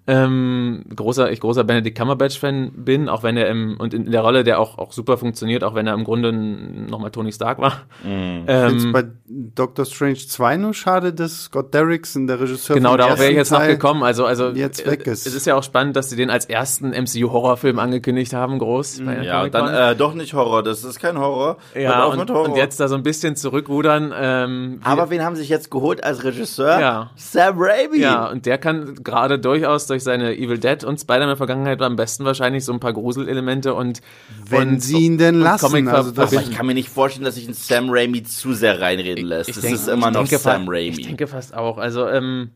Ähm, 0.05 0.83
großer, 0.93 1.31
ich 1.31 1.39
großer 1.39 1.63
Benedict 1.63 1.97
Cumberbatch-Fan 1.97 2.71
bin, 2.75 3.07
auch 3.07 3.23
wenn 3.23 3.37
er 3.37 3.47
im, 3.47 3.77
und 3.79 3.93
in 3.93 4.11
der 4.11 4.19
Rolle, 4.19 4.43
der 4.43 4.59
auch, 4.59 4.77
auch 4.77 4.91
super 4.91 5.17
funktioniert, 5.17 5.63
auch 5.63 5.75
wenn 5.75 5.87
er 5.87 5.93
im 5.93 6.03
Grunde 6.03 6.33
nochmal 6.33 7.11
Tony 7.11 7.31
Stark 7.31 7.59
war. 7.59 7.83
Jetzt 8.03 8.47
Ähm, 8.87 8.91
bei 8.91 9.05
Doctor 9.27 9.85
Strange 9.85 10.17
2 10.17 10.57
nur 10.57 10.73
schade, 10.73 11.13
dass 11.13 11.43
Scott 11.43 11.73
Derrickson, 11.73 12.27
der 12.27 12.41
Regisseur 12.41 12.75
Genau, 12.75 12.97
darauf 12.97 13.17
wäre 13.19 13.31
ich 13.31 13.37
jetzt 13.37 13.51
noch 13.51 13.65
gekommen. 13.65 14.03
Also, 14.03 14.25
also 14.25 14.49
jetzt 14.49 14.85
äh, 14.85 14.91
weg 14.91 15.07
ist. 15.07 15.25
Es 15.25 15.33
ist 15.33 15.45
ja 15.45 15.55
auch 15.55 15.63
spannend, 15.63 15.95
dass 15.95 16.09
sie 16.09 16.17
den 16.17 16.29
als 16.29 16.45
ersten 16.45 16.89
MCU-Horrorfilm 16.89 17.79
angekündigt 17.79 18.33
haben, 18.33 18.59
groß. 18.59 19.01
bei 19.05 19.15
der 19.15 19.23
Ja, 19.23 19.43
und 19.43 19.51
Comic-Con. 19.51 19.73
dann 19.73 19.93
äh, 19.93 19.95
doch 19.95 20.13
nicht 20.13 20.33
Horror, 20.33 20.63
das 20.63 20.83
ist 20.83 20.99
kein 20.99 21.17
Horror. 21.17 21.57
Ja, 21.75 22.05
und, 22.05 22.19
mit 22.19 22.29
Horror. 22.29 22.49
und 22.49 22.57
jetzt 22.57 22.79
da 22.81 22.89
so 22.89 22.95
ein 22.95 23.03
bisschen 23.03 23.37
zurückrudern. 23.37 24.13
Ähm, 24.19 24.79
Aber 24.99 25.09
wen 25.09 25.23
haben 25.23 25.35
sie 25.35 25.41
sich 25.41 25.49
jetzt 25.49 25.71
geholt 25.71 26.03
als 26.03 26.23
Regisseur? 26.23 26.79
Ja. 26.79 27.11
Sam 27.15 27.55
Raimi. 27.57 27.99
Ja, 27.99 28.29
und 28.29 28.45
der 28.45 28.57
kann 28.57 28.95
gerade 29.03 29.39
durchaus 29.39 29.87
durch 29.87 30.03
seine 30.03 30.35
Evil 30.37 30.57
Dead 30.57 30.83
und 30.83 30.99
Spider-Man-Vergangenheit 30.99 31.81
am 31.81 31.95
besten 31.95 32.25
wahrscheinlich 32.25 32.65
so 32.65 32.73
ein 32.73 32.79
paar 32.79 32.93
Gruselelemente 32.93 33.73
und 33.73 34.01
Wenn 34.49 34.69
und, 34.73 34.83
sie 34.83 35.05
ihn 35.05 35.17
denn 35.17 35.39
lassen, 35.39 35.65
Comic 35.65 35.87
also 35.87 36.11
das- 36.11 36.33
Aber 36.33 36.41
ich 36.41 36.51
kann 36.51 36.65
mir 36.65 36.73
nicht 36.73 36.89
vorstellen, 36.89 37.25
dass 37.25 37.35
sich 37.35 37.47
ein 37.47 37.53
Sam 37.53 37.89
Raimi 37.89 38.23
zu 38.23 38.53
sehr 38.53 38.79
reinreden 38.81 39.25
lässt. 39.25 39.49
Ich 39.49 39.55
das 39.55 39.63
denk- 39.63 39.75
ist 39.75 39.87
immer 39.87 40.07
ich 40.07 40.13
noch 40.13 40.21
denke 40.21 40.37
Sam 40.37 40.65
Raimi. 40.67 40.89
Ich 40.99 41.07
denke 41.07 41.27
fast 41.27 41.55
auch. 41.55 41.77
Also, 41.77 42.07
ähm, 42.07 42.51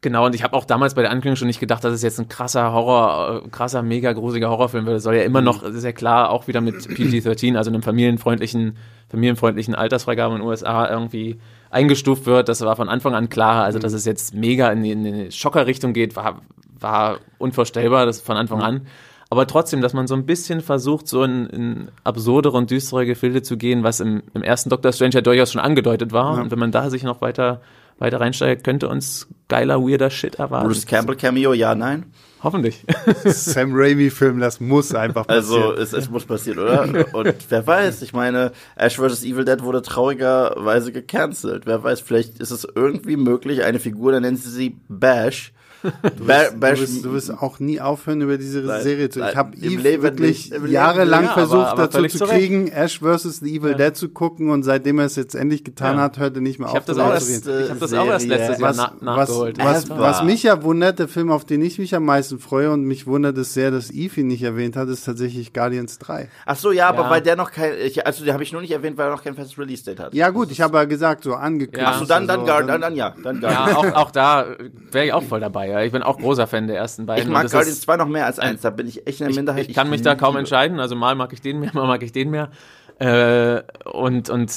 Genau, 0.00 0.26
und 0.26 0.34
ich 0.36 0.44
habe 0.44 0.56
auch 0.56 0.64
damals 0.64 0.94
bei 0.94 1.02
der 1.02 1.10
Ankündigung 1.10 1.34
schon 1.34 1.48
nicht 1.48 1.58
gedacht, 1.58 1.82
dass 1.82 1.92
es 1.92 2.02
jetzt 2.02 2.20
ein 2.20 2.28
krasser 2.28 2.72
Horror, 2.72 3.42
äh, 3.44 3.48
krasser, 3.48 3.82
mega 3.82 4.12
gruseliger 4.12 4.48
Horrorfilm 4.48 4.86
wird. 4.86 4.94
Das 4.94 5.02
soll 5.02 5.16
ja 5.16 5.22
immer 5.24 5.40
noch, 5.40 5.64
sehr 5.72 5.92
klar, 5.92 6.30
auch 6.30 6.46
wieder 6.46 6.60
mit 6.60 6.76
PG-13, 6.88 7.56
also 7.56 7.72
einem 7.72 7.82
familienfreundlichen, 7.82 8.76
familienfreundlichen 9.10 9.74
Altersfreigabe 9.74 10.36
in 10.36 10.40
den 10.40 10.46
USA 10.48 10.88
irgendwie 10.88 11.40
eingestuft 11.70 12.26
wird. 12.26 12.48
Das 12.48 12.60
war 12.60 12.76
von 12.76 12.88
Anfang 12.88 13.14
an 13.14 13.28
klar. 13.28 13.64
Also, 13.64 13.78
dass 13.78 13.92
es 13.92 14.04
jetzt 14.04 14.34
mega 14.34 14.70
in 14.70 14.82
die, 14.82 14.92
in 14.92 15.04
die 15.04 15.32
Schockerrichtung 15.32 15.92
geht, 15.92 16.16
war, 16.16 16.40
war 16.78 17.18
unvorstellbar, 17.38 18.06
das 18.06 18.20
von 18.20 18.36
Anfang 18.36 18.62
an. 18.62 18.86
Aber 19.30 19.46
trotzdem, 19.46 19.82
dass 19.82 19.92
man 19.92 20.06
so 20.06 20.14
ein 20.14 20.24
bisschen 20.24 20.62
versucht, 20.62 21.06
so 21.06 21.22
in, 21.22 21.46
in 21.48 21.88
absurdere 22.02 22.56
und 22.56 22.70
düstere 22.70 23.04
Gefilde 23.04 23.42
zu 23.42 23.58
gehen, 23.58 23.82
was 23.82 24.00
im, 24.00 24.22
im 24.32 24.42
ersten 24.42 24.70
Doctor 24.70 24.92
Strange 24.92 25.14
ja 25.14 25.20
durchaus 25.20 25.52
schon 25.52 25.60
angedeutet 25.60 26.12
war. 26.12 26.36
Ja. 26.36 26.42
Und 26.42 26.50
wenn 26.50 26.58
man 26.58 26.72
da 26.72 26.88
sich 26.88 27.02
noch 27.02 27.20
weiter, 27.20 27.60
weiter 27.98 28.20
reinsteigt, 28.20 28.64
könnte 28.64 28.88
uns 28.88 29.28
geiler, 29.48 29.82
weirder 29.82 30.08
Shit 30.08 30.36
erwarten. 30.36 30.68
Bruce 30.68 30.86
Campbell 30.86 31.16
Cameo, 31.16 31.52
ja, 31.52 31.74
nein. 31.74 32.06
Hoffentlich. 32.42 32.84
Sam 33.24 33.70
Raimi-Film, 33.74 34.38
das 34.38 34.60
muss 34.60 34.94
einfach 34.94 35.26
passieren. 35.26 35.62
Also 35.62 35.72
es, 35.74 35.92
es 35.92 36.08
muss 36.08 36.24
passieren, 36.24 36.58
oder? 36.60 36.82
Und 37.14 37.34
wer 37.48 37.66
weiß, 37.66 38.02
ich 38.02 38.12
meine, 38.12 38.52
Ash 38.76 38.96
vs. 38.96 39.24
Evil 39.24 39.44
Dead 39.44 39.62
wurde 39.62 39.82
traurigerweise 39.82 40.92
gecancelt. 40.92 41.66
Wer 41.66 41.82
weiß, 41.82 42.00
vielleicht 42.00 42.38
ist 42.38 42.50
es 42.50 42.66
irgendwie 42.74 43.16
möglich, 43.16 43.64
eine 43.64 43.80
Figur, 43.80 44.12
dann 44.12 44.22
nennen 44.22 44.36
sie 44.36 44.50
sie 44.50 44.76
Bash. 44.88 45.52
Du 45.82 46.26
wirst, 46.26 46.54
du, 46.54 46.60
wirst, 46.62 47.04
du 47.04 47.12
wirst 47.12 47.30
auch 47.30 47.60
nie 47.60 47.80
aufhören, 47.80 48.20
über 48.22 48.36
diese 48.36 48.60
Nein, 48.60 48.82
Serie 48.82 49.08
zu. 49.10 49.20
Ich 49.20 49.26
nein, 49.26 49.34
habe 49.36 49.56
im 49.56 49.62
Eve 49.74 49.82
Leben 49.82 50.02
wirklich 50.02 50.50
nicht, 50.50 50.66
jahrelang. 50.70 51.24
Ja, 51.24 51.32
versucht, 51.34 51.54
aber- 51.68 51.84
aber 51.84 51.88
dazu 51.88 52.18
zu 52.18 52.24
kriegen, 52.26 52.68
Ash 52.68 52.98
vs. 53.00 53.40
The 53.40 53.56
Evil 53.56 53.74
Dead 53.74 53.96
zu 53.96 54.08
gucken 54.08 54.50
und 54.50 54.64
seitdem 54.64 54.98
er 54.98 55.04
es 55.06 55.16
jetzt 55.16 55.34
endlich 55.34 55.62
getan 55.64 55.96
Ja. 55.96 56.02
hat, 56.02 56.18
hört 56.18 56.34
er 56.36 56.40
nicht 56.42 56.58
mehr 56.58 56.66
Ich 56.68 56.72
auf. 56.72 56.76
habe 56.80 56.86
das, 56.86 56.96
darüber 56.96 57.14
auch 57.14 57.18
zu 57.20 57.30
erst, 57.32 57.46
reden. 57.46 57.64
ich 57.64 57.70
hab 57.70 57.78
das 57.78 57.92
auch 57.92 58.06
erst 58.06 58.26
letztes 58.26 58.58
Jahr 58.58 58.70
was, 58.70 58.76
na 58.76 58.92
was, 59.16 59.28
nachgeholt. 59.28 59.58
was, 59.58 59.84
Ever. 59.86 59.98
was 60.00 60.22
mich 60.24 60.42
ja 60.42 60.62
wundert, 60.62 60.98
der 60.98 61.08
Film, 61.08 61.30
auf 61.30 61.44
den 61.44 61.62
ich 61.62 61.78
mich 61.78 61.94
am 61.94 62.04
meisten 62.04 62.38
freue 62.38 62.70
und 62.72 62.82
mich 62.84 63.06
wundert 63.06 63.38
es 63.38 63.54
sehr, 63.54 63.70
dass 63.70 63.90
Eve 63.90 64.20
ihn 64.20 64.26
nicht 64.26 64.42
erwähnt 64.42 64.74
hat, 64.76 64.88
ist 64.88 65.04
tatsächlich 65.04 65.52
Guardians 65.52 65.98
3. 65.98 66.28
Ach 66.44 66.56
so, 66.56 66.72
ja, 66.72 66.88
aber 66.88 67.02
Ja. 67.04 67.10
weil 67.10 67.22
der 67.22 67.36
noch 67.36 67.52
kein, 67.52 67.72
ich, 67.84 68.04
also 68.04 68.24
den 68.24 68.32
habe 68.34 68.42
ich 68.42 68.52
nur 68.52 68.60
nicht 68.62 68.72
erwähnt, 68.72 68.96
weil 68.98 69.06
er 69.08 69.12
noch 69.12 69.22
kein 69.22 69.34
festes 69.36 69.56
Release-Date 69.58 70.00
hat. 70.00 70.14
Ja 70.14 70.30
gut, 70.30 70.50
ich 70.50 70.60
habe 70.60 70.76
ja 70.76 70.84
gesagt, 70.84 71.24
so 71.24 71.34
angekündigt. 71.34 71.82
Ja. 71.82 71.92
Ach 71.94 71.98
so, 72.00 72.04
dann, 72.04 72.26
dann, 72.26 72.40
Also, 72.40 72.46
gar, 72.52 72.62
dann, 72.64 72.80
dann, 72.80 72.96
ja, 72.96 73.14
dann 73.22 73.40
Ja, 73.42 73.76
auch, 73.76 73.92
auch 73.94 74.10
da 74.10 74.46
wäre 74.90 75.06
ich 75.06 75.12
auch 75.12 75.22
voll 75.22 75.40
dabei. 75.40 75.67
Ja. 75.68 75.82
Ich 75.82 75.92
bin 75.92 76.02
auch 76.02 76.18
großer 76.18 76.46
Fan 76.46 76.66
der 76.66 76.76
ersten 76.76 77.06
beiden. 77.06 77.24
Ich 77.24 77.30
mag 77.30 77.42
Guardians 77.50 77.68
ist- 77.68 77.82
2 77.82 77.96
noch 77.96 78.08
mehr 78.08 78.26
als 78.26 78.38
eins, 78.38 78.62
da 78.62 78.70
bin 78.70 78.86
ich 78.86 79.06
echt 79.06 79.20
in 79.20 79.24
der 79.26 79.30
ich, 79.30 79.36
Minderheit. 79.36 79.68
ich 79.68 79.74
kann 79.74 79.90
mich 79.90 80.02
da 80.02 80.14
kaum 80.14 80.36
entscheiden. 80.36 80.80
Also 80.80 80.96
mal 80.96 81.14
mag 81.14 81.32
ich 81.32 81.40
den 81.40 81.60
mehr, 81.60 81.70
mal 81.74 81.86
mag 81.86 82.02
ich 82.02 82.12
den 82.12 82.30
mehr. 82.30 82.50
Äh, 82.98 83.62
und, 83.90 84.28
und 84.30 84.52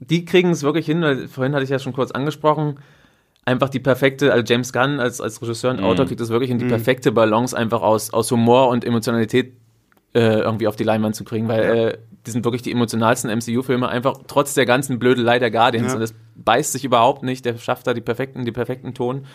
die 0.00 0.24
kriegen 0.24 0.50
es 0.50 0.62
wirklich 0.62 0.86
hin, 0.86 1.00
weil 1.02 1.28
vorhin 1.28 1.54
hatte 1.54 1.64
ich 1.64 1.70
ja 1.70 1.78
schon 1.78 1.92
kurz 1.94 2.10
angesprochen, 2.10 2.78
einfach 3.44 3.68
die 3.70 3.80
perfekte, 3.80 4.32
also 4.32 4.44
James 4.44 4.72
Gunn 4.72 5.00
als, 5.00 5.20
als 5.20 5.40
Regisseur 5.40 5.70
und 5.70 5.80
Autor 5.82 6.06
kriegt 6.06 6.20
es 6.20 6.28
wirklich 6.28 6.50
in 6.50 6.58
die 6.58 6.66
perfekte 6.66 7.12
Balance 7.12 7.56
einfach 7.56 7.80
aus, 7.80 8.12
aus 8.12 8.30
Humor 8.30 8.68
und 8.68 8.84
Emotionalität 8.84 9.54
äh, 10.14 10.40
irgendwie 10.40 10.66
auf 10.66 10.76
die 10.76 10.84
Leinwand 10.84 11.14
zu 11.14 11.24
kriegen, 11.24 11.46
weil 11.48 11.62
äh, 11.62 11.98
die 12.26 12.30
sind 12.32 12.44
wirklich 12.44 12.62
die 12.62 12.72
emotionalsten 12.72 13.30
MCU-Filme, 13.30 13.88
einfach 13.88 14.18
trotz 14.26 14.54
der 14.54 14.66
ganzen 14.66 14.98
Blödelei 14.98 15.38
der 15.38 15.50
Guardians. 15.50 15.88
Ja. 15.88 15.94
Und 15.94 16.00
das 16.00 16.14
beißt 16.34 16.72
sich 16.72 16.84
überhaupt 16.84 17.22
nicht, 17.22 17.44
der 17.44 17.56
schafft 17.56 17.86
da 17.86 17.94
die 17.94 18.00
perfekten, 18.00 18.44
die 18.44 18.52
perfekten 18.52 18.94
Ton. 18.94 19.26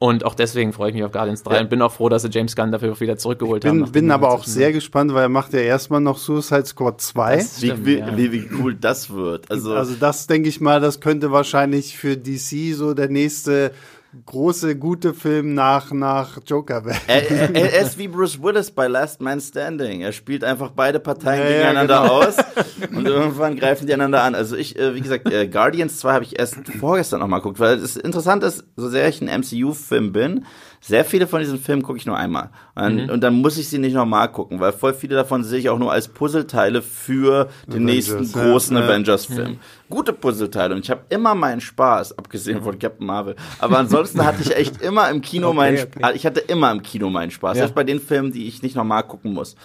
Und 0.00 0.24
auch 0.24 0.34
deswegen 0.34 0.72
freue 0.72 0.90
ich 0.90 0.94
mich 0.94 1.02
auf 1.02 1.10
Guardians 1.10 1.42
3 1.42 1.54
Ja. 1.56 1.60
und 1.62 1.70
bin 1.70 1.82
auch 1.82 1.90
froh, 1.92 2.08
dass 2.08 2.22
sie 2.22 2.28
James 2.30 2.54
Gunn 2.54 2.70
dafür 2.70 2.98
wieder 3.00 3.16
zurückgeholt 3.16 3.64
haben. 3.64 3.72
bin, 3.72 3.80
nachdem 3.80 3.92
bin 3.92 4.10
er 4.10 4.14
aber 4.14 4.30
auch 4.30 4.44
sehr 4.44 4.72
gespannt, 4.72 5.12
weil 5.12 5.22
er 5.22 5.28
macht 5.28 5.52
ja 5.52 5.58
erstmal 5.58 6.00
noch 6.00 6.18
Suicide 6.18 6.66
Squad 6.66 7.00
2. 7.00 7.36
Das- 7.36 7.60
Wie, 7.62 7.66
Stimmt, 7.66 7.86
wie, 7.86 7.98
ja. 7.98 8.16
wie, 8.16 8.30
wie 8.32 8.48
cool 8.60 8.74
das 8.74 9.10
wird. 9.10 9.50
Also, 9.50 9.74
Also 9.74 9.94
das 9.98 10.28
denke 10.28 10.48
ich 10.48 10.60
mal, 10.60 10.80
das 10.80 11.00
könnte 11.00 11.32
wahrscheinlich 11.32 11.96
für 11.96 12.16
DC 12.16 12.74
so 12.74 12.94
der 12.94 13.08
nächste 13.08 13.72
große, 14.24 14.76
gute 14.76 15.12
Film 15.12 15.54
nach, 15.54 15.92
nach 15.92 16.38
Joker 16.46 16.84
werden. 16.84 17.00
er, 17.06 17.30
er, 17.30 17.72
er 17.74 17.82
ist 17.82 17.98
wie 17.98 18.08
Bruce 18.08 18.42
Willis 18.42 18.70
bei 18.70 18.88
Last 18.88 19.20
Man 19.20 19.40
Standing. 19.40 20.00
Er 20.00 20.12
spielt 20.12 20.44
einfach 20.44 20.70
beide 20.70 20.98
Parteien 20.98 21.40
Ja, 21.40 21.44
ja, 21.44 21.56
gegeneinander 21.58 22.02
genau. 22.02 22.22
aus 22.22 22.36
und 22.90 23.06
irgendwann 23.06 23.56
greifen 23.56 23.86
die 23.86 23.92
einander 23.92 24.22
an. 24.22 24.34
Also 24.34 24.56
ich, 24.56 24.78
äh, 24.78 24.94
wie 24.94 25.00
gesagt, 25.00 25.30
äh, 25.30 25.46
Guardians 25.46 25.98
2 26.00 26.12
habe 26.12 26.24
ich 26.24 26.38
erst 26.38 26.56
vorgestern 26.78 27.20
noch 27.20 27.28
mal 27.28 27.38
geguckt, 27.38 27.60
weil 27.60 27.78
es 27.78 27.96
interessant 27.96 28.42
ist, 28.44 28.64
so 28.76 28.88
sehr 28.88 29.08
ich 29.08 29.20
ein 29.20 29.28
MCU-Film 29.28 30.12
bin, 30.12 30.46
sehr 30.80 31.04
viele 31.04 31.26
von 31.26 31.40
diesen 31.40 31.58
Filmen 31.58 31.82
gucke 31.82 31.98
ich 31.98 32.06
nur 32.06 32.16
einmal. 32.16 32.50
Und, 32.74 33.04
Mhm. 33.04 33.10
und 33.10 33.20
dann 33.20 33.34
muss 33.34 33.58
ich 33.58 33.68
sie 33.68 33.78
nicht 33.78 33.94
nochmal 33.94 34.30
gucken, 34.30 34.60
weil 34.60 34.72
voll 34.72 34.94
viele 34.94 35.16
davon 35.16 35.42
sehe 35.44 35.58
ich 35.58 35.68
auch 35.68 35.78
nur 35.78 35.92
als 35.92 36.08
Puzzleteile 36.08 36.82
für 36.82 37.48
den 37.66 37.84
Avengers, 37.84 37.94
nächsten 37.94 38.24
ja, 38.38 38.44
großen 38.44 38.76
ja. 38.76 38.84
Avengers-Film. 38.84 39.58
Gute 39.90 40.12
Puzzleteile 40.12 40.74
und 40.74 40.84
ich 40.84 40.90
habe 40.90 41.00
immer 41.08 41.34
meinen 41.34 41.60
Spaß, 41.60 42.16
abgesehen 42.18 42.62
von 42.62 42.78
Captain 42.78 43.06
Marvel. 43.06 43.34
Aber 43.58 43.78
ansonsten 43.78 44.24
hatte 44.24 44.42
ich 44.42 44.54
echt 44.54 44.80
immer 44.82 45.10
im 45.10 45.20
Kino 45.20 45.48
Okay, 45.48 45.56
meinen 45.56 45.78
okay. 45.78 45.88
Spaß. 45.98 46.14
Ich 46.14 46.26
hatte 46.26 46.40
immer 46.40 46.70
im 46.70 46.82
Kino 46.82 47.10
meinen 47.10 47.30
Spaß. 47.30 47.56
Ja. 47.56 47.62
Selbst 47.62 47.74
bei 47.74 47.84
den 47.84 48.00
Filmen, 48.00 48.30
die 48.32 48.46
ich 48.46 48.62
nicht 48.62 48.76
nochmal 48.76 49.02
gucken 49.02 49.32
muss. 49.34 49.56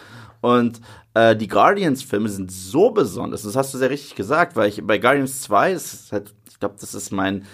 Und 0.42 0.82
äh, 1.14 1.36
die 1.36 1.48
Guardians-Filme 1.48 2.28
sind 2.28 2.52
so 2.52 2.90
besonders. 2.92 3.44
Das 3.44 3.56
hast 3.56 3.74
du 3.74 3.78
sehr 3.78 3.90
richtig 3.90 4.16
gesagt, 4.16 4.56
weil 4.56 4.68
ich 4.70 4.82
bei 4.86 4.98
Guardians 4.98 5.42
2, 5.44 5.74
das 5.74 5.94
ist 5.94 6.12
halt, 6.12 6.34
ich 6.50 6.60
glaube, 6.60 6.76
das 6.82 6.94
ist 6.94 7.12
mein 7.12 7.46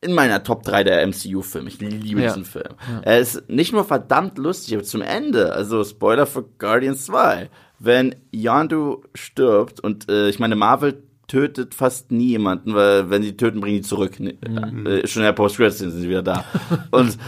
in 0.00 0.12
meiner 0.12 0.42
Top 0.44 0.62
3 0.62 0.84
der 0.84 1.06
MCU-Filme. 1.06 1.68
Ich 1.68 1.80
liebe 1.80 2.20
Ja. 2.20 2.28
diesen 2.28 2.44
Film. 2.44 2.74
Er 3.02 3.18
ist 3.18 3.48
nicht 3.48 3.72
nur 3.72 3.84
verdammt 3.84 4.38
lustig, 4.38 4.74
aber 4.74 4.84
zum 4.84 5.02
Ende, 5.02 5.52
also 5.52 5.82
Spoiler 5.84 6.26
für 6.26 6.44
Guardians 6.58 7.06
2, 7.06 7.50
wenn 7.80 8.14
Yondu 8.30 9.02
stirbt 9.14 9.80
und 9.80 10.08
äh, 10.10 10.28
ich 10.28 10.38
meine, 10.38 10.56
Marvel 10.56 11.02
tötet 11.26 11.74
fast 11.74 12.10
nie 12.10 12.28
jemanden, 12.30 12.74
weil 12.74 13.10
wenn 13.10 13.22
sie 13.22 13.36
töten, 13.36 13.60
bringen 13.60 13.76
die 13.76 13.82
zurück. 13.82 14.18
Ne, 14.18 14.30
äh, 14.40 15.06
schon 15.06 15.22
in 15.22 15.26
der 15.26 15.32
post 15.32 15.56
sind 15.56 15.90
sie 15.90 16.08
wieder 16.08 16.22
da. 16.22 16.44
und 16.90 17.18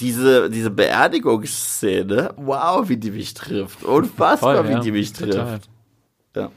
diese, 0.00 0.50
diese 0.50 0.70
Beerdigungsszene, 0.70 2.34
wow, 2.36 2.88
wie 2.88 2.96
die 2.96 3.10
mich 3.10 3.34
trifft. 3.34 3.84
Unfassbar, 3.84 4.56
Voll, 4.56 4.68
wie 4.68 4.72
ja. 4.72 4.80
die 4.80 4.92
mich 4.92 5.12
Total. 5.12 5.30
trifft. 5.58 5.70
Ja. 6.36 6.50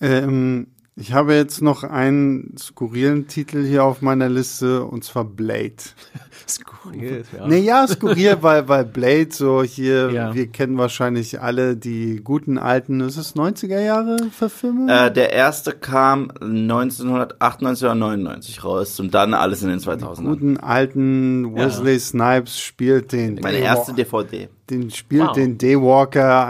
Ähm, 0.00 0.68
ich 0.96 1.12
habe 1.12 1.34
jetzt 1.34 1.60
noch 1.62 1.82
einen 1.84 2.54
skurrilen 2.58 3.26
Titel 3.26 3.64
hier 3.64 3.84
auf 3.84 4.00
meiner 4.02 4.28
Liste 4.28 4.84
und 4.84 5.02
zwar 5.04 5.24
Blade. 5.24 5.74
Skurril, 6.46 7.24
ja. 7.34 7.46
Nee, 7.46 7.60
ja, 7.60 7.86
skurril, 7.88 8.36
weil, 8.42 8.68
weil 8.68 8.84
Blade 8.84 9.28
so 9.30 9.62
hier, 9.62 10.10
Ja. 10.10 10.34
wir 10.34 10.46
kennen 10.48 10.76
wahrscheinlich 10.76 11.40
alle 11.40 11.74
die 11.74 12.20
guten 12.22 12.58
alten, 12.58 13.00
ist 13.00 13.16
es 13.16 13.34
90er 13.34 13.80
Jahre 13.80 14.18
Verfilmung? 14.30 14.90
Äh, 14.90 15.10
der 15.10 15.32
erste 15.32 15.72
kam 15.72 16.30
1998 16.42 17.84
oder 17.84 17.94
99 17.94 18.62
raus 18.64 19.00
und 19.00 19.14
dann 19.14 19.32
alles 19.34 19.62
in 19.62 19.70
den 19.70 19.78
2000ern. 19.80 20.24
guten 20.24 20.56
alten 20.58 21.54
Wesley 21.54 21.98
Snipes 21.98 22.60
spielt 22.60 23.12
den 23.12 23.36
Meine 23.36 23.58
erste 23.58 23.94
DVD. 23.94 24.48
den 24.70 24.90
spielt 24.90 25.28
Wow. 25.28 25.32
den 25.32 25.56
Daywalker, 25.58 26.46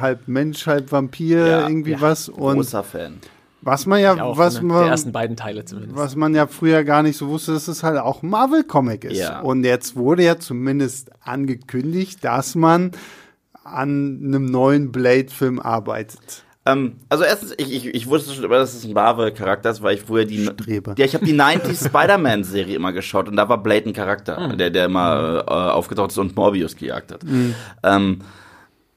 halb 0.00 0.28
Mensch, 0.28 0.66
halb 0.66 0.92
Vampir, 0.92 1.46
Ja, 1.46 1.68
irgendwie 1.68 1.92
ja. 1.92 2.00
was 2.00 2.28
und 2.28 2.54
Großer 2.56 2.84
Fan. 2.84 3.14
Was 3.62 3.86
man 3.86 4.00
ja, 4.00 4.16
Ja, 4.16 4.24
auch 4.24 4.38
was 4.38 4.56
den- 4.56 4.66
man 4.68 4.82
der 4.82 4.90
ersten 4.90 5.12
beiden 5.12 5.36
Teile 5.36 5.64
zumindest. 5.64 5.96
was 5.96 6.16
man 6.16 6.34
ja 6.34 6.46
früher 6.46 6.84
gar 6.84 7.02
nicht 7.02 7.16
so 7.16 7.28
wusste, 7.28 7.52
dass 7.52 7.68
es 7.68 7.82
halt 7.82 7.98
auch 7.98 8.22
ein 8.22 8.30
Marvel-Comic 8.30 9.04
ist. 9.04 9.18
Ja. 9.18 9.40
Und 9.40 9.64
jetzt 9.64 9.96
wurde 9.96 10.22
ja 10.24 10.38
zumindest 10.38 11.10
angekündigt, 11.22 12.24
dass 12.24 12.54
man 12.54 12.92
an 13.64 14.20
einem 14.24 14.46
neuen 14.46 14.90
Blade-Film 14.92 15.60
arbeitet. 15.60 16.44
Ähm, 16.66 16.96
also 17.08 17.24
erstens, 17.24 17.54
ich, 17.56 17.72
ich, 17.74 17.86
ich 17.86 18.06
wusste 18.06 18.32
schon 18.34 18.44
immer, 18.44 18.56
dass 18.58 18.74
es 18.74 18.84
ein 18.84 18.92
Marvel-Charakter 18.92 19.70
ist, 19.70 19.82
weil 19.82 19.94
ich 19.96 20.02
früher 20.02 20.24
die 20.26 20.44
Streber. 20.44 20.94
Ja, 20.98 21.04
ich 21.06 21.14
habe 21.14 21.24
die 21.24 21.32
90s 21.34 21.86
Spider-Man-Serie 21.88 22.76
immer 22.76 22.92
geschaut 22.92 23.28
und 23.28 23.36
da 23.36 23.48
war 23.48 23.62
Blade 23.62 23.88
ein 23.88 23.92
Charakter, 23.92 24.36
Hm. 24.50 24.58
der, 24.58 24.70
der 24.70 24.86
immer 24.86 25.44
äh, 25.46 25.50
aufgetaucht 25.52 26.10
ist 26.10 26.18
und 26.18 26.36
Morbius 26.36 26.76
gejagt 26.76 27.12
hat. 27.12 27.20
Ähm, 27.82 28.18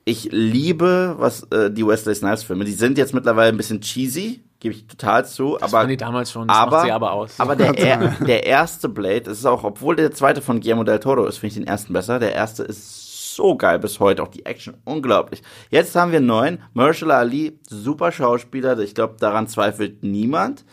ich 0.06 0.28
liebe 0.32 1.16
was 1.18 1.44
äh, 1.52 1.72
die 1.72 1.88
Wesley 1.88 2.14
Snipes-Filme. 2.16 2.66
Die 2.66 2.74
sind 2.74 2.98
jetzt 2.98 3.14
mittlerweile 3.14 3.50
ein 3.50 3.58
bisschen 3.58 3.80
cheesy, 3.80 4.42
gebe 4.64 4.74
ich 4.74 4.88
total 4.88 5.26
zu, 5.26 5.58
das 5.60 5.74
aber 5.74 5.86
die 5.88 5.98
damals 5.98 6.32
schon, 6.32 6.48
das 6.48 6.58
aber, 6.58 6.72
macht 6.72 6.86
sie 6.86 6.92
aber 6.92 7.12
aus. 7.12 7.40
aber 7.40 7.56
der, 7.56 7.78
er, 7.78 7.98
der 8.26 8.46
erste 8.46 8.88
Blade, 8.90 9.22
das 9.22 9.40
ist 9.40 9.46
auch, 9.46 9.64
obwohl 9.64 9.98
der 9.98 10.12
zweite 10.12 10.42
von 10.42 10.62
Guillermo 10.62 10.86
del 10.86 11.00
Toro 11.00 11.26
ist, 11.26 11.38
finde 11.38 11.48
ich 11.50 11.54
den 11.56 11.68
ersten 11.68 11.92
besser. 11.92 12.18
Der 12.18 12.34
erste 12.34 12.64
ist 12.64 13.36
so 13.36 13.58
geil 13.58 13.78
bis 13.80 14.00
heute, 14.00 14.24
auch 14.24 14.30
die 14.30 14.46
Action, 14.46 14.76
unglaublich. 14.86 15.44
Jetzt 15.70 15.96
haben 15.96 16.12
wir 16.12 16.18
einen 16.18 16.28
neuen, 16.28 16.64
Marshall 16.74 17.12
Ali, 17.12 17.60
super 17.68 18.12
Schauspieler, 18.12 18.80
ich 18.80 18.96
glaube, 18.96 19.16
daran 19.20 19.48
zweifelt 19.48 20.02
niemand. 20.02 20.64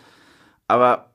Aber, 0.68 1.09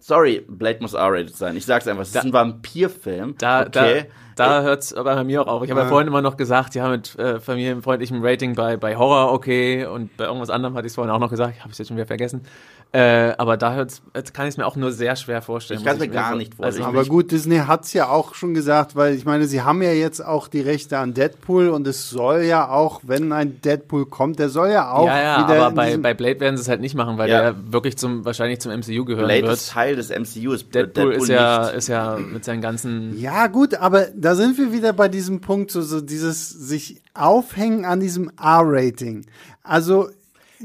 sorry, 0.00 0.44
Blade 0.48 0.78
muss 0.80 0.94
R-rated 0.94 1.36
sein. 1.36 1.56
Ich 1.56 1.66
sag's 1.66 1.86
einfach, 1.86 2.02
es 2.02 2.14
ist 2.14 2.24
ein 2.24 2.32
Vampirfilm. 2.32 3.36
Da, 3.38 3.60
okay. 3.66 4.06
da, 4.36 4.60
da 4.60 4.62
hört 4.62 4.82
es 4.82 4.94
aber 4.94 5.14
bei 5.14 5.24
mir 5.24 5.42
auch 5.42 5.46
auf. 5.46 5.62
Ich 5.62 5.70
habe 5.70 5.80
ja. 5.80 5.88
vorhin 5.88 6.08
immer 6.08 6.22
noch 6.22 6.36
gesagt, 6.36 6.74
ja, 6.74 6.88
mit 6.88 7.18
äh, 7.18 7.38
familienfreundlichem 7.40 8.24
Rating 8.24 8.54
bei, 8.54 8.76
bei 8.76 8.96
Horror 8.96 9.32
okay 9.32 9.84
und 9.84 10.16
bei 10.16 10.24
irgendwas 10.24 10.50
anderem 10.50 10.74
hatte 10.74 10.86
ich 10.86 10.92
es 10.92 10.94
vorhin 10.96 11.12
auch 11.12 11.18
noch 11.18 11.30
gesagt, 11.30 11.60
habe 11.60 11.70
ich 11.72 11.78
jetzt 11.78 11.88
schon 11.88 11.96
wieder 11.96 12.06
vergessen. 12.06 12.42
Äh, 12.92 13.34
aber 13.38 13.56
da 13.56 13.74
hört's, 13.74 14.02
jetzt 14.16 14.34
kann 14.34 14.46
ich 14.46 14.54
es 14.54 14.56
mir 14.56 14.66
auch 14.66 14.74
nur 14.74 14.90
sehr 14.90 15.14
schwer 15.14 15.42
vorstellen. 15.42 15.78
Ich 15.78 15.86
kann's 15.86 16.00
muss 16.00 16.08
mir 16.08 16.12
gar 16.12 16.26
also- 16.26 16.38
nicht 16.38 16.56
vorstellen. 16.56 16.86
Aber 16.86 17.04
gut, 17.04 17.30
Disney 17.30 17.58
hat's 17.58 17.92
ja 17.92 18.08
auch 18.08 18.34
schon 18.34 18.52
gesagt, 18.52 18.96
weil 18.96 19.14
ich 19.14 19.24
meine, 19.24 19.44
sie 19.46 19.62
haben 19.62 19.80
ja 19.80 19.92
jetzt 19.92 20.24
auch 20.24 20.48
die 20.48 20.60
Rechte 20.60 20.98
an 20.98 21.14
Deadpool 21.14 21.68
und 21.68 21.86
es 21.86 22.10
soll 22.10 22.42
ja 22.42 22.68
auch, 22.68 23.02
wenn 23.04 23.30
ein 23.32 23.60
Deadpool 23.60 24.06
kommt, 24.06 24.40
der 24.40 24.48
soll 24.48 24.70
ja 24.70 24.90
auch 24.90 25.06
ja, 25.06 25.22
ja, 25.22 25.44
wieder 25.48 25.66
aber 25.66 25.74
bei, 25.76 25.96
bei 25.98 26.14
Blade 26.14 26.40
werden 26.40 26.56
sie 26.56 26.62
es 26.62 26.68
halt 26.68 26.80
nicht 26.80 26.96
machen, 26.96 27.16
weil 27.16 27.30
Ja. 27.30 27.40
der 27.52 27.72
wirklich 27.72 27.96
zum 27.96 28.24
wahrscheinlich 28.24 28.58
zum 28.60 28.72
MCU 28.72 29.04
gehören 29.04 29.26
Blade 29.26 29.42
wird. 29.42 29.52
ist 29.52 29.70
Teil 29.70 29.94
des 29.94 30.10
MCUs. 30.10 30.68
Deadpool, 30.68 31.12
ist 31.12 31.28
ja 31.28 31.66
nicht. 31.66 31.74
ist 31.74 31.86
ja 31.88 32.16
mit 32.18 32.44
seinen 32.44 32.60
ganzen 32.60 33.16
Ja, 33.20 33.46
gut, 33.46 33.74
aber 33.76 34.06
da 34.16 34.34
sind 34.34 34.58
wir 34.58 34.72
wieder 34.72 34.92
bei 34.92 35.06
diesem 35.06 35.40
Punkt, 35.40 35.70
so, 35.70 35.80
so 35.82 36.00
dieses 36.00 36.48
sich 36.50 37.00
aufhängen 37.14 37.84
an 37.84 38.00
diesem 38.00 38.32
R-Rating. 38.42 39.26
Also, 39.62 40.08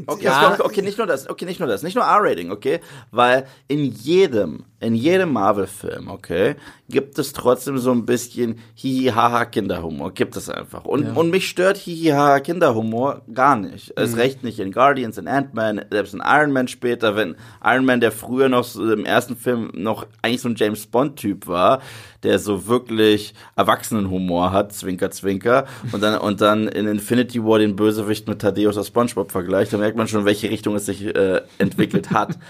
Okay, 0.07 0.25
Ja. 0.25 0.53
okay, 0.53 0.61
okay, 0.63 0.81
nicht 0.81 0.97
nur 0.97 1.07
das, 1.07 1.29
okay, 1.29 1.45
nicht 1.45 1.59
nur 1.59 1.69
das, 1.69 1.83
nicht 1.83 1.95
nur 1.95 2.03
R-Rating, 2.03 2.51
okay, 2.51 2.79
weil 3.11 3.47
in 3.67 3.85
jedem, 3.85 4.65
in 4.81 4.93
jedem 4.93 5.31
Marvel-Film, 5.31 6.09
okay, 6.09 6.55
gibt 6.89 7.17
es 7.17 7.31
trotzdem 7.33 7.77
so 7.77 7.91
ein 7.91 8.05
bisschen 8.05 8.59
Hihi-Haha 8.75 9.45
Kinderhumor, 9.45 10.13
gibt 10.13 10.35
es 10.35 10.49
einfach. 10.49 10.83
Und, 10.85 11.05
Ja. 11.05 11.13
und 11.13 11.29
mich 11.31 11.47
stört 11.47 11.77
Hihi-Haha 11.77 12.41
Kinderhumor 12.41 13.21
gar 13.33 13.55
nicht. 13.55 13.89
Mhm. 13.97 14.03
Es 14.03 14.17
recht 14.17 14.43
nicht 14.43 14.59
in 14.59 14.71
Guardians, 14.71 15.17
in 15.17 15.27
Ant-Man, 15.27 15.85
selbst 15.89 16.13
in 16.13 16.21
Iron 16.23 16.51
Man 16.51 16.67
später, 16.67 17.15
wenn 17.15 17.35
Iron 17.63 17.85
Man, 17.85 18.01
der 18.01 18.11
früher 18.11 18.49
noch 18.49 18.65
so 18.65 18.91
im 18.91 19.05
ersten 19.05 19.35
Film 19.37 19.71
noch 19.73 20.05
eigentlich 20.21 20.41
so 20.41 20.49
ein 20.49 20.55
James 20.55 20.85
Bond-Typ 20.87 21.47
war, 21.47 21.81
der 22.23 22.37
so 22.37 22.67
wirklich 22.67 23.33
Erwachsenenhumor 23.55 24.51
hat, 24.51 24.73
Zwinker, 24.73 25.09
Zwinker, 25.09 25.65
und 25.93 26.03
dann, 26.03 26.19
und 26.19 26.41
dann 26.41 26.67
in 26.67 26.85
Infinity 26.87 27.43
War 27.43 27.59
den 27.59 27.75
Bösewicht 27.75 28.27
mit 28.27 28.39
Thaddeus 28.39 28.77
aus 28.77 28.87
Spongebob 28.87 29.31
vergleicht, 29.31 29.71
da 29.73 29.77
merkt 29.77 29.97
man 29.97 30.07
schon, 30.07 30.19
in 30.21 30.25
welche 30.25 30.49
Richtung 30.49 30.75
es 30.75 30.85
sich 30.85 31.03
äh, 31.05 31.41
entwickelt 31.57 32.11
hat. 32.11 32.37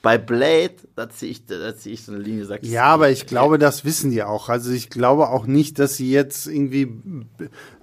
Bei 0.00 0.16
Blade, 0.16 0.74
da 0.94 1.10
ziehe 1.10 1.32
ich, 1.32 1.46
da 1.46 1.76
zieh 1.76 1.90
ich 1.90 2.04
so 2.04 2.12
eine 2.12 2.22
Linie, 2.22 2.44
sagst 2.44 2.70
ja, 2.70 2.84
aber 2.84 3.10
ich 3.10 3.26
glaube, 3.26 3.58
das 3.58 3.84
wissen 3.84 4.10
die 4.10 4.22
auch. 4.22 4.48
Also 4.48 4.70
ich 4.70 4.90
glaube 4.90 5.28
auch 5.28 5.46
nicht, 5.46 5.78
dass 5.78 5.96
sie 5.96 6.10
jetzt 6.10 6.46
irgendwie, 6.46 6.88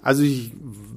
also 0.02 0.24
ich, 0.24 0.54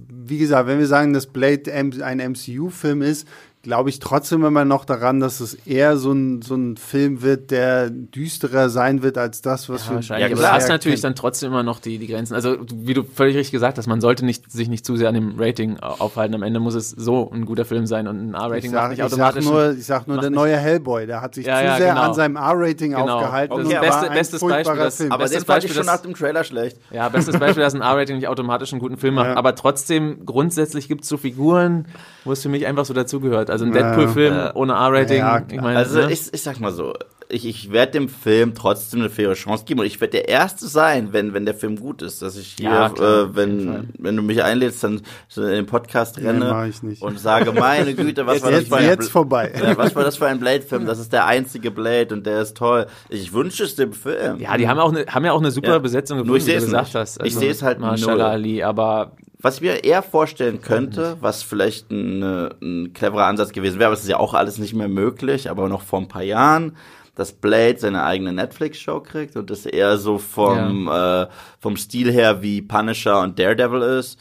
wie 0.09 0.39
gesagt, 0.39 0.69
wenn 0.69 0.79
wir 0.79 0.87
sagen, 0.87 1.13
dass 1.13 1.27
Blade 1.27 1.73
ein 1.73 2.19
MCU-Film 2.19 3.03
ist, 3.03 3.27
glaube 3.69 3.91
ich 3.91 3.99
trotzdem 3.99 4.47
immer 4.47 4.65
noch 4.65 4.87
daran, 4.87 5.21
dass 5.21 5.41
es 5.41 5.53
eher 5.67 5.99
so 5.99 6.11
ein, 6.11 6.41
so 6.41 6.55
ein 6.55 6.79
Film 6.79 7.21
wird, 7.21 7.51
der 7.51 7.91
düsterer 7.91 8.71
sein 8.71 9.03
wird 9.03 9.19
als 9.19 9.43
das, 9.43 9.69
was 9.69 9.85
Ja, 9.85 9.91
wir 9.91 9.95
wahrscheinlich. 9.97 10.27
Ja, 10.29 10.33
aber 10.33 10.41
klar. 10.41 10.53
du 10.53 10.57
hast 10.63 10.69
natürlich 10.71 11.01
dann 11.03 11.15
trotzdem 11.15 11.51
immer 11.53 11.63
noch 11.63 11.79
die, 11.79 11.99
die 11.99 12.07
Grenzen. 12.07 12.33
Also, 12.35 12.57
wie 12.75 12.95
du 12.95 13.03
völlig 13.05 13.37
richtig 13.37 13.53
gesagt 13.53 13.77
hast, 13.77 13.87
man 13.87 14.01
sollte 14.01 14.25
nicht, 14.25 14.51
sich 14.51 14.71
nicht 14.71 14.87
zu 14.87 14.97
sehr 14.97 15.11
an 15.11 15.15
dem 15.15 15.35
Rating 15.39 15.79
au- 15.81 15.97
aufhalten. 15.99 16.35
Am 16.35 16.43
Ende 16.43 16.61
muss 16.61 16.75
es 16.75 16.89
so 16.89 17.31
ein 17.31 17.45
guter 17.45 17.67
Film 17.67 17.87
sein 17.87 18.09
und 18.09 18.17
ein 18.35 18.55
Ich 18.57 18.71
sag, 18.71 18.73
macht 18.73 18.89
nicht 18.91 18.99
ich 19.01 19.05
sag 19.05 19.13
automatisch. 19.13 19.45
nur, 19.45 19.73
ich 19.73 19.85
sag 19.85 20.09
nur 20.09 20.17
der 20.19 20.31
neue 20.31 20.57
Hellboy, 20.57 21.07
der 21.07 21.21
hat 21.21 21.35
sich 21.35 21.45
Ja, 21.45 21.59
zu 21.59 21.65
ja, 21.65 21.77
sehr 21.77 21.89
genau. 21.91 22.01
an 22.09 22.15
seinem 22.15 22.37
R-Rating 22.37 22.93
Genau. 22.93 23.17
aufgehalten. 23.19 23.53
Okay, 23.53 23.63
und 23.65 23.71
das 23.71 23.75
war 23.75 23.83
beste- 23.91 24.11
ein 24.11 24.17
bestes 24.19 24.41
furchtbarer 24.41 24.65
Beispiel, 24.65 24.85
das- 24.85 24.97
Film. 24.97 25.13
aber 25.13 25.23
bestes 25.25 25.43
den 25.43 25.47
fand 25.47 25.59
ich 25.65 25.69
Beispiel, 25.69 25.77
schon 25.83 25.87
das- 25.87 25.95
nach 25.97 26.03
dem 26.03 26.15
Trailer 26.15 26.45
schlecht. 26.45 26.79
Ja, 26.91 27.09
bestes 27.11 27.39
Beispiel, 27.39 27.63
dass 27.63 27.75
ein 27.75 27.83
R-Rating 27.83 28.17
nicht 28.17 28.29
automatisch 28.29 28.73
einen 28.73 28.81
guten 28.81 28.97
Film 28.97 29.15
macht. 29.17 29.27
Ja. 29.27 29.37
Aber 29.37 29.55
trotzdem, 29.55 30.25
grundsätzlich 30.25 30.89
gibt 30.89 31.03
es 31.03 31.09
so 31.11 31.19
Figuren, 31.19 31.85
wo 32.25 32.33
es 32.33 32.41
für 32.43 32.49
mich 32.49 32.65
einfach 32.67 32.87
so 32.87 32.95
dazugehört. 32.95 33.51
Also 33.51 33.58
ein 33.65 33.73
Deadpool-Film 33.73 34.51
ohne 34.55 34.73
R-Rating, 34.73 35.19
Ja, 35.19 35.43
ich 35.51 35.61
meine, 35.61 35.79
Also 35.79 36.01
ne? 36.01 36.13
ich, 36.13 36.33
ich 36.33 36.43
sag 36.43 36.61
mal 36.61 36.73
so, 36.73 36.95
ich, 37.31 37.47
ich 37.47 37.71
werde 37.73 37.93
dem 37.93 38.09
Film 38.09 38.55
trotzdem 38.55 39.01
eine 39.01 39.11
faire 39.11 39.35
Chance 39.35 39.65
geben 39.67 39.81
und 39.81 39.87
ich 39.87 40.01
werde 40.01 40.13
der 40.13 40.29
Erste 40.31 40.67
sein, 40.67 41.13
wenn, 41.13 41.35
wenn 41.35 41.45
der 41.45 41.53
Film 41.53 41.77
gut 41.79 42.01
ist, 42.01 42.23
dass 42.23 42.39
ich 42.39 42.55
hier, 42.59 42.71
Ja, 42.71 42.89
klar, 42.89 43.07
äh, 43.07 43.21
jeden 43.21 43.35
Fall. 43.35 43.83
wenn, 43.85 43.89
wenn 43.99 44.17
du 44.17 44.23
mich 44.23 44.43
einlädst, 44.43 44.83
dann 44.83 45.03
so 45.29 45.43
in 45.43 45.51
den 45.51 45.67
Podcast 45.67 46.19
Nee, 46.19 46.27
renne 46.27 46.71
nicht. 46.83 47.03
und 47.03 47.21
sage, 47.21 47.53
meine 47.53 47.93
Güte, 47.95 48.27
was 48.27 48.43
war 48.43 48.51
das 48.51 48.61
jetzt, 48.61 48.69
für 48.71 48.77
ein 48.79 48.85
jetzt 48.87 49.11
vorbei. 49.11 49.53
ja, 49.63 49.77
was 49.77 49.95
war 49.95 50.05
das 50.05 50.17
für 50.17 50.27
ein 50.27 50.41
Blade-Film? 50.41 50.87
Das 50.87 50.99
ist 50.99 51.13
der 51.13 51.27
einzige 51.27 51.71
Blade 51.71 52.15
und 52.15 52.25
der 52.25 52.41
ist 52.41 52.57
toll. 52.57 52.87
Ich 53.11 53.31
wünsche 53.35 53.65
es 53.65 53.75
dem 53.77 53.93
Film. 53.93 54.41
ja, 54.41 54.57
die 54.57 54.67
haben, 54.67 54.79
auch 54.81 54.91
eine, 54.95 55.05
haben 55.07 55.25
ja 55.27 55.33
auch 55.33 55.41
eine 55.41 55.51
super 55.51 55.73
Ja. 55.73 55.79
Besetzung 55.81 56.17
Nur 56.17 56.25
gefunden, 56.25 56.41
ich 56.49 56.55
wie 56.57 56.59
du 56.61 56.65
gesagt 56.65 56.85
nicht. 56.87 56.95
hast. 56.95 57.21
Ich 57.25 57.37
seh's 57.37 57.63
halt 57.63 57.79
Mahershala 57.79 58.15
null. 58.15 58.23
Ali, 58.23 58.63
aber 58.63 59.13
Was 59.41 59.57
ich 59.57 59.61
mir 59.61 59.85
eher 59.85 60.03
vorstellen 60.03 60.61
könnte, 60.61 61.17
was 61.21 61.45
vielleicht 61.45 61.91
ein, 61.93 62.23
äh, 62.23 62.51
ein 62.61 62.93
cleverer 62.93 63.27
Ansatz 63.27 63.53
gewesen 63.53 63.79
wäre, 63.79 63.87
aber 63.87 63.95
es 63.95 64.03
ist 64.03 64.09
ja 64.09 64.19
auch 64.19 64.35
alles 64.35 64.59
nicht 64.59 64.75
mehr 64.75 64.89
möglich, 64.89 65.49
aber 65.49 65.69
noch 65.69 65.83
vor 65.83 66.01
ein 66.01 66.09
paar 66.09 66.23
Jahren, 66.25 66.77
dass 67.15 67.33
Blade 67.33 67.79
seine 67.79 68.03
eigene 68.05 68.33
Netflix-Show 68.33 69.01
kriegt 69.01 69.37
und 69.37 69.51
das 69.51 69.65
eher 69.67 69.97
so 69.99 70.19
vom, 70.19 70.89
äh, 70.89 71.27
vom 71.61 71.77
Stil 71.77 72.11
her 72.11 72.43
wie 72.43 72.63
Punisher 72.63 73.21
und 73.21 73.39
Daredevil 73.39 73.83
ist, 73.83 74.19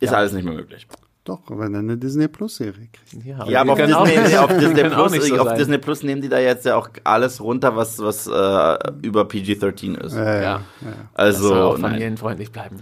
ist 0.00 0.12
alles 0.12 0.32
nicht 0.32 0.44
mehr 0.44 0.54
möglich. 0.54 0.86
Doch, 1.24 1.42
wenn 1.48 1.74
er 1.74 1.80
eine 1.80 1.96
Disney 1.96 2.28
Plus 2.28 2.56
Serie 2.56 2.88
kriegt. 2.92 3.24
ja, 3.24 3.44
Ja, 3.48 3.60
aber 3.62 3.72
auf 3.72 3.78
Disney, 3.78 4.36
auf, 4.36 4.56
Disney 4.58 4.84
Plus, 4.84 5.28
so 5.28 5.38
auf. 5.38 5.54
Disney 5.54 5.78
Plus 5.78 6.02
nehmen 6.04 6.22
die 6.22 6.28
da 6.28 6.38
jetzt 6.38 6.64
ja 6.66 6.76
auch 6.76 6.88
alles 7.02 7.40
runter, 7.40 7.74
was, 7.74 7.98
was 7.98 8.28
äh, 8.28 8.78
über 9.02 9.24
PG-13 9.24 9.96
ist. 9.98 10.14
Äh, 10.14 10.42
Ja, 10.44 10.60
also, 11.14 11.48
das 11.48 11.48
soll 11.48 11.62
auch 11.62 11.78
familienfreundlich 11.78 12.52
bleiben. 12.52 12.80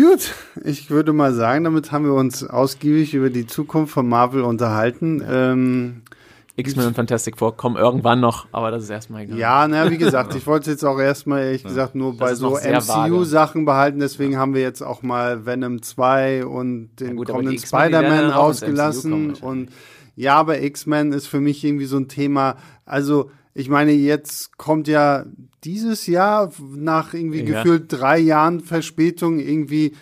Gut, 0.00 0.34
ich 0.64 0.90
würde 0.90 1.12
mal 1.12 1.34
sagen, 1.34 1.64
damit 1.64 1.92
haben 1.92 2.06
wir 2.06 2.14
uns 2.14 2.42
ausgiebig 2.42 3.12
über 3.12 3.28
die 3.28 3.46
Zukunft 3.46 3.92
von 3.92 4.08
Marvel 4.08 4.42
unterhalten. 4.42 5.22
Ähm, 5.28 6.02
X-Men 6.56 6.86
und 6.86 6.96
Fantastic 6.96 7.36
Four 7.36 7.56
kommen 7.56 7.76
irgendwann 7.76 8.18
noch, 8.20 8.46
aber 8.50 8.70
das 8.70 8.84
ist 8.84 8.90
erstmal 8.90 9.24
egal. 9.24 9.36
ja, 9.36 9.68
na, 9.68 9.90
wie 9.90 9.98
gesagt, 9.98 10.34
ich 10.34 10.46
wollte 10.46 10.70
es 10.70 10.76
jetzt 10.76 10.84
auch 10.84 10.98
erstmal, 10.98 11.42
ehrlich 11.42 11.64
gesagt, 11.64 11.94
nur 11.94 12.16
bei 12.16 12.34
so. 12.34 12.56
MCU-Sachen 12.56 13.66
behalten. 13.66 13.98
Deswegen 13.98 14.38
haben 14.38 14.54
wir 14.54 14.62
jetzt 14.62 14.80
auch 14.80 15.02
mal 15.02 15.44
Venom 15.44 15.82
2 15.82 16.46
und 16.46 16.96
den 16.98 17.16
gut, 17.16 17.28
kommenden 17.28 17.58
Spider-Man 17.58 18.30
rausgelassen. 18.30 19.34
Und 19.34 19.68
ja, 20.16 20.36
aber 20.36 20.62
X-Men 20.62 21.12
ist 21.12 21.26
für 21.26 21.40
mich 21.40 21.62
irgendwie 21.62 21.86
so 21.86 21.98
ein 21.98 22.08
Thema. 22.08 22.56
Also, 22.86 23.30
ich 23.54 23.68
meine, 23.68 23.92
jetzt 23.92 24.56
kommt 24.58 24.88
ja 24.88 25.26
dieses 25.64 26.06
Jahr 26.06 26.52
nach 26.74 27.14
irgendwie 27.14 27.40
Ja. 27.40 27.62
gefühlt 27.62 27.92
drei 27.92 28.18
Jahren 28.18 28.60
Verspätung 28.60 29.38
irgendwie 29.38 29.92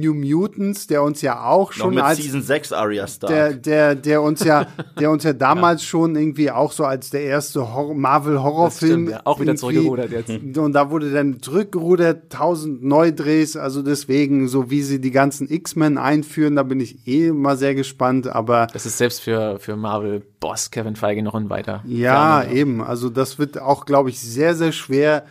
New 0.00 0.14
Mutants, 0.14 0.86
der 0.86 1.02
uns 1.02 1.22
ja 1.22 1.44
auch 1.44 1.70
Noch 1.70 1.76
schon 1.76 1.94
mit 1.94 2.04
als 2.04 2.18
Season 2.18 2.42
6 2.42 2.72
Arya 2.72 3.06
Stark. 3.06 3.30
der, 3.30 3.52
der, 3.54 3.94
der 3.94 4.22
uns 4.22 4.44
ja, 4.44 4.66
der 4.98 5.10
uns 5.10 5.24
ja 5.24 5.32
damals 5.32 5.82
schon 5.84 6.16
irgendwie 6.16 6.50
auch 6.50 6.72
so 6.72 6.84
als 6.84 7.10
der 7.10 7.22
erste 7.22 7.74
Hor 7.74 7.94
Marvel 7.94 8.42
Horrorfilm 8.42 9.10
ja. 9.10 9.20
Auch 9.24 9.40
wieder 9.40 9.56
zurückgerudert 9.56 10.10
jetzt. 10.10 10.30
Und 10.56 10.72
da 10.72 10.90
wurde 10.90 11.10
dann 11.12 11.40
zurückgerudert, 11.40 12.30
tausend 12.32 12.84
Neudrehs, 12.84 13.56
also 13.56 13.82
deswegen, 13.82 14.48
so 14.48 14.70
wie 14.70 14.82
sie 14.82 15.00
die 15.00 15.10
ganzen 15.10 15.48
X-Men 15.50 15.98
einführen, 15.98 16.56
da 16.56 16.62
bin 16.62 16.80
ich 16.80 17.06
eh 17.06 17.32
mal 17.32 17.56
sehr 17.56 17.74
gespannt, 17.74 18.26
aber 18.26 18.66
Das 18.72 18.86
ist 18.86 18.98
selbst 18.98 19.20
für, 19.20 19.58
für 19.58 19.76
Marvel-Boss 19.76 20.70
Kevin 20.70 20.96
Feige 20.96 21.22
noch 21.22 21.34
ein 21.34 21.50
weiter. 21.50 21.82
ja, 21.86 22.40
Ferne. 22.40 22.54
eben, 22.54 22.82
also 22.82 23.10
das 23.10 23.38
wird 23.38 23.60
auch, 23.60 23.86
glaube 23.86 24.10
ich, 24.10 24.20
sehr, 24.20 24.54
sehr 24.54 24.72
schwer, 24.72 25.24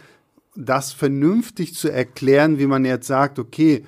das 0.55 0.93
vernünftig 0.93 1.75
zu 1.75 1.89
erklären, 1.89 2.59
wie 2.59 2.67
man 2.67 2.85
jetzt 2.85 3.07
sagt, 3.07 3.39
okay, 3.39 3.83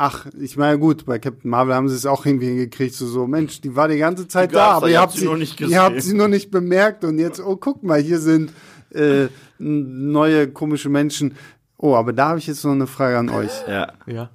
ach, 0.00 0.26
ich 0.40 0.56
meine, 0.56 0.78
gut, 0.78 1.04
bei 1.04 1.18
Captain 1.18 1.50
Marvel 1.50 1.74
haben 1.74 1.88
sie 1.88 1.96
es 1.96 2.06
auch 2.06 2.24
irgendwie 2.24 2.46
hingekriegt, 2.46 2.94
so, 2.94 3.06
so, 3.06 3.26
Mensch, 3.26 3.60
die 3.60 3.74
war 3.74 3.88
die 3.88 3.98
ganze 3.98 4.28
Zeit 4.28 4.50
Die 4.52 4.54
da, 4.54 4.72
aber 4.72 4.88
ihr 4.88 5.00
habt 5.00 5.12
sie 5.12 5.20
sie, 5.20 5.24
nur 5.26 5.36
nicht 5.36 5.60
ihr 5.60 5.82
habt 5.82 6.00
sie 6.00 6.14
noch 6.14 6.28
nicht 6.28 6.50
bemerkt 6.50 7.04
und 7.04 7.18
jetzt, 7.18 7.40
oh, 7.44 7.56
guck 7.56 7.82
mal, 7.82 8.00
hier 8.00 8.18
sind 8.20 8.52
äh, 8.94 9.26
neue 9.58 10.48
komische 10.48 10.88
Menschen. 10.88 11.34
Oh, 11.76 11.94
aber 11.94 12.12
da 12.12 12.28
habe 12.30 12.38
ich 12.38 12.46
jetzt 12.46 12.64
noch 12.64 12.72
eine 12.72 12.86
Frage 12.86 13.18
an 13.18 13.28
euch. 13.28 13.50
ja. 13.68 13.88
Ja, 14.06 14.30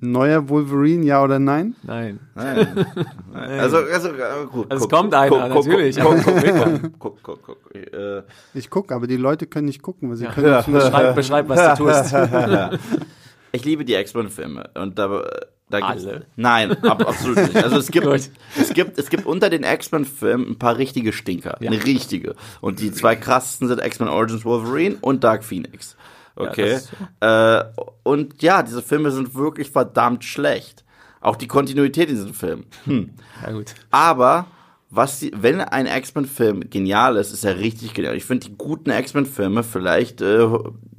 Neuer 0.00 0.48
Wolverine, 0.50 1.04
ja 1.06 1.22
oder 1.24 1.38
nein? 1.38 1.74
nein. 1.82 2.20
Nein. 2.34 2.68
Nein. 3.32 3.60
Also, 3.60 3.78
also, 3.78 4.08
gut. 4.52 4.70
Also 4.70 4.84
es 4.84 4.90
kommt 4.90 5.14
einer, 5.14 5.48
natürlich, 5.48 5.96
Guck, 5.98 6.12
aber- 6.12 6.20
guck, 6.22 6.98
guck, 6.98 7.22
guck, 7.22 7.42
guck, 7.42 7.58
guck. 7.64 7.74
Äh, 7.74 8.22
Ich 8.52 8.68
gucke, 8.68 8.94
aber 8.94 9.06
die 9.06 9.16
Leute 9.16 9.46
können 9.46 9.66
nicht 9.66 9.80
gucken, 9.82 10.10
weil 10.10 10.16
sie 10.16 10.24
Ja. 10.24 10.32
können 10.32 10.54
nicht 10.54 10.70
Beschreib, 10.70 11.14
beschreib, 11.14 11.48
was 11.48 11.78
du 11.78 11.84
tust. 11.84 12.12
ich 13.56 13.64
liebe 13.64 13.84
die 13.84 13.94
X-Men-Filme 13.94 14.70
und 14.74 14.98
da, 14.98 15.24
da 15.68 15.78
Alle? 15.78 16.26
Nein, 16.36 16.72
ab, 16.84 17.06
absolut 17.08 17.36
nicht. 17.38 17.56
Also 17.56 17.76
es 17.78 17.90
gibt, 17.90 18.06
es 18.06 18.30
gibt, 18.74 18.98
es 18.98 19.10
gibt 19.10 19.26
unter 19.26 19.50
den 19.50 19.64
X-Men-Filmen 19.64 20.50
ein 20.52 20.58
paar 20.58 20.76
richtige 20.78 21.12
Stinker, 21.12 21.56
Ja. 21.60 21.70
eine 21.70 21.84
richtige. 21.84 22.34
Und 22.60 22.80
die 22.80 22.92
zwei 22.92 23.16
krassesten 23.16 23.68
sind 23.68 23.84
X-Men 23.84 24.08
Origins 24.08 24.44
Wolverine 24.44 24.96
und 25.00 25.24
Dark 25.24 25.42
Phoenix. 25.44 25.96
Okay. 26.36 26.74
ist 26.74 26.92
äh, 27.20 27.64
und 28.02 28.42
ja, 28.42 28.62
diese 28.62 28.82
Filme 28.82 29.10
sind 29.10 29.34
wirklich 29.34 29.70
verdammt 29.70 30.22
schlecht. 30.22 30.84
Auch 31.22 31.36
die 31.36 31.48
Kontinuität 31.48 32.10
in 32.10 32.14
diesen 32.16 32.34
Filmen. 32.34 32.66
Hm. 32.84 33.10
Ja, 33.42 33.52
gut. 33.52 33.74
Aber 33.90 34.46
was 34.88 35.18
die, 35.18 35.32
wenn 35.34 35.60
ein 35.60 35.86
X-Men-Film 35.86 36.70
genial 36.70 37.16
ist, 37.16 37.32
ist 37.32 37.44
er 37.44 37.58
richtig 37.58 37.92
genial. 37.94 38.16
Ich 38.16 38.24
finde 38.24 38.46
die 38.48 38.54
guten 38.56 38.90
X-Men-Filme 38.90 39.62
vielleicht 39.64 40.20
äh, 40.20 40.46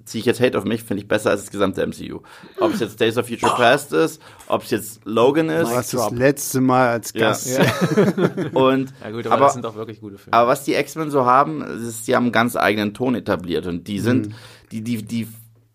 ziehe 0.03 0.19
ich 0.19 0.25
jetzt 0.25 0.39
Hate 0.39 0.57
auf 0.57 0.63
mich, 0.65 0.83
finde 0.83 1.01
ich 1.03 1.07
besser 1.07 1.31
als 1.31 1.41
das 1.41 1.51
gesamte 1.51 1.85
MCU. 1.85 2.19
Ob 2.59 2.73
es 2.73 2.79
jetzt 2.79 2.99
Days 2.99 3.17
of 3.17 3.27
Future 3.27 3.53
Past 3.55 3.91
ist, 3.93 4.21
ob 4.47 4.63
es 4.63 4.71
jetzt 4.71 5.01
Logan 5.05 5.49
ist. 5.49 5.69
Du 5.69 5.75
warst 5.75 5.93
das 5.93 6.11
letzte 6.11 6.61
Mal 6.61 6.89
als 6.89 7.11
Ja. 7.13 7.29
Gast. 7.29 7.47
Und 8.53 8.93
Ja, 9.03 9.11
gut, 9.11 9.25
aber, 9.25 9.35
aber, 9.35 9.45
das 9.45 9.53
sind 9.53 9.65
doch 9.65 9.75
wirklich 9.75 9.99
gute 9.99 10.17
Filme. 10.17 10.37
aber 10.37 10.47
was 10.49 10.63
die 10.63 10.73
X-Men 10.75 11.09
so 11.11 11.25
haben, 11.25 11.61
ist, 11.61 12.05
sie 12.05 12.15
haben 12.15 12.23
einen 12.25 12.31
ganz 12.31 12.55
eigenen 12.55 12.93
Ton 12.93 13.15
etabliert 13.15 13.67
und 13.67 13.87
die 13.87 13.99
Mhm. 13.99 14.03
sind, 14.03 14.35
die, 14.71 14.81
die, 14.81 15.01
die, 15.03 15.27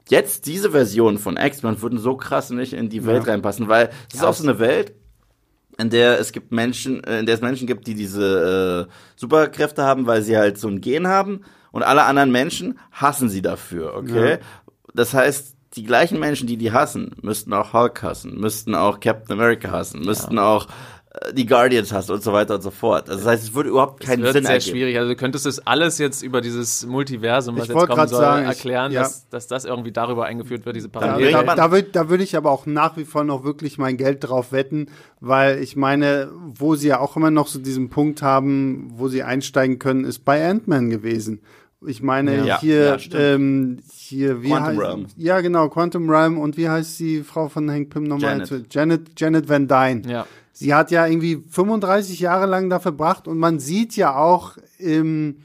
jetzt 0.09 0.47
diese 0.47 0.71
Version 0.71 1.19
von 1.19 1.37
X-Men 1.37 1.81
würden 1.83 1.99
so 1.99 2.17
krass 2.17 2.51
nicht 2.51 2.73
in 2.75 2.89
die 2.89 3.05
Welt 3.07 3.27
reinpassen, 3.27 3.69
weil 3.69 3.91
es 4.09 4.17
ist 4.17 4.25
auch 4.25 4.35
so 4.35 4.45
eine 4.45 4.59
Welt, 4.59 4.93
in 5.83 5.91
der 5.91 6.19
es 6.19 6.33
gibt 6.33 6.53
Menschen, 6.53 7.05
äh, 7.05 7.19
in 7.21 7.27
der 7.27 7.35
es 7.35 7.41
Menschen 7.41 7.67
gibt, 7.67 7.87
die 7.87 7.95
diese 7.95 8.89
äh, 8.89 8.93
Superkräfte 9.17 9.83
haben, 9.83 10.07
weil 10.07 10.23
sie 10.23 10.37
halt 10.37 10.59
so 10.59 10.69
ein 10.69 10.81
Gen 10.81 11.09
haben 11.09 11.43
und 11.73 11.83
alle 11.83 12.05
anderen 12.05 12.33
Menschen 12.33 12.79
hassen 12.93 13.29
sie 13.29 13.43
dafür, 13.43 13.95
okay? 13.97 14.31
Ja. 14.33 14.39
Das 14.95 15.13
heißt, 15.15 15.57
die 15.75 15.85
gleichen 15.85 16.19
Menschen, 16.19 16.47
die 16.47 16.57
die 16.57 16.73
hassen, 16.73 17.17
müssten 17.23 17.53
auch 17.53 17.73
Hulk 17.73 18.03
hassen, 18.03 18.39
müssten 18.39 18.75
auch 18.75 19.01
Captain 19.01 19.39
America 19.39 19.71
hassen, 19.71 20.01
müssten 20.01 20.39
auch 20.39 20.67
äh, 20.67 20.71
die 21.35 21.45
Guardians 21.45 21.93
hassen 21.93 22.13
und 22.13 22.23
so 22.23 22.33
weiter 22.33 22.55
und 22.55 22.63
so 22.63 22.71
fort. 22.71 23.11
Also 23.11 23.23
das 23.25 23.29
heißt, 23.33 23.43
es 23.45 23.55
würde 23.55 23.69
überhaupt 23.69 24.01
keinen 24.03 24.21
Es 24.21 24.25
wird 24.25 24.33
Sinn 24.35 24.45
sehr 24.45 24.55
ergeben. 24.55 24.71
schwierig. 24.71 24.97
Also 24.99 25.11
du 25.11 25.17
könntest 25.17 25.45
das 25.45 25.59
alles 25.67 25.99
jetzt 25.99 26.23
über 26.23 26.41
dieses 26.41 26.87
Multiversum, 26.87 27.57
was 27.57 27.65
Ich 27.69 27.75
jetzt 27.75 27.87
kommen 27.87 28.09
soll, 28.09 28.19
sagen, 28.21 28.43
ich- 28.45 28.49
erklären, 28.49 28.93
ja. 28.93 29.03
dass, 29.03 29.29
dass 29.29 29.47
das 29.47 29.67
irgendwie 29.67 29.93
darüber 29.93 30.25
eingeführt 30.25 30.65
wird, 30.65 30.75
diese 30.77 30.89
Da, 30.89 31.01
Ja, 31.01 31.07
Parallelen. 31.09 31.35
aber- 31.35 31.47
da, 31.55 31.55
da 31.57 31.71
würde 31.71 31.89
da 31.93 32.09
würd 32.09 32.23
ich 32.23 32.35
aber 32.37 32.51
auch 32.51 32.65
nach 32.65 32.97
wie 32.97 33.05
vor 33.05 33.25
noch 33.25 33.45
wirklich 33.45 33.77
mein 33.77 33.99
Geld 33.99 34.25
drauf 34.25 34.53
wetten, 34.53 34.87
weil 35.21 35.59
ich 35.63 35.77
meine, 35.77 36.31
wo 36.55 36.77
sie 36.77 36.89
ja 36.89 36.99
auch 37.01 37.15
immer 37.17 37.31
noch 37.31 37.47
so 37.47 37.59
diesen 37.59 37.91
Punkt 37.91 38.23
haben, 38.23 38.91
wo 38.97 39.09
sie 39.09 39.23
einsteigen 39.23 39.79
können, 39.79 40.05
ist 40.05 40.25
bei 40.25 40.49
Ant-Man 40.49 40.89
gewesen. 40.89 41.43
Ich 41.85 42.01
meine, 42.03 42.47
Ja. 42.47 42.61
hier, 42.61 42.97
Ja, 43.11 43.19
ähm, 43.19 43.81
hier, 43.93 44.43
wie 44.43 44.49
Quantum 44.49 44.67
heißt, 44.69 44.81
Realm. 44.81 45.07
Ja, 45.17 45.41
genau, 45.41 45.69
Quantum 45.69 46.09
Realm. 46.09 46.39
Und 46.39 46.57
wie 46.57 46.69
heißt 46.69 46.99
die 47.01 47.23
Frau 47.23 47.49
von 47.49 47.69
Hank 47.71 47.91
Pym 47.91 48.05
nochmal? 48.05 48.39
Janet. 48.39 48.73
Janet, 48.73 49.21
Janet 49.21 49.49
Van 49.49 49.67
Dyne. 49.69 50.03
Ja. 50.07 50.27
Sie 50.53 50.75
hat 50.75 50.91
ja 50.91 51.07
irgendwie 51.07 51.43
35 51.49 52.21
Jahre 52.21 52.47
lang 52.47 52.71
da 52.71 52.79
verbracht 52.79 53.27
und 53.27 53.39
man 53.39 53.59
sieht 53.59 53.97
ja 53.97 54.17
auch 54.17 54.57
im, 54.79 55.39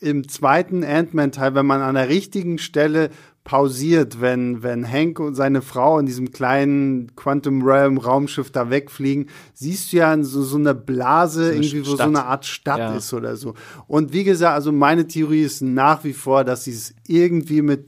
im 0.00 0.28
zweiten 0.28 0.84
Ant-Man-Teil, 0.84 1.54
wenn 1.54 1.66
man 1.66 1.80
an 1.80 1.96
der 1.96 2.08
richtigen 2.08 2.58
Stelle 2.58 3.10
pausiert, 3.48 4.20
wenn, 4.20 4.62
wenn 4.62 4.86
Hank 4.86 5.18
und 5.20 5.34
seine 5.34 5.62
Frau 5.62 5.98
in 5.98 6.04
diesem 6.04 6.32
kleinen 6.32 7.16
Quantum 7.16 7.62
Realm 7.62 7.96
Raumschiff 7.96 8.50
da 8.50 8.68
wegfliegen, 8.68 9.30
siehst 9.54 9.90
du 9.90 9.96
ja 9.96 10.22
so, 10.22 10.42
so 10.42 10.58
eine 10.58 10.74
Blase, 10.74 11.46
eine 11.46 11.54
irgendwie, 11.54 11.80
wo 11.80 11.84
so 11.84 11.94
Stadt. 11.94 12.08
eine 12.08 12.24
Art 12.26 12.44
Stadt 12.44 12.78
Ja. 12.78 12.94
ist 12.94 13.12
oder 13.14 13.36
so. 13.36 13.54
Und 13.86 14.12
wie 14.12 14.24
gesagt, 14.24 14.54
also 14.54 14.70
meine 14.70 15.06
Theorie 15.08 15.42
ist 15.42 15.62
nach 15.62 16.04
wie 16.04 16.12
vor, 16.12 16.44
dass 16.44 16.64
sie 16.64 16.72
es 16.72 16.94
irgendwie 17.06 17.62
mit 17.62 17.86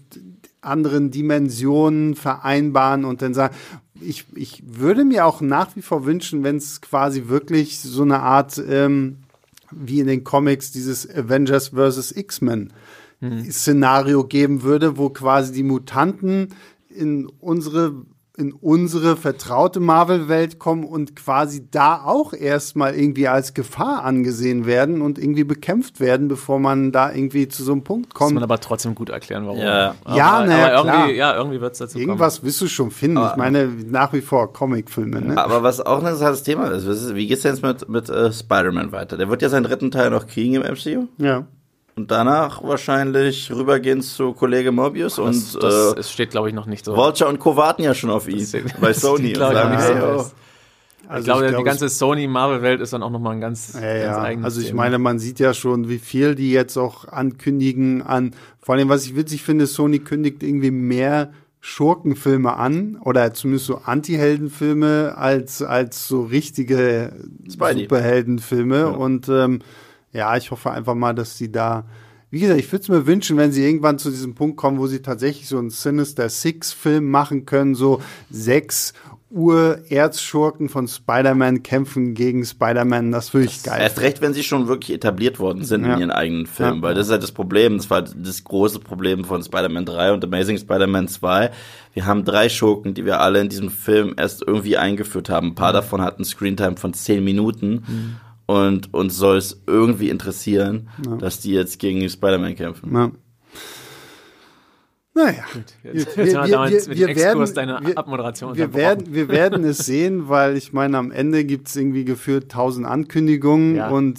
anderen 0.63 1.11
Dimensionen 1.11 2.15
vereinbaren 2.15 3.05
und 3.05 3.21
dann 3.21 3.35
sagen, 3.35 3.55
ich, 4.01 4.27
ich 4.35 4.63
würde 4.67 5.05
mir 5.05 5.27
auch 5.27 5.41
nach 5.41 5.77
wie 5.77 5.83
vor 5.83 6.05
wünschen, 6.05 6.43
wenn 6.43 6.57
es 6.57 6.81
quasi 6.81 7.29
wirklich 7.29 7.81
so 7.81 8.03
eine 8.03 8.21
Art, 8.21 8.61
ähm, 8.69 9.19
wie 9.71 10.01
in 10.01 10.07
den 10.07 10.25
Comics, 10.25 10.73
dieses 10.73 11.09
Avengers 11.09 11.69
vs. 11.69 12.13
X-Men 12.13 12.73
Szenario 13.51 14.25
geben 14.25 14.63
würde, 14.63 14.97
wo 14.97 15.11
quasi 15.11 15.53
die 15.53 15.63
Mutanten 15.63 16.55
in 16.89 17.27
unsere 17.27 17.95
in 18.37 18.53
unsere 18.53 19.17
vertraute 19.17 19.81
Marvel-Welt 19.81 20.59
kommen 20.59 20.85
und 20.85 21.15
quasi 21.17 21.69
da 21.71 22.03
auch 22.05 22.33
erstmal 22.33 22.95
irgendwie 22.95 23.29
als 23.29 23.53
Gefahr 23.55 24.05
angesehen 24.05 24.65
werden 24.67 25.03
und 25.03 25.19
irgendwie 25.19 25.45
bekämpft 25.45 26.01
werden, 26.01 26.29
bevor 26.29 26.59
man 26.59 26.91
da 26.93 27.13
irgendwie 27.13 27.49
zu 27.49 27.63
so 27.65 27.73
einem 27.73 27.83
Punkt 27.85 28.07
Muss 28.09 28.15
kommt. 28.15 28.35
man 28.35 28.43
aber 28.43 28.59
trotzdem 28.61 28.95
gut 28.95 29.11
erklären, 29.11 29.47
warum. 29.47 29.59
Ja. 29.59 29.95
aber, 30.05 30.17
Ja, 30.17 30.45
na 30.47 30.59
ja, 30.59 30.65
aber 30.79 30.83
klar. 30.83 30.99
irgendwie, 31.01 31.19
ja, 31.19 31.37
irgendwie 31.37 31.61
wird 31.61 31.73
es 31.73 31.79
dazu 31.81 31.99
Irgendwas 31.99 32.43
wirst 32.43 32.61
du 32.63 32.69
schon 32.69 32.91
finden. 32.91 33.21
ich 33.31 33.37
meine, 33.37 33.67
nach 33.67 34.13
wie 34.13 34.21
vor 34.23 34.53
Comicfilme, 34.53 35.21
ne? 35.21 35.37
Aber 35.37 35.63
was 35.63 35.81
auch 35.81 35.99
ein 35.99 36.07
interessantes 36.07 36.43
Thema 36.45 36.69
ist- 36.71 37.15
wie 37.15 37.27
geht's 37.27 37.43
denn 37.43 37.53
jetzt 37.55 37.63
mit, 37.63 37.89
mit 37.89 38.09
äh, 38.09 38.33
Spider-Man 38.33 38.93
weiter? 38.93 39.17
Der 39.19 39.29
wird 39.29 39.43
ja 39.43 39.49
seinen 39.49 39.65
dritten 39.65 39.91
Teil 39.91 40.11
noch 40.11 40.27
kriegen 40.27 40.55
im 40.55 40.63
MCU. 40.63 41.09
Ja. 41.19 41.47
Und 42.01 42.11
danach 42.11 42.63
wahrscheinlich 42.63 43.51
rübergehen 43.53 44.01
zu 44.01 44.33
Kollege 44.33 44.73
Mobius. 44.73 45.17
Das, 45.17 45.55
und 45.55 45.63
das, 45.63 45.95
äh, 45.95 46.01
es 46.01 46.11
steht, 46.11 46.31
glaube 46.31 46.49
ich, 46.49 46.55
noch 46.55 46.65
nicht 46.65 46.85
so. 46.87 46.97
Vulture 46.97 47.29
und 47.29 47.39
Co. 47.39 47.57
warten 47.57 47.83
ja 47.83 47.93
schon 47.95 48.09
auf 48.09 48.27
ihn 48.27 48.39
Das- 48.39 48.55
bei 48.81 48.93
Sony 48.95 49.33
glaub 49.35 49.53
ich, 49.53 49.59
sagen, 49.59 49.71
nicht 49.77 49.85
hey, 49.85 50.03
oh. 50.03 50.25
Also 51.09 51.19
ich 51.19 51.25
glaube, 51.25 51.43
die 51.47 51.51
glaub, 51.51 51.65
ganze 51.65 51.89
Sony-Marvel-Welt 51.91 52.81
ist 52.81 52.93
dann 52.95 53.03
auch 53.03 53.11
nochmal 53.11 53.35
ein 53.35 53.41
ganz, 53.41 53.73
Ja, 53.75 53.81
ganz 53.81 54.03
ja. 54.05 54.23
eigenes 54.23 54.45
Also 54.47 54.61
ich 54.61 54.69
Thema. 54.69 54.83
meine, 54.85 54.99
man 54.99 55.19
sieht 55.19 55.41
ja 55.41 55.53
schon, 55.53 55.89
wie 55.91 55.99
viel 55.99 56.35
die 56.37 56.53
jetzt 56.53 56.77
auch 56.79 57.05
ankündigen 57.07 58.01
an. 58.01 58.31
Vor 58.61 58.77
allem, 58.77 58.89
was 58.89 59.05
ich 59.05 59.15
witzig 59.17 59.43
finde, 59.43 59.67
Sony 59.67 59.99
kündigt 59.99 60.43
irgendwie 60.43 60.71
mehr 60.71 61.33
Schurkenfilme 61.61 62.55
an 62.57 62.97
oder 63.05 63.35
zumindest 63.35 63.67
so 63.67 63.83
Anti-Heldenfilme 63.85 65.15
als 65.19 65.61
als 65.63 66.09
so 66.09 66.23
richtige 66.23 67.13
Spidey. 67.53 67.83
Superheldenfilme. 67.83 68.89
Und 68.91 69.29
ähm, 69.29 69.59
ja, 70.13 70.37
ich 70.37 70.51
hoffe 70.51 70.71
einfach 70.71 70.95
mal, 70.95 71.15
dass 71.15 71.37
sie 71.39 71.51
da 71.53 71.85
wie 72.33 72.39
gesagt, 72.39 72.61
ich 72.61 72.71
würde 72.71 72.83
es 72.85 72.89
mir 72.89 73.07
wünschen, 73.09 73.37
wenn 73.39 73.51
sie 73.51 73.65
irgendwann 73.67 73.99
zu 73.99 74.09
diesem 74.09 74.37
Punkt 74.37 74.57
kommen, 74.57 74.79
wo 74.79 74.87
sie 74.87 75.03
tatsächlich 75.03 75.49
so 75.49 75.59
einen 75.59 75.71
Sinister 75.71 76.29
Six-Film 76.29 77.11
machen 77.11 77.45
können, 77.45 77.75
so 77.75 78.01
sechs 78.31 78.93
Ur-Erzschurken 79.33 80.69
von 80.69 80.87
Spider-Man 80.89 81.63
kämpfen 81.63 82.15
gegen 82.15 82.45
Spider-Man. 82.45 83.11
Das 83.13 83.35
würde 83.35 83.47
ich 83.47 83.63
geil. 83.63 83.81
Erst 83.81 84.01
recht, 84.01 84.21
wenn 84.21 84.33
sie 84.33 84.43
schon 84.43 84.69
wirklich 84.69 84.93
etabliert 84.97 85.39
worden 85.39 85.65
sind 85.65 85.85
Ja. 85.85 85.95
in 85.95 86.01
ihren 86.01 86.11
eigenen 86.11 86.47
Filmen, 86.47 86.77
Ja. 86.77 86.83
weil 86.83 86.95
das 86.95 87.07
ist 87.07 87.13
halt 87.13 87.23
das 87.23 87.33
Problem, 87.33 87.77
das 87.77 87.91
war 87.91 88.03
das 88.03 88.45
große 88.45 88.79
Problem 88.81 89.25
von 89.25 89.43
Spider-Man 89.43 89.85
3 89.85 90.13
und 90.13 90.25
Amazing 90.25 90.59
Spider-Man 90.59 91.09
2. 91.09 91.51
Wir 91.95 92.07
haben 92.07 92.25
drei 92.25 92.49
Schurken, 92.49 92.95
die 92.95 93.05
wir 93.05 93.21
alle 93.21 93.41
in 93.41 93.49
diesem 93.49 93.71
Film 93.71 94.15
erst 94.17 94.43
irgendwie 94.47 94.77
eingeführt 94.77 95.29
haben. 95.29 95.49
Ein 95.49 95.55
paar 95.57 95.73
davon 95.73 96.01
hatten 96.03 96.25
Screentime 96.25 96.77
von 96.77 96.95
zehn 96.95 97.25
Minuten 97.25 97.83
und 98.51 98.93
uns 98.95 99.17
soll 99.17 99.37
es 99.37 99.63
irgendwie 99.67 100.09
interessieren, 100.11 100.89
dass 101.19 101.41
die 101.41 101.53
jetzt 101.53 101.79
gegen 101.79 102.09
Spider-Man 102.09 102.55
kämpfen. 102.57 102.93
Ja. 102.95 103.11
Naja, 105.13 105.43
Jetzt, 105.83 106.17
Wir- 106.17 106.25
jetzt 106.25 106.37
haben 106.37 106.45
wir 106.45 106.47
wir- 106.47 106.51
damals 106.53 106.73
wir- 106.73 106.79
mit 106.79 106.87
dem 106.89 106.99
wir 107.09 107.17
werden- 107.17 107.27
Exkurs 107.43 107.53
deine 107.53 107.81
wir- 107.83 107.99
Abmoderation 107.99 108.57
wir 108.57 108.65
unterbrochen. 108.67 108.81
werden, 108.81 109.15
wir 109.15 109.29
werden 109.29 109.65
es 109.65 109.79
sehen, 109.79 110.29
weil 110.29 110.57
ich 110.57 110.73
meine, 110.73 110.97
am 110.99 111.11
Ende 111.11 111.45
gibt 111.45 111.69
es 111.69 111.77
irgendwie 111.77 112.05
gefühlt 112.05 112.49
tausend 112.51 112.87
Ankündigungen 112.87 113.75
Ja. 113.77 113.89
und 113.91 114.19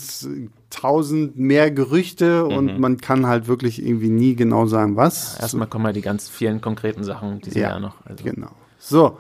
tausend 0.70 1.38
mehr 1.40 1.72
Gerüchte 1.72 2.46
und 2.46 2.78
man 2.80 2.98
kann 2.98 3.26
halt 3.26 3.48
wirklich 3.48 3.84
irgendwie 3.84 4.10
nie 4.10 4.36
genau 4.36 4.66
sagen, 4.68 4.96
was. 4.98 5.38
Erstmal 5.40 5.68
kommen 5.68 5.86
ja 5.86 5.94
die 5.94 6.02
ganz 6.02 6.28
vielen 6.30 6.60
konkreten 6.62 7.04
Sachen 7.04 7.40
dieses 7.40 7.56
Ja, 7.56 7.70
Jahr 7.72 7.80
noch. 7.80 7.96
Also. 8.06 8.24
Genau. 8.24 8.52
So, 8.78 9.18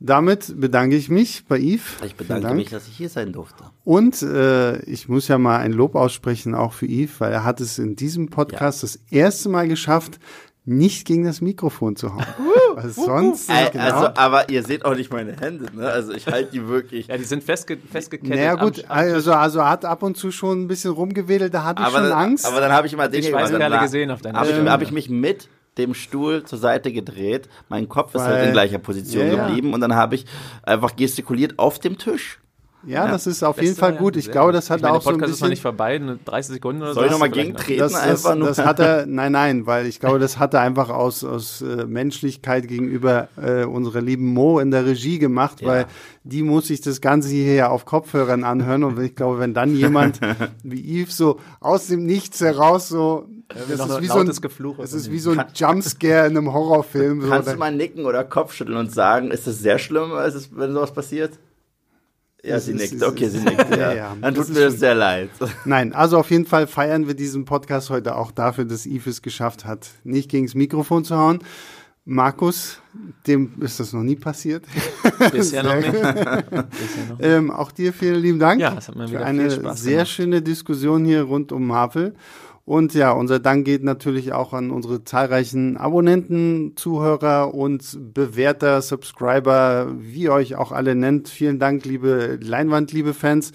damit 0.00 0.60
bedanke 0.60 0.96
ich 0.96 1.08
mich 1.08 1.44
bei 1.46 1.58
Yves. 1.58 1.96
Ich 2.04 2.14
bedanke 2.14 2.44
Dank. 2.44 2.56
mich, 2.56 2.70
dass 2.70 2.86
ich 2.88 2.96
hier 2.96 3.08
sein 3.08 3.32
durfte. 3.32 3.64
Und 3.84 4.22
äh, 4.22 4.78
ich 4.82 5.08
muss 5.08 5.28
ja 5.28 5.38
mal 5.38 5.58
ein 5.58 5.72
Lob 5.72 5.94
aussprechen, 5.94 6.54
auch 6.54 6.72
für 6.72 6.86
Yves, 6.86 7.20
weil 7.20 7.32
er 7.32 7.44
hat 7.44 7.60
es 7.60 7.78
in 7.78 7.96
diesem 7.96 8.28
Podcast 8.28 8.82
das 8.82 8.98
erste 9.10 9.48
Mal 9.48 9.66
geschafft, 9.68 10.18
nicht 10.64 11.06
gegen 11.06 11.24
das 11.24 11.40
Mikrofon 11.40 11.96
zu 11.96 12.14
hauen. 12.14 12.26
Weil 12.74 12.90
sonst 12.90 13.48
Äh, 13.48 13.70
genau, 13.70 13.84
Also, 13.84 14.06
aber 14.16 14.50
ihr 14.50 14.62
seht 14.62 14.84
auch 14.84 14.94
nicht 14.94 15.10
meine 15.10 15.32
Hände, 15.34 15.66
ne? 15.74 15.88
Also 15.88 16.12
ich 16.12 16.26
halte 16.26 16.52
die 16.52 16.68
wirklich. 16.68 17.06
Ja, 17.06 17.16
die 17.16 17.24
sind 17.24 17.42
festge 17.42 17.78
festgekettet. 17.90 18.36
naja 18.36 18.54
gut, 18.54 18.84
also, 18.88 19.32
also 19.32 19.60
er 19.60 19.70
hat 19.70 19.86
ab 19.86 20.02
und 20.02 20.18
zu 20.18 20.30
schon 20.30 20.62
ein 20.64 20.68
bisschen 20.68 20.92
rumgewedelt, 20.92 21.54
da 21.54 21.64
hatte 21.64 21.80
ich 21.80 21.88
aber, 21.88 21.98
schon 21.98 22.10
dann, 22.10 22.18
Angst. 22.18 22.46
aber 22.46 22.60
dann 22.60 22.70
habe 22.70 22.86
ich 22.86 22.92
immer 22.92 23.04
Schweißperle 23.04 23.48
gemacht. 23.48 23.72
Dann 23.72 23.80
gesehen 23.80 24.10
auf 24.10 24.20
deiner 24.20 24.38
Habe 24.38 24.50
ich, 24.50 24.58
hab 24.58 24.82
ich 24.82 24.92
mich 24.92 25.08
mit 25.08 25.48
dem 25.78 25.94
Stuhl 25.94 26.44
zur 26.44 26.58
Seite 26.58 26.92
gedreht. 26.92 27.48
Mein 27.68 27.88
Kopf 27.88 28.14
ist 28.14 28.22
halt 28.22 28.36
Weil- 28.40 28.46
in 28.48 28.52
gleicher 28.52 28.78
Position 28.78 29.26
ja. 29.28 29.46
geblieben 29.46 29.72
und 29.72 29.80
dann 29.80 29.94
habe 29.94 30.16
ich 30.16 30.26
einfach 30.62 30.96
gestikuliert 30.96 31.58
auf 31.58 31.78
dem 31.78 31.96
Tisch. 31.96 32.38
Ja, 32.86 33.08
das 33.08 33.26
ist 33.26 33.42
auf 33.42 33.60
jeden 33.60 33.74
Fall 33.74 33.96
gut. 33.96 34.16
Ich 34.16 34.30
glaube, 34.30 34.52
das 34.52 34.70
hat 34.70 34.78
ich 34.78 34.82
meine, 34.82 34.96
auch 34.96 35.02
so 35.02 35.10
ein 35.10 35.18
der 35.18 35.26
Podcast 35.26 35.34
ist 35.34 35.40
noch 35.40 35.48
bisschen 35.48 35.50
nicht 35.50 35.62
vorbei, 35.62 35.96
eine 35.96 36.18
30 36.24 36.54
Sekunden 36.54 36.82
oder 36.82 36.94
Soll 36.94 37.06
ich 37.06 37.10
so. 37.10 37.18
nochmal 37.18 37.28
hast 37.30 37.36
du 37.36 37.42
vielleicht 37.42 37.66
gegentreten? 37.66 37.80
das, 37.80 37.92
das, 37.92 38.02
einfach 38.02 38.34
nur. 38.36 38.48
das 38.48 38.58
hat 38.58 38.78
er, 38.78 39.06
nein, 39.06 39.32
nein, 39.32 39.66
weil 39.66 39.86
ich 39.86 39.98
glaube, 39.98 40.20
das 40.20 40.38
hat 40.38 40.54
er 40.54 40.60
einfach 40.60 40.88
aus, 40.88 41.24
aus 41.24 41.60
äh, 41.62 41.86
Menschlichkeit 41.86 42.68
gegenüber 42.68 43.28
äh, 43.36 43.64
unserer 43.64 44.00
lieben 44.00 44.32
Mo 44.32 44.60
in 44.60 44.70
der 44.70 44.86
Regie 44.86 45.18
gemacht, 45.18 45.64
weil 45.64 45.86
die 46.22 46.42
muss 46.42 46.68
sich 46.68 46.80
das 46.80 47.00
Ganze 47.00 47.30
hier 47.30 47.54
ja 47.54 47.68
auf 47.68 47.84
Kopfhörern 47.84 48.44
anhören 48.44 48.84
und 48.84 49.00
ich 49.00 49.16
glaube, 49.16 49.40
wenn 49.40 49.54
dann 49.54 49.74
jemand 49.74 50.20
wie 50.62 51.02
Yves 51.02 51.16
so 51.16 51.40
aus 51.60 51.88
dem 51.88 52.06
Nichts 52.06 52.40
heraus 52.40 52.88
so, 52.88 53.26
das 53.48 53.70
ist 53.70 54.00
wie 54.02 54.06
so 54.06 54.18
ein, 54.18 54.26
das 54.26 54.92
ist 54.92 55.10
wie 55.10 55.18
so 55.18 55.30
ein 55.32 55.44
Jumpscare 55.54 56.26
in 56.26 56.36
einem 56.36 56.52
Horrorfilm. 56.52 57.22
So, 57.22 57.28
Kannst 57.28 57.50
du 57.50 57.56
mal 57.56 57.74
nicken 57.74 58.04
oder 58.04 58.22
Kopfschütteln 58.22 58.76
und 58.76 58.92
sagen, 58.92 59.30
ist 59.30 59.46
das 59.46 59.58
sehr 59.58 59.78
schlimm, 59.78 60.12
es, 60.12 60.50
wenn 60.54 60.72
sowas 60.74 60.92
passiert? 60.92 61.38
Ja, 62.44 62.54
Das 62.54 62.66
sie 62.66 62.72
ist- 62.72 62.92
nickt. 62.92 63.02
Okay, 63.02 63.28
sie 63.28 63.38
nickt. 63.40 63.76
Ja, 63.76 63.92
Ja. 63.94 64.16
Dann 64.20 64.34
tut 64.34 64.48
mir 64.50 64.60
das 64.60 64.78
sehr 64.78 64.94
leid. 64.94 65.30
Nein, 65.64 65.92
also 65.92 66.18
auf 66.18 66.30
jeden 66.30 66.46
Fall 66.46 66.66
feiern 66.66 67.06
wir 67.08 67.14
diesen 67.14 67.44
Podcast 67.44 67.90
heute 67.90 68.14
auch 68.16 68.30
dafür, 68.30 68.64
dass 68.64 68.86
Yves 68.86 69.06
es 69.06 69.22
geschafft 69.22 69.64
hat, 69.64 69.88
nicht 70.04 70.30
gegen 70.30 70.46
das 70.46 70.54
Mikrofon 70.54 71.04
zu 71.04 71.16
hauen. 71.16 71.40
Markus, 72.10 72.80
dem 73.26 73.52
ist 73.60 73.80
das 73.80 73.92
noch 73.92 74.02
nie 74.02 74.16
passiert. 74.16 74.64
Bisher 75.32 75.62
noch 75.62 75.74
nicht. 75.74 75.92
Bisher 75.92 77.04
noch. 77.10 77.18
Ähm, 77.20 77.50
auch 77.50 77.70
dir 77.70 77.92
vielen 77.92 78.22
lieben 78.22 78.38
Dank 78.38 78.60
Ja, 78.62 78.76
hat 78.76 78.94
mir 78.96 79.06
für 79.08 79.14
wieder 79.14 79.26
eine 79.26 79.50
viel 79.50 79.60
Spaß 79.60 79.82
sehr 79.82 79.92
gemacht. 79.92 80.08
schöne 80.08 80.40
Diskussion 80.40 81.04
hier 81.04 81.22
rund 81.24 81.52
um 81.52 81.66
Marvel. 81.66 82.14
Und 82.68 82.92
ja, 82.92 83.12
unser 83.12 83.38
Dank 83.38 83.64
geht 83.64 83.82
natürlich 83.82 84.34
auch 84.34 84.52
an 84.52 84.70
unsere 84.70 85.02
zahlreichen 85.02 85.78
Abonnenten, 85.78 86.74
Zuhörer 86.76 87.54
und 87.54 88.12
Bewerter, 88.12 88.82
Subscriber, 88.82 89.94
wie 89.98 90.24
ihr 90.24 90.34
euch 90.34 90.54
auch 90.54 90.70
alle 90.70 90.94
nennt. 90.94 91.30
Vielen 91.30 91.58
Dank, 91.58 91.86
liebe 91.86 92.38
Leinwand, 92.42 92.92
liebe 92.92 93.14
Fans. 93.14 93.52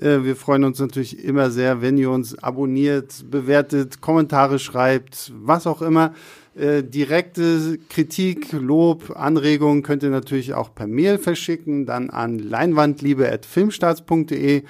Äh, 0.00 0.22
Wir 0.22 0.36
freuen 0.36 0.62
uns 0.62 0.78
natürlich 0.78 1.24
immer 1.24 1.50
sehr, 1.50 1.82
wenn 1.82 1.98
ihr 1.98 2.12
uns 2.12 2.40
abonniert, 2.40 3.28
bewertet, 3.28 4.00
Kommentare 4.00 4.60
schreibt, 4.60 5.32
was 5.34 5.66
auch 5.66 5.82
immer. 5.82 6.14
Äh, 6.54 6.84
direkte 6.84 7.80
Kritik, 7.88 8.52
Lob, 8.52 9.10
Anregungen 9.16 9.82
könnt 9.82 10.04
ihr 10.04 10.10
natürlich 10.10 10.54
auch 10.54 10.72
per 10.72 10.86
Mail 10.86 11.18
verschicken, 11.18 11.84
dann 11.84 12.10
an 12.10 12.38
leinwandliebe.filmstarts.de. 12.38 14.62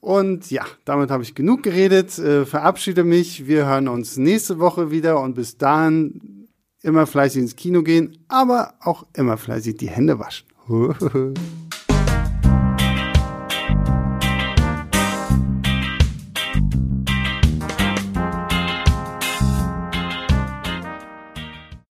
Und 0.00 0.50
ja, 0.50 0.64
damit 0.84 1.10
habe 1.10 1.22
ich 1.22 1.34
genug 1.34 1.62
geredet. 1.62 2.18
Äh, 2.18 2.46
verabschiede 2.46 3.04
mich. 3.04 3.46
Wir 3.46 3.66
hören 3.66 3.88
uns 3.88 4.16
nächste 4.16 4.58
Woche 4.58 4.90
wieder 4.90 5.20
und 5.20 5.34
bis 5.34 5.58
dahin 5.58 6.48
immer 6.82 7.06
fleißig 7.06 7.42
ins 7.42 7.56
Kino 7.56 7.82
gehen, 7.82 8.18
aber 8.28 8.74
auch 8.80 9.06
immer 9.14 9.36
fleißig 9.36 9.76
die 9.76 9.90
Hände 9.90 10.18
waschen. 10.18 10.46